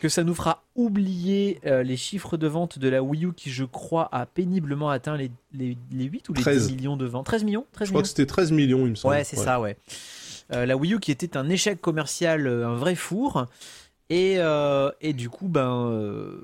que 0.00 0.08
ça 0.08 0.22
nous 0.22 0.36
fera 0.36 0.62
oublier 0.76 1.58
euh, 1.66 1.82
les 1.82 1.96
chiffres 1.96 2.36
de 2.36 2.46
vente 2.46 2.78
de 2.78 2.88
la 2.88 3.02
Wii 3.02 3.24
U 3.24 3.32
qui 3.32 3.50
je 3.50 3.64
crois 3.64 4.08
a 4.12 4.24
péniblement 4.24 4.88
atteint 4.88 5.16
les, 5.16 5.32
les, 5.52 5.76
les 5.90 6.04
8 6.04 6.28
ou 6.28 6.34
les 6.34 6.42
13. 6.42 6.68
10 6.68 6.74
millions 6.76 6.96
de 6.96 7.06
ventes. 7.06 7.26
13 7.26 7.42
millions? 7.42 7.66
13 7.72 7.88
Je 7.88 7.90
crois 7.90 7.98
millions 7.98 8.02
que 8.02 8.08
c'était 8.08 8.26
13 8.26 8.52
millions, 8.52 8.86
il 8.86 8.90
me 8.90 8.94
semble. 8.94 9.14
Ouais, 9.14 9.24
c'est 9.24 9.34
ça, 9.36 9.60
ouais. 9.60 9.76
Euh, 10.52 10.64
la 10.64 10.76
Wii 10.76 10.94
U 10.94 11.00
qui 11.00 11.10
était 11.10 11.36
un 11.36 11.48
échec 11.48 11.80
commercial, 11.80 12.46
un 12.46 12.76
vrai 12.76 12.94
four. 12.94 13.46
Et, 14.10 14.38
et 15.00 15.12
du 15.12 15.28
coup, 15.28 15.48
ben. 15.48 16.38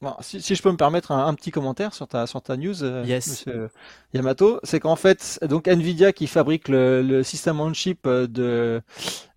Bon, 0.00 0.14
si, 0.20 0.40
si 0.40 0.54
je 0.54 0.62
peux 0.62 0.70
me 0.70 0.78
permettre 0.78 1.12
un, 1.12 1.26
un 1.26 1.34
petit 1.34 1.50
commentaire 1.50 1.92
sur 1.92 2.08
ta, 2.08 2.26
sur 2.26 2.40
ta 2.40 2.56
news, 2.56 2.82
euh, 2.84 3.04
Yes. 3.04 3.26
monsieur 3.26 3.68
Yamato, 4.14 4.58
c'est 4.62 4.80
qu'en 4.80 4.96
fait, 4.96 5.38
donc 5.42 5.68
Nvidia 5.68 6.12
qui 6.12 6.26
fabrique 6.26 6.68
le, 6.68 7.02
le 7.02 7.22
système 7.22 7.60
on 7.60 7.72
chip 7.74 8.06
euh, 8.06 8.26
de, 8.26 8.80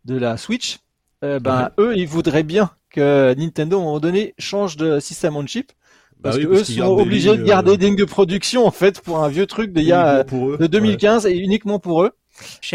de 0.06 0.16
la 0.18 0.38
Switch, 0.38 0.80
euh, 1.26 1.40
ben 1.40 1.70
eux, 1.80 1.98
ils 1.98 2.08
voudraient 2.08 2.44
bien 2.44 2.72
que 2.92 3.34
Nintendo, 3.38 3.78
à 3.78 3.82
un 3.82 3.84
moment 3.84 4.00
donné, 4.00 4.36
change 4.38 4.78
de 4.78 5.00
système 5.02 5.36
on 5.36 5.46
chip, 5.46 5.72
Bah 6.20 6.30
parce 6.30 6.38
oui, 6.38 6.44
que 6.44 6.48
parce 6.48 6.62
eux 6.62 6.64
qu'ils 6.64 6.76
sont 6.76 6.96
obligés 6.98 7.30
lignes, 7.30 7.38
de 7.38 7.44
garder 7.44 7.72
euh, 7.72 7.78
des 7.78 7.88
lignes 7.88 7.96
de 7.98 8.06
production, 8.06 8.66
en 8.66 8.72
fait, 8.72 9.02
pour 9.02 9.20
un 9.24 9.28
vieux 9.30 9.46
truc 9.48 9.74
d'il 9.74 9.84
y 9.84 9.92
a, 9.92 10.24
de 10.24 10.68
2015 10.68 11.26
et 11.26 11.36
uniquement 11.38 11.80
pour 11.80 12.04
eux. 12.04 12.12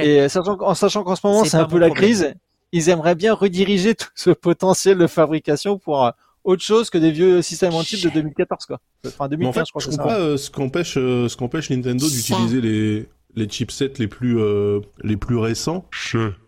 Et 0.00 0.28
sachant, 0.28 0.58
en 0.60 0.74
sachant 0.74 1.04
qu'en 1.04 1.16
ce 1.16 1.26
moment, 1.26 1.44
C'est 1.44 1.56
un 1.56 1.64
peu 1.64 1.78
la 1.78 1.86
problème. 1.86 2.08
crise, 2.10 2.34
ils 2.72 2.88
aimeraient 2.90 3.14
bien 3.14 3.34
rediriger 3.34 3.94
tout 3.94 4.08
ce 4.14 4.30
potentiel 4.30 4.98
de 4.98 5.06
fabrication 5.06 5.78
pour 5.78 6.12
autre 6.48 6.62
chose 6.62 6.90
que 6.90 6.98
des 6.98 7.10
vieux 7.12 7.42
systèmes 7.42 7.74
en 7.74 7.82
chip 7.82 8.02
de 8.02 8.08
2014, 8.10 8.66
quoi. 8.66 8.80
Enfin, 9.06 9.28
Mais 9.30 9.46
en 9.46 9.52
2015, 9.52 9.54
fait, 9.54 9.64
je 9.66 9.70
crois 9.72 9.80
je 9.82 9.86
que 9.86 9.92
c'est 9.92 9.98
comprends 9.98 10.10
ça. 10.10 10.16
pas 10.16 10.22
euh, 10.22 10.36
ce 10.36 10.50
qu'empêche 10.50 10.94
euh, 10.96 11.28
ce 11.28 11.36
qu'empêche 11.36 11.70
Nintendo 11.70 12.08
d'utiliser 12.08 12.60
les 12.60 13.08
les 13.36 13.48
chipsets 13.48 13.92
les 13.98 14.08
plus 14.08 14.38
euh, 14.40 14.80
les 15.02 15.16
plus 15.16 15.36
récents 15.36 15.84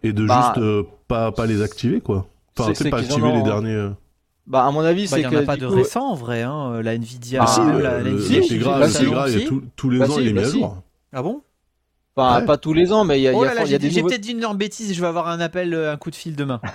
et 0.03 0.13
de 0.13 0.27
Bah, 0.27 0.53
juste 0.55 0.65
euh, 0.65 0.83
pas 1.09 1.31
pas 1.33 1.47
les 1.47 1.63
activer 1.63 2.01
quoi. 2.01 2.27
Enfin, 2.59 2.69
c'est- 2.69 2.73
tu 2.73 2.77
sais 2.79 2.85
c'est 2.85 2.91
pas 2.91 2.97
en 2.97 3.01
activer 3.01 3.27
ont- 3.29 3.37
les 3.37 3.43
derniers. 3.43 3.75
euh. 3.75 3.91
Bah, 4.47 4.65
à 4.67 4.71
mon 4.73 4.81
avis, 4.81 5.03
Bah, 5.03 5.09
c'est 5.11 5.21
il 5.23 5.29
n'y 5.29 5.37
en 5.37 5.39
a 5.41 5.43
pas 5.43 5.57
de 5.57 5.67
coup, 5.69 5.75
récent 5.75 6.09
en 6.11 6.15
vrai, 6.15 6.43
hein. 6.43 6.83
la 6.83 6.95
Nvidia, 6.97 7.41
Bah, 7.41 7.47
si, 7.47 7.61
même 7.61 7.77
le, 7.77 7.83
la, 7.83 7.99
la 7.99 8.03
le- 8.03 8.11
Nvidia 8.11 8.89
salon 8.89 9.47
tout- 9.47 9.63
tous 9.77 9.91
les 9.91 9.99
Bah 10.01 10.11
ans, 10.11 10.19
il 10.19 10.27
est 10.27 10.33
mis 10.33 10.41
à 10.41 10.45
jour. 10.45 10.83
Ah 11.13 11.23
bon? 11.23 11.43
Pas, 12.17 12.41
Ouais. 12.41 12.45
pas 12.45 12.57
tous 12.57 12.73
les 12.73 12.93
ans, 12.93 13.05
mais 13.05 13.21
il 13.21 13.23
y 13.23 13.29
a, 13.29 13.33
il 13.33 13.37
Oh 13.37 13.45
y 13.45 13.47
a, 13.47 13.51
là 13.51 13.55
là, 13.55 13.61
y 13.61 13.65
a 13.65 13.67
j'ai 13.69 13.79
des 13.79 13.89
j'ai 13.91 13.97
nouveaux... 14.01 14.09
peut-être 14.09 14.21
dit 14.21 14.33
une 14.33 14.39
énorme 14.39 14.57
bêtise, 14.59 14.93
je 14.93 15.01
vais 15.01 15.07
avoir 15.07 15.29
un 15.29 15.39
appel, 15.41 15.73
euh, 15.75 15.93
un 15.93 15.97
coup 15.97 16.11
de 16.11 16.17
fil 16.17 16.35
demain. 16.37 16.61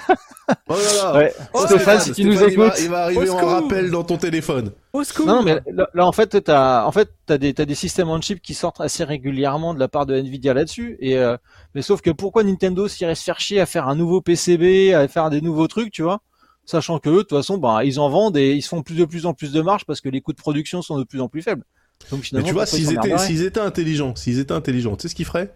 Oh 0.70 0.74
là 0.76 0.94
là. 1.04 1.14
Ouais. 1.18 1.34
Oh, 1.54 1.66
Stéphane, 1.66 2.00
si 2.00 2.12
tu 2.14 2.24
nous 2.24 2.34
Stéphane, 2.34 2.52
il 2.52 2.58
va- 2.60 2.68
écoutes. 2.68 2.80
il 2.84 2.90
va 2.90 3.04
arriver 3.04 3.30
en 3.32 3.38
rappel 3.48 3.90
dans 3.90 4.04
ton 4.04 4.18
téléphone. 4.18 4.72
Au 4.94 5.04
secours 5.04 5.26
Non, 5.26 5.42
mais 5.42 5.60
là, 5.72 5.90
là, 5.96 6.06
en 6.06 6.12
fait, 6.12 6.40
t'as, 6.44 6.86
en 6.86 6.92
fait, 6.92 7.10
t'as 7.26 7.40
des, 7.40 7.54
t'as 7.56 7.66
des 7.66 7.74
systèmes 7.74 8.10
on 8.10 8.22
chip 8.22 8.42
qui 8.44 8.54
sortent 8.54 8.80
assez 8.80 9.04
régulièrement 9.04 9.74
de 9.74 9.80
la 9.80 9.88
part 9.88 10.06
de 10.06 10.16
Nvidia 10.16 10.54
là-dessus. 10.54 10.98
Et, 11.00 11.18
euh, 11.18 11.36
mais 11.74 11.82
sauf 11.82 12.02
que 12.02 12.12
pourquoi 12.12 12.44
Nintendo 12.44 12.88
s'irait 12.88 13.16
se 13.16 13.24
faire 13.24 13.40
chier 13.40 13.60
à 13.60 13.66
faire 13.66 13.88
un 13.88 13.96
nouveau 13.96 14.22
PCB, 14.22 14.94
à 14.94 15.08
faire 15.08 15.32
des 15.32 15.42
nouveaux 15.42 15.68
trucs, 15.68 15.92
tu 15.92 16.04
vois? 16.04 16.22
Sachant 16.64 17.00
que 17.00 17.10
eux, 17.10 17.14
de 17.18 17.20
toute 17.22 17.38
façon, 17.38 17.58
bah, 17.58 17.84
ils 17.84 18.00
en 18.00 18.10
vendent 18.10 18.38
et 18.38 18.52
ils 18.54 18.62
se 18.62 18.70
font 18.70 18.84
plus 18.84 18.96
de 18.96 19.06
plus 19.06 19.26
en 19.26 19.34
plus 19.34 19.52
de 19.52 19.62
marge 19.62 19.86
parce 19.86 20.00
que 20.00 20.10
les 20.10 20.22
coûts 20.22 20.34
de 20.34 20.38
production 20.38 20.84
sont 20.84 21.00
de 21.00 21.04
plus 21.06 21.22
en 21.22 21.28
plus 21.28 21.42
faibles. 21.42 21.64
Donc 22.12 22.28
Mais 22.34 22.44
tu 22.44 22.54
vois, 22.54 22.66
s'ils 22.66 22.92
étaient, 22.94 23.18
s'ils 23.18 23.42
étaient 23.44 23.60
intelligents, 23.60 24.16
s'ils 24.16 24.40
étaient 24.40 24.54
intelligents, 24.54 24.96
tu 24.96 25.04
sais 25.04 25.08
ce 25.10 25.16
qu'ils 25.16 25.26
feraient? 25.26 25.54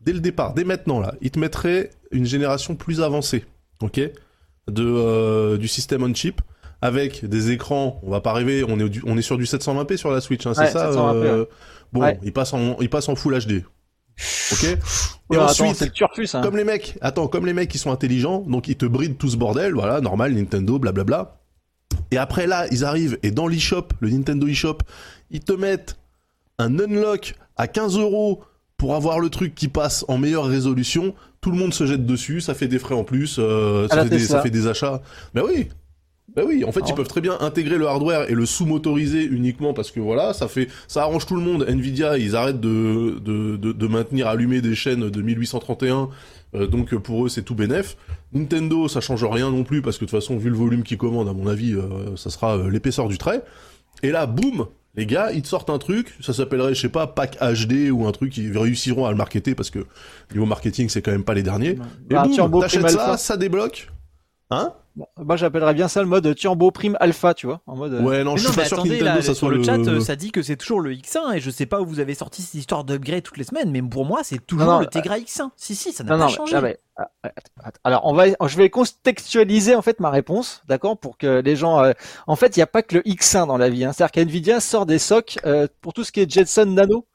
Dès 0.00 0.12
le 0.12 0.20
départ, 0.20 0.54
dès 0.54 0.64
maintenant 0.64 1.00
là, 1.00 1.14
ils 1.20 1.30
te 1.30 1.38
mettraient 1.38 1.90
une 2.12 2.24
génération 2.24 2.76
plus 2.76 3.00
avancée, 3.02 3.44
ok, 3.82 3.98
de 3.98 4.12
euh, 4.84 5.56
du 5.58 5.66
système 5.68 6.02
on 6.04 6.14
chip 6.14 6.40
avec 6.80 7.24
des 7.24 7.50
écrans. 7.50 8.00
On 8.04 8.10
va 8.10 8.20
pas 8.20 8.32
rêver, 8.32 8.64
on 8.68 8.78
est 8.78 8.88
du- 8.88 9.02
on 9.06 9.18
est 9.18 9.22
sur 9.22 9.36
du 9.36 9.44
720p 9.44 9.96
sur 9.96 10.10
la 10.12 10.20
Switch, 10.20 10.46
hein, 10.46 10.54
c'est 10.54 10.60
Ouais, 10.62 10.70
ça 10.70 10.90
720p, 10.92 11.14
euh, 11.26 11.44
Bon, 11.92 12.02
Ouais. 12.02 12.18
il 12.22 12.32
passe 12.32 12.52
en 12.52 12.76
il 12.80 12.88
passe 12.90 13.08
en 13.08 13.16
Full 13.16 13.34
HD, 13.38 13.64
ok? 14.52 14.64
Et 14.64 15.34
attends, 15.34 15.44
ensuite, 15.46 15.74
c'est 15.76 15.86
le 15.86 15.90
turfus, 15.90 16.28
hein. 16.34 16.42
comme 16.42 16.56
les 16.56 16.64
mecs, 16.64 16.96
attends, 17.00 17.26
comme 17.28 17.46
les 17.46 17.52
mecs 17.54 17.68
qui 17.70 17.78
sont 17.78 17.90
intelligents, 17.90 18.40
donc 18.46 18.68
ils 18.68 18.76
te 18.76 18.86
brident 18.86 19.16
tout 19.16 19.28
ce 19.30 19.36
bordel, 19.36 19.72
voilà, 19.74 20.00
normal, 20.00 20.32
Nintendo, 20.34 20.78
blablabla. 20.78 21.34
Et 22.10 22.18
après 22.18 22.46
là, 22.46 22.66
ils 22.70 22.84
arrivent 22.84 23.18
et 23.22 23.30
dans 23.30 23.46
l'eShop, 23.48 23.88
le 24.00 24.10
Nintendo 24.10 24.46
eShop, 24.46 24.78
ils 25.30 25.40
te 25.40 25.52
mettent 25.52 25.96
un 26.58 26.78
unlock 26.78 27.34
à 27.56 27.66
15 27.68 27.98
euros 27.98 28.42
pour 28.76 28.94
avoir 28.94 29.18
le 29.20 29.28
truc 29.30 29.54
qui 29.54 29.68
passe 29.68 30.04
en 30.08 30.18
meilleure 30.18 30.44
résolution. 30.46 31.14
Tout 31.40 31.50
le 31.50 31.56
monde 31.56 31.74
se 31.74 31.86
jette 31.86 32.06
dessus, 32.06 32.40
ça 32.40 32.54
fait 32.54 32.68
des 32.68 32.78
frais 32.78 32.94
en 32.94 33.04
plus, 33.04 33.36
euh, 33.38 33.86
ça, 33.88 34.02
fait 34.04 34.08
des, 34.10 34.16
Tesla. 34.18 34.36
ça 34.36 34.42
fait 34.42 34.50
des 34.50 34.66
achats. 34.66 35.02
Ben 35.34 35.42
oui. 35.46 35.68
Ben 36.36 36.44
oui, 36.46 36.62
en 36.64 36.70
fait, 36.72 36.80
ils 36.80 36.92
Ah. 36.92 36.94
peuvent 36.94 37.08
très 37.08 37.20
bien 37.22 37.36
intégrer 37.40 37.78
le 37.78 37.88
hardware 37.88 38.30
et 38.30 38.34
le 38.34 38.44
sous-motoriser 38.44 39.24
uniquement 39.24 39.72
parce 39.72 39.90
que 39.90 39.98
voilà, 39.98 40.34
ça 40.34 40.46
fait, 40.46 40.68
ça 40.86 41.02
arrange 41.02 41.26
tout 41.26 41.34
le 41.34 41.40
monde. 41.40 41.64
Nvidia, 41.66 42.18
ils 42.18 42.36
arrêtent 42.36 42.60
de, 42.60 43.18
de, 43.24 43.56
de, 43.56 43.72
de 43.72 43.86
maintenir 43.86 44.28
allumées 44.28 44.60
des 44.60 44.74
chaînes 44.74 45.08
de 45.10 45.22
1831, 45.22 46.10
euh, 46.54 46.66
donc 46.66 46.94
pour 46.96 47.24
eux 47.24 47.28
c'est 47.28 47.42
tout 47.42 47.54
bénef. 47.54 47.96
Nintendo, 48.32 48.88
ça 48.88 49.00
change 49.00 49.24
rien 49.24 49.50
non 49.50 49.64
plus 49.64 49.80
parce 49.80 49.96
que 49.96 50.04
de 50.04 50.10
toute 50.10 50.20
façon, 50.20 50.36
vu 50.36 50.50
le 50.50 50.56
volume 50.56 50.82
qu'ils 50.82 50.98
commandent, 50.98 51.28
à 51.28 51.32
mon 51.32 51.46
avis, 51.46 51.72
euh, 51.74 52.14
ça 52.16 52.30
sera 52.30 52.58
l'épaisseur 52.68 53.08
du 53.08 53.16
trait. 53.16 53.42
Et 54.02 54.10
là, 54.10 54.26
boum, 54.26 54.66
les 54.98 55.06
gars, 55.06 55.30
ils 55.32 55.42
te 55.42 55.46
sortent 55.46 55.70
un 55.70 55.78
truc, 55.78 56.12
ça 56.20 56.32
s'appellerait, 56.32 56.74
je 56.74 56.80
sais 56.80 56.88
pas, 56.88 57.06
pack 57.06 57.38
HD 57.40 57.88
ou 57.92 58.08
un 58.08 58.10
truc, 58.10 58.36
ils 58.36 58.58
réussiront 58.58 59.06
à 59.06 59.10
le 59.10 59.16
marketer 59.16 59.54
parce 59.54 59.70
que 59.70 59.86
niveau 60.32 60.44
marketing, 60.44 60.88
c'est 60.88 61.02
quand 61.02 61.12
même 61.12 61.22
pas 61.22 61.34
les 61.34 61.44
derniers. 61.44 61.70
Et 61.70 61.78
Bah, 62.10 62.24
boum, 62.24 62.60
t'achètes 62.60 62.90
ça, 62.90 63.16
ça 63.16 63.36
débloque. 63.36 63.88
Hein 64.50 64.72
Moi, 65.18 65.36
j'appellerais 65.36 65.74
bien 65.74 65.88
ça 65.88 66.00
le 66.00 66.08
mode 66.08 66.34
Turbo 66.34 66.70
Prime 66.70 66.96
Alpha, 67.00 67.34
tu 67.34 67.46
vois, 67.46 67.60
en 67.66 67.76
mode. 67.76 67.92
euh, 67.92 68.00
Ouais, 68.02 68.24
non, 68.24 68.32
Mais 68.32 68.38
je 68.40 68.46
non, 68.46 68.52
suis 68.52 68.60
pas 68.62 68.66
sûr 68.66 68.82
que 68.82 68.88
Nintendo, 68.88 69.04
là, 69.04 69.16
ça 69.16 69.22
sur 69.22 69.36
soit 69.36 69.50
le 69.50 69.62
chat, 69.62 69.76
euh, 69.78 70.00
ça 70.00 70.16
dit 70.16 70.32
que 70.32 70.40
c'est 70.42 70.56
toujours 70.56 70.80
le 70.80 70.92
X1 70.94 71.34
et 71.34 71.40
je 71.40 71.50
sais 71.50 71.66
pas 71.66 71.80
où 71.82 71.86
vous 71.86 72.00
avez 72.00 72.14
sorti 72.14 72.40
cette 72.40 72.54
histoire 72.54 72.84
d'upgrade 72.84 73.22
toutes 73.22 73.36
les 73.36 73.44
semaines, 73.44 73.70
mais 73.70 73.82
pour 73.82 74.06
moi, 74.06 74.20
c'est 74.24 74.38
toujours 74.44 74.66
Non, 74.66 74.72
non, 74.74 74.80
le 74.80 74.86
Tegra 74.86 75.18
X1. 75.18 75.50
Si, 75.56 75.74
si, 75.76 75.92
ça 75.92 76.02
n'a 76.02 76.10
pas 76.10 76.16
non, 76.16 76.28
changé. 76.28 76.58
mais- 76.62 76.78
ah, 76.96 77.10
alors 77.84 78.06
on 78.06 78.14
va, 78.14 78.24
je 78.46 78.56
vais 78.56 78.70
contextualiser 78.70 79.74
en 79.76 79.82
fait 79.82 80.00
ma 80.00 80.10
réponse, 80.10 80.62
d'accord, 80.66 80.96
pour 80.98 81.18
que 81.18 81.40
les 81.42 81.54
gens. 81.54 81.80
euh, 81.84 81.92
en 82.26 82.34
fait, 82.34 82.56
il 82.56 82.60
n'y 82.60 82.64
a 82.64 82.66
pas 82.66 82.82
que 82.82 82.96
le 82.96 83.02
X1 83.02 83.46
dans 83.46 83.58
la 83.58 83.68
vie. 83.68 83.84
Hein. 83.84 83.92
C'est-à-dire 83.92 84.12
qu'NVIDIA 84.24 84.60
sort 84.60 84.86
des 84.86 84.98
socs 84.98 85.38
euh, 85.46 85.68
pour 85.82 85.92
tout 85.92 86.04
ce 86.04 86.10
qui 86.10 86.20
est 86.20 86.30
Jetson 86.30 86.64
Nano, 86.66 87.06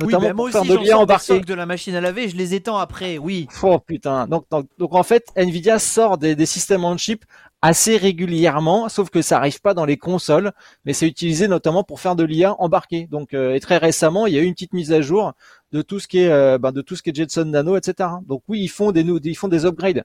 oui, 0.00 0.16
notamment 0.16 0.20
bah, 0.20 0.32
moi 0.34 0.44
pour 0.44 0.50
faire 0.50 0.62
aussi, 0.62 0.68
de 0.68 0.74
j'en 0.74 0.82
l'IA 0.82 0.96
sors 0.96 1.06
des 1.06 1.16
embarqué. 1.16 1.26
socs 1.26 1.44
de 1.46 1.54
la 1.54 1.66
machine 1.66 1.94
à 1.94 2.00
laver, 2.00 2.28
je 2.28 2.36
les 2.36 2.54
étends 2.54 2.78
après, 2.78 3.18
oui. 3.18 3.50
Oh 3.62 3.78
putain. 3.78 4.26
Donc, 4.26 4.44
donc, 4.50 4.66
donc, 4.78 4.94
en 4.94 5.02
fait, 5.02 5.26
Nvidia 5.36 5.78
sort 5.78 6.18
des, 6.18 6.34
des 6.34 6.46
systèmes 6.46 6.84
on 6.84 6.96
chip 6.96 7.24
assez 7.62 7.96
régulièrement, 7.96 8.88
sauf 8.88 9.10
que 9.10 9.22
ça 9.22 9.36
arrive 9.38 9.60
pas 9.60 9.74
dans 9.74 9.84
les 9.84 9.96
consoles, 9.96 10.52
mais 10.84 10.92
c'est 10.92 11.06
utilisé 11.06 11.46
notamment 11.48 11.84
pour 11.84 12.00
faire 12.00 12.16
de 12.16 12.24
l'IA 12.24 12.56
embarqué. 12.60 13.06
Donc, 13.06 13.34
euh, 13.34 13.54
et 13.54 13.60
très 13.60 13.76
récemment, 13.78 14.26
il 14.26 14.34
y 14.34 14.38
a 14.38 14.42
eu 14.42 14.44
une 14.46 14.54
petite 14.54 14.72
mise 14.72 14.92
à 14.92 15.00
jour 15.00 15.32
de 15.72 15.82
tout 15.82 16.00
ce 16.00 16.08
qui 16.08 16.18
est, 16.20 16.28
euh, 16.30 16.58
ben, 16.58 16.72
de 16.72 16.82
tout 16.82 16.96
ce 16.96 17.02
qui 17.02 17.10
est 17.10 17.14
Jetson 17.14 17.44
Nano, 17.44 17.76
etc. 17.76 18.08
Donc 18.26 18.42
oui, 18.48 18.60
ils 18.60 18.68
font 18.68 18.90
des, 18.92 19.02
ils 19.02 19.36
font 19.36 19.48
des 19.48 19.64
upgrades. 19.64 20.02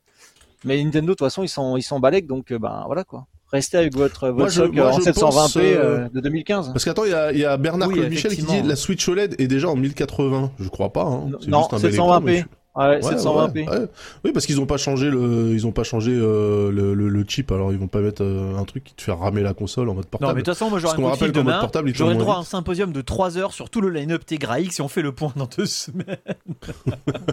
Mais 0.63 0.83
Nintendo, 0.83 1.07
de 1.07 1.11
toute 1.13 1.19
façon, 1.19 1.43
ils 1.43 1.49
sont, 1.49 1.77
ils 1.77 1.83
sont 1.83 1.99
balèques, 1.99 2.27
donc 2.27 2.51
euh, 2.51 2.59
ben 2.59 2.83
voilà 2.87 3.03
quoi. 3.03 3.27
Restez 3.51 3.77
avec 3.77 3.95
votre, 3.95 4.27
votre 4.29 4.49
je- 4.51 4.63
moi, 4.63 4.87
en 4.93 4.99
je 4.99 5.03
720p 5.03 5.13
pense, 5.31 5.57
euh, 5.57 5.59
euh, 5.61 6.09
de 6.13 6.19
2015. 6.19 6.71
Parce 6.73 6.83
qu'attends, 6.83 7.05
il 7.05 7.11
y 7.11 7.13
a, 7.13 7.31
il 7.31 7.39
y 7.39 7.45
a 7.45 7.55
Bernard 7.55 7.87
Oui, 7.87 7.95
Claude 7.95 8.09
Michel 8.09 8.35
qui 8.35 8.43
dit 8.43 8.61
la 8.61 8.75
Switch 8.75 9.07
OLED 9.07 9.35
est 9.39 9.47
déjà 9.47 9.69
en 9.69 9.75
1080. 9.77 10.51
Je 10.59 10.67
crois 10.67 10.91
pas. 10.91 11.03
Hein. 11.03 11.29
C'est 11.39 11.47
Non, 11.47 11.59
juste 11.61 11.73
un 11.73 11.79
bel 11.79 11.93
écran, 11.93 12.19
720p. 12.19 12.23
mais 12.25 12.37
je- 12.39 12.45
Ouais, 12.77 13.03
Ouais, 13.03 13.15
720p. 13.15 13.53
ouais, 13.67 13.69
ouais. 13.79 13.85
Oui, 14.23 14.31
parce 14.31 14.45
qu'ils 14.45 14.61
ont 14.61 14.65
pas 14.65 14.77
changé 14.77 15.09
le, 15.09 15.49
ils 15.53 15.65
ont 15.65 15.71
pas 15.71 15.83
changé 15.83 16.11
euh, 16.13 16.71
le, 16.71 16.93
le, 16.93 17.09
le 17.09 17.25
chip. 17.27 17.51
Alors 17.51 17.71
ils 17.71 17.77
vont 17.79 17.87
pas 17.87 17.99
mettre 18.01 18.23
euh, 18.23 18.55
un 18.57 18.63
truc 18.65 18.83
qui 18.83 18.93
te 18.93 19.01
fait 19.01 19.11
ramer 19.11 19.41
la 19.41 19.53
console 19.53 19.89
en 19.89 19.93
mode 19.95 20.05
Non, 20.05 20.09
portable. 20.11 20.33
mais 20.35 20.41
de 20.41 20.45
toute 20.45 20.53
façon, 20.53 20.69
moi 20.69 20.79
j'aurai 20.79 20.93
Parce 20.95 20.99
un 20.99 21.03
qu'on 21.03 21.09
coup 21.09 21.11
de 21.11 21.17
fil 21.17 21.27
rappelle 21.37 21.43
mode 21.43 21.59
portable, 21.61 21.89
il 21.89 21.95
J'aurai 21.95 22.09
le 22.11 22.15
tourne 22.17 22.25
droit 22.25 22.35
à 22.37 22.39
un 22.39 22.43
symposium 22.43 22.91
de 22.91 23.01
3 23.01 23.37
heures 23.37 23.53
sur 23.53 23.69
tout 23.69 23.81
le 23.81 23.89
line-up 23.89 24.25
Tegra 24.25 24.59
X 24.59 24.79
et 24.79 24.83
on 24.83 24.87
fait 24.87 25.01
le 25.01 25.11
point 25.11 25.33
dans 25.35 25.49
deux 25.57 25.65
semaines. 25.67 26.17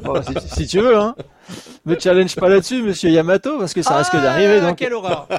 Bon, 0.02 0.14
si, 0.22 0.54
si 0.62 0.66
tu 0.66 0.80
veux, 0.80 0.96
hein. 0.96 1.14
Me 1.84 1.98
challenge 1.98 2.34
pas 2.36 2.48
là-dessus, 2.48 2.82
monsieur 2.82 3.10
Yamato, 3.10 3.58
parce 3.58 3.74
que 3.74 3.82
ça 3.82 3.98
risque 3.98 4.12
Ah, 4.14 4.22
d'arriver. 4.22 4.60
Donc, 4.62 4.76
Quelle 4.76 4.94
horreur 4.94 5.28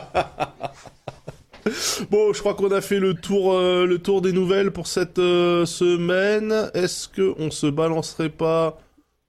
Bon, 2.11 2.31
je 2.31 2.39
crois 2.39 2.53
qu'on 2.53 2.69
a 2.71 2.79
fait 2.81 2.99
le 2.99 3.15
tour, 3.15 3.53
euh, 3.53 3.87
le 3.87 3.97
tour 3.97 4.21
des 4.21 4.31
nouvelles 4.31 4.69
pour 4.69 4.85
cette 4.85 5.17
euh, 5.17 5.65
semaine. 5.65 6.69
Est-ce 6.75 7.07
que 7.07 7.33
on 7.39 7.49
se 7.49 7.65
balancerait 7.65 8.29
pas 8.29 8.77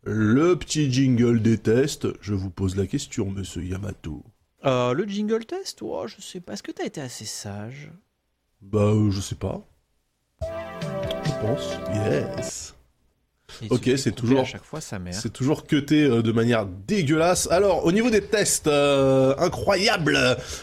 le 0.07 0.55
petit 0.57 0.91
jingle 0.93 1.43
des 1.43 1.59
tests 1.59 2.07
Je 2.21 2.33
vous 2.35 2.51
pose 2.51 2.77
la 2.77 2.87
question, 2.87 3.31
monsieur 3.31 3.63
Yamato. 3.65 4.23
Euh, 4.65 4.93
le 4.95 5.05
jingle 5.05 5.45
test, 5.45 5.81
oh, 5.83 6.07
je 6.07 6.21
sais 6.23 6.41
pas. 6.41 6.53
Est-ce 6.55 6.63
que 6.63 6.73
t'as 6.73 6.85
été 6.87 7.01
assez 7.01 7.25
sage? 7.25 7.91
Bah, 8.63 8.79
euh, 8.81 9.11
je 9.11 9.21
sais 9.21 9.35
pas. 9.35 9.67
Je 10.43 11.31
pense. 11.41 11.77
Yes. 11.95 12.75
Ok, 13.71 13.91
c'est 13.97 14.13
toujours- 14.13 14.41
À 14.41 14.45
chaque 14.45 14.65
fois, 14.65 14.81
sa 14.81 14.99
mère. 14.99 15.15
C'est 15.15 15.33
toujours 15.33 15.67
cuté 15.67 16.05
euh, 16.05 16.23
de 16.23 16.33
manière 16.33 16.67
dégueulasse. 16.67 17.49
Alors, 17.51 17.85
au 17.85 17.93
niveau 17.93 18.11
des 18.11 18.23
tests, 18.23 18.67
euh, 18.67 19.35
incroyable, 19.39 20.19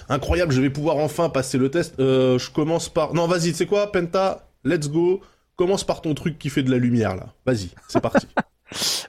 incroyable. 0.10 0.52
Je 0.54 0.62
vais 0.62 0.70
pouvoir 0.70 0.98
enfin 0.98 1.30
passer 1.30 1.58
le 1.58 1.70
test. 1.72 2.00
Euh, 2.00 2.38
je 2.40 2.50
commence 2.52 2.90
par. 2.90 3.14
Non, 3.14 3.28
vas-y, 3.28 3.52
tu 3.52 3.56
sais 3.56 3.66
quoi, 3.66 3.92
Penta, 3.92 4.50
let's 4.64 4.90
go. 4.90 5.22
Commence 5.56 5.84
par 5.84 6.02
ton 6.02 6.14
truc 6.14 6.38
qui 6.40 6.50
fait 6.50 6.64
de 6.64 6.72
la 6.72 6.78
lumière 6.78 7.16
là. 7.16 7.34
Vas-y, 7.46 7.70
c'est 7.88 8.02
parti. 8.02 8.28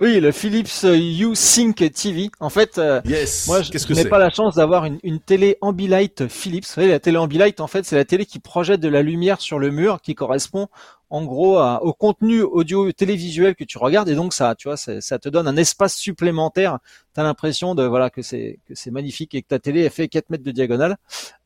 Oui, 0.00 0.20
le 0.20 0.32
Philips 0.32 0.82
Hue 0.84 1.34
Sync 1.34 1.76
TV. 1.92 2.30
En 2.40 2.50
fait, 2.50 2.78
euh, 2.78 3.00
Yes. 3.04 3.46
Moi, 3.46 3.62
je 3.62 3.92
n'ai 3.94 4.04
pas 4.08 4.18
la 4.18 4.30
chance 4.30 4.54
d'avoir 4.56 4.84
une, 4.84 4.98
une 5.02 5.20
télé 5.20 5.56
Ambilight 5.60 6.28
Philips. 6.28 6.64
Vous 6.66 6.72
savez, 6.72 6.88
la 6.88 7.00
télé 7.00 7.16
Ambilight, 7.16 7.60
en 7.60 7.66
fait, 7.66 7.84
c'est 7.84 7.96
la 7.96 8.04
télé 8.04 8.26
qui 8.26 8.38
projette 8.38 8.80
de 8.80 8.88
la 8.88 9.02
lumière 9.02 9.40
sur 9.40 9.58
le 9.58 9.70
mur, 9.70 10.00
qui 10.02 10.14
correspond 10.14 10.68
en 11.10 11.24
gros 11.24 11.58
à- 11.58 11.80
au 11.84 11.92
contenu 11.92 12.40
audio 12.42 12.90
télévisuel 12.90 13.54
que 13.54 13.62
tu 13.62 13.78
regardes, 13.78 14.08
et 14.08 14.14
donc 14.16 14.32
ça, 14.34 14.54
tu 14.56 14.66
vois, 14.68 14.76
ça, 14.76 15.18
te 15.18 15.28
donne 15.28 15.46
un 15.46 15.56
espace 15.56 15.94
supplémentaire. 15.94 16.78
T'as 17.12 17.22
l'impression 17.22 17.76
de 17.76 17.84
voilà 17.84 18.10
que 18.10 18.20
c'est 18.22 18.58
que 18.66 18.74
c'est 18.74 18.90
magnifique 18.90 19.32
et 19.34 19.42
que 19.42 19.46
ta 19.46 19.60
télé 19.60 19.82
elle 19.82 19.90
fait 19.90 20.08
4 20.08 20.30
mètres 20.30 20.42
de 20.42 20.50
diagonale. 20.50 20.96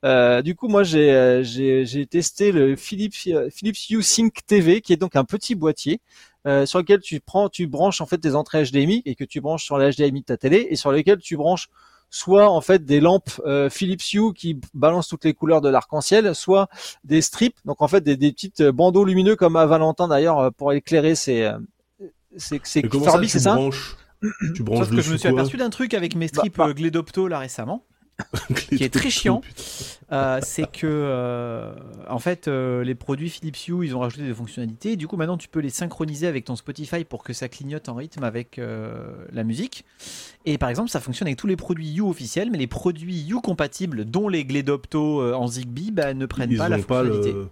Euh, 0.07 0.41
du 0.41 0.55
coup, 0.55 0.69
moi, 0.69 0.85
j'ai 0.85 1.11
euh, 1.13 1.43
j'ai 1.43 1.85
j'ai 1.85 2.07
testé 2.07 2.51
le 2.53 2.77
Philips 2.77 3.15
euh, 3.27 3.51
Philips 3.55 3.91
Hue 3.91 4.03
Sync 4.03 4.33
TV, 4.47 4.81
qui 4.81 4.95
est 4.95 4.97
donc 4.97 5.17
un 5.17 5.25
petit 5.25 5.55
boîtier 5.55 6.01
euh, 6.49 6.67
sur 6.67 6.79
lequel 6.81 7.01
tu 7.01 7.21
prends, 7.21 7.49
tu 7.49 7.67
branches 7.69 8.01
en 8.01 8.07
fait 8.07 8.19
tes 8.19 8.35
entrées 8.35 8.65
HDMI 8.65 9.03
et 9.05 9.15
que 9.15 9.25
tu 9.25 9.41
branches 9.41 9.65
sur 9.65 9.79
la 9.79 9.91
HDMI 9.93 10.23
de 10.23 10.27
ta 10.27 10.37
télé 10.37 10.67
et 10.71 10.77
sur 10.77 10.91
lequel 10.91 11.19
tu 11.19 11.37
branches 11.37 11.69
soit 12.11 12.49
en 12.51 12.61
fait 12.61 12.85
des 12.85 13.01
lampes 13.01 13.41
euh, 13.47 13.69
Philips 13.69 14.03
Hue 14.15 14.33
qui 14.35 14.59
balancent 14.75 15.09
toutes 15.09 15.25
les 15.25 15.35
couleurs 15.35 15.61
de 15.61 15.69
l'arc-en-ciel, 15.69 16.35
soit 16.35 16.69
des 17.05 17.21
strips, 17.21 17.59
donc 17.65 17.83
en 17.83 17.89
fait 17.89 18.01
des, 18.03 18.17
des 18.17 18.33
petites 18.33 18.63
bandeaux 18.63 19.05
lumineux 19.05 19.37
comme 19.37 19.57
à 19.57 19.67
Valentin 19.67 20.09
d'ailleurs 20.09 20.39
euh, 20.39 20.51
pour 20.51 20.73
éclairer 20.73 21.15
ses 21.15 21.43
euh, 21.43 21.59
ses, 22.37 22.61
ses 22.65 22.83
ça, 22.83 23.13
c'est 23.13 23.27
tu 23.27 23.39
ça 23.41 23.55
branches 23.55 23.97
Tu 24.55 24.63
branches 24.63 24.87
Sauf 24.87 24.97
que 24.97 25.03
je 25.03 25.13
me 25.13 25.17
suis 25.17 25.29
aperçu 25.29 25.57
d'un 25.57 25.71
truc 25.71 25.95
avec 25.95 26.15
mes 26.15 26.29
strips 26.29 26.57
Bah, 26.57 26.65
bah. 26.65 26.71
euh, 26.71 26.75
Gledopto 26.75 27.29
là 27.29 27.39
récemment. 27.39 27.85
Qui 28.71 28.83
est 28.85 28.93
très 28.93 29.11
chiant. 29.11 29.41
Euh, 30.11 30.41
c'est 30.43 30.71
que 30.71 30.87
euh, 30.87 31.73
en 32.09 32.19
fait 32.19 32.49
euh, 32.49 32.83
les 32.83 32.95
produits 32.95 33.29
Philips 33.29 33.69
Hue 33.69 33.85
ils 33.87 33.95
ont 33.95 34.01
rajouté 34.01 34.23
des 34.25 34.33
fonctionnalités 34.33 34.97
du 34.97 35.07
coup 35.07 35.17
maintenant 35.17 35.37
tu 35.37 35.49
peux 35.49 35.61
les 35.61 35.69
synchroniser 35.71 36.27
avec 36.27 36.47
ton 36.47 36.57
Spotify 36.57 37.05
pour 37.05 37.23
que 37.23 37.33
ça 37.35 37.49
clignote 37.49 37.89
en 37.91 37.95
rythme 37.95 38.25
avec 38.25 38.59
la 39.33 39.45
musique 39.45 39.85
et 40.47 40.57
par 40.57 40.71
exemple 40.71 40.89
ça 40.91 41.01
fonctionne 41.01 41.29
avec 41.29 41.39
tous 41.39 41.47
les 41.47 41.57
produits 41.57 41.95
Hue 41.97 42.01
officiels 42.01 42.51
mais 42.51 42.59
les 42.59 42.67
produits 42.67 43.29
Hue 43.29 43.41
compatibles 43.43 44.05
dont 44.07 44.29
les 44.29 44.45
Gledopto 44.45 45.21
euh, 45.21 45.35
en 45.35 45.47
Zigbee 45.47 45.91
bah, 45.91 46.15
ne 46.15 46.27
prennent 46.27 46.51
Ils 46.51 46.59
pas 46.59 46.69
la 46.69 46.79
pas 46.79 47.03
fonctionnalité 47.05 47.33
le. 47.33 47.49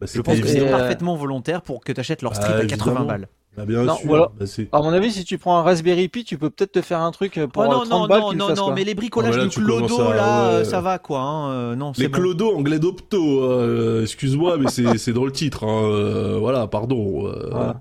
Bah, 0.00 0.06
je 0.12 0.20
pense 0.20 0.40
que 0.40 0.48
c'est 0.48 0.68
parfaitement 0.68 1.16
volontaire 1.16 1.62
pour 1.62 1.84
que 1.84 1.92
tu 1.92 2.00
achètes 2.00 2.22
leur 2.22 2.34
strip 2.34 2.50
Bah, 2.50 2.58
à 2.58 2.66
80 2.66 2.90
évidemment. 2.90 3.04
balles 3.06 3.28
Bah, 3.56 3.64
bien 3.66 3.84
Non, 3.84 3.96
sûr. 3.96 4.06
voilà. 4.08 4.30
Bah, 4.38 4.46
À 4.72 4.82
mon 4.82 4.92
avis, 4.92 5.12
si 5.12 5.24
tu 5.24 5.38
prends 5.38 5.56
un 5.58 5.62
Raspberry 5.62 6.08
Pi, 6.08 6.24
tu 6.24 6.38
peux 6.38 6.50
peut-être 6.50 6.72
te 6.72 6.80
faire 6.82 7.00
un 7.00 7.10
truc 7.12 7.38
pour 7.52 7.62
Oh 7.62 7.66
euh, 7.66 7.74
non 7.74 7.84
30 7.84 7.88
non 7.90 8.06
balles 8.08 8.20
non 8.20 8.32
non 8.34 8.48
fasse, 8.48 8.58
non 8.58 8.64
quoi. 8.66 8.74
mais 8.74 8.84
les 8.84 8.94
bricolages 8.94 9.30
Ah, 9.34 9.36
bah 9.36 9.42
là, 9.44 9.48
du 9.48 9.54
tu 9.54 9.64
commences 9.64 9.86
clodo 9.92 10.02
à- 10.10 10.14
là 10.16 10.58
ouais. 10.58 10.64
ça 10.64 10.80
va 10.80 10.98
quoi 10.98 11.20
hein, 11.20 11.50
euh, 11.52 11.76
non 11.76 11.92
c'est 11.94 12.02
Les 12.02 12.08
bon. 12.08 12.18
clodos 12.18 12.56
anglais 12.56 12.78
d'opto, 12.80 13.42
euh, 13.44 14.02
excuse-moi, 14.02 14.56
mais 14.58 14.68
c'est 14.70 14.98
c'est 14.98 15.12
dans 15.12 15.24
le 15.24 15.30
titre. 15.32 15.64
Hein, 15.64 15.84
euh, 15.84 16.36
voilà, 16.40 16.66
pardon. 16.66 17.28
euh, 17.28 17.48
Voilà. 17.50 17.80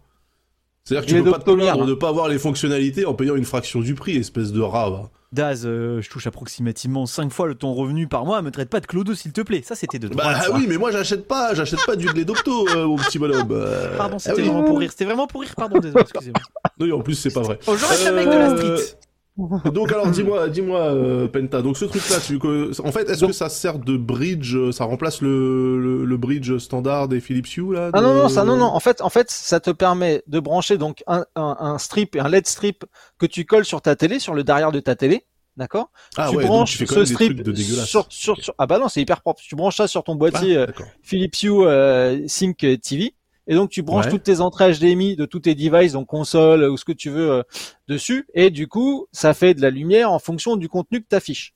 C'est-à-dire 0.84 1.06
que 1.08 1.12
tu 1.16 1.24
peux 1.24 1.32
pas 1.32 1.40
te 1.40 1.50
plaindre 1.50 1.84
hein. 1.84 1.86
de 1.88 1.94
pas 1.94 2.10
avoir 2.10 2.28
les 2.28 2.38
fonctionnalités 2.38 3.06
en 3.06 3.14
payant 3.14 3.36
une 3.36 3.46
fraction 3.46 3.80
du 3.80 3.96
prix, 3.96 4.18
espèce 4.18 4.52
de 4.52 4.62
rat. 4.62 5.10
Daz, 5.34 5.64
euh, 5.66 6.00
je 6.00 6.10
touche 6.10 6.28
approximativement 6.28 7.06
5 7.08 7.32
fois 7.32 7.48
le 7.48 7.56
ton 7.56 7.74
revenu 7.74 8.08
par 8.08 8.24
mois, 8.26 8.42
me 8.44 8.52
traite 8.52 8.70
pas 8.70 8.80
de 8.80 8.86
clodo 8.86 9.16
s'il 9.16 9.34
te 9.34 9.42
plaît. 9.42 9.64
Ça 9.66 9.74
c'était 9.76 9.98
de 10.00 10.08
droite. 10.08 10.26
Bah 10.28 10.40
ça. 10.42 10.52
oui, 10.54 10.66
mais 10.70 10.78
moi 10.78 10.92
j'achète 10.92 11.28
pas, 11.28 11.54
j'achète 11.56 11.84
pas 11.86 11.96
du 11.96 12.08
lait 12.14 12.24
d'opto, 12.24 12.68
euh, 12.70 12.86
mon 12.86 12.98
petit 12.98 13.18
bonhomme. 13.18 13.48
Euh, 13.52 13.98
Pardon, 13.98 14.18
ah 14.18 14.20
c'était 14.20 14.42
oui. 14.44 14.48
vraiment 14.48 14.64
pour 14.64 14.80
rire. 14.80 14.92
C'était 14.92 15.06
vraiment 15.06 15.26
pour 15.28 15.42
rire, 15.42 15.54
pardon, 15.58 15.80
désolé, 15.80 16.04
excusez-moi. 16.04 16.40
Oui, 16.80 16.92
en 16.92 17.02
plus 17.02 17.16
c'est 17.16 17.34
pas 17.34 17.42
vrai. 17.42 17.58
Oh, 17.68 17.76
je 17.76 17.84
reste 17.86 18.06
le 18.08 18.14
mec 18.14 18.26
de 18.28 18.32
la 18.32 18.50
Euh, 18.52 18.78
street. 18.78 18.98
Donc 19.38 19.92
alors 19.92 20.10
dis-moi, 20.10 20.48
dis-moi 20.50 20.80
euh, 20.80 21.28
Penta. 21.28 21.62
Donc 21.64 21.76
ce 21.78 21.86
truc-là, 21.86 22.18
tu 22.26 22.38
que 22.38 22.72
en 22.82 22.92
fait, 22.92 23.10
est-ce 23.10 23.22
Donc- 23.22 23.32
que 23.32 23.36
ça 23.36 23.50
sert 23.50 23.80
de 23.80 23.98
bridge 23.98 24.56
euh, 24.56 24.72
Ça 24.72 24.84
remplace 24.86 25.22
le, 25.22 25.80
le, 25.80 26.06
le 26.06 26.18
bridge 26.18 26.56
standard 26.60 27.08
des 27.08 27.20
Philips 27.20 27.58
Hue 27.58 27.74
là 27.74 27.90
Ah 27.94 28.02
non 28.02 28.14
non 28.14 28.30
ça 28.30 28.44
non 28.44 28.56
non 28.58 28.66
en 28.66 28.80
fait 28.80 29.02
en 29.02 29.10
fait 29.10 29.32
ça 29.32 29.60
te 29.60 29.72
permet 29.72 30.22
de 30.28 30.40
brancher 30.40 30.78
donc 30.78 31.04
un, 31.08 31.26
un, 31.36 31.58
un 31.60 31.78
strip 31.80 32.16
et 32.16 32.20
un 32.20 32.30
LED 32.30 32.46
strip 32.48 32.86
que 33.18 33.26
tu 33.26 33.46
colles 33.46 33.66
sur 33.66 33.82
ta 33.82 33.96
télé 33.96 34.20
sur 34.20 34.36
le 34.36 34.44
derrière 34.44 34.72
de 34.72 34.80
ta 34.80 34.96
télé 34.96 35.26
d'accord? 35.58 35.90
Ah 36.18 36.28
tu 36.30 36.38
ouais, 36.38 36.46
branches 36.46 36.78
tu 36.78 36.86
ce 36.88 37.06
strip 37.06 37.42
de 37.42 37.54
sur, 37.56 38.06
sur, 38.10 38.38
sur- 38.38 38.54
ah 38.58 38.68
bah 38.68 38.78
non 38.80 38.88
c'est 38.88 39.02
hyper 39.02 39.22
propre 39.22 39.42
tu 39.44 39.56
branches 39.56 39.78
ça 39.78 39.88
sur 39.88 40.04
ton 40.04 40.14
Ah, 40.14 40.18
boîtier 40.18 40.58
euh, 40.58 40.66
d'accord. 40.68 40.86
Philips 41.02 41.42
Hue 41.44 41.50
euh, 41.66 42.28
Sync 42.28 42.58
TV 42.58 43.14
et 43.48 43.56
donc 43.56 43.70
tu 43.70 43.82
branches 43.82 44.06
Ouais. 44.06 44.12
toutes 44.12 44.24
tes 44.24 44.40
entrées 44.42 44.74
HDMI 44.74 45.16
de 45.16 45.26
tous 45.26 45.42
tes 45.42 45.56
devices 45.56 45.94
donc 45.94 46.08
console 46.08 46.64
ou 46.64 46.78
ce 46.78 46.86
que 46.86 46.92
tu 46.94 47.10
veux 47.10 47.32
euh, 47.32 47.44
dessus 47.88 48.28
et 48.34 48.50
du 48.50 48.68
coup 48.68 49.08
ça 49.12 49.34
fait 49.34 49.54
de 49.54 49.62
la 49.62 49.70
lumière 49.70 50.12
en 50.12 50.20
fonction 50.20 50.56
du 50.56 50.70
contenu 50.70 51.02
que 51.02 51.08
tu 51.10 51.16
affiches 51.16 51.54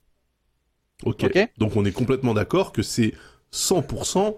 Ok. 1.03 1.23
ok 1.25 1.49
Donc 1.57 1.75
on 1.75 1.85
est 1.85 1.91
complètement 1.91 2.33
d'accord 2.33 2.71
que 2.71 2.81
c'est 2.81 3.13
100%, 3.51 4.35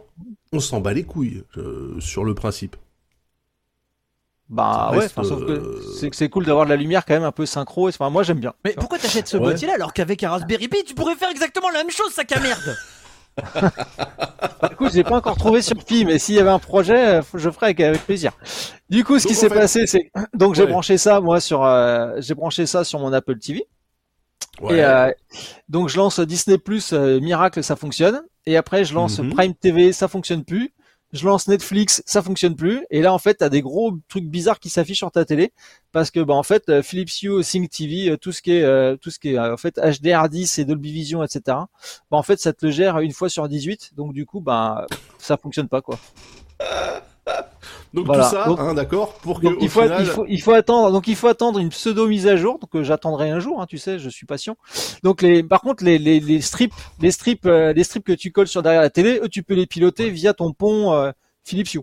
on 0.51 0.59
s'en 0.59 0.81
bat 0.81 0.93
les 0.93 1.03
couilles 1.03 1.43
euh, 1.57 1.99
sur 1.99 2.23
le 2.23 2.35
principe. 2.35 2.75
bah 4.49 4.91
ouais 4.93 5.07
sauf 5.07 5.45
que 5.45 5.51
euh, 5.51 5.81
c'est 5.99 6.13
c'est 6.13 6.29
cool 6.29 6.45
d'avoir 6.45 6.65
de 6.65 6.71
la 6.71 6.75
lumière 6.75 7.05
quand 7.05 7.13
même 7.13 7.23
un 7.23 7.31
peu 7.31 7.45
synchro 7.45 7.87
et 7.87 7.93
enfin, 7.93 8.09
moi 8.09 8.23
j'aime 8.23 8.39
bien 8.39 8.53
Mais 8.65 8.73
pourquoi 8.73 8.97
t'achètes 8.97 9.27
ce 9.27 9.37
Ouais. 9.37 9.43
boîtier 9.43 9.67
là 9.67 9.75
alors 9.75 9.93
qu'avec 9.93 10.23
un 10.23 10.29
Raspberry 10.31 10.67
Pi 10.67 10.83
tu 10.83 10.95
pourrais 10.95 11.15
faire 11.15 11.29
exactement 11.29 11.69
la 11.69 11.79
même 11.83 11.91
chose, 11.91 12.11
sac 12.13 12.31
à 12.31 12.39
merde? 12.39 12.75
Du 14.69 14.75
coup, 14.75 14.89
j'ai 14.89 15.03
pas 15.03 15.15
encore 15.15 15.37
trouvé 15.37 15.61
sur 15.61 15.77
Pi, 15.83 16.05
mais 16.05 16.19
s'il 16.19 16.35
y 16.35 16.39
avait 16.39 16.49
un 16.49 16.59
projet, 16.59 17.15
euh, 17.15 17.21
je 17.33 17.49
ferais 17.49 17.67
avec, 17.67 17.79
avec 17.79 18.01
plaisir. 18.05 18.33
Du 18.89 19.03
coup, 19.03 19.17
ce 19.19 19.23
Donc, 19.23 19.29
qui 19.31 19.35
s'est 19.35 19.49
fait- 19.49 19.55
passé, 19.55 19.87
c'est 19.87 20.11
donc 20.33 20.55
j'ai 20.55 20.63
Ouais. 20.63 20.69
branché 20.69 20.97
ça 20.97 21.21
moi 21.21 21.39
sur 21.39 21.63
euh, 21.65 22.15
j'ai 22.19 22.33
branché 22.35 22.65
ça 22.65 22.83
sur 22.83 22.99
mon 22.99 23.13
Apple 23.13 23.37
TV 23.39 23.63
Ouais. 24.61 24.77
et 24.77 24.83
euh, 24.83 25.11
donc 25.69 25.87
je 25.89 25.97
lance 25.97 26.19
Disney 26.19 26.57
Plus 26.57 26.91
euh, 26.91 27.19
Miracle, 27.21 27.63
ça 27.63 27.75
fonctionne 27.77 28.21
et 28.45 28.57
après 28.57 28.83
je 28.83 28.93
lance 28.93 29.19
Mhm. 29.19 29.33
Prime 29.33 29.53
TV, 29.55 29.93
ça 29.93 30.07
fonctionne 30.09 30.43
plus. 30.43 30.73
Je 31.11 31.25
lance 31.25 31.47
Netflix, 31.47 32.03
ça 32.05 32.21
fonctionne 32.21 32.55
plus. 32.55 32.85
Et 32.91 33.01
là, 33.01 33.13
en 33.13 33.17
fait, 33.17 33.35
t'as 33.35 33.49
des 33.49 33.61
gros 33.61 33.97
trucs 34.07 34.25
bizarres 34.25 34.59
qui 34.59 34.69
s'affichent 34.69 34.99
sur 34.99 35.11
ta 35.11 35.25
télé 35.25 35.53
parce 35.91 36.11
que, 36.11 36.19
bah, 36.19 36.35
en 36.35 36.43
fait, 36.43 36.69
euh, 36.69 36.83
Philips 36.83 37.23
Hue, 37.23 37.41
Sync 37.41 37.69
TV, 37.69 38.11
euh, 38.11 38.17
tout 38.17 38.31
ce 38.31 38.43
qui 38.43 38.51
est, 38.51 38.63
euh, 38.63 38.95
tout 38.95 39.09
ce 39.09 39.17
qui 39.17 39.29
est, 39.29 39.39
en 39.39 39.57
fait, 39.57 39.77
HDR10 39.77 40.61
et 40.61 40.65
Dolby 40.65 40.91
Vision, 40.91 41.23
etc. 41.23 41.41
Bah, 41.47 42.17
en 42.17 42.23
fait, 42.23 42.39
ça 42.39 42.53
te 42.53 42.65
le 42.65 42.71
gère 42.71 42.99
une 42.99 43.13
fois 43.13 43.27
sur 43.27 43.47
18. 43.49 43.95
Donc, 43.95 44.13
du 44.13 44.27
coup, 44.27 44.39
bah, 44.39 44.85
ça 45.17 45.37
fonctionne 45.37 45.67
pas, 45.67 45.81
quoi. 45.81 45.99
Donc 47.93 48.05
voilà. 48.05 48.23
tout 48.25 48.29
ça, 48.35 48.45
Donc- 48.45 48.59
hein, 48.59 48.73
d'accord, 48.75 49.13
pour 49.13 49.39
que 49.39 49.45
Donc 49.45 49.57
au 49.57 49.61
il 49.61 49.69
faut, 49.69 49.81
final, 49.81 50.01
il 50.01 50.05
faut 50.07 50.25
il 50.27 50.41
faut 50.41 50.53
attendre 50.53 50.91
donc 50.91 51.07
il 51.07 51.15
faut 51.15 51.27
attendre 51.27 51.57
une 51.59 51.69
pseudo 51.69 52.07
mise 52.07 52.27
à 52.27 52.35
jour 52.35 52.59
donc 52.59 52.69
euh, 52.75 52.83
j'attendrai 52.83 53.29
un 53.31 53.39
jour 53.39 53.61
hein, 53.61 53.65
tu 53.67 53.77
sais 53.79 53.97
je 53.97 54.09
suis 54.09 54.27
patient 54.27 54.57
donc 55.03 55.23
les 55.23 55.41
par 55.41 55.61
contre 55.61 55.83
les 55.83 55.97
les, 55.97 56.19
les 56.19 56.39
strips 56.41 56.73
les 57.01 57.09
strips 57.11 57.45
euh, 57.47 57.73
les 57.73 57.83
strips 57.83 58.03
que 58.05 58.13
tu 58.13 58.31
colles 58.31 58.47
sur 58.47 58.61
derrière 58.61 58.81
la 58.81 58.91
télé 58.91 59.19
eux 59.23 59.27
tu 59.29 59.41
peux 59.41 59.55
les 59.55 59.65
piloter 59.65 60.11
via 60.11 60.33
ton 60.35 60.53
pont 60.53 60.93
euh, 60.93 61.11
Philips 61.43 61.73
Hue 61.73 61.81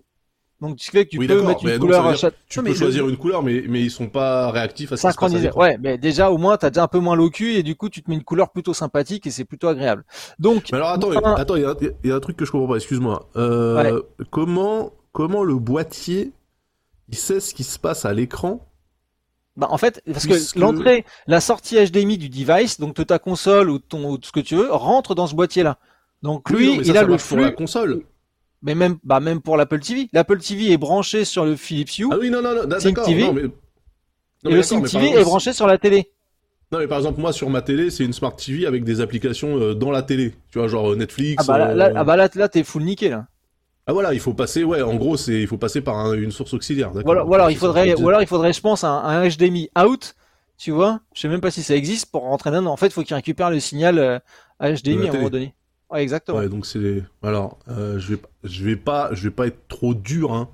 donc 0.59 0.79
fait 0.81 1.05
que 1.05 1.11
tu 1.11 1.19
Oui, 1.19 1.27
peux 1.27 1.41
mettre 1.43 1.63
une 1.65 1.71
donc, 1.73 1.81
couleur 1.81 2.07
à 2.07 2.13
dire- 2.13 2.31
tu 2.49 2.57
Non, 2.59 2.63
peux 2.63 2.69
le- 2.71 2.75
choisir 2.75 3.07
une 3.07 3.17
couleur, 3.17 3.43
mais 3.43 3.63
mais 3.67 3.81
ils 3.81 3.91
sont 3.91 4.07
pas 4.07 4.49
réactifs 4.49 4.91
à 4.91 4.95
ce 4.97 5.01
synchronisé 5.03 5.51
ouais 5.55 5.77
mais 5.79 5.97
déjà 5.99 6.31
au 6.31 6.37
moins 6.39 6.57
t'as 6.57 6.69
déjà 6.71 6.83
un 6.83 6.87
peu 6.87 6.97
moins 6.99 7.15
l'ocu 7.15 7.51
et 7.53 7.61
du 7.63 7.75
coup 7.75 7.89
tu 7.89 8.01
te 8.01 8.09
mets 8.09 8.15
une 8.15 8.23
couleur 8.23 8.49
plutôt 8.49 8.73
sympathique 8.73 9.27
et 9.27 9.29
c'est 9.29 9.45
plutôt 9.45 9.67
agréable 9.67 10.03
donc 10.39 10.69
Mais 10.71 10.77
alors 10.79 10.89
attends, 10.91 11.11
un- 11.11 11.35
attends, 11.35 11.55
il 11.57 11.61
y, 12.03 12.07
y 12.07 12.11
a 12.11 12.15
un 12.15 12.19
truc 12.21 12.37
que 12.37 12.45
je 12.45 12.51
comprends 12.51 12.69
pas. 12.69 12.77
Excuse-moi. 12.77 13.27
Euh, 13.35 14.01
Comment 14.31 14.93
comment 15.17 15.43
le 15.43 15.55
boîtier 15.55 16.31
il 17.09 17.17
sait 17.17 17.39
ce 17.39 17.55
qui 17.55 17.63
se 17.63 17.79
passe 17.79 18.05
à 18.05 18.13
l'écran 18.13 18.63
Bah, 19.55 19.65
en 19.71 19.79
fait, 19.79 20.03
parce 20.05 20.27
Puisque- 20.27 20.53
que 20.53 20.59
l'entrée, 20.59 21.05
la 21.25 21.41
sortie 21.41 21.75
HDMI 21.75 22.19
du 22.19 22.29
device, 22.29 22.79
donc 22.79 22.95
de 22.95 23.01
ta 23.01 23.17
console 23.17 23.71
ou 23.71 23.79
de 23.79 23.83
ton, 23.83 24.07
ou 24.11 24.19
de 24.19 24.25
ce 24.25 24.31
que 24.31 24.39
tu 24.41 24.55
veux, 24.55 24.71
rentre 24.71 25.15
dans 25.15 25.25
ce 25.25 25.33
boîtier-là. 25.33 25.79
Donc 26.21 26.47
Oui, 26.51 26.57
lui, 26.57 26.67
non, 26.67 26.75
mais 26.77 26.83
ça, 26.83 26.91
il 26.91 26.97
a 26.99 27.01
le 27.01 27.07
marche 27.07 27.27
pour 27.27 27.37
la 27.37 27.47
flux, 27.47 27.55
console. 27.55 28.03
mais 28.61 28.75
même, 28.75 28.97
bah 29.03 29.19
même 29.19 29.41
pour 29.41 29.57
l'Apple 29.57 29.79
TV. 29.79 30.07
L'Apple 30.13 30.37
TV 30.37 30.71
est 30.71 30.77
branché 30.77 31.25
sur 31.25 31.45
le 31.45 31.55
Philips 31.55 31.97
Hue 31.97 32.09
Ah 32.11 32.17
oui, 32.19 32.29
non, 32.29 32.43
non, 32.43 32.53
non, 32.53 32.65
d'accord. 32.65 33.07
TV. 33.07 33.23
Non, 33.23 33.33
mais... 33.33 33.41
Non, 33.41 33.49
et 33.49 33.51
mais 34.49 34.55
le 34.57 34.61
Sync 34.61 34.87
TV 34.87 35.05
exemple, 35.05 35.19
est 35.19 35.23
branché 35.23 35.51
sur 35.51 35.65
la 35.65 35.79
télé. 35.79 36.11
Non, 36.71 36.77
mais 36.77 36.87
par 36.87 36.99
exemple, 36.99 37.19
moi, 37.19 37.33
sur 37.33 37.49
ma 37.49 37.63
télé, 37.63 37.89
c'est 37.89 38.03
une 38.05 38.13
Smart 38.13 38.35
TV 38.35 38.67
avec 38.67 38.83
des 38.83 39.01
applications 39.01 39.57
euh, 39.57 39.73
dans 39.73 39.89
la 39.89 40.03
télé. 40.03 40.35
Tu 40.51 40.59
vois, 40.59 40.67
genre 40.67 40.91
euh, 40.91 40.95
Netflix. 40.95 41.41
Ah 41.41 41.51
bah 41.51 41.57
là, 41.57 41.69
euh, 41.69 41.73
là, 41.73 41.91
ah 41.95 42.03
bah 42.03 42.15
là, 42.17 42.29
là, 42.35 42.49
t'es 42.49 42.63
full 42.63 42.83
niqué 42.83 43.09
là. 43.09 43.25
Ah 43.87 43.93
voilà, 43.93 44.13
il 44.13 44.19
faut 44.19 44.33
passer, 44.33 44.63
ouais, 44.63 44.81
en 44.81 44.95
gros, 44.95 45.15
c'est, 45.17 45.39
il 45.41 45.47
faut 45.47 45.57
passer 45.57 45.81
par 45.81 45.97
un- 45.97 46.13
une 46.13 46.31
source 46.31 46.53
auxiliaire, 46.53 46.91
d'accord. 46.91 47.05
Voilà, 47.05 47.23
voilà, 47.23 47.49
il 47.51 47.53
C'est 47.55 47.59
ça 47.61 47.67
que 47.67 47.67
faudrait, 47.67 47.93
ou 47.95 48.09
alors 48.09 48.21
il 48.21 48.27
faudrait, 48.27 48.53
je 48.53 48.61
pense, 48.61 48.83
un, 48.83 48.91
un 48.97 49.23
HDMI 49.27 49.69
out. 49.81 50.15
Tu 50.57 50.71
vois, 50.71 50.99
je 51.13 51.21
sais 51.21 51.27
même 51.27 51.39
pas 51.41 51.51
si 51.51 51.61
ça 51.63 51.75
existe 51.75 52.11
pour 52.11 52.23
rentrer 52.23 52.49
dedans. 52.51 52.71
En 52.71 52.77
fait, 52.77 52.87
il 52.87 52.91
faut 52.91 53.03
qu'il 53.03 53.15
récupère 53.15 53.49
le 53.51 53.59
signal 53.59 53.99
euh, 53.99 54.19
HDMI 54.59 55.05
la 55.05 55.07
à 55.07 55.13
un 55.13 55.17
moment 55.17 55.29
donné. 55.29 55.53
Ouais, 55.89 56.01
exactement. 56.01 56.39
Ouais, 56.39 56.49
donc 56.49 56.65
c'est 56.65 56.79
les... 56.79 57.03
Alors, 57.23 57.59
euh, 57.69 57.99
je 57.99 58.15
vais, 58.15 58.21
je 58.43 58.63
vais 58.65 58.75
pas, 58.75 59.09
je 59.13 59.23
vais 59.23 59.31
pas 59.35 59.47
être 59.47 59.67
trop 59.67 59.93
dur, 59.93 60.33
hein, 60.33 60.49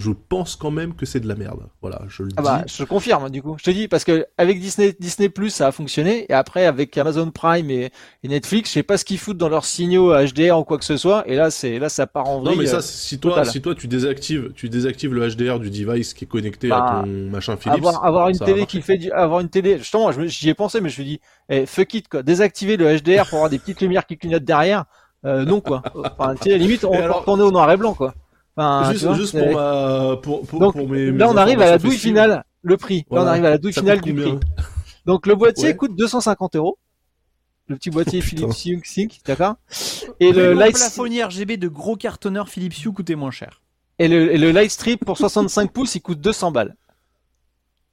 je 0.00 0.10
pense 0.12 0.54
quand 0.54 0.70
même 0.70 0.94
que 0.94 1.04
c'est 1.06 1.18
de 1.18 1.26
la 1.26 1.34
merde. 1.34 1.58
Voilà, 1.82 2.02
je 2.06 2.22
le 2.22 2.28
Ah 2.36 2.42
bah, 2.42 2.62
dis. 2.64 2.72
je 2.72 2.84
confirme 2.84 3.30
du 3.30 3.42
coup. 3.42 3.56
Je 3.58 3.64
te 3.64 3.70
dis 3.70 3.88
parce 3.88 4.04
que 4.04 4.26
avec 4.38 4.60
Disney 4.60 4.94
Disney 5.00 5.28
Plus 5.28 5.50
ça 5.50 5.66
a 5.66 5.72
fonctionné 5.72 6.24
et 6.28 6.32
après 6.34 6.66
avec 6.66 6.96
Amazon 6.96 7.32
Prime 7.32 7.68
et, 7.68 7.90
et 8.22 8.28
Netflix, 8.28 8.70
je 8.70 8.74
sais 8.74 8.82
pas 8.84 8.96
ce 8.96 9.04
qu'ils 9.04 9.18
foutent 9.18 9.38
dans 9.38 9.48
leurs 9.48 9.64
signaux 9.64 10.14
HDR 10.14 10.56
ou 10.56 10.62
quoi 10.62 10.78
que 10.78 10.84
ce 10.84 10.96
soit 10.96 11.26
et 11.28 11.34
là 11.34 11.50
c'est 11.50 11.80
là 11.80 11.88
ça 11.88 12.06
part 12.06 12.28
en 12.28 12.38
vrille. 12.40 12.54
Non 12.56 12.62
mais 12.62 12.68
ça, 12.68 12.80
si 12.80 13.18
toi, 13.18 13.32
total. 13.32 13.46
si 13.50 13.60
toi 13.60 13.74
tu 13.74 13.88
désactives, 13.88 14.52
tu 14.54 14.68
désactives 14.68 15.12
le 15.12 15.28
HDR 15.34 15.58
du 15.58 15.68
device 15.68 16.14
qui 16.14 16.26
est 16.26 16.28
connecté 16.28 16.68
Bah, 16.68 17.00
à 17.00 17.02
ton 17.02 17.08
machin 17.08 17.56
Philips. 17.56 17.78
avoir 17.78 18.04
avoir 18.04 18.28
une 18.28 18.38
télé 18.38 18.66
qui 18.66 18.82
fait 18.82 18.98
du, 18.98 19.10
avoir 19.10 19.40
une 19.40 19.48
télé 19.50 19.78
justement 19.78 20.12
j'y 20.12 20.48
ai 20.48 20.54
pensé 20.54 20.80
mais 20.80 20.90
je 20.90 21.00
me 21.00 21.04
suis 21.04 21.04
dit 21.04 21.20
eh, 21.48 21.66
fuck 21.66 21.92
it 21.94 22.06
quoi 22.08 22.22
désactiver 22.22 22.76
le 22.76 22.96
HDR 22.98 23.24
pour 23.28 23.38
avoir 23.38 23.50
des 23.50 23.58
petites 23.58 23.80
lumières 23.80 24.06
qui 24.06 24.16
clignotent 24.16 24.44
derrière 24.44 24.84
euh, 25.24 25.44
non 25.44 25.60
quoi 25.60 25.82
enfin 26.16 26.36
tu 26.40 26.50
sais 26.50 26.56
limite 26.58 26.84
on 26.84 26.92
va 26.92 27.02
alors- 27.02 27.18
retourner 27.22 27.42
au 27.42 27.50
noir 27.50 27.68
et 27.72 27.76
blanc 27.76 27.94
quoi 27.94 28.14
enfin, 28.58 28.92
juste, 28.92 29.04
vois, 29.04 29.14
juste 29.14 29.32
c'est- 29.32 29.44
pour 29.44 29.54
ma, 29.54 30.16
pour, 30.22 30.46
pour, 30.46 30.60
Donc, 30.60 30.72
pour 30.74 30.88
mes, 30.88 31.10
mes 31.12 31.18
là 31.18 31.28
on 31.30 31.36
arrive 31.36 31.60
à 31.62 31.70
la 31.70 31.78
douille 31.78 31.96
finale 31.96 32.44
le 32.62 32.76
prix 32.76 33.06
là 33.10 33.22
on 33.22 33.26
arrive 33.26 33.44
à 33.44 33.50
la 33.50 33.58
douille 33.58 33.72
Ça 33.72 33.80
finale 33.80 34.00
du 34.00 34.14
prix 34.14 34.34
donc 35.06 35.26
le 35.26 35.34
boîtier 35.34 35.68
Ouais. 35.68 35.76
coûte 35.76 35.96
250 35.96 36.56
euros 36.56 36.78
le 37.68 37.76
petit 37.76 37.90
boîtier. 37.90 38.20
Philips 38.22 38.64
Hue 38.64 38.80
Sync 38.84 39.20
d'accord 39.26 39.56
et 40.20 40.32
le 40.32 40.48
Le 40.48 40.52
light 40.54 40.74
plafonnier 40.74 41.22
RGB 41.24 41.56
de 41.58 41.68
gros 41.68 41.96
cartonneurs 41.96 42.48
Philips 42.48 42.82
Hue 42.84 42.92
coûtait 42.92 43.14
moins 43.14 43.30
cher. 43.30 43.60
et 43.98 44.08
le, 44.08 44.32
et 44.32 44.38
le 44.38 44.50
light 44.52 44.70
strip 44.70 45.04
pour 45.04 45.18
65 45.18 45.70
pouces 45.72 45.94
il 45.94 46.00
coûte 46.00 46.20
200 46.20 46.50
balles 46.50 46.74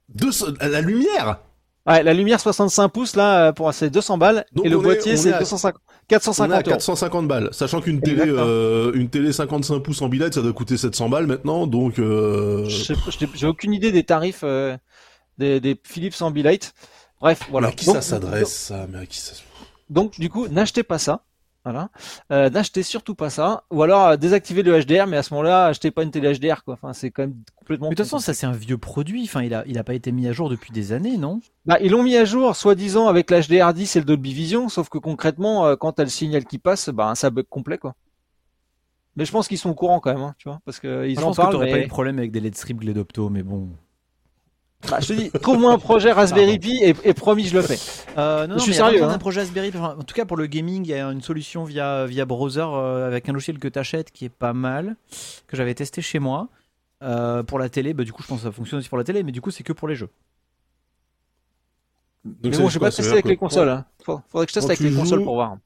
Deux- 0.08 0.30
la 0.60 0.80
lumière? 0.80 1.40
Ouais 1.86 2.02
la 2.02 2.14
lumière 2.14 2.40
65 2.40 2.88
pouces 2.88 3.16
là 3.16 3.48
euh, 3.48 3.52
pour 3.52 3.72
c'est 3.74 3.90
200 3.90 4.18
balles 4.18 4.44
Donc 4.52 4.66
et 4.66 4.68
le 4.68 4.76
on 4.76 4.80
est- 4.80 4.84
boîtier 4.84 5.12
on 5.12 5.14
est 5.14 5.18
c'est 5.18 5.32
à- 5.32 5.38
250 5.38 5.80
On 6.08 6.14
est 6.14 6.14
à 6.14 6.18
450 6.18 6.52
euros 6.68 6.68
450 6.70 7.26
balles, 7.28 7.48
sachant 7.52 7.80
qu'une 7.80 8.00
télé, 8.00 8.22
euh, 8.26 8.92
une 8.94 9.08
télé 9.08 9.32
55 9.32 9.80
pouces 9.80 10.02
en 10.02 10.08
billette, 10.08 10.34
ça 10.34 10.42
doit 10.42 10.52
coûter 10.52 10.76
700 10.76 11.08
balles 11.08 11.26
maintenant, 11.26 11.66
donc. 11.66 11.98
Euh... 11.98 12.64
J'ai 12.68 13.46
aucune 13.48 13.72
idée 13.74 13.90
des 13.90 14.04
tarifs 14.04 14.42
euh, 14.44 14.76
des, 15.38 15.58
des 15.58 15.76
Philips 15.82 16.14
Ambilight. 16.20 16.74
Bref, 17.20 17.40
voilà. 17.50 17.66
Mais 17.68 17.72
à 17.72 17.76
qui 17.76 17.86
Donc- 17.86 17.96
ça 17.96 18.02
s'adresse 18.02 18.52
ça? 18.56 18.86
Mais 18.88 18.98
à 18.98 19.06
qui 19.06 19.18
ça 19.18 19.32
Donc, 19.90 20.18
du 20.20 20.30
coup, 20.30 20.46
n'achetez 20.46 20.84
pas 20.84 20.98
ça. 20.98 21.24
Voilà. 21.66 21.90
Euh, 22.30 22.48
n'achetez 22.48 22.84
surtout 22.84 23.16
pas 23.16 23.28
ça. 23.28 23.64
Ou 23.72 23.82
alors 23.82 24.06
euh, 24.06 24.16
désactivez 24.16 24.62
le 24.62 24.80
HDR, 24.80 25.08
mais 25.08 25.16
à 25.16 25.24
ce 25.24 25.34
moment-là, 25.34 25.66
achetez 25.66 25.90
pas 25.90 26.04
une 26.04 26.12
télé 26.12 26.32
HDR, 26.32 26.62
quoi. 26.62 26.74
Enfin, 26.74 26.92
c'est 26.92 27.10
quand 27.10 27.22
même 27.22 27.34
complètement. 27.56 27.88
Mais 27.88 27.96
de 27.96 27.96
toute 27.96 28.06
façon, 28.06 28.20
ça 28.20 28.34
c'est 28.34 28.46
un 28.46 28.52
vieux 28.52 28.78
produit. 28.78 29.24
Enfin, 29.24 29.42
il 29.42 29.52
a, 29.52 29.64
il 29.66 29.76
a 29.76 29.82
pas 29.82 29.94
été 29.94 30.12
mis 30.12 30.28
à 30.28 30.32
jour 30.32 30.48
depuis 30.48 30.70
des 30.70 30.92
années, 30.92 31.16
non? 31.16 31.40
Bah, 31.64 31.78
ils 31.80 31.90
l'ont 31.90 32.04
mis 32.04 32.16
à 32.16 32.24
jour, 32.24 32.54
soi-disant 32.54 33.08
avec 33.08 33.32
l'HDR 33.32 33.74
10 33.74 33.96
et 33.96 33.98
le 33.98 34.04
Dolby 34.04 34.32
Vision, 34.32 34.68
sauf 34.68 34.88
que 34.88 34.98
concrètement, 34.98 35.66
euh, 35.66 35.74
quand 35.74 35.90
t'as 35.90 36.04
le 36.04 36.08
signal 36.08 36.44
qui 36.44 36.58
passe, 36.58 36.88
bah, 36.88 37.16
ça 37.16 37.30
bug 37.30 37.46
complet, 37.50 37.78
quoi. 37.78 37.96
Mais 39.16 39.24
je 39.24 39.32
pense 39.32 39.48
qu'ils 39.48 39.58
sont 39.58 39.70
au 39.70 39.74
courant 39.74 39.98
quand 39.98 40.12
même, 40.14 40.22
hein, 40.22 40.34
tu 40.38 40.48
vois, 40.48 40.60
parce 40.64 40.78
que 40.78 41.08
ils 41.08 41.16
Je 41.16 41.20
en 41.20 41.24
pense 41.24 41.36
que 41.36 41.42
parlent. 41.42 41.52
t'aurais 41.52 41.66
pas 41.70 41.76
eu 41.78 41.80
Mais... 41.80 41.84
de 41.86 41.88
problème 41.90 42.18
avec 42.18 42.30
des 42.30 42.38
LED 42.38 42.54
strips 42.54 42.78
Gledopto, 42.78 43.28
mais 43.28 43.42
bon. 43.42 43.70
Bah, 44.90 45.00
je 45.00 45.08
te 45.08 45.12
dis, 45.14 45.30
trouve-moi 45.30 45.72
un 45.72 45.78
projet 45.78 46.12
Raspberry 46.12 46.58
Pi 46.58 46.78
et, 46.82 46.94
et 47.02 47.14
promis, 47.14 47.44
je 47.46 47.54
le 47.56 47.62
fais. 47.62 47.78
Euh, 48.18 48.46
non, 48.46 48.52
non, 48.54 48.58
Je 48.58 48.62
suis 48.64 48.74
sérieux, 48.74 49.02
hein. 49.02 49.08
d'un 49.08 49.18
projet 49.18 49.40
Raspberry. 49.40 49.70
Enfin, 49.74 49.96
en 49.98 50.02
tout 50.04 50.14
cas, 50.14 50.24
pour 50.24 50.36
le 50.36 50.46
gaming, 50.46 50.84
il 50.84 50.90
y 50.90 50.94
a 50.94 51.10
une 51.10 51.22
solution 51.22 51.64
via, 51.64 52.06
via 52.06 52.24
browser 52.24 52.60
euh, 52.64 53.06
avec 53.06 53.28
un 53.28 53.32
logiciel 53.32 53.58
que 53.58 53.66
tu 53.68 53.78
achètes 53.78 54.12
qui 54.12 54.26
est 54.26 54.30
pas 54.30 54.52
mal, 54.52 54.96
que 55.48 55.56
j'avais 55.56 55.74
testé 55.74 56.02
chez 56.02 56.18
moi. 56.20 56.48
Euh, 57.02 57.42
pour 57.42 57.58
la 57.58 57.68
télé, 57.68 57.94
bah, 57.94 58.04
du 58.04 58.12
coup, 58.12 58.22
je 58.22 58.28
pense 58.28 58.38
que 58.40 58.44
ça 58.44 58.52
fonctionne 58.52 58.78
aussi 58.78 58.88
pour 58.88 58.98
la 58.98 59.04
télé, 59.04 59.22
mais 59.24 59.32
du 59.32 59.40
coup, 59.40 59.50
c'est 59.50 59.64
que 59.64 59.72
pour 59.72 59.88
les 59.88 59.96
jeux. 59.96 60.08
Donc, 62.24 62.52
mais 62.52 62.58
bon, 62.58 62.68
j'ai 62.68 62.78
pas 62.78 62.90
testé 62.90 63.12
avec 63.12 63.24
les 63.26 63.36
consoles. 63.36 63.68
Hein. 63.68 63.84
Faudrait 64.04 64.46
que 64.46 64.50
je 64.50 64.54
teste 64.54 64.66
avec 64.68 64.80
les 64.80 64.92
consoles 64.92 65.18
joues- 65.20 65.24
pour 65.24 65.34
voir. 65.34 65.56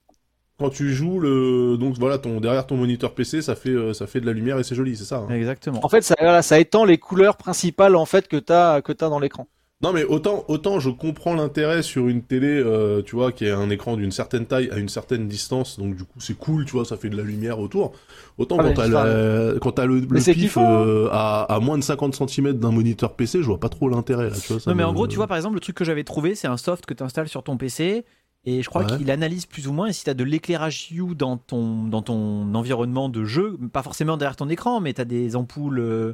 Quand 0.61 0.69
tu 0.69 0.93
joues 0.93 1.19
le, 1.19 1.75
donc 1.77 1.97
voilà, 1.97 2.19
ton 2.19 2.39
derrière 2.39 2.67
ton 2.67 2.77
moniteur 2.77 3.13
PC, 3.15 3.41
ça 3.41 3.55
fait, 3.55 3.69
euh, 3.69 3.93
ça 3.93 4.05
fait 4.05 4.21
de 4.21 4.27
la 4.27 4.33
lumière 4.33 4.59
et 4.59 4.63
c'est 4.63 4.75
joli, 4.75 4.95
c'est 4.95 5.05
ça. 5.05 5.17
hein 5.27 5.33
Exactement. 5.33 5.83
En 5.83 5.89
fait, 5.89 6.01
ça, 6.03 6.13
voilà, 6.19 6.41
ça 6.43 6.59
étend 6.59 6.85
les 6.85 6.99
couleurs 6.99 7.35
principales 7.35 7.95
en 7.95 8.05
fait 8.05 8.27
que 8.27 8.37
t'as 8.37 8.81
que 8.81 8.91
t'as 8.93 9.09
dans 9.09 9.19
l'écran. 9.19 9.47
Non 9.83 9.93
mais 9.93 10.03
autant 10.03 10.45
autant 10.47 10.79
je 10.79 10.91
comprends 10.91 11.33
l'intérêt 11.33 11.81
sur 11.81 12.07
une 12.07 12.21
télé, 12.21 12.47
euh, 12.63 13.01
tu 13.01 13.15
vois, 13.15 13.31
qui 13.31 13.47
a 13.47 13.57
un 13.57 13.71
écran 13.71 13.97
d'une 13.97 14.11
certaine 14.11 14.45
taille 14.45 14.69
à 14.71 14.77
une 14.77 14.89
certaine 14.89 15.27
distance, 15.27 15.79
donc 15.79 15.95
du 15.95 16.03
coup 16.03 16.19
c'est 16.19 16.35
cool, 16.37 16.65
tu 16.65 16.73
vois, 16.73 16.85
ça 16.85 16.97
fait 16.97 17.09
de 17.09 17.17
la 17.17 17.23
lumière 17.23 17.57
autour. 17.57 17.93
Autant 18.37 18.57
Ah, 18.59 18.63
quand 18.63 18.73
t'as 18.73 18.87
la- 18.87 19.59
quand 19.59 19.71
t'as 19.71 19.85
le, 19.87 20.01
le 20.01 20.07
mais 20.11 20.19
c'est 20.19 20.33
pif 20.33 20.41
kiffant, 20.43 20.63
euh, 20.83 21.07
à, 21.11 21.51
à 21.51 21.59
moins 21.59 21.79
de 21.79 21.83
50 21.83 22.13
cm 22.13 22.59
d'un 22.59 22.69
moniteur 22.71 23.15
PC, 23.15 23.39
je 23.41 23.47
vois 23.47 23.59
pas 23.59 23.69
trop 23.69 23.89
l'intérêt 23.89 24.29
là, 24.29 24.35
tu 24.39 24.49
vois. 24.53 24.59
ça 24.61 24.69
Non, 24.69 24.75
mais 24.77 24.83
en 24.83 24.93
gros, 24.93 25.07
tu 25.07 25.15
vois, 25.15 25.25
par 25.25 25.37
exemple, 25.37 25.55
le 25.55 25.61
truc 25.61 25.75
que 25.75 25.83
j'avais 25.83 26.03
trouvé, 26.03 26.35
c'est 26.35 26.47
un 26.47 26.57
soft 26.57 26.85
que 26.85 26.93
tu 26.93 27.01
installes 27.01 27.27
sur 27.27 27.41
ton 27.41 27.57
PC. 27.57 28.05
Et 28.45 28.63
je 28.63 28.69
crois 28.69 28.83
Ouais. 28.83 28.97
qu'il 28.97 29.11
analyse 29.11 29.45
plus 29.45 29.67
ou 29.67 29.73
moins. 29.73 29.87
Et 29.87 29.93
si 29.93 30.03
tu 30.03 30.09
as 30.09 30.13
de 30.15 30.23
l'éclairage 30.23 30.87
Hue 30.91 31.13
dans 31.15 31.37
ton, 31.37 31.83
dans 31.83 32.01
ton 32.01 32.53
environnement 32.55 33.07
de 33.09 33.23
jeu, 33.23 33.57
pas 33.71 33.83
forcément 33.83 34.17
derrière 34.17 34.35
ton 34.35 34.49
écran, 34.49 34.79
mais 34.81 34.93
tu 34.93 35.01
as 35.01 35.05
des 35.05 35.35
ampoules 35.35 35.79
euh, 35.79 36.13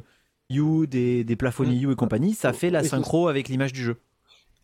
Hue, 0.50 0.86
des, 0.86 1.24
des 1.24 1.36
plafonniers 1.36 1.80
Hue 1.80 1.92
et 1.92 1.96
compagnie, 1.96 2.34
ça 2.34 2.52
fait 2.52 2.70
la 2.70 2.84
synchro 2.84 3.28
avec 3.28 3.48
l'image 3.48 3.72
du 3.72 3.82
jeu. 3.82 3.96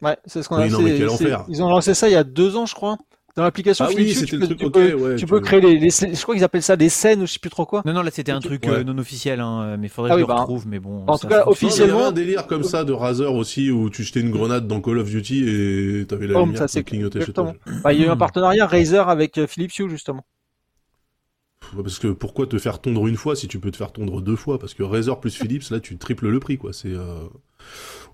Ouais, 0.03 0.19
c'est 0.27 0.43
ce 0.43 0.49
qu'on 0.51 0.57
Oui, 0.59 0.65
a 0.65 0.69
non, 0.69 0.79
c'est- 0.79 0.85
mais 0.85 0.99
quel 0.99 1.09
c'est- 1.11 1.15
enfer. 1.27 1.45
Ils 1.49 1.63
ont 1.63 1.69
lancé 1.71 1.95
ça 1.95 2.09
il 2.09 2.13
y 2.13 2.17
a 2.17 2.25
deux 2.25 2.57
ans, 2.57 2.67
je 2.67 2.75
crois. 2.75 2.99
Dans 3.37 3.43
l'application 3.43 3.85
Ah 3.89 3.93
oui, 3.97 4.15
tu 4.15 4.37
le 4.37 4.39
peux, 4.39 4.47
truc, 4.47 4.59
tu 4.61 4.65
ok, 4.67 4.73
peux, 4.73 4.95
ouais, 4.95 5.17
tu 5.17 5.27
peux 5.27 5.41
créer 5.41 5.61
les, 5.61 5.77
les 5.79 5.91
je 5.91 6.23
crois 6.23 6.37
qu'ils 6.37 6.45
appellent 6.45 6.63
ça 6.63 6.77
des 6.77 6.89
scènes 6.89 7.21
ou 7.23 7.27
je 7.27 7.33
sais 7.33 7.39
plus 7.41 7.51
trop 7.51 7.67
quoi. 7.67 7.83
Non, 7.85 7.93
non, 7.93 8.03
là 8.03 8.11
c'était 8.13 8.31
un 8.31 8.39
truc 8.41 8.63
Ouais. 8.65 8.71
euh, 8.79 8.85
non 8.85 8.97
officiel, 8.99 9.41
hein, 9.41 9.77
mais 9.77 9.89
faudrait 9.89 10.13
Ah 10.13 10.15
que 10.15 10.21
oui, 10.21 10.23
je 10.25 10.29
le 10.31 10.35
bah, 10.35 10.41
retrouve. 10.43 10.69
Mais 10.69 10.79
bon, 10.79 11.05
en 11.09 11.17
ça 11.17 11.23
tout 11.23 11.27
cas, 11.29 11.39
mais 11.39 11.43
il 11.43 11.47
y 11.47 11.51
officiellement- 11.51 11.99
avait 11.99 12.07
un 12.07 12.13
délire 12.13 12.47
comme 12.47 12.63
ça 12.63 12.85
de 12.85 12.93
Razer 12.93 13.33
aussi 13.35 13.73
où 13.73 13.91
tu 13.91 14.05
jetais 14.05 14.21
une 14.21 14.31
grenade 14.31 14.69
dans 14.69 14.81
Call 14.81 14.99
of 14.99 15.11
Duty 15.11 15.49
et 15.49 16.07
t'avais 16.07 16.29
la 16.29 16.39
Oh, 16.41 16.45
lumière 16.45 16.69
ça, 16.69 16.81
qui 16.81 16.85
clignotait 16.85 17.25
chez 17.25 17.33
toi. 17.33 17.53
Bah, 17.83 17.93
il 17.93 18.01
y 18.01 18.05
a 18.05 18.07
eu 18.07 18.11
un 18.11 18.17
partenariat 18.17 18.67
Razer 18.67 19.09
avec 19.09 19.37
euh, 19.39 19.47
Philips 19.49 19.77
Hue 19.79 19.91
justement. 19.91 20.25
Parce 21.83 21.99
que 21.99 22.09
pourquoi 22.09 22.47
te 22.47 22.59
faire 22.59 22.81
tondre 22.81 23.07
une 23.07 23.17
fois 23.17 23.37
si 23.37 23.49
tu 23.49 23.59
peux 23.59 23.71
te 23.71 23.77
faire 23.77 23.93
tondre 23.93 24.21
deux 24.21 24.37
fois? 24.37 24.59
Parce 24.59 24.75
que 24.75 24.83
Razer 24.83 25.19
plus 25.21 25.35
Philips, 25.35 25.69
là, 25.71 25.81
tu 25.81 25.97
triples 25.99 26.29
le 26.29 26.41
prix, 26.41 26.59
quoi. 26.59 26.73
C'est. 26.73 26.93
Euh... 26.93 27.25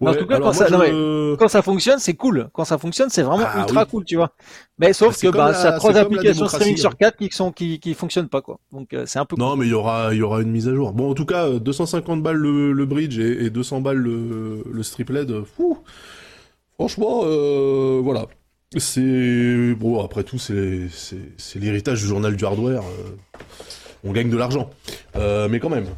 En 0.01 0.15
tout 0.15 0.27
cas, 0.27 0.39
quand 0.39 0.53
ça- 0.55 0.71
moi, 0.71 0.79
non, 0.89 0.93
je- 0.93 1.35
Quand 1.37 1.49
ça 1.49 1.61
fonctionne, 1.61 1.99
c'est 1.99 2.15
cool. 2.15 2.49
Quand 2.55 2.65
ça 2.65 2.79
fonctionne, 2.79 3.11
c'est 3.11 3.23
vraiment 3.23 3.45
Ah, 3.47 3.59
ultra 3.61 3.83
oui. 3.83 3.89
cool, 3.91 4.05
tu 4.05 4.17
vois. 4.17 4.31
Mais 4.79 4.93
sauf 4.95 5.21
Bah, 5.23 5.31
que 5.31 5.37
bah, 5.37 5.55
ça 5.55 5.69
a 5.69 5.73
trois 5.79 5.97
applications 5.97 6.47
streaming 6.49 6.75
hein. 6.75 6.81
sur 6.81 6.97
quatre 6.97 7.17
qui 7.19 7.29
sont 7.31 7.53
qui 7.53 7.79
qui 7.81 7.93
fonctionnent 7.95 8.29
pas 8.29 8.41
quoi. 8.41 8.61
Donc 8.73 8.95
euh, 8.95 9.05
c'est 9.07 9.19
un 9.19 9.27
peu 9.27 9.37
Non, 9.37 9.57
mais 9.57 9.67
il 9.67 9.71
y 9.71 9.75
aura, 9.75 10.15
il 10.15 10.19
y 10.19 10.23
aura 10.23 10.41
une 10.41 10.51
mise 10.51 10.69
à 10.69 10.75
jour. 10.75 10.93
Bon, 10.93 11.11
en 11.11 11.15
tout 11.15 11.27
cas, 11.27 11.49
euh, 11.49 11.59
250 11.59 12.23
balles 12.23 12.37
le, 12.37 12.73
le 12.73 12.87
bridge 12.87 13.19
et, 13.19 13.45
et 13.45 13.51
200 13.51 13.83
balles 13.83 13.99
le, 13.99 14.63
le 14.71 14.83
strip 14.83 15.11
LED. 15.11 15.31
euh, 15.33 15.45
fou. 15.45 15.79
Franchement, 16.75 17.23
euh, 17.25 18.01
voilà. 18.03 18.27
C'est 18.77 19.75
bon. 19.75 20.03
Après 20.03 20.23
tout, 20.25 20.39
c'est 20.39 20.89
l'héritage 21.57 22.01
du 22.01 22.07
journal 22.07 22.37
du 22.37 22.45
hardware. 22.45 22.83
euh, 22.85 23.17
on 24.05 24.13
gagne 24.13 24.31
de 24.31 24.37
l'argent, 24.37 24.71
Euh, 25.17 25.49
mais 25.49 25.59
quand 25.61 25.69
même. 25.69 25.89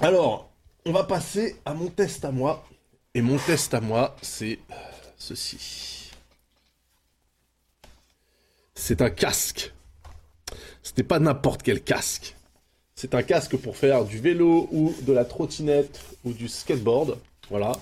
Alors, 0.00 0.50
on 0.84 0.92
va 0.92 1.04
passer 1.04 1.56
à 1.64 1.74
mon 1.74 1.88
test 1.88 2.24
à 2.24 2.32
moi. 2.32 2.66
Et 3.14 3.22
mon 3.22 3.38
test 3.38 3.72
à 3.74 3.80
moi, 3.80 4.16
c'est 4.20 4.58
ceci. 5.16 6.10
C'est 8.74 9.00
un 9.00 9.10
casque. 9.10 9.72
C'était 10.82 11.04
pas 11.04 11.20
n'importe 11.20 11.62
quel 11.62 11.80
casque. 11.82 12.34
C'est 12.96 13.14
un 13.14 13.22
casque 13.22 13.56
pour 13.56 13.76
faire 13.76 14.04
du 14.04 14.18
vélo 14.18 14.68
ou 14.72 14.92
de 15.02 15.12
la 15.12 15.24
trottinette 15.24 16.00
ou 16.24 16.32
du 16.32 16.48
skateboard. 16.48 17.16
Voilà. 17.48 17.72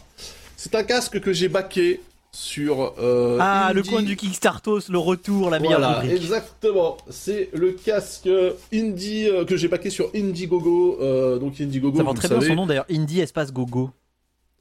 C'est 0.57 0.75
un 0.75 0.85
casque 0.85 1.21
que 1.21 1.33
j'ai 1.33 1.49
baqué 1.49 2.01
sur. 2.33 2.95
euh, 2.99 3.39
Ah, 3.41 3.73
le 3.75 3.83
coin 3.83 4.03
du 4.03 4.17
Kickstartos, 4.17 4.81
le 4.89 4.99
retour, 4.99 5.51
la 5.51 5.59
meilleure 5.59 5.81
voilà, 5.81 6.01
rubrique. 6.01 6.17
exactement. 6.23 6.97
C'est 7.09 7.51
le 7.53 7.73
casque 7.73 8.29
Indie 8.73 9.29
euh, 9.29 9.45
que 9.45 9.57
j'ai 9.57 9.69
baqué 9.69 9.91
sur 9.91 10.11
Indiegogo. 10.15 10.99
Euh, 11.01 11.39
donc 11.39 11.61
Indiegogo, 11.61 11.99
Ça 11.99 12.03
vous 12.05 12.15
très 12.15 12.29
bien 12.29 12.41
son 12.41 12.55
nom 12.55 12.67
d'ailleurs, 12.67 12.87
Indie 12.91 13.21
Espace 13.21 13.53
Gogo. 13.53 13.91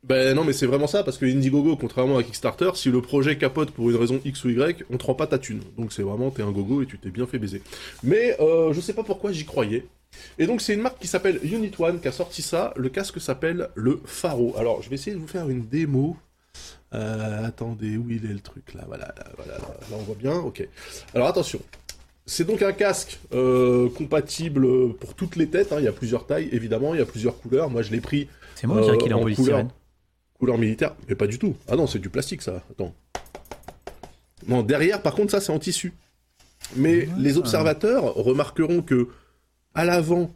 Ben 0.01 0.33
non, 0.33 0.45
mais 0.45 0.53
c'est 0.53 0.65
vraiment 0.65 0.87
ça, 0.87 1.03
parce 1.03 1.17
que 1.17 1.25
Indiegogo, 1.25 1.75
contrairement 1.75 2.17
à 2.17 2.23
Kickstarter, 2.23 2.71
si 2.75 2.89
le 2.89 3.01
projet 3.01 3.37
capote 3.37 3.71
pour 3.71 3.89
une 3.89 3.97
raison 3.97 4.21
X 4.23 4.45
ou 4.45 4.49
Y, 4.49 4.85
on 4.89 4.95
te 4.97 5.05
rend 5.05 5.13
pas 5.13 5.27
ta 5.27 5.37
thune. 5.37 5.59
Donc 5.77 5.91
c'est 5.91 6.03
vraiment, 6.03 6.31
t'es 6.31 6.41
un 6.41 6.51
gogo 6.51 6.81
et 6.81 6.85
tu 6.85 6.97
t'es 6.97 7.09
bien 7.09 7.27
fait 7.27 7.37
baiser. 7.37 7.61
Mais 8.01 8.37
euh, 8.39 8.71
je 8.71 8.79
sais 8.79 8.93
pas 8.93 9.03
pourquoi 9.03 9.33
j'y 9.33 9.43
croyais. 9.43 9.85
Et 10.37 10.47
donc 10.47 10.61
c'est 10.61 10.73
une 10.73 10.81
marque 10.81 10.99
qui 10.99 11.07
s'appelle 11.07 11.39
Unit 11.43 11.71
One 11.77 11.99
qui 11.99 12.07
a 12.07 12.11
sorti 12.13 12.41
ça. 12.41 12.73
Le 12.77 12.87
casque 12.87 13.19
s'appelle 13.19 13.69
le 13.75 13.99
Faro. 14.05 14.55
Alors 14.57 14.81
je 14.81 14.89
vais 14.89 14.95
essayer 14.95 15.13
de 15.15 15.21
vous 15.21 15.27
faire 15.27 15.49
une 15.49 15.67
démo. 15.67 16.15
Euh, 16.93 17.45
attendez, 17.45 17.97
où 17.97 18.09
il 18.09 18.25
est 18.25 18.33
le 18.33 18.39
truc 18.39 18.73
là? 18.73 18.83
Voilà, 18.87 19.05
là, 19.17 19.25
voilà, 19.37 19.53
là, 19.53 19.67
là, 19.91 19.95
on 19.97 20.03
voit 20.03 20.15
bien. 20.15 20.35
Ok. 20.35 20.67
Alors 21.13 21.27
attention. 21.27 21.59
C'est 22.25 22.45
donc 22.45 22.61
un 22.61 22.73
casque 22.73 23.19
euh, 23.33 23.89
compatible 23.89 24.93
pour 24.95 25.13
toutes 25.15 25.35
les 25.35 25.47
têtes. 25.47 25.71
hein. 25.71 25.77
Il 25.79 25.85
y 25.85 25.87
a 25.87 25.91
plusieurs 25.91 26.25
tailles, 26.27 26.49
évidemment. 26.51 26.93
Il 26.93 26.99
y 26.99 27.03
a 27.03 27.05
plusieurs 27.05 27.39
couleurs. 27.39 27.69
Moi, 27.71 27.81
je 27.81 27.91
l'ai 27.91 28.01
pris 28.01 28.27
C'est 28.55 28.67
moi, 28.67 28.81
dirait 28.81 28.93
Euh, 28.95 28.97
qu'il 28.97 29.11
est 29.11 29.13
en 29.15 29.19
en 29.19 29.21
polystyrène. 29.23 29.69
Couleur 30.37 30.57
militaire, 30.57 30.95
mais 31.07 31.15
pas 31.15 31.27
du 31.27 31.37
tout. 31.37 31.55
Ah 31.67 31.75
non, 31.75 31.85
c'est 31.85 31.99
du 31.99 32.09
plastique 32.09 32.41
ça. 32.41 32.63
Attends. 32.71 32.93
Non, 34.47 34.63
derrière, 34.63 35.01
par 35.01 35.13
contre, 35.15 35.31
ça 35.31 35.41
c'est 35.41 35.51
en 35.51 35.59
tissu. 35.59 35.93
Mais 36.75 37.07
les 37.17 37.37
observateurs 37.37 38.13
remarqueront 38.15 38.81
que 38.81 39.09
à 39.73 39.85
l'avant 39.85 40.31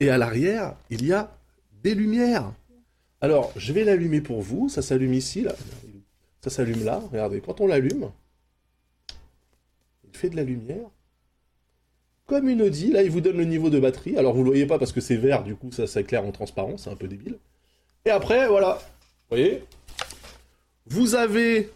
et 0.00 0.08
à 0.10 0.18
l'arrière, 0.18 0.74
il 0.88 1.04
y 1.04 1.12
a 1.12 1.30
des 1.82 1.94
lumières. 1.94 2.52
Alors, 3.20 3.52
je 3.56 3.72
vais 3.72 3.84
l'allumer 3.84 4.20
pour 4.20 4.42
vous. 4.42 4.68
Ça 4.68 4.82
s'allume 4.82 5.14
ici, 5.14 5.42
là. 5.42 5.54
Ça 6.42 6.50
s'allume 6.50 6.84
là. 6.84 7.02
Regardez, 7.10 7.40
quand 7.40 7.60
on 7.60 7.66
l'allume, 7.66 8.10
il 10.04 10.16
fait 10.16 10.30
de 10.30 10.36
la 10.36 10.44
lumière. 10.44 10.88
comme 12.28 12.48
une 12.48 12.62
Audi. 12.62 12.92
Là, 12.92 13.02
il 13.02 13.10
vous 13.10 13.20
donne 13.20 13.36
le 13.38 13.44
niveau 13.44 13.70
de 13.70 13.80
batterie. 13.80 14.16
Alors, 14.16 14.34
vous 14.34 14.44
le 14.44 14.50
voyez 14.50 14.66
pas 14.66 14.78
parce 14.78 14.92
que 14.92 15.00
c'est 15.00 15.16
vert, 15.16 15.42
du 15.42 15.56
coup, 15.56 15.72
ça 15.72 15.88
s'éclaire 15.88 16.24
en 16.24 16.30
transparent, 16.30 16.76
c'est 16.76 16.90
un 16.90 16.94
peu 16.94 17.08
débile. 17.08 17.38
Et 18.04 18.10
après, 18.10 18.46
voilà. 18.46 18.78
Vous 19.30 19.36
voyez? 19.36 19.64
Vous 20.86 21.16
avez 21.16 21.70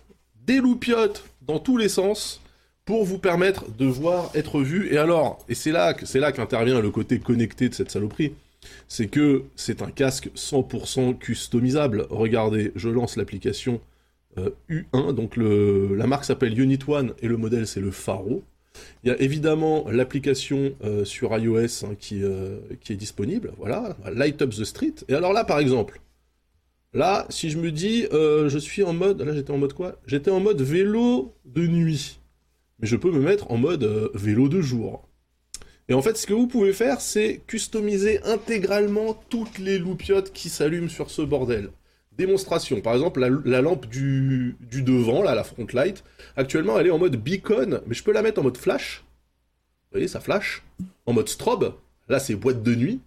des 0.47 0.59
loupiottes 0.59 1.24
dans 1.43 1.59
tous 1.59 1.77
les 1.77 1.89
sens 1.89 2.40
pour 2.85 3.05
vous 3.05 3.19
permettre 3.19 3.70
de 3.70 3.86
voir 3.86 4.31
être 4.35 4.60
vu. 4.60 4.93
Et 4.93 4.98
alors, 4.98 5.44
et 5.48 5.55
c'est 5.55 5.73
là, 5.73 5.97
c'est 6.05 6.20
là 6.20 6.32
qu'intervient 6.32 6.81
le 6.81 6.90
côté 6.90 7.19
connecté 7.19 7.69
de 7.69 7.74
cette 7.74 7.90
saloperie, 7.90 8.35
c'est 8.89 9.09
que 9.09 9.44
c'est 9.56 9.82
un 9.82 9.90
casque 9.90 10.30
100% 10.34 11.18
customisable. 11.18 12.06
Regardez, 12.10 12.72
je 12.76 12.89
lance 12.89 13.16
l'application 13.16 13.80
euh, 14.39 14.51
U1, 14.70 15.12
donc 15.14 15.36
le, 15.36 15.94
la 15.94 16.06
marque 16.06 16.24
s'appelle 16.24 16.59
Unit 16.59 16.78
One 16.86 17.14
et 17.20 17.28
le 17.28 17.36
modèle 17.36 17.66
c'est 17.66 17.80
le 17.80 17.90
Faro. 17.90 18.43
Il 19.05 19.09
y 19.09 19.12
a 19.12 19.20
évidemment 19.20 19.86
l'application 19.90 20.74
euh, 20.84 21.05
sur 21.05 21.36
iOS 21.36 21.84
hein, 21.84 21.94
qui, 21.98 22.22
euh, 22.22 22.59
qui 22.80 22.93
est 22.93 22.97
disponible, 22.97 23.52
voilà, 23.59 23.97
Light 24.12 24.40
Up 24.43 24.51
the 24.51 24.64
Street. 24.64 24.94
Et 25.09 25.14
alors 25.14 25.32
là, 25.32 25.44
par 25.44 25.59
exemple, 25.59 26.01
là, 26.93 27.26
si 27.28 27.51
je 27.51 27.59
me 27.59 27.70
dis, 27.70 28.06
euh, 28.12 28.48
je 28.48 28.59
suis 28.59 28.82
en 28.82 28.93
mode, 28.93 29.20
là 29.22 29.34
j'étais 29.34 29.51
en 29.51 29.59
mode 29.59 29.74
quoi? 29.74 29.97
J'étais 30.06 30.30
en 30.30 30.40
mode 30.40 30.62
vélo 30.62 31.34
de 31.44 31.66
nuit, 31.66 32.20
mais 32.78 32.86
je 32.86 32.97
peux 32.97 33.10
me 33.10 33.20
mettre 33.20 33.51
en 33.51 33.56
mode 33.56 33.84
euh, 33.84 34.09
vélo 34.14 34.48
de 34.48 34.60
jour. 34.60 35.09
Et 35.88 35.94
en 35.94 36.02
fait, 36.02 36.16
ce 36.16 36.26
que 36.26 36.32
vous 36.32 36.46
pouvez 36.46 36.72
faire, 36.72 37.00
c'est 37.00 37.40
customiser 37.46 38.22
intégralement 38.24 39.14
toutes 39.28 39.59
les 39.59 39.78
loupiottes 39.78 40.32
qui 40.32 40.48
s'allument 40.48 40.88
sur 40.88 41.10
ce 41.10 41.22
bordel. 41.22 41.70
Démonstration. 42.16 42.80
Par 42.80 42.92
exemple, 42.92 43.20
la, 43.20 43.30
la 43.44 43.62
lampe 43.62 43.86
du, 43.86 44.56
du 44.60 44.82
devant, 44.82 45.22
là, 45.22 45.34
la 45.34 45.44
front 45.44 45.66
light, 45.72 46.04
actuellement, 46.36 46.78
elle 46.78 46.86
est 46.86 46.90
en 46.90 46.98
mode 46.98 47.16
beacon, 47.16 47.80
mais 47.86 47.94
je 47.94 48.02
peux 48.02 48.12
la 48.12 48.22
mettre 48.22 48.40
en 48.40 48.44
mode 48.44 48.59
flash. 48.59 49.04
Vous 49.90 49.96
voyez, 49.96 50.09
ça 50.09 50.20
flash. 50.20 50.62
En 51.06 51.12
mode 51.12 51.28
strobe, 51.28 51.74
là, 52.09 52.18
c'est 52.18 52.34
boîte 52.34 52.62
de 52.62 52.74
nuit. 52.74 53.00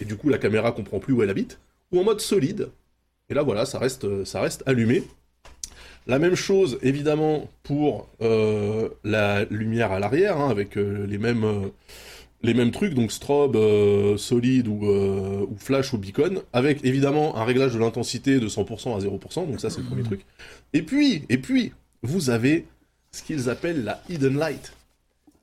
Et 0.00 0.04
du 0.04 0.16
coup, 0.16 0.28
la 0.28 0.38
caméra 0.38 0.72
comprend 0.72 0.98
plus 0.98 1.14
où 1.14 1.22
elle 1.22 1.30
habite. 1.30 1.58
Ou 1.92 2.00
en 2.00 2.04
mode 2.04 2.20
solide. 2.20 2.70
Et 3.30 3.34
là, 3.34 3.42
voilà, 3.42 3.66
ça 3.66 3.78
reste, 3.78 4.24
ça 4.24 4.40
reste 4.40 4.62
allumé. 4.66 5.04
La 6.08 6.18
même 6.18 6.34
chose, 6.34 6.78
évidemment, 6.80 7.50
pour 7.62 8.08
euh, 8.22 8.88
la 9.04 9.44
lumière 9.44 9.92
à 9.92 10.00
l'arrière, 10.00 10.38
hein, 10.38 10.48
avec 10.48 10.76
euh, 10.76 11.06
les 11.06 11.18
mêmes... 11.18 11.44
euh, 11.44 11.68
les 12.40 12.54
mêmes 12.54 12.70
trucs, 12.70 12.94
donc 12.94 13.10
strobe, 13.10 13.58
solide 14.16 14.68
ou, 14.68 14.86
ou 14.86 15.56
flash 15.56 15.92
ou 15.92 15.98
beacon, 15.98 16.40
avec 16.52 16.84
évidemment 16.84 17.36
un 17.36 17.42
réglage 17.42 17.74
de 17.74 17.80
l'intensité 17.80 18.38
de 18.38 18.46
100% 18.46 18.94
à 18.94 19.00
0%, 19.00 19.50
donc 19.50 19.58
ça 19.58 19.70
c'est 19.70 19.80
le 19.80 19.86
premier 19.86 20.04
truc. 20.04 20.24
Et 20.72 20.82
puis, 20.82 21.24
et 21.30 21.38
puis, 21.38 21.72
vous 22.04 22.30
avez 22.30 22.64
ce 23.10 23.24
qu'ils 23.24 23.50
appellent 23.50 23.82
la 23.82 24.00
hidden 24.08 24.38
light, 24.38 24.72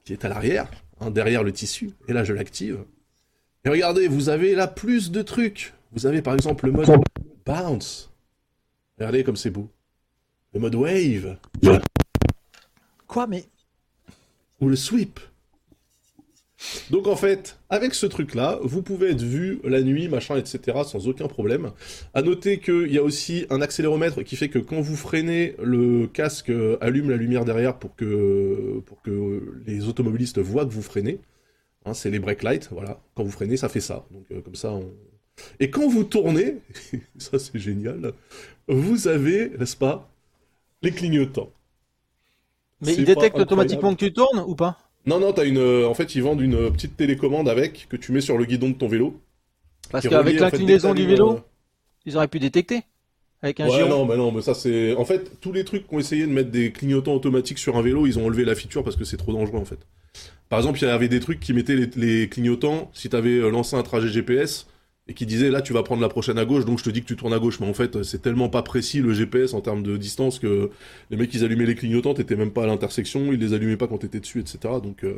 qui 0.06 0.14
est 0.14 0.24
à 0.24 0.30
l'arrière, 0.30 0.72
hein, 1.02 1.12
derrière 1.12 1.44
le 1.44 1.52
tissu, 1.52 1.90
et 2.08 2.14
là 2.14 2.24
je 2.24 2.32
l'active. 2.32 2.80
Et 3.66 3.70
regardez, 3.70 4.08
vous 4.08 4.30
avez 4.30 4.56
là 4.56 4.66
plus 4.66 5.12
de 5.12 5.22
trucs. 5.22 5.74
Vous 5.92 6.06
avez 6.06 6.22
par 6.22 6.34
exemple 6.34 6.66
le 6.66 6.72
mode 6.72 6.90
bounce. 7.46 8.10
Regardez 8.98 9.26
comme 9.26 9.36
c'est 9.36 9.50
beau. 9.50 9.68
Le 10.56 10.62
mode 10.62 10.76
wave, 10.76 11.36
Quoi, 13.08 13.28
mais. 13.28 13.44
ou 14.62 14.70
le 14.70 14.78
sweep. 14.78 15.20
Donc 16.92 17.08
en 17.08 17.18
fait, 17.18 17.60
avec 17.70 17.94
ce 17.94 18.06
truc-là, 18.06 18.60
vous 18.64 18.82
pouvez 18.82 19.12
être 19.12 19.22
vu 19.22 19.60
la 19.66 19.82
nuit, 19.82 20.08
machin, 20.08 20.38
etc. 20.38 20.78
sans 20.86 21.10
aucun 21.10 21.28
problème. 21.28 21.72
À 22.14 22.22
noter 22.22 22.60
qu'il 22.60 22.90
y 22.90 22.98
a 22.98 23.04
aussi 23.04 23.46
un 23.50 23.60
accéléromètre 23.62 24.24
qui 24.24 24.38
fait 24.38 24.48
que 24.48 24.58
quand 24.58 24.80
vous 24.80 24.96
freinez, 24.96 25.56
le 25.62 26.08
casque 26.08 26.54
allume 26.80 27.10
la 27.10 27.18
lumière 27.18 27.44
derrière 27.44 27.78
pour 27.78 27.94
que, 27.98 28.80
pour 28.86 29.02
que 29.02 29.62
les 29.68 29.90
automobilistes 29.90 30.40
voient 30.40 30.66
que 30.66 30.72
vous 30.72 30.82
freinez. 30.82 31.20
Hein, 31.84 31.94
c'est 31.94 32.10
les 32.10 32.20
brake 32.20 32.44
lights, 32.44 32.70
voilà. 32.72 33.02
Quand 33.14 33.26
vous 33.26 33.32
freinez, 33.32 33.58
ça 33.58 33.68
fait 33.68 33.82
ça. 33.82 34.06
Donc 34.10 34.24
euh, 34.32 34.40
comme 34.40 34.56
ça, 34.56 34.72
on... 34.72 34.90
Et 35.60 35.70
quand 35.70 35.90
vous 35.90 36.06
tournez, 36.06 36.56
ça 37.18 37.40
c'est 37.40 37.60
génial, 37.60 38.14
vous 38.70 39.10
avez, 39.10 39.50
n'est-ce 39.50 39.76
pas, 39.76 40.10
les 40.86 40.92
clignotants. 40.92 41.52
Mais 42.82 42.94
il 42.94 43.04
détecte 43.06 43.40
automatiquement 43.40 43.94
que 43.94 44.06
tu 44.06 44.14
tournes 44.14 44.44
ou 44.48 44.56
pas? 44.56 44.78
Non, 45.06 45.20
non, 45.20 45.34
t'as 45.34 45.46
une. 45.46 45.58
euh, 45.58 45.88
en 45.88 45.94
fait, 45.94 46.16
ils 46.16 46.24
vendent 46.24 46.42
une 46.42 46.56
euh, 46.56 46.72
petite 46.72 46.98
télécommande 46.98 47.48
avec 47.48 47.88
que 47.90 47.96
tu 47.98 48.12
mets 48.12 48.22
sur 48.22 48.38
le 48.38 48.46
guidon 48.46 48.70
de 48.70 48.74
ton 48.76 48.88
vélo. 48.88 49.20
Parce 49.92 50.08
qu'avec 50.08 50.40
l'inclinaison 50.40 50.94
du 50.94 51.06
vélo, 51.06 51.40
ils 52.06 52.18
auraient 52.18 52.28
pu 52.28 52.40
détecter. 52.40 52.84
Avec 53.42 53.60
un 53.60 53.68
euh, 53.68 53.70
Ouais, 53.70 53.90
non, 53.90 54.06
mais 54.06 54.18
non, 54.18 54.32
mais 54.32 54.42
ça 54.42 54.54
c'est. 54.54 54.96
En 54.96 55.06
fait, 55.06 55.40
tous 55.42 55.52
les 55.52 55.64
trucs 55.64 55.88
qui 55.88 55.96
ont 55.96 56.00
essayé 56.00 56.26
de 56.26 56.32
mettre 56.32 56.50
des 56.52 56.72
clignotants 56.72 57.14
automatiques 57.14 57.60
sur 57.60 57.78
un 57.78 57.82
vélo, 57.82 58.08
ils 58.08 58.18
ont 58.20 58.26
enlevé 58.26 58.46
la 58.46 58.56
feature 58.56 58.84
parce 58.84 58.96
que 58.96 59.06
c'est 59.06 59.18
trop 59.18 59.34
dangereux 59.34 59.60
en 59.60 59.66
fait. 59.66 59.80
Par 60.50 60.60
exemple, 60.60 60.80
il 60.80 60.86
y 60.86 60.88
avait 60.88 61.10
des 61.10 61.20
trucs 61.22 61.40
qui 61.40 61.54
mettaient 61.54 61.76
les, 61.76 61.90
les 61.96 62.30
clignotants 62.30 62.92
si 62.94 63.10
t'avais 63.10 63.32
euh, 63.40 63.50
lancé 63.50 63.76
un 63.76 63.84
trajet 63.84 64.10
GPS 64.10 64.68
et 65.08 65.14
qui 65.14 65.26
disaient 65.26 65.52
là 65.52 65.62
tu 65.62 65.74
vas 65.74 65.84
prendre 65.84 66.02
la 66.02 66.10
prochaine 66.10 66.38
à 66.38 66.46
gauche 66.46 66.66
donc 66.66 66.80
je 66.80 66.84
te 66.84 66.90
dis 66.90 67.02
que 67.02 67.08
tu 67.08 67.16
tournes 67.16 67.34
à 67.34 67.40
gauche. 67.40 67.60
Mais 67.60 67.68
en 67.68 67.74
fait 67.74 68.04
c'est 68.04 68.22
tellement 68.22 68.50
pas 68.50 68.64
précis 68.64 69.02
le 69.02 69.14
GPS 69.14 69.54
en 69.54 69.62
termes 69.62 69.84
de 69.84 69.98
distance 69.98 70.40
que 70.40 70.72
les 71.10 71.18
mecs 71.18 71.34
ils 71.34 71.44
allumaient 71.44 71.66
les 71.66 71.76
clignotants 71.76 72.14
t'étais 72.14 72.36
même 72.36 72.52
pas 72.52 72.64
à 72.64 72.68
l'intersection 72.68 73.32
ils 73.32 73.40
les 73.40 73.54
allumaient 73.54 73.78
pas 73.78 73.88
quand 73.88 74.00
t'étais 74.00 74.20
dessus 74.20 74.40
etc 74.40 74.76
donc 74.82 75.04
euh, 75.04 75.18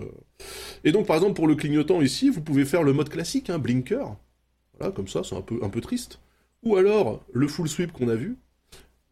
et 0.84 0.92
donc 0.92 1.08
par 1.08 1.16
exemple 1.16 1.34
pour 1.34 1.48
le 1.48 1.56
clignotant 1.56 2.02
ici 2.02 2.30
vous 2.30 2.42
pouvez 2.42 2.66
faire 2.66 2.84
le 2.84 2.94
mode 2.94 3.10
classique 3.10 3.50
hein, 3.50 3.60
blinker. 3.60 4.16
Voilà 4.78 4.92
comme 4.92 5.08
ça 5.08 5.22
c'est 5.24 5.36
un 5.36 5.42
peu 5.42 5.60
un 5.64 5.70
peu 5.70 5.82
triste. 5.82 6.20
Ou 6.64 6.76
alors 6.76 7.24
le 7.32 7.48
full 7.48 7.70
sweep 7.70 7.92
qu'on 7.92 8.10
a 8.10 8.16
vu. 8.16 8.38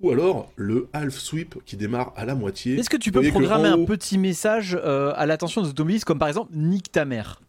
Ou 0.02 0.12
alors 0.12 0.52
le 0.58 0.90
half 0.92 1.18
sweep 1.18 1.56
qui 1.66 1.78
démarre 1.78 2.12
à 2.18 2.26
la 2.26 2.36
moitié. 2.36 2.78
Est-ce 2.78 2.90
que 2.90 2.98
tu 2.98 3.14
peux 3.14 3.22
programmer 3.30 3.70
un 3.70 3.86
petit 3.86 4.18
message 4.18 4.78
euh, 4.84 5.14
à 5.16 5.26
l'attention 5.26 5.62
des 5.62 5.70
automobilistes, 5.70 6.04
comme 6.04 6.20
par 6.20 6.28
exemple 6.28 6.52
nique 6.54 6.92
ta 6.92 7.06
mère? 7.06 7.42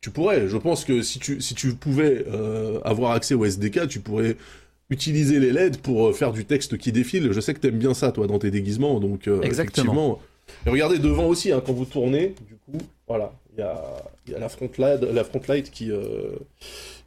Tu 0.00 0.10
pourrais, 0.10 0.48
je 0.48 0.56
pense 0.56 0.84
que 0.84 1.02
si 1.02 1.18
tu, 1.18 1.40
si 1.40 1.54
tu 1.54 1.74
pouvais 1.74 2.24
euh, 2.28 2.80
avoir 2.84 3.12
accès 3.12 3.34
au 3.34 3.44
SDK, 3.44 3.88
tu 3.88 4.00
pourrais 4.00 4.36
utiliser 4.90 5.40
les 5.40 5.52
LED 5.52 5.78
pour 5.78 6.08
euh, 6.08 6.12
faire 6.12 6.32
du 6.32 6.44
texte 6.44 6.78
qui 6.78 6.92
défile. 6.92 7.32
Je 7.32 7.40
sais 7.40 7.54
que 7.54 7.58
t'aimes 7.58 7.78
bien 7.78 7.94
ça, 7.94 8.12
toi, 8.12 8.26
dans 8.26 8.38
tes 8.38 8.50
déguisements, 8.50 9.00
donc 9.00 9.26
euh, 9.26 9.40
Exactement. 9.42 9.82
effectivement. 9.82 10.20
Et 10.66 10.70
regardez 10.70 10.98
devant 10.98 11.26
aussi, 11.26 11.52
hein, 11.52 11.62
quand 11.64 11.72
vous 11.72 11.84
tournez, 11.84 12.34
du 12.48 12.54
coup, 12.54 12.84
voilà, 13.08 13.32
il 13.56 13.60
y 13.60 13.62
a, 13.62 13.82
il 14.26 14.32
y 14.32 14.36
a 14.36 14.38
la 14.38 14.48
front 14.48 14.70
light, 14.78 15.02
la 15.02 15.24
front 15.24 15.42
light 15.48 15.70
qui, 15.70 15.90
euh, 15.90 16.36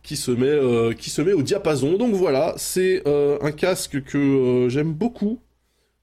qui, 0.03 0.15
se 0.15 0.31
met, 0.31 0.47
euh, 0.47 0.93
qui 0.93 1.09
se 1.09 1.21
met 1.21 1.33
au 1.33 1.41
diapason. 1.41 1.97
Donc 1.97 2.13
voilà, 2.13 2.53
c'est 2.57 3.03
euh, 3.07 3.37
un 3.41 3.51
casque 3.51 4.03
que 4.03 4.67
j'aime 4.69 4.93
beaucoup. 4.93 5.39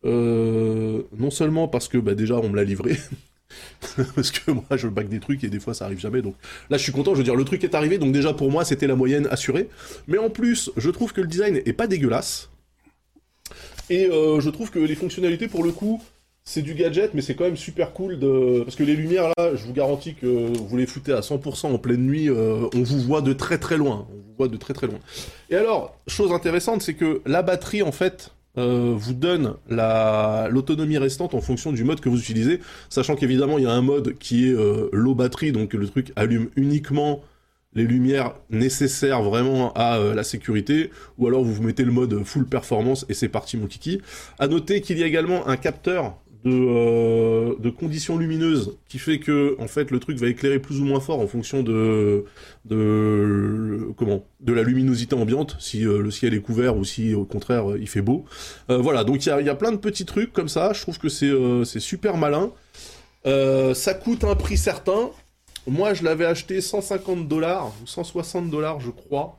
Non 0.05 1.31
seulement 1.31 1.67
parce 1.67 1.89
que 1.89 1.99
bah, 1.99 2.15
déjà 2.15 2.37
on 2.37 2.49
me 2.49 2.55
l'a 2.55 2.63
livré, 2.63 2.97
parce 4.15 4.31
que 4.31 4.51
moi 4.51 4.65
je 4.75 4.89
back 4.89 5.09
des 5.09 5.21
trucs 5.21 5.45
et 5.45 5.49
des 5.49 5.61
fois 5.61 5.75
ça 5.75 5.85
arrive 5.85 6.01
jamais, 6.01 6.23
donc 6.23 6.35
Là, 6.71 6.79
je 6.79 6.83
suis 6.83 6.93
content, 6.93 7.13
je 7.13 7.19
veux 7.19 7.25
dire, 7.25 7.37
le 7.37 7.45
truc 7.45 7.63
est 7.65 7.75
arrivé, 7.75 7.99
donc 7.99 8.13
déjà 8.13 8.33
pour 8.33 8.51
moi, 8.51 8.65
c'était 8.65 8.87
la 8.87 8.97
moyenne 8.97 9.29
assurée. 9.31 9.69
Mais 10.09 10.19
en 10.19 10.31
plus, 10.31 10.71
je 10.77 10.91
trouve 10.91 11.13
que 11.13 11.21
le 11.21 11.27
design 11.27 11.61
est 11.65 11.73
pas 11.73 11.87
dégueulasse. 11.87 12.51
Et 13.89 14.07
euh, 14.07 14.41
je 14.41 14.51
trouve 14.51 14.71
que 14.71 14.79
les 14.79 14.97
fonctionnalités, 14.97 15.49
pour 15.49 15.63
le 15.63 15.71
coup, 15.71 16.03
c'est 16.45 16.63
du 16.63 16.75
gadget, 16.75 17.15
mais 17.15 17.23
c'est 17.23 17.35
quand 17.35 17.45
même 17.45 17.57
super 17.57 17.93
cool 17.93 18.19
de. 18.19 18.63
Parce 18.65 18.77
que 18.77 18.83
les 18.83 18.97
lumières, 18.97 19.29
là, 19.37 19.55
je 19.55 19.65
vous 19.65 19.73
garantis 19.73 20.15
que 20.15 20.27
vous 20.27 20.77
les 20.77 20.87
foutez 20.87 21.13
à 21.13 21.21
100% 21.21 21.67
en 21.67 21.79
pleine 21.79 22.03
nuit, 22.03 22.29
euh, 22.29 22.69
on 22.75 22.83
vous 22.83 23.01
voit 23.01 23.21
de 23.21 23.33
très 23.33 23.59
très 23.59 23.77
loin. 23.77 24.07
On 24.11 24.15
vous 24.15 24.35
voit 24.37 24.49
de 24.49 24.57
très 24.57 24.75
très 24.75 24.87
loin. 24.87 24.99
Et 25.51 25.57
alors, 25.57 25.97
chose 26.09 26.33
intéressante, 26.33 26.83
c'est 26.83 26.95
que 26.95 27.23
la 27.27 27.43
batterie, 27.43 27.83
en 27.83 27.93
fait, 27.93 28.31
euh, 28.59 28.95
vous 28.97 29.13
donne 29.15 29.55
la- 29.69 30.49
l'autonomie 30.51 30.99
restante 30.99 31.35
en 31.35 31.41
fonction 31.41 31.73
du 31.73 31.85
mode 31.85 32.01
que 32.01 32.09
vous 32.09 32.19
utilisez, 32.21 32.61
sachant 32.89 33.17
qu'évidemment 33.17 33.59
il 33.59 33.65
y 33.65 33.67
a 33.67 33.73
un 33.73 33.83
mode 33.83 34.17
qui 34.19 34.49
est 34.49 34.55
euh, 34.55 34.89
low 34.93 35.15
batterie, 35.15 35.53
donc 35.53 35.75
le 35.75 35.87
truc 35.89 36.13
allume 36.17 36.49
uniquement 36.57 37.23
les 37.75 37.85
lumières 37.85 38.33
nécessaires 38.49 39.23
vraiment 39.23 39.73
à 39.75 39.99
euh, 39.99 40.15
la 40.15 40.25
sécurité, 40.25 40.91
ou 41.19 41.27
alors 41.27 41.45
vous 41.45 41.53
vous 41.53 41.63
mettez 41.63 41.85
le 41.85 41.93
mode 41.93 42.25
full 42.25 42.47
performance 42.47 43.05
et 43.11 43.15
c'est 43.15 43.29
parti 43.29 43.59
mon 43.59 43.67
kiki. 43.67 44.01
À 44.39 44.49
noter 44.49 44.81
qu'il 44.81 44.99
y 44.99 45.03
a 45.03 45.07
également 45.07 45.47
un 45.47 45.59
capteur 45.59 46.17
de, 46.45 46.51
euh, 46.51 47.55
de 47.59 47.71
conditions 47.71 48.17
lumineuses 48.17 48.77
qui 48.89 48.99
fait 48.99 49.19
que 49.19 49.57
en 49.59 49.67
fait 49.67 49.91
le 49.91 50.01
truc 50.01 50.19
va 50.19 50.29
éclairer 50.29 50.59
plus 50.59 50.81
ou 50.81 50.85
moins 50.85 51.01
fort 51.01 51.21
en 51.21 51.27
fonction 51.27 51.63
de 51.63 52.25
comment 53.97 54.25
de 54.41 54.53
la 54.53 54.63
luminosité 54.63 55.15
ambiante 55.15 55.57
si 55.59 55.87
euh, 55.87 56.01
le 56.01 56.11
ciel 56.11 56.35
est 56.35 56.41
couvert 56.41 56.77
ou 56.77 56.85
si 56.85 57.15
au 57.15 57.25
contraire 57.25 57.77
il 57.79 57.89
fait 57.89 58.03
beau. 58.03 58.25
Euh, 58.71 58.79
voilà 58.79 59.05
donc 59.05 59.25
il 59.25 59.29
y 59.29 59.33
a, 59.33 59.41
y 59.41 59.49
a 59.49 59.55
plein 59.55 59.73
de 59.73 59.77
petits 59.77 60.05
trucs 60.05 60.33
comme 60.33 60.49
ça. 60.49 60.73
Je 60.73 60.83
trouve 60.83 60.99
que 60.99 61.09
c'est 61.09 61.81
super 61.81 62.17
malin. 62.17 62.53
Ça 63.25 63.95
coûte 63.95 64.25
un 64.25 64.35
prix 64.37 64.57
certain. 64.57 65.11
Moi 65.67 65.95
je 65.95 66.05
l'avais 66.05 66.27
acheté 66.27 66.61
150 66.61 67.27
dollars 67.27 67.73
ou 67.83 67.87
160 67.87 68.51
dollars 68.51 68.81
je 68.81 68.91
crois 68.91 69.39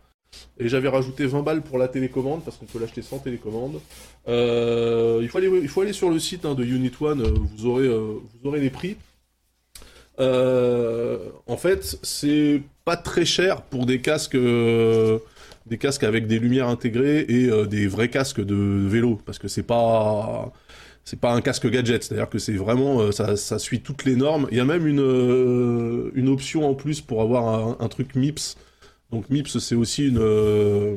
et 0.59 0.67
j'avais 0.67 0.89
rajouté 0.89 1.25
20 1.25 1.41
balles 1.41 1.61
pour 1.61 1.77
la 1.77 1.87
télécommande 1.87 2.43
parce 2.43 2.57
qu'on 2.57 2.65
peut 2.65 2.79
l'acheter 2.79 3.01
sans 3.01 3.19
télécommande. 3.19 3.79
Euh, 4.27 5.19
il, 5.21 5.29
faut 5.29 5.81
aller, 5.81 5.93
sur 5.93 6.09
le 6.09 6.19
site 6.19 6.45
hein, 6.45 6.55
de 6.55 6.63
Unit 6.63 6.91
One, 6.99 7.21
euh, 7.21 7.31
vous 7.55 7.65
aurez, 7.65 7.85
euh, 7.85 8.19
vous 8.41 8.49
aurez 8.49 8.59
les 8.59 8.69
prix. 8.69 8.97
En 10.19 11.57
fait, 11.57 11.97
c'est 12.01 12.61
pas 12.85 12.97
très 12.97 13.25
cher 13.25 13.61
pour 13.61 13.85
des 13.85 14.01
casques, 14.01 14.37
des 14.37 15.77
casques 15.77 16.03
avec 16.03 16.27
des 16.27 16.39
lumières 16.39 16.67
intégrées 16.67 17.25
et 17.29 17.49
des 17.67 17.87
vrais 17.87 18.09
casques 18.09 18.43
de 18.43 18.87
vélo, 18.87 19.19
parce 19.25 19.37
que 19.37 19.47
c'est 19.47 19.63
pas, 19.63 20.51
c'est 21.05 21.19
pas 21.19 21.33
un 21.33 21.41
casque 21.41 21.69
gadget, 21.69 22.03
c'est-à-dire 22.03 22.29
que 22.29 22.39
c'est 22.39 22.55
vraiment 22.55 23.11
ça, 23.11 23.59
suit 23.59 23.81
toutes 23.81 24.05
les 24.05 24.15
normes. 24.15 24.47
Il 24.51 24.57
y 24.57 24.59
a 24.59 24.65
même 24.65 24.87
une 24.87 26.29
option 26.29 26.67
en 26.67 26.73
plus 26.73 26.99
pour 26.99 27.21
avoir 27.21 27.79
un, 27.79 27.87
truc 27.87 28.15
MIPS. 28.15 28.57
Donc 29.11 29.29
MIPS 29.29 29.59
c'est 29.59 29.75
aussi 29.75 30.07
une 30.07 30.19
euh, 30.19 30.95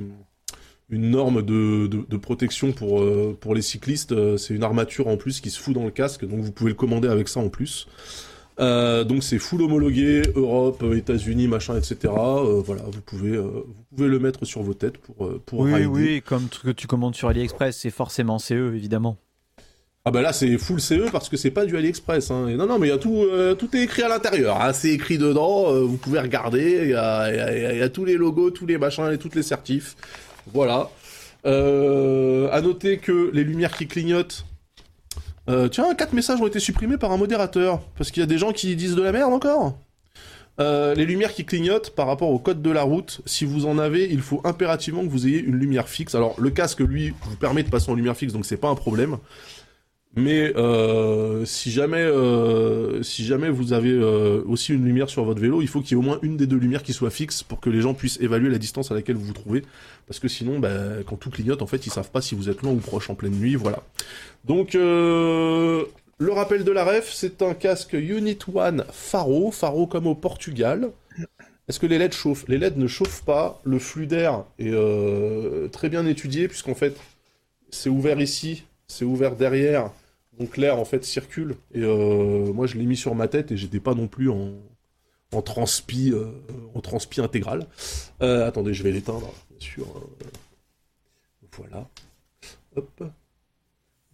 une 0.89 1.11
norme 1.11 1.43
de, 1.43 1.87
de, 1.87 2.05
de 2.09 2.16
protection 2.16 2.73
pour 2.73 3.05
pour 3.39 3.55
les 3.55 3.62
cyclistes. 3.62 4.37
C'est 4.37 4.55
une 4.55 4.65
armature 4.65 5.07
en 5.07 5.16
plus 5.16 5.41
qui 5.41 5.51
se 5.51 5.61
fout 5.61 5.74
dans 5.74 5.85
le 5.85 5.91
casque, 5.91 6.27
donc 6.27 6.41
vous 6.41 6.53
pouvez 6.53 6.70
le 6.70 6.77
commander 6.77 7.09
avec 7.09 7.28
ça 7.28 7.39
en 7.41 7.49
plus. 7.49 7.87
donc 8.59 9.23
c'est 9.23 9.39
full 9.39 9.62
homologué, 9.62 10.23
Europe, 10.35 10.82
États-Unis, 10.82 11.47
machin, 11.47 11.77
etc. 11.77 12.12
voilà, 12.65 12.82
vous 12.91 13.01
pouvez, 13.03 13.37
vous 13.39 13.65
pouvez 13.95 14.09
le 14.09 14.19
mettre 14.19 14.45
sur 14.45 14.62
vos 14.62 14.74
têtes 14.74 14.99
pour 14.99 15.41
pour. 15.47 15.61
Oui, 15.61 15.85
oui, 15.85 16.23
comme 16.23 16.49
ce 16.51 16.59
que 16.59 16.70
tu 16.70 16.89
commandes 16.89 17.15
sur 17.15 17.28
AliExpress, 17.28 17.77
c'est 17.77 17.91
forcément 17.91 18.41
CE 18.41 18.74
évidemment. 18.74 19.16
Ah 20.06 20.10
bah 20.10 20.22
là 20.22 20.32
c'est 20.32 20.56
full 20.56 20.81
CE 20.81 21.10
parce 21.12 21.28
que 21.28 21.36
c'est 21.36 21.51
pas 21.51 21.66
du 21.66 21.77
AliExpress. 21.77 22.31
Hein. 22.31 22.56
non 22.56 22.66
non 22.66 22.78
mais 22.78 22.86
il 22.86 22.90
y 22.90 22.93
a 22.93 22.98
tout, 22.98 23.18
euh, 23.18 23.55
tout 23.55 23.77
est 23.77 23.82
écrit 23.82 24.02
à 24.02 24.09
l'intérieur. 24.09 24.60
Hein. 24.62 24.72
C'est 24.72 24.89
écrit 24.89 25.18
dedans. 25.18 25.70
Euh, 25.70 25.82
vous 25.82 25.98
pouvez 25.98 26.18
regarder. 26.20 26.81
Il 26.85 26.90
y 26.90 26.94
a, 26.94 27.89
tous 27.90 28.06
les 28.06 28.16
logos, 28.16 28.51
tous 28.51 28.64
les 28.64 28.78
machins 28.78 29.12
et 29.12 29.18
toutes 29.18 29.35
les 29.35 29.43
certifs. 29.43 29.97
Voilà. 30.55 30.89
Euh, 31.44 32.48
à 32.51 32.62
noter 32.62 32.97
que 32.97 33.31
les 33.35 33.44
lumières 33.44 33.77
qui 33.77 33.86
clignotent. 33.86 34.47
Euh, 35.51 35.68
tiens, 35.68 35.94
quatre 35.94 36.14
messages 36.14 36.40
ont 36.40 36.47
été 36.47 36.60
supprimés 36.60 36.97
par 36.97 37.12
un 37.12 37.16
modérateur 37.18 37.81
parce 37.98 38.10
qu'il 38.10 38.20
y 38.20 38.24
a 38.24 38.27
des 38.27 38.39
gens 38.39 38.52
qui 38.52 38.77
disent 38.77 38.94
de 38.94 39.02
la 39.02 39.12
merde 39.12 39.32
encore. 39.35 39.77
les 40.59 41.05
lumières 41.05 41.35
qui 41.35 41.44
clignotent 41.44 41.90
par 41.90 42.06
rapport 42.06 42.31
au 42.31 42.39
code 42.39 42.62
de 42.62 42.70
la 42.70 42.82
route, 42.85 43.20
si 43.27 43.44
vous 43.44 43.66
en 43.66 43.78
avez, 43.78 44.10
il 44.10 44.22
faut 44.22 44.40
impérativement 44.44 45.02
que 45.02 45.09
vous 45.10 45.27
ayez 45.27 45.40
une 45.40 45.56
lumière 45.56 45.90
fixe. 45.90 46.14
Alors 46.14 46.40
le 46.40 46.48
casque, 46.48 46.81
lui, 46.81 47.12
vous 47.24 47.36
permet 47.36 47.62
de 47.62 47.68
passer 47.68 47.90
en 47.90 47.94
lumière 47.94 48.16
fixe, 48.16 48.32
donc 48.32 48.47
c'est 48.47 48.56
pas 48.56 48.68
un 48.68 48.74
problème. 48.74 49.18
Mais 50.16 50.53
euh, 50.57 51.45
si 51.45 51.70
jamais, 51.70 51.99
euh, 51.99 53.01
si 53.03 53.24
jamais 53.24 53.49
vous 53.49 53.73
avez 53.73 53.93
euh, 53.93 54.43
aussi 54.45 54.74
une 54.74 54.85
lumière 54.85 55.09
sur 55.09 55.24
votre 55.24 55.41
vélo, 55.41 55.62
il 55.62 55.69
faut 55.69 55.81
qu'il 55.81 55.93
y 55.93 55.95
ait 55.95 56.03
au 56.03 56.05
moins 56.05 56.19
une 56.23 56.37
des 56.37 56.49
deux 56.49 56.57
lumières 56.57 56.82
qui 56.82 56.93
soit 56.93 57.11
fixe 57.11 57.45
pour 57.45 57.61
que 57.61 57.70
les 57.70 57.81
gens 57.81 57.95
puissent 57.95 58.19
évaluer 58.20 58.51
la 58.51 58.59
distance 58.59 58.91
à 58.91 58.95
laquelle 58.95 59.15
vous 59.15 59.27
vous 59.27 59.32
trouvez. 59.32 59.62
Parce 60.09 60.19
que 60.19 60.27
sinon, 60.27 60.59
bah, 60.59 60.70
quand 61.07 61.16
tout 61.16 61.31
clignote, 61.31 61.62
en 61.62 61.69
fait, 61.69 61.87
ils 61.87 61.93
savent 61.93 62.11
pas 62.11 62.20
si 62.20 62.35
vous 62.35 62.49
êtes 62.49 62.62
loin 62.62 62.73
ou 62.73 62.78
proche 62.78 63.09
en 63.09 63.15
pleine 63.15 63.35
nuit. 63.35 63.55
Voilà. 63.55 63.85
Donc, 64.45 64.74
le 64.74 65.87
rappel 66.31 66.65
de 66.65 66.73
la 66.73 66.85
ref, 66.85 67.12
c'est 67.12 67.43
un 67.43 67.55
casque 67.55 67.93
Unit 67.93 68.39
One 68.53 68.85
Faro, 68.91 69.53
Faro 69.53 69.87
comme 69.87 70.09
au 70.09 70.16
Portugal. 70.16 70.91
Est-ce 71.69 71.78
que 71.78 71.87
les 71.87 71.99
LED 71.99 72.15
chauffent? 72.15 72.47
Les 72.49 72.59
LED 72.59 72.78
ne 72.78 72.89
chauffent 72.89 73.23
pas. 73.24 73.61
Le 73.62 73.78
flux 73.78 74.09
d'air 74.09 74.43
est 74.59 74.73
très 75.70 75.89
bien 75.89 76.05
étudié 76.05 76.49
puisqu'en 76.49 76.74
fait, 76.74 76.97
c'est 77.70 77.91
ouvert 77.91 78.20
ici, 78.20 78.65
c'est 78.91 79.05
ouvert 79.05 79.37
derrière 79.37 79.91
donc 80.39 80.57
l'air 80.57 80.79
en 80.79 80.85
fait 80.85 81.05
circule 81.05 81.57
et 81.75 81.83
euh, 81.83 82.53
moi 82.53 82.67
je 82.67 82.77
l'ai 82.77 82.87
mis 82.87 82.97
sur 82.97 83.15
ma 83.15 83.29
tête 83.29 83.53
et 83.53 83.57
j'étais 83.57 83.79
pas 83.79 83.95
non 83.95 84.09
plus 84.09 84.31
en, 84.31 84.55
euh, 85.33 85.41
transpi 86.83 87.21
intégral. 87.21 87.67
Euh, 88.21 88.49
attendez, 88.49 88.75
je 88.75 88.83
vais 88.83 88.91
l'éteindre, 88.91 89.33
bien 89.51 89.61
sûr. 89.61 89.87
Voilà. 91.57 91.89
Hop. 92.75 93.05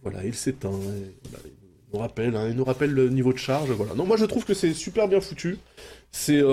Voilà, 0.03 0.25
il 0.25 0.35
s'éteint. 0.35 0.71
il 0.71 1.93
nous 1.93 1.99
rappelle, 1.99 2.35
hein, 2.35 2.49
il 2.49 2.55
nous 2.55 2.65
rappelle 2.65 2.91
le 2.91 3.09
niveau 3.09 3.33
de 3.33 3.37
charge. 3.37 3.71
Voilà. 3.71 3.95
Non, 3.95 4.05
moi 4.05 4.17
je 4.17 4.25
trouve 4.25 4.45
que 4.45 4.53
c'est 4.53 4.73
super 4.73 5.07
bien 5.07 5.21
foutu. 5.21 5.57
C'est 6.11 6.43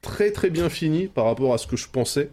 très 0.00 0.32
très 0.32 0.50
bien 0.50 0.68
fini 0.68 1.06
par 1.06 1.26
rapport 1.26 1.54
à 1.54 1.58
ce 1.58 1.66
que 1.66 1.76
je 1.76 1.88
pensais. 1.88 2.30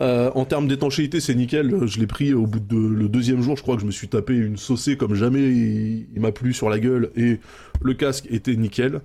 Euh, 0.00 0.30
en 0.34 0.44
termes 0.44 0.68
d'étanchéité, 0.68 1.20
c'est 1.20 1.34
nickel. 1.34 1.86
Je 1.86 2.00
l'ai 2.00 2.06
pris 2.06 2.32
au 2.32 2.46
bout 2.46 2.60
de 2.60 2.76
le 2.76 3.08
deuxième 3.08 3.42
jour. 3.42 3.56
Je 3.56 3.62
crois 3.62 3.76
que 3.76 3.82
je 3.82 3.86
me 3.86 3.90
suis 3.90 4.08
tapé 4.08 4.34
une 4.34 4.56
saucée 4.56 4.96
comme 4.96 5.14
jamais. 5.14 5.40
Il, 5.40 6.20
m'a 6.20 6.32
plu 6.32 6.52
sur 6.52 6.70
la 6.70 6.78
gueule 6.78 7.10
et 7.16 7.40
le 7.82 7.94
casque 7.94 8.26
était 8.30 8.54
nickel. 8.56 9.00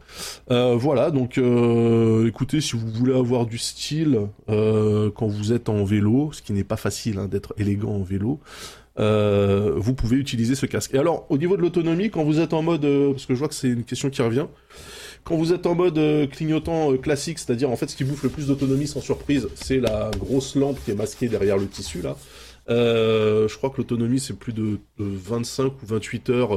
Euh, 0.52 0.76
voilà. 0.76 1.12
Donc, 1.12 1.38
euh, 1.38 2.28
écoutez, 2.28 2.62
si 2.62 2.76
vous 2.76 2.88
voulez 2.88 3.16
avoir 3.16 3.46
du 3.46 3.58
style 3.58 4.20
quand 4.48 5.28
vous 5.28 5.54
êtes 5.54 5.70
en 5.70 5.84
vélo, 5.84 6.32
ce 6.32 6.42
qui 6.42 6.54
n'est 6.54 6.64
pas 6.64 6.78
facile 6.78 7.20
hein, 7.20 7.28
d'être 7.28 7.54
élégant 7.58 7.96
en 7.96 8.04
vélo. 8.04 8.40
vous 8.98 9.94
pouvez 9.94 10.18
utiliser 10.18 10.56
ce 10.56 10.66
casque. 10.66 10.94
Et 10.94 10.98
alors, 10.98 11.26
au 11.30 11.38
niveau 11.38 11.58
de 11.58 11.62
l'autonomie, 11.62 12.10
quand 12.10 12.24
vous 12.24 12.40
êtes 12.40 12.54
en 12.54 12.62
mode, 12.62 12.88
parce 13.12 13.26
que 13.26 13.34
je 13.34 13.40
vois 13.40 13.48
que 13.48 13.56
c'est 13.56 13.70
une 13.70 13.84
question 13.84 14.10
qui 14.10 14.22
revient, 14.22 14.48
quand 15.28 15.36
vous 15.36 15.52
êtes 15.52 15.66
en 15.66 15.76
mode 15.76 15.98
euh, 15.98 16.26
clignotant 16.26 16.94
euh, 16.94 16.98
classique, 16.98 17.38
c'est-à-dire 17.38 17.70
en 17.70 17.76
fait 17.76 17.90
ce 17.90 17.98
qui 17.98 18.06
bouffe 18.06 18.24
le 18.24 18.30
plus 18.30 18.48
d'autonomie 18.48 18.88
sans 18.88 19.02
surprise, 19.02 19.50
c'est 19.56 19.82
la 19.82 20.10
grosse 20.18 20.56
lampe 20.56 20.80
qui 20.86 20.92
est 20.92 20.96
masquée 20.96 21.28
derrière 21.28 21.58
le 21.58 21.68
tissu 21.68 22.02
là. 22.02 22.16
Euh, 22.70 23.48
je 23.50 23.58
crois 23.58 23.70
que 23.70 23.78
l'autonomie 23.78 24.22
c'est 24.22 24.38
plus 24.38 24.54
de, 24.54 24.80
25 24.98 25.66
ou 25.66 25.86
28 25.86 26.30
heures 26.30 26.52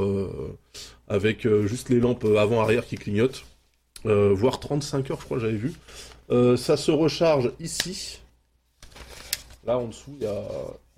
avec 1.09 1.47
juste 1.65 1.89
les 1.89 1.99
lampes 1.99 2.23
avant-arrière 2.23 2.85
qui 2.85 2.95
clignotent, 2.95 3.43
voire 4.05 4.59
35 4.61 5.11
heures 5.11 5.19
je 5.19 5.25
crois 5.25 5.39
j'avais 5.39 5.53
vu. 5.53 5.73
ça 6.57 6.77
se 6.77 6.91
recharge 6.91 7.51
ici. 7.59 8.21
Là 9.65 9.77
en 9.77 9.87
dessous 9.87 10.15
il 10.19 10.23
y 10.23 10.27
a, 10.27 10.43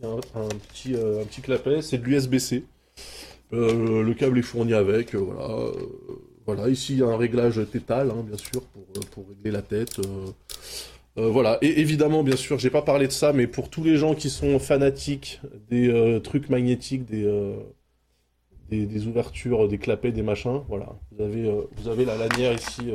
un, 0.04 0.48
petit, 0.72 0.96
un 0.96 1.26
petit 1.26 1.42
clapet, 1.42 1.82
c'est 1.82 1.98
de 1.98 2.06
l'USB-C. 2.06 2.66
le 3.52 4.14
câble 4.14 4.38
est 4.38 4.44
fourni 4.44 4.74
avec, 4.74 5.16
voilà. 5.16 5.72
Voilà, 6.46 6.68
ici 6.68 6.94
il 6.94 7.00
y 7.00 7.04
a 7.04 7.08
un 7.08 7.18
réglage 7.18 7.62
tétal, 7.72 8.12
hein, 8.12 8.24
bien 8.28 8.38
sûr, 8.38 8.62
pour, 8.62 8.84
euh, 8.98 9.00
pour, 9.12 9.28
régler 9.30 9.52
la 9.52 9.62
tête. 9.62 10.00
Euh, 10.00 10.28
euh, 11.18 11.30
voilà, 11.30 11.58
et 11.62 11.80
évidemment, 11.80 12.24
bien 12.24 12.36
sûr, 12.36 12.60
j'ai 12.60 12.70
pas 12.70 12.82
parlé 12.82 13.08
de 13.08 13.12
ça, 13.12 13.32
mais 13.32 13.48
pour 13.48 13.70
tous 13.70 13.84
les 13.84 13.98
gens 13.98 14.14
qui 14.14 14.30
sont 14.30 14.60
fanatiques 14.60 15.40
des 15.70 16.20
trucs 16.24 16.50
magnétiques, 16.50 17.06
des, 17.06 17.56
des, 18.70 19.08
ouvertures, 19.08 19.68
des 19.68 19.78
clapets, 19.78 20.12
des 20.12 20.24
machins, 20.24 20.62
voilà, 20.68 20.96
vous 21.12 21.88
avez, 21.88 22.06
la 22.06 22.18
lanière 22.18 22.54
ici. 22.54 22.90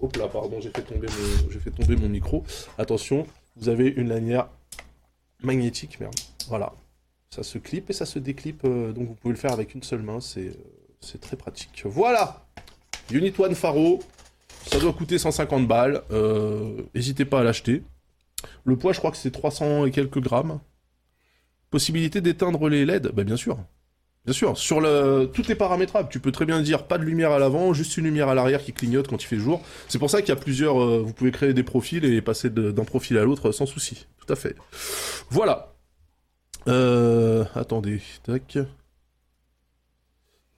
Hop 0.00 0.16
là, 0.16 0.28
pardon, 0.28 0.60
j'ai 0.60 0.70
fait 0.70 0.82
tomber 0.82 1.08
mon, 1.08 1.50
j'ai 1.50 1.58
fait 1.58 1.70
tomber 1.70 1.96
mon 1.96 2.08
micro. 2.08 2.44
Attention, 2.78 3.26
vous 3.56 3.68
avez 3.68 3.88
une 3.88 4.08
lanière 4.08 4.48
magnétique, 5.42 5.98
merde. 5.98 6.14
Voilà, 6.48 6.72
ça 7.30 7.42
se 7.42 7.58
clip 7.58 7.90
et 7.90 7.92
ça 7.92 8.06
se 8.06 8.20
déclipe, 8.20 8.62
donc 8.62 9.08
vous 9.08 9.14
pouvez 9.14 9.34
le 9.34 9.40
faire 9.40 9.52
avec 9.52 9.74
une 9.74 9.82
seule 9.82 10.02
main, 10.02 10.20
c'est 10.20 10.52
c'est 11.00 11.20
très 11.20 11.36
pratique. 11.36 11.82
Voilà 11.84 12.46
Unit 13.10 13.32
One 13.38 13.54
Faro, 13.54 14.02
ça 14.66 14.78
doit 14.80 14.92
coûter 14.92 15.18
150 15.18 15.66
balles. 15.68 16.02
Euh, 16.10 16.82
n'hésitez 16.94 17.24
pas 17.24 17.40
à 17.40 17.44
l'acheter. 17.44 17.82
Le 18.64 18.76
poids, 18.76 18.92
je 18.92 18.98
crois 18.98 19.10
que 19.10 19.16
c'est 19.16 19.30
300 19.30 19.86
et 19.86 19.90
quelques 19.90 20.20
grammes. 20.20 20.60
Possibilité 21.70 22.20
d'éteindre 22.20 22.68
les 22.68 22.84
LED? 22.84 23.12
Bah 23.14 23.24
bien 23.24 23.36
sûr. 23.36 23.58
Bien 24.24 24.32
sûr, 24.32 24.58
sur 24.58 24.80
le... 24.80 25.30
tout 25.32 25.52
est 25.52 25.54
paramétrable. 25.54 26.08
Tu 26.10 26.18
peux 26.18 26.32
très 26.32 26.46
bien 26.46 26.60
dire 26.60 26.88
pas 26.88 26.98
de 26.98 27.04
lumière 27.04 27.30
à 27.30 27.38
l'avant, 27.38 27.72
juste 27.72 27.96
une 27.96 28.06
lumière 28.06 28.28
à 28.28 28.34
l'arrière 28.34 28.60
qui 28.64 28.72
clignote 28.72 29.06
quand 29.06 29.22
il 29.22 29.26
fait 29.26 29.38
jour. 29.38 29.62
C'est 29.86 30.00
pour 30.00 30.10
ça 30.10 30.20
qu'il 30.20 30.30
y 30.30 30.32
a 30.32 30.40
plusieurs. 30.40 30.82
Euh, 30.82 31.00
vous 31.00 31.12
pouvez 31.12 31.30
créer 31.30 31.54
des 31.54 31.62
profils 31.62 32.04
et 32.04 32.20
passer 32.20 32.50
d'un 32.50 32.84
profil 32.84 33.18
à 33.18 33.24
l'autre 33.24 33.52
sans 33.52 33.66
souci. 33.66 34.06
Tout 34.18 34.32
à 34.32 34.34
fait. 34.34 34.56
Voilà. 35.30 35.74
Euh, 36.66 37.44
attendez. 37.54 38.02
Tac. 38.24 38.58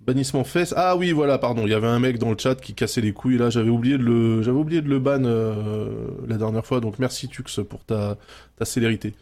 Bannissement 0.08 0.42
fesses. 0.42 0.72
Ah 0.74 0.96
oui, 0.96 1.12
voilà, 1.12 1.36
pardon. 1.36 1.66
Il 1.66 1.70
y 1.70 1.74
avait 1.74 1.86
un 1.86 1.98
mec 1.98 2.16
dans 2.16 2.30
le 2.30 2.38
chat 2.38 2.54
qui 2.54 2.72
cassait 2.72 3.02
les 3.02 3.12
couilles. 3.12 3.36
Là, 3.36 3.50
j'avais 3.50 3.68
oublié 3.68 3.98
de 3.98 4.02
le, 4.02 4.40
j'avais 4.40 4.56
oublié 4.56 4.80
de 4.80 4.88
le 4.88 4.98
ban 4.98 5.22
euh, 5.22 5.84
la 6.26 6.38
dernière 6.38 6.64
fois. 6.64 6.80
Donc 6.80 6.98
merci 6.98 7.28
Tux 7.28 7.60
pour 7.68 7.84
ta, 7.84 8.16
ta 8.56 8.64
célérité. 8.64 9.12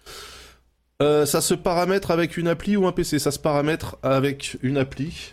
Euh, 1.02 1.26
ça 1.26 1.40
se 1.40 1.54
paramètre 1.54 2.12
avec 2.12 2.36
une 2.36 2.46
appli 2.46 2.76
ou 2.76 2.86
un 2.86 2.92
PC 2.92 3.18
Ça 3.18 3.32
se 3.32 3.40
paramètre 3.40 3.98
avec 4.04 4.58
une 4.62 4.76
appli. 4.76 5.32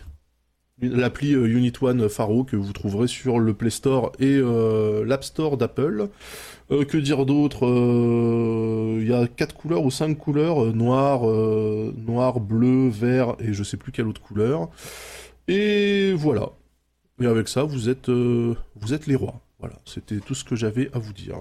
L'appli 0.82 1.34
euh, 1.34 1.46
Unit 1.46 1.72
One 1.80 2.08
Faro 2.08 2.42
que 2.42 2.56
vous 2.56 2.72
trouverez 2.72 3.06
sur 3.06 3.38
le 3.38 3.54
Play 3.54 3.70
Store 3.70 4.10
et 4.18 4.40
l'App 5.06 5.22
Store 5.22 5.56
d'Apple. 5.56 6.08
que 6.68 6.96
dire 6.96 7.24
d'autre 7.26 7.64
Il 9.00 9.06
y 9.06 9.14
a 9.14 9.28
quatre 9.28 9.54
couleurs 9.54 9.84
ou 9.84 9.92
cinq 9.92 10.18
couleurs 10.18 10.74
noir, 10.74 11.20
noir, 11.96 12.40
bleu, 12.40 12.88
vert 12.88 13.36
et 13.38 13.52
je 13.52 13.62
sais 13.62 13.76
plus 13.76 13.92
quelle 13.92 14.08
autre 14.08 14.20
couleur. 14.20 14.68
Et 15.48 16.12
voilà. 16.14 16.50
Et 17.20 17.26
avec 17.26 17.48
ça, 17.48 17.62
vous 17.62 17.88
êtes, 17.88 18.08
euh, 18.08 18.56
vous 18.76 18.94
êtes 18.94 19.06
les 19.06 19.14
rois. 19.14 19.40
Voilà, 19.58 19.76
c'était 19.84 20.18
tout 20.18 20.34
ce 20.34 20.44
que 20.44 20.56
j'avais 20.56 20.90
à 20.92 20.98
vous 20.98 21.12
dire. 21.12 21.36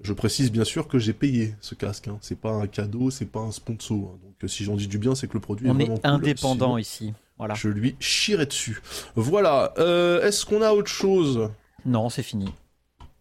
Je 0.00 0.12
précise 0.12 0.50
bien 0.50 0.64
sûr 0.64 0.88
que 0.88 0.98
j'ai 0.98 1.12
payé 1.12 1.54
ce 1.60 1.74
casque. 1.74 2.08
Hein. 2.08 2.18
C'est 2.20 2.38
pas 2.38 2.52
un 2.52 2.66
cadeau, 2.66 3.10
c'est 3.10 3.26
pas 3.26 3.40
un 3.40 3.52
sponsor. 3.52 4.12
Hein. 4.14 4.18
Donc 4.22 4.34
euh, 4.42 4.48
si 4.48 4.64
j'en 4.64 4.76
dis 4.76 4.88
du 4.88 4.98
bien, 4.98 5.14
c'est 5.14 5.28
que 5.28 5.34
le 5.34 5.40
produit 5.40 5.68
On 5.68 5.78
est 5.78 5.84
vraiment 5.84 5.96
est 5.96 6.06
indépendant 6.06 6.78
ici. 6.78 7.12
Voilà. 7.38 7.54
Je 7.54 7.68
lui 7.68 7.96
chierai 8.00 8.46
dessus. 8.46 8.80
Voilà. 9.14 9.74
Euh, 9.78 10.22
est-ce 10.26 10.46
qu'on 10.46 10.62
a 10.62 10.72
autre 10.72 10.90
chose? 10.90 11.50
Non, 11.84 12.08
c'est 12.08 12.22
fini. 12.22 12.48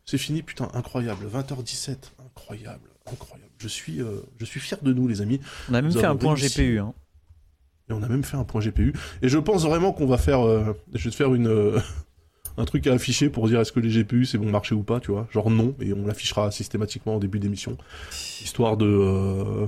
C'est 0.06 0.18
fini, 0.18 0.42
putain, 0.44 0.70
incroyable. 0.74 1.28
20h17, 1.28 1.98
incroyable, 2.26 2.90
incroyable. 3.12 3.52
Je 3.58 3.68
suis, 3.68 4.02
je 4.38 4.46
suis 4.46 4.60
fier 4.60 4.78
de 4.82 4.94
nous, 4.94 5.08
les 5.08 5.22
amis. 5.22 5.40
On 5.70 5.74
a 5.74 5.82
même 5.82 5.92
fait 5.92 6.06
un 6.06 6.16
point 6.16 6.36
GPU. 6.36 6.80
Hein. 6.80 6.94
On 7.94 8.04
a 8.04 8.08
même 8.08 8.24
fait 8.24 8.38
un 8.38 8.44
point 8.44 8.62
GPU. 8.62 8.94
Et 9.22 9.30
je 9.30 9.38
pense 9.38 9.66
vraiment 9.66 9.92
qu'on 9.92 10.06
va 10.08 10.18
faire. 10.18 10.46
Euh, 10.46 10.74
je 10.94 11.04
vais 11.06 11.10
te 11.10 11.16
faire. 11.16 11.34
Euh, 11.34 11.80
un 12.58 12.66
truc 12.66 12.86
à 12.88 12.94
afficher 12.94 13.30
pour 13.30 13.48
dire 13.48 13.60
est-ce 13.60 13.72
que 13.72 13.80
les 13.80 13.90
GPU 13.90 14.26
c'est 14.26 14.38
bon 14.38 14.50
marché 14.50 14.76
ou 14.76 14.84
pas, 14.84 15.00
tu 15.00 15.12
vois. 15.12 15.28
Genre 15.32 15.50
non, 15.50 15.76
et 15.80 15.94
on 15.94 16.06
l'affichera 16.06 16.52
systématiquement 16.52 17.16
en 17.16 17.20
début 17.20 17.40
d'émission. 17.40 17.78
Histoire 18.42 18.78
de. 18.78 18.86
Euh, 18.86 19.68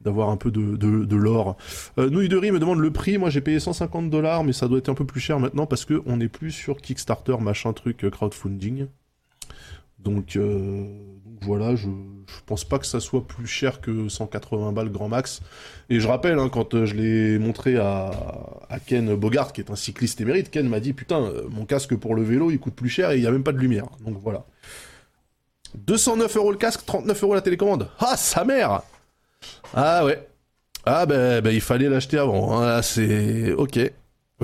d'avoir 0.00 0.30
un 0.30 0.36
peu 0.36 0.50
de, 0.50 0.76
de, 0.76 1.16
l'or. 1.16 1.56
Euh, 1.96 2.10
Nouille 2.10 2.28
de 2.28 2.36
riz 2.36 2.50
me 2.50 2.58
demande 2.58 2.80
le 2.80 2.90
prix. 2.90 3.18
Moi, 3.18 3.30
j'ai 3.30 3.40
payé 3.40 3.60
150 3.60 4.10
dollars, 4.10 4.42
mais 4.42 4.52
ça 4.52 4.66
doit 4.66 4.78
être 4.78 4.88
un 4.88 4.94
peu 4.94 5.04
plus 5.04 5.20
cher 5.20 5.38
maintenant 5.38 5.64
parce 5.64 5.84
que 5.84 6.02
on 6.06 6.16
n'est 6.16 6.28
plus 6.28 6.50
sur 6.50 6.78
Kickstarter, 6.78 7.36
machin 7.40 7.72
truc, 7.72 8.04
crowdfunding. 8.10 8.88
Donc, 10.02 10.36
euh, 10.36 10.82
donc 11.24 11.38
voilà, 11.42 11.74
je, 11.76 11.86
je 12.26 12.34
pense 12.46 12.64
pas 12.64 12.78
que 12.78 12.86
ça 12.86 13.00
soit 13.00 13.26
plus 13.26 13.46
cher 13.46 13.80
que 13.80 14.08
180 14.08 14.72
balles 14.72 14.90
grand 14.90 15.08
max. 15.08 15.40
Et 15.90 16.00
je 16.00 16.08
rappelle, 16.08 16.38
hein, 16.38 16.48
quand 16.48 16.74
euh, 16.74 16.86
je 16.86 16.94
l'ai 16.94 17.38
montré 17.38 17.76
à, 17.76 18.10
à 18.68 18.80
Ken 18.80 19.14
Bogart, 19.14 19.52
qui 19.52 19.60
est 19.60 19.70
un 19.70 19.76
cycliste 19.76 20.20
émérite, 20.20 20.50
Ken 20.50 20.68
m'a 20.68 20.80
dit 20.80 20.92
putain, 20.92 21.22
euh, 21.22 21.42
mon 21.50 21.64
casque 21.66 21.94
pour 21.96 22.14
le 22.14 22.22
vélo, 22.22 22.50
il 22.50 22.58
coûte 22.58 22.74
plus 22.74 22.88
cher 22.88 23.10
et 23.10 23.16
il 23.18 23.22
y 23.22 23.26
a 23.26 23.30
même 23.30 23.44
pas 23.44 23.52
de 23.52 23.58
lumière. 23.58 23.86
Donc 24.04 24.18
voilà. 24.22 24.44
209 25.74 26.36
euros 26.36 26.50
le 26.52 26.58
casque, 26.58 26.84
39 26.84 27.22
euros 27.22 27.34
la 27.34 27.40
télécommande. 27.40 27.88
Ah, 27.98 28.16
sa 28.16 28.44
mère 28.44 28.82
Ah 29.74 30.04
ouais. 30.04 30.26
Ah 30.84 31.06
ben, 31.06 31.40
ben, 31.40 31.54
il 31.54 31.60
fallait 31.60 31.88
l'acheter 31.88 32.18
avant. 32.18 32.58
hein. 32.58 32.66
Là, 32.66 32.82
c'est 32.82 33.52
ok. 33.52 33.78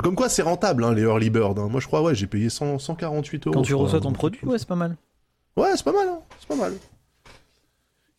Comme 0.02 0.14
quoi, 0.14 0.28
c'est 0.28 0.42
rentable 0.42 0.84
hein, 0.84 0.94
les 0.94 1.02
early 1.02 1.28
bird. 1.28 1.58
Moi, 1.58 1.80
je 1.80 1.86
crois, 1.88 2.02
ouais, 2.02 2.14
j'ai 2.14 2.28
payé 2.28 2.48
100, 2.48 2.78
148 2.78 3.46
euros. 3.48 3.54
Quand 3.54 3.62
tu 3.62 3.74
reçois 3.74 4.00
ton 4.00 4.12
produit, 4.12 4.40
ouais, 4.44 4.56
c'est 4.58 4.68
pas 4.68 4.76
mal. 4.76 4.96
Ouais, 5.58 5.70
c'est 5.76 5.84
pas 5.84 5.92
mal, 5.92 6.06
hein. 6.08 6.20
c'est 6.38 6.46
pas 6.48 6.54
mal. 6.54 6.72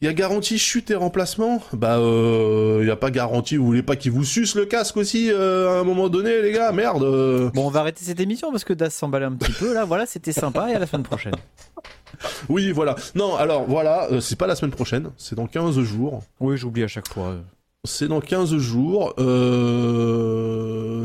Il 0.01 0.05
y 0.05 0.07
a 0.07 0.13
garantie 0.13 0.57
chute 0.57 0.91
et 0.91 0.95
remplacement? 0.95 1.61
Bah, 1.73 1.97
euh, 1.97 2.79
il 2.81 2.87
y 2.87 2.91
a 2.91 2.95
pas 2.95 3.11
garantie. 3.11 3.55
Vous 3.57 3.65
voulez 3.65 3.83
pas 3.83 3.95
qu'il 3.97 4.11
vous 4.11 4.23
suce 4.23 4.55
le 4.55 4.65
casque 4.65 4.95
aussi 4.97 5.29
euh, 5.31 5.69
à 5.77 5.79
un 5.79 5.83
moment 5.83 6.09
donné, 6.09 6.41
les 6.41 6.51
gars? 6.51 6.71
Merde. 6.71 7.03
euh. 7.03 7.49
Bon, 7.53 7.67
on 7.67 7.69
va 7.69 7.81
arrêter 7.81 8.03
cette 8.03 8.19
émission 8.19 8.51
parce 8.51 8.63
que 8.65 8.73
Das 8.73 8.93
s'emballait 8.93 9.25
un 9.25 9.33
petit 9.33 9.51
peu. 9.53 9.73
Là, 9.73 9.83
voilà, 9.85 10.05
c'était 10.05 10.31
sympa 10.33 10.69
et 10.69 10.75
à 10.75 10.79
la 10.79 10.85
semaine 10.87 11.03
prochaine. 11.03 11.35
Oui, 12.49 12.71
voilà. 12.71 12.95
Non, 13.15 13.35
alors 13.35 13.65
voilà, 13.67 14.09
euh, 14.11 14.19
c'est 14.19 14.37
pas 14.37 14.47
la 14.47 14.55
semaine 14.55 14.71
prochaine, 14.71 15.11
c'est 15.17 15.35
dans 15.35 15.47
15 15.47 15.79
jours. 15.81 16.23
Oui, 16.41 16.57
j'oublie 16.57 16.83
à 16.83 16.87
chaque 16.87 17.07
fois. 17.07 17.35
C'est 17.85 18.07
dans 18.09 18.19
15 18.21 18.57
jours. 18.57 19.13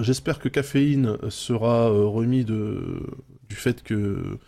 J'espère 0.03 0.39
que 0.39 0.49
Caféine 0.49 1.17
sera 1.31 1.89
remis 1.89 2.45
de... 2.45 3.01
du 3.49 3.57
fait 3.57 3.83
que 3.83 4.39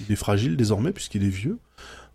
il 0.00 0.12
est 0.12 0.16
fragile 0.16 0.56
désormais, 0.56 0.92
puisqu'il 0.92 1.24
est 1.24 1.28
vieux. 1.28 1.58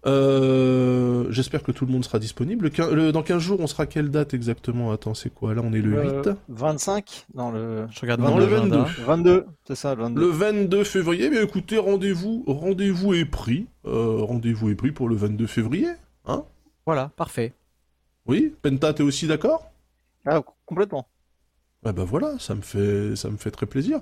Euh, 0.05 1.25
J'espère 1.29 1.61
que 1.63 1.71
tout 1.71 1.85
le 1.85 1.91
monde 1.91 2.05
sera 2.05 2.19
disponible. 2.19 2.65
Le 2.65 2.69
quin- 2.69 2.89
le- 2.91 3.11
dans 3.11 3.21
15 3.23 3.41
jours, 3.41 3.59
on 3.59 3.67
sera 3.67 3.83
à 3.83 3.85
quelle 3.85 4.09
date 4.09 4.33
exactement? 4.33 4.91
Attends, 4.91 5.13
c'est 5.13 5.29
quoi 5.29 5.53
Là, 5.53 5.61
on 5.63 5.73
est 5.73 5.81
le 5.81 6.01
8 6.01 6.27
Euh, 6.27 6.33
25 6.47 7.25
Non, 7.33 7.51
le 7.51 7.85
Je 7.91 7.99
regarde 8.01 8.21
Non, 8.21 8.37
le 8.37 8.45
agenda. 8.45 8.77
22. 8.83 9.03
22, 9.03 9.45
c'est 9.67 9.75
ça, 9.75 9.95
le 9.95 10.03
22. 10.03 10.21
Le 10.21 10.27
22 10.27 10.83
février, 10.85 11.29
mais 11.29 11.43
écoutez, 11.43 11.77
rendez-vous, 11.77 12.43
rendez-vous 12.47 13.13
est 13.13 13.25
pris. 13.25 13.67
Euh, 13.85 14.17
rendez-vous 14.21 14.69
est 14.69 14.75
pris 14.75 14.91
pour 14.91 15.09
le 15.09 15.15
22 15.15 15.47
février. 15.47 15.89
Hein? 16.25 16.43
Voilà, 16.85 17.11
parfait. 17.15 17.53
Oui 18.25 18.53
Penta, 18.61 18.93
t'es 18.93 19.03
aussi 19.03 19.27
d'accord? 19.27 19.69
Ah, 20.25 20.41
complètement. 20.65 21.07
Ah 21.85 21.93
bah 21.93 22.03
voilà, 22.03 22.37
ça 22.39 22.55
me 22.55 22.61
fait, 22.61 23.15
ça 23.15 23.29
me 23.29 23.37
fait 23.37 23.51
très 23.51 23.65
plaisir. 23.65 24.01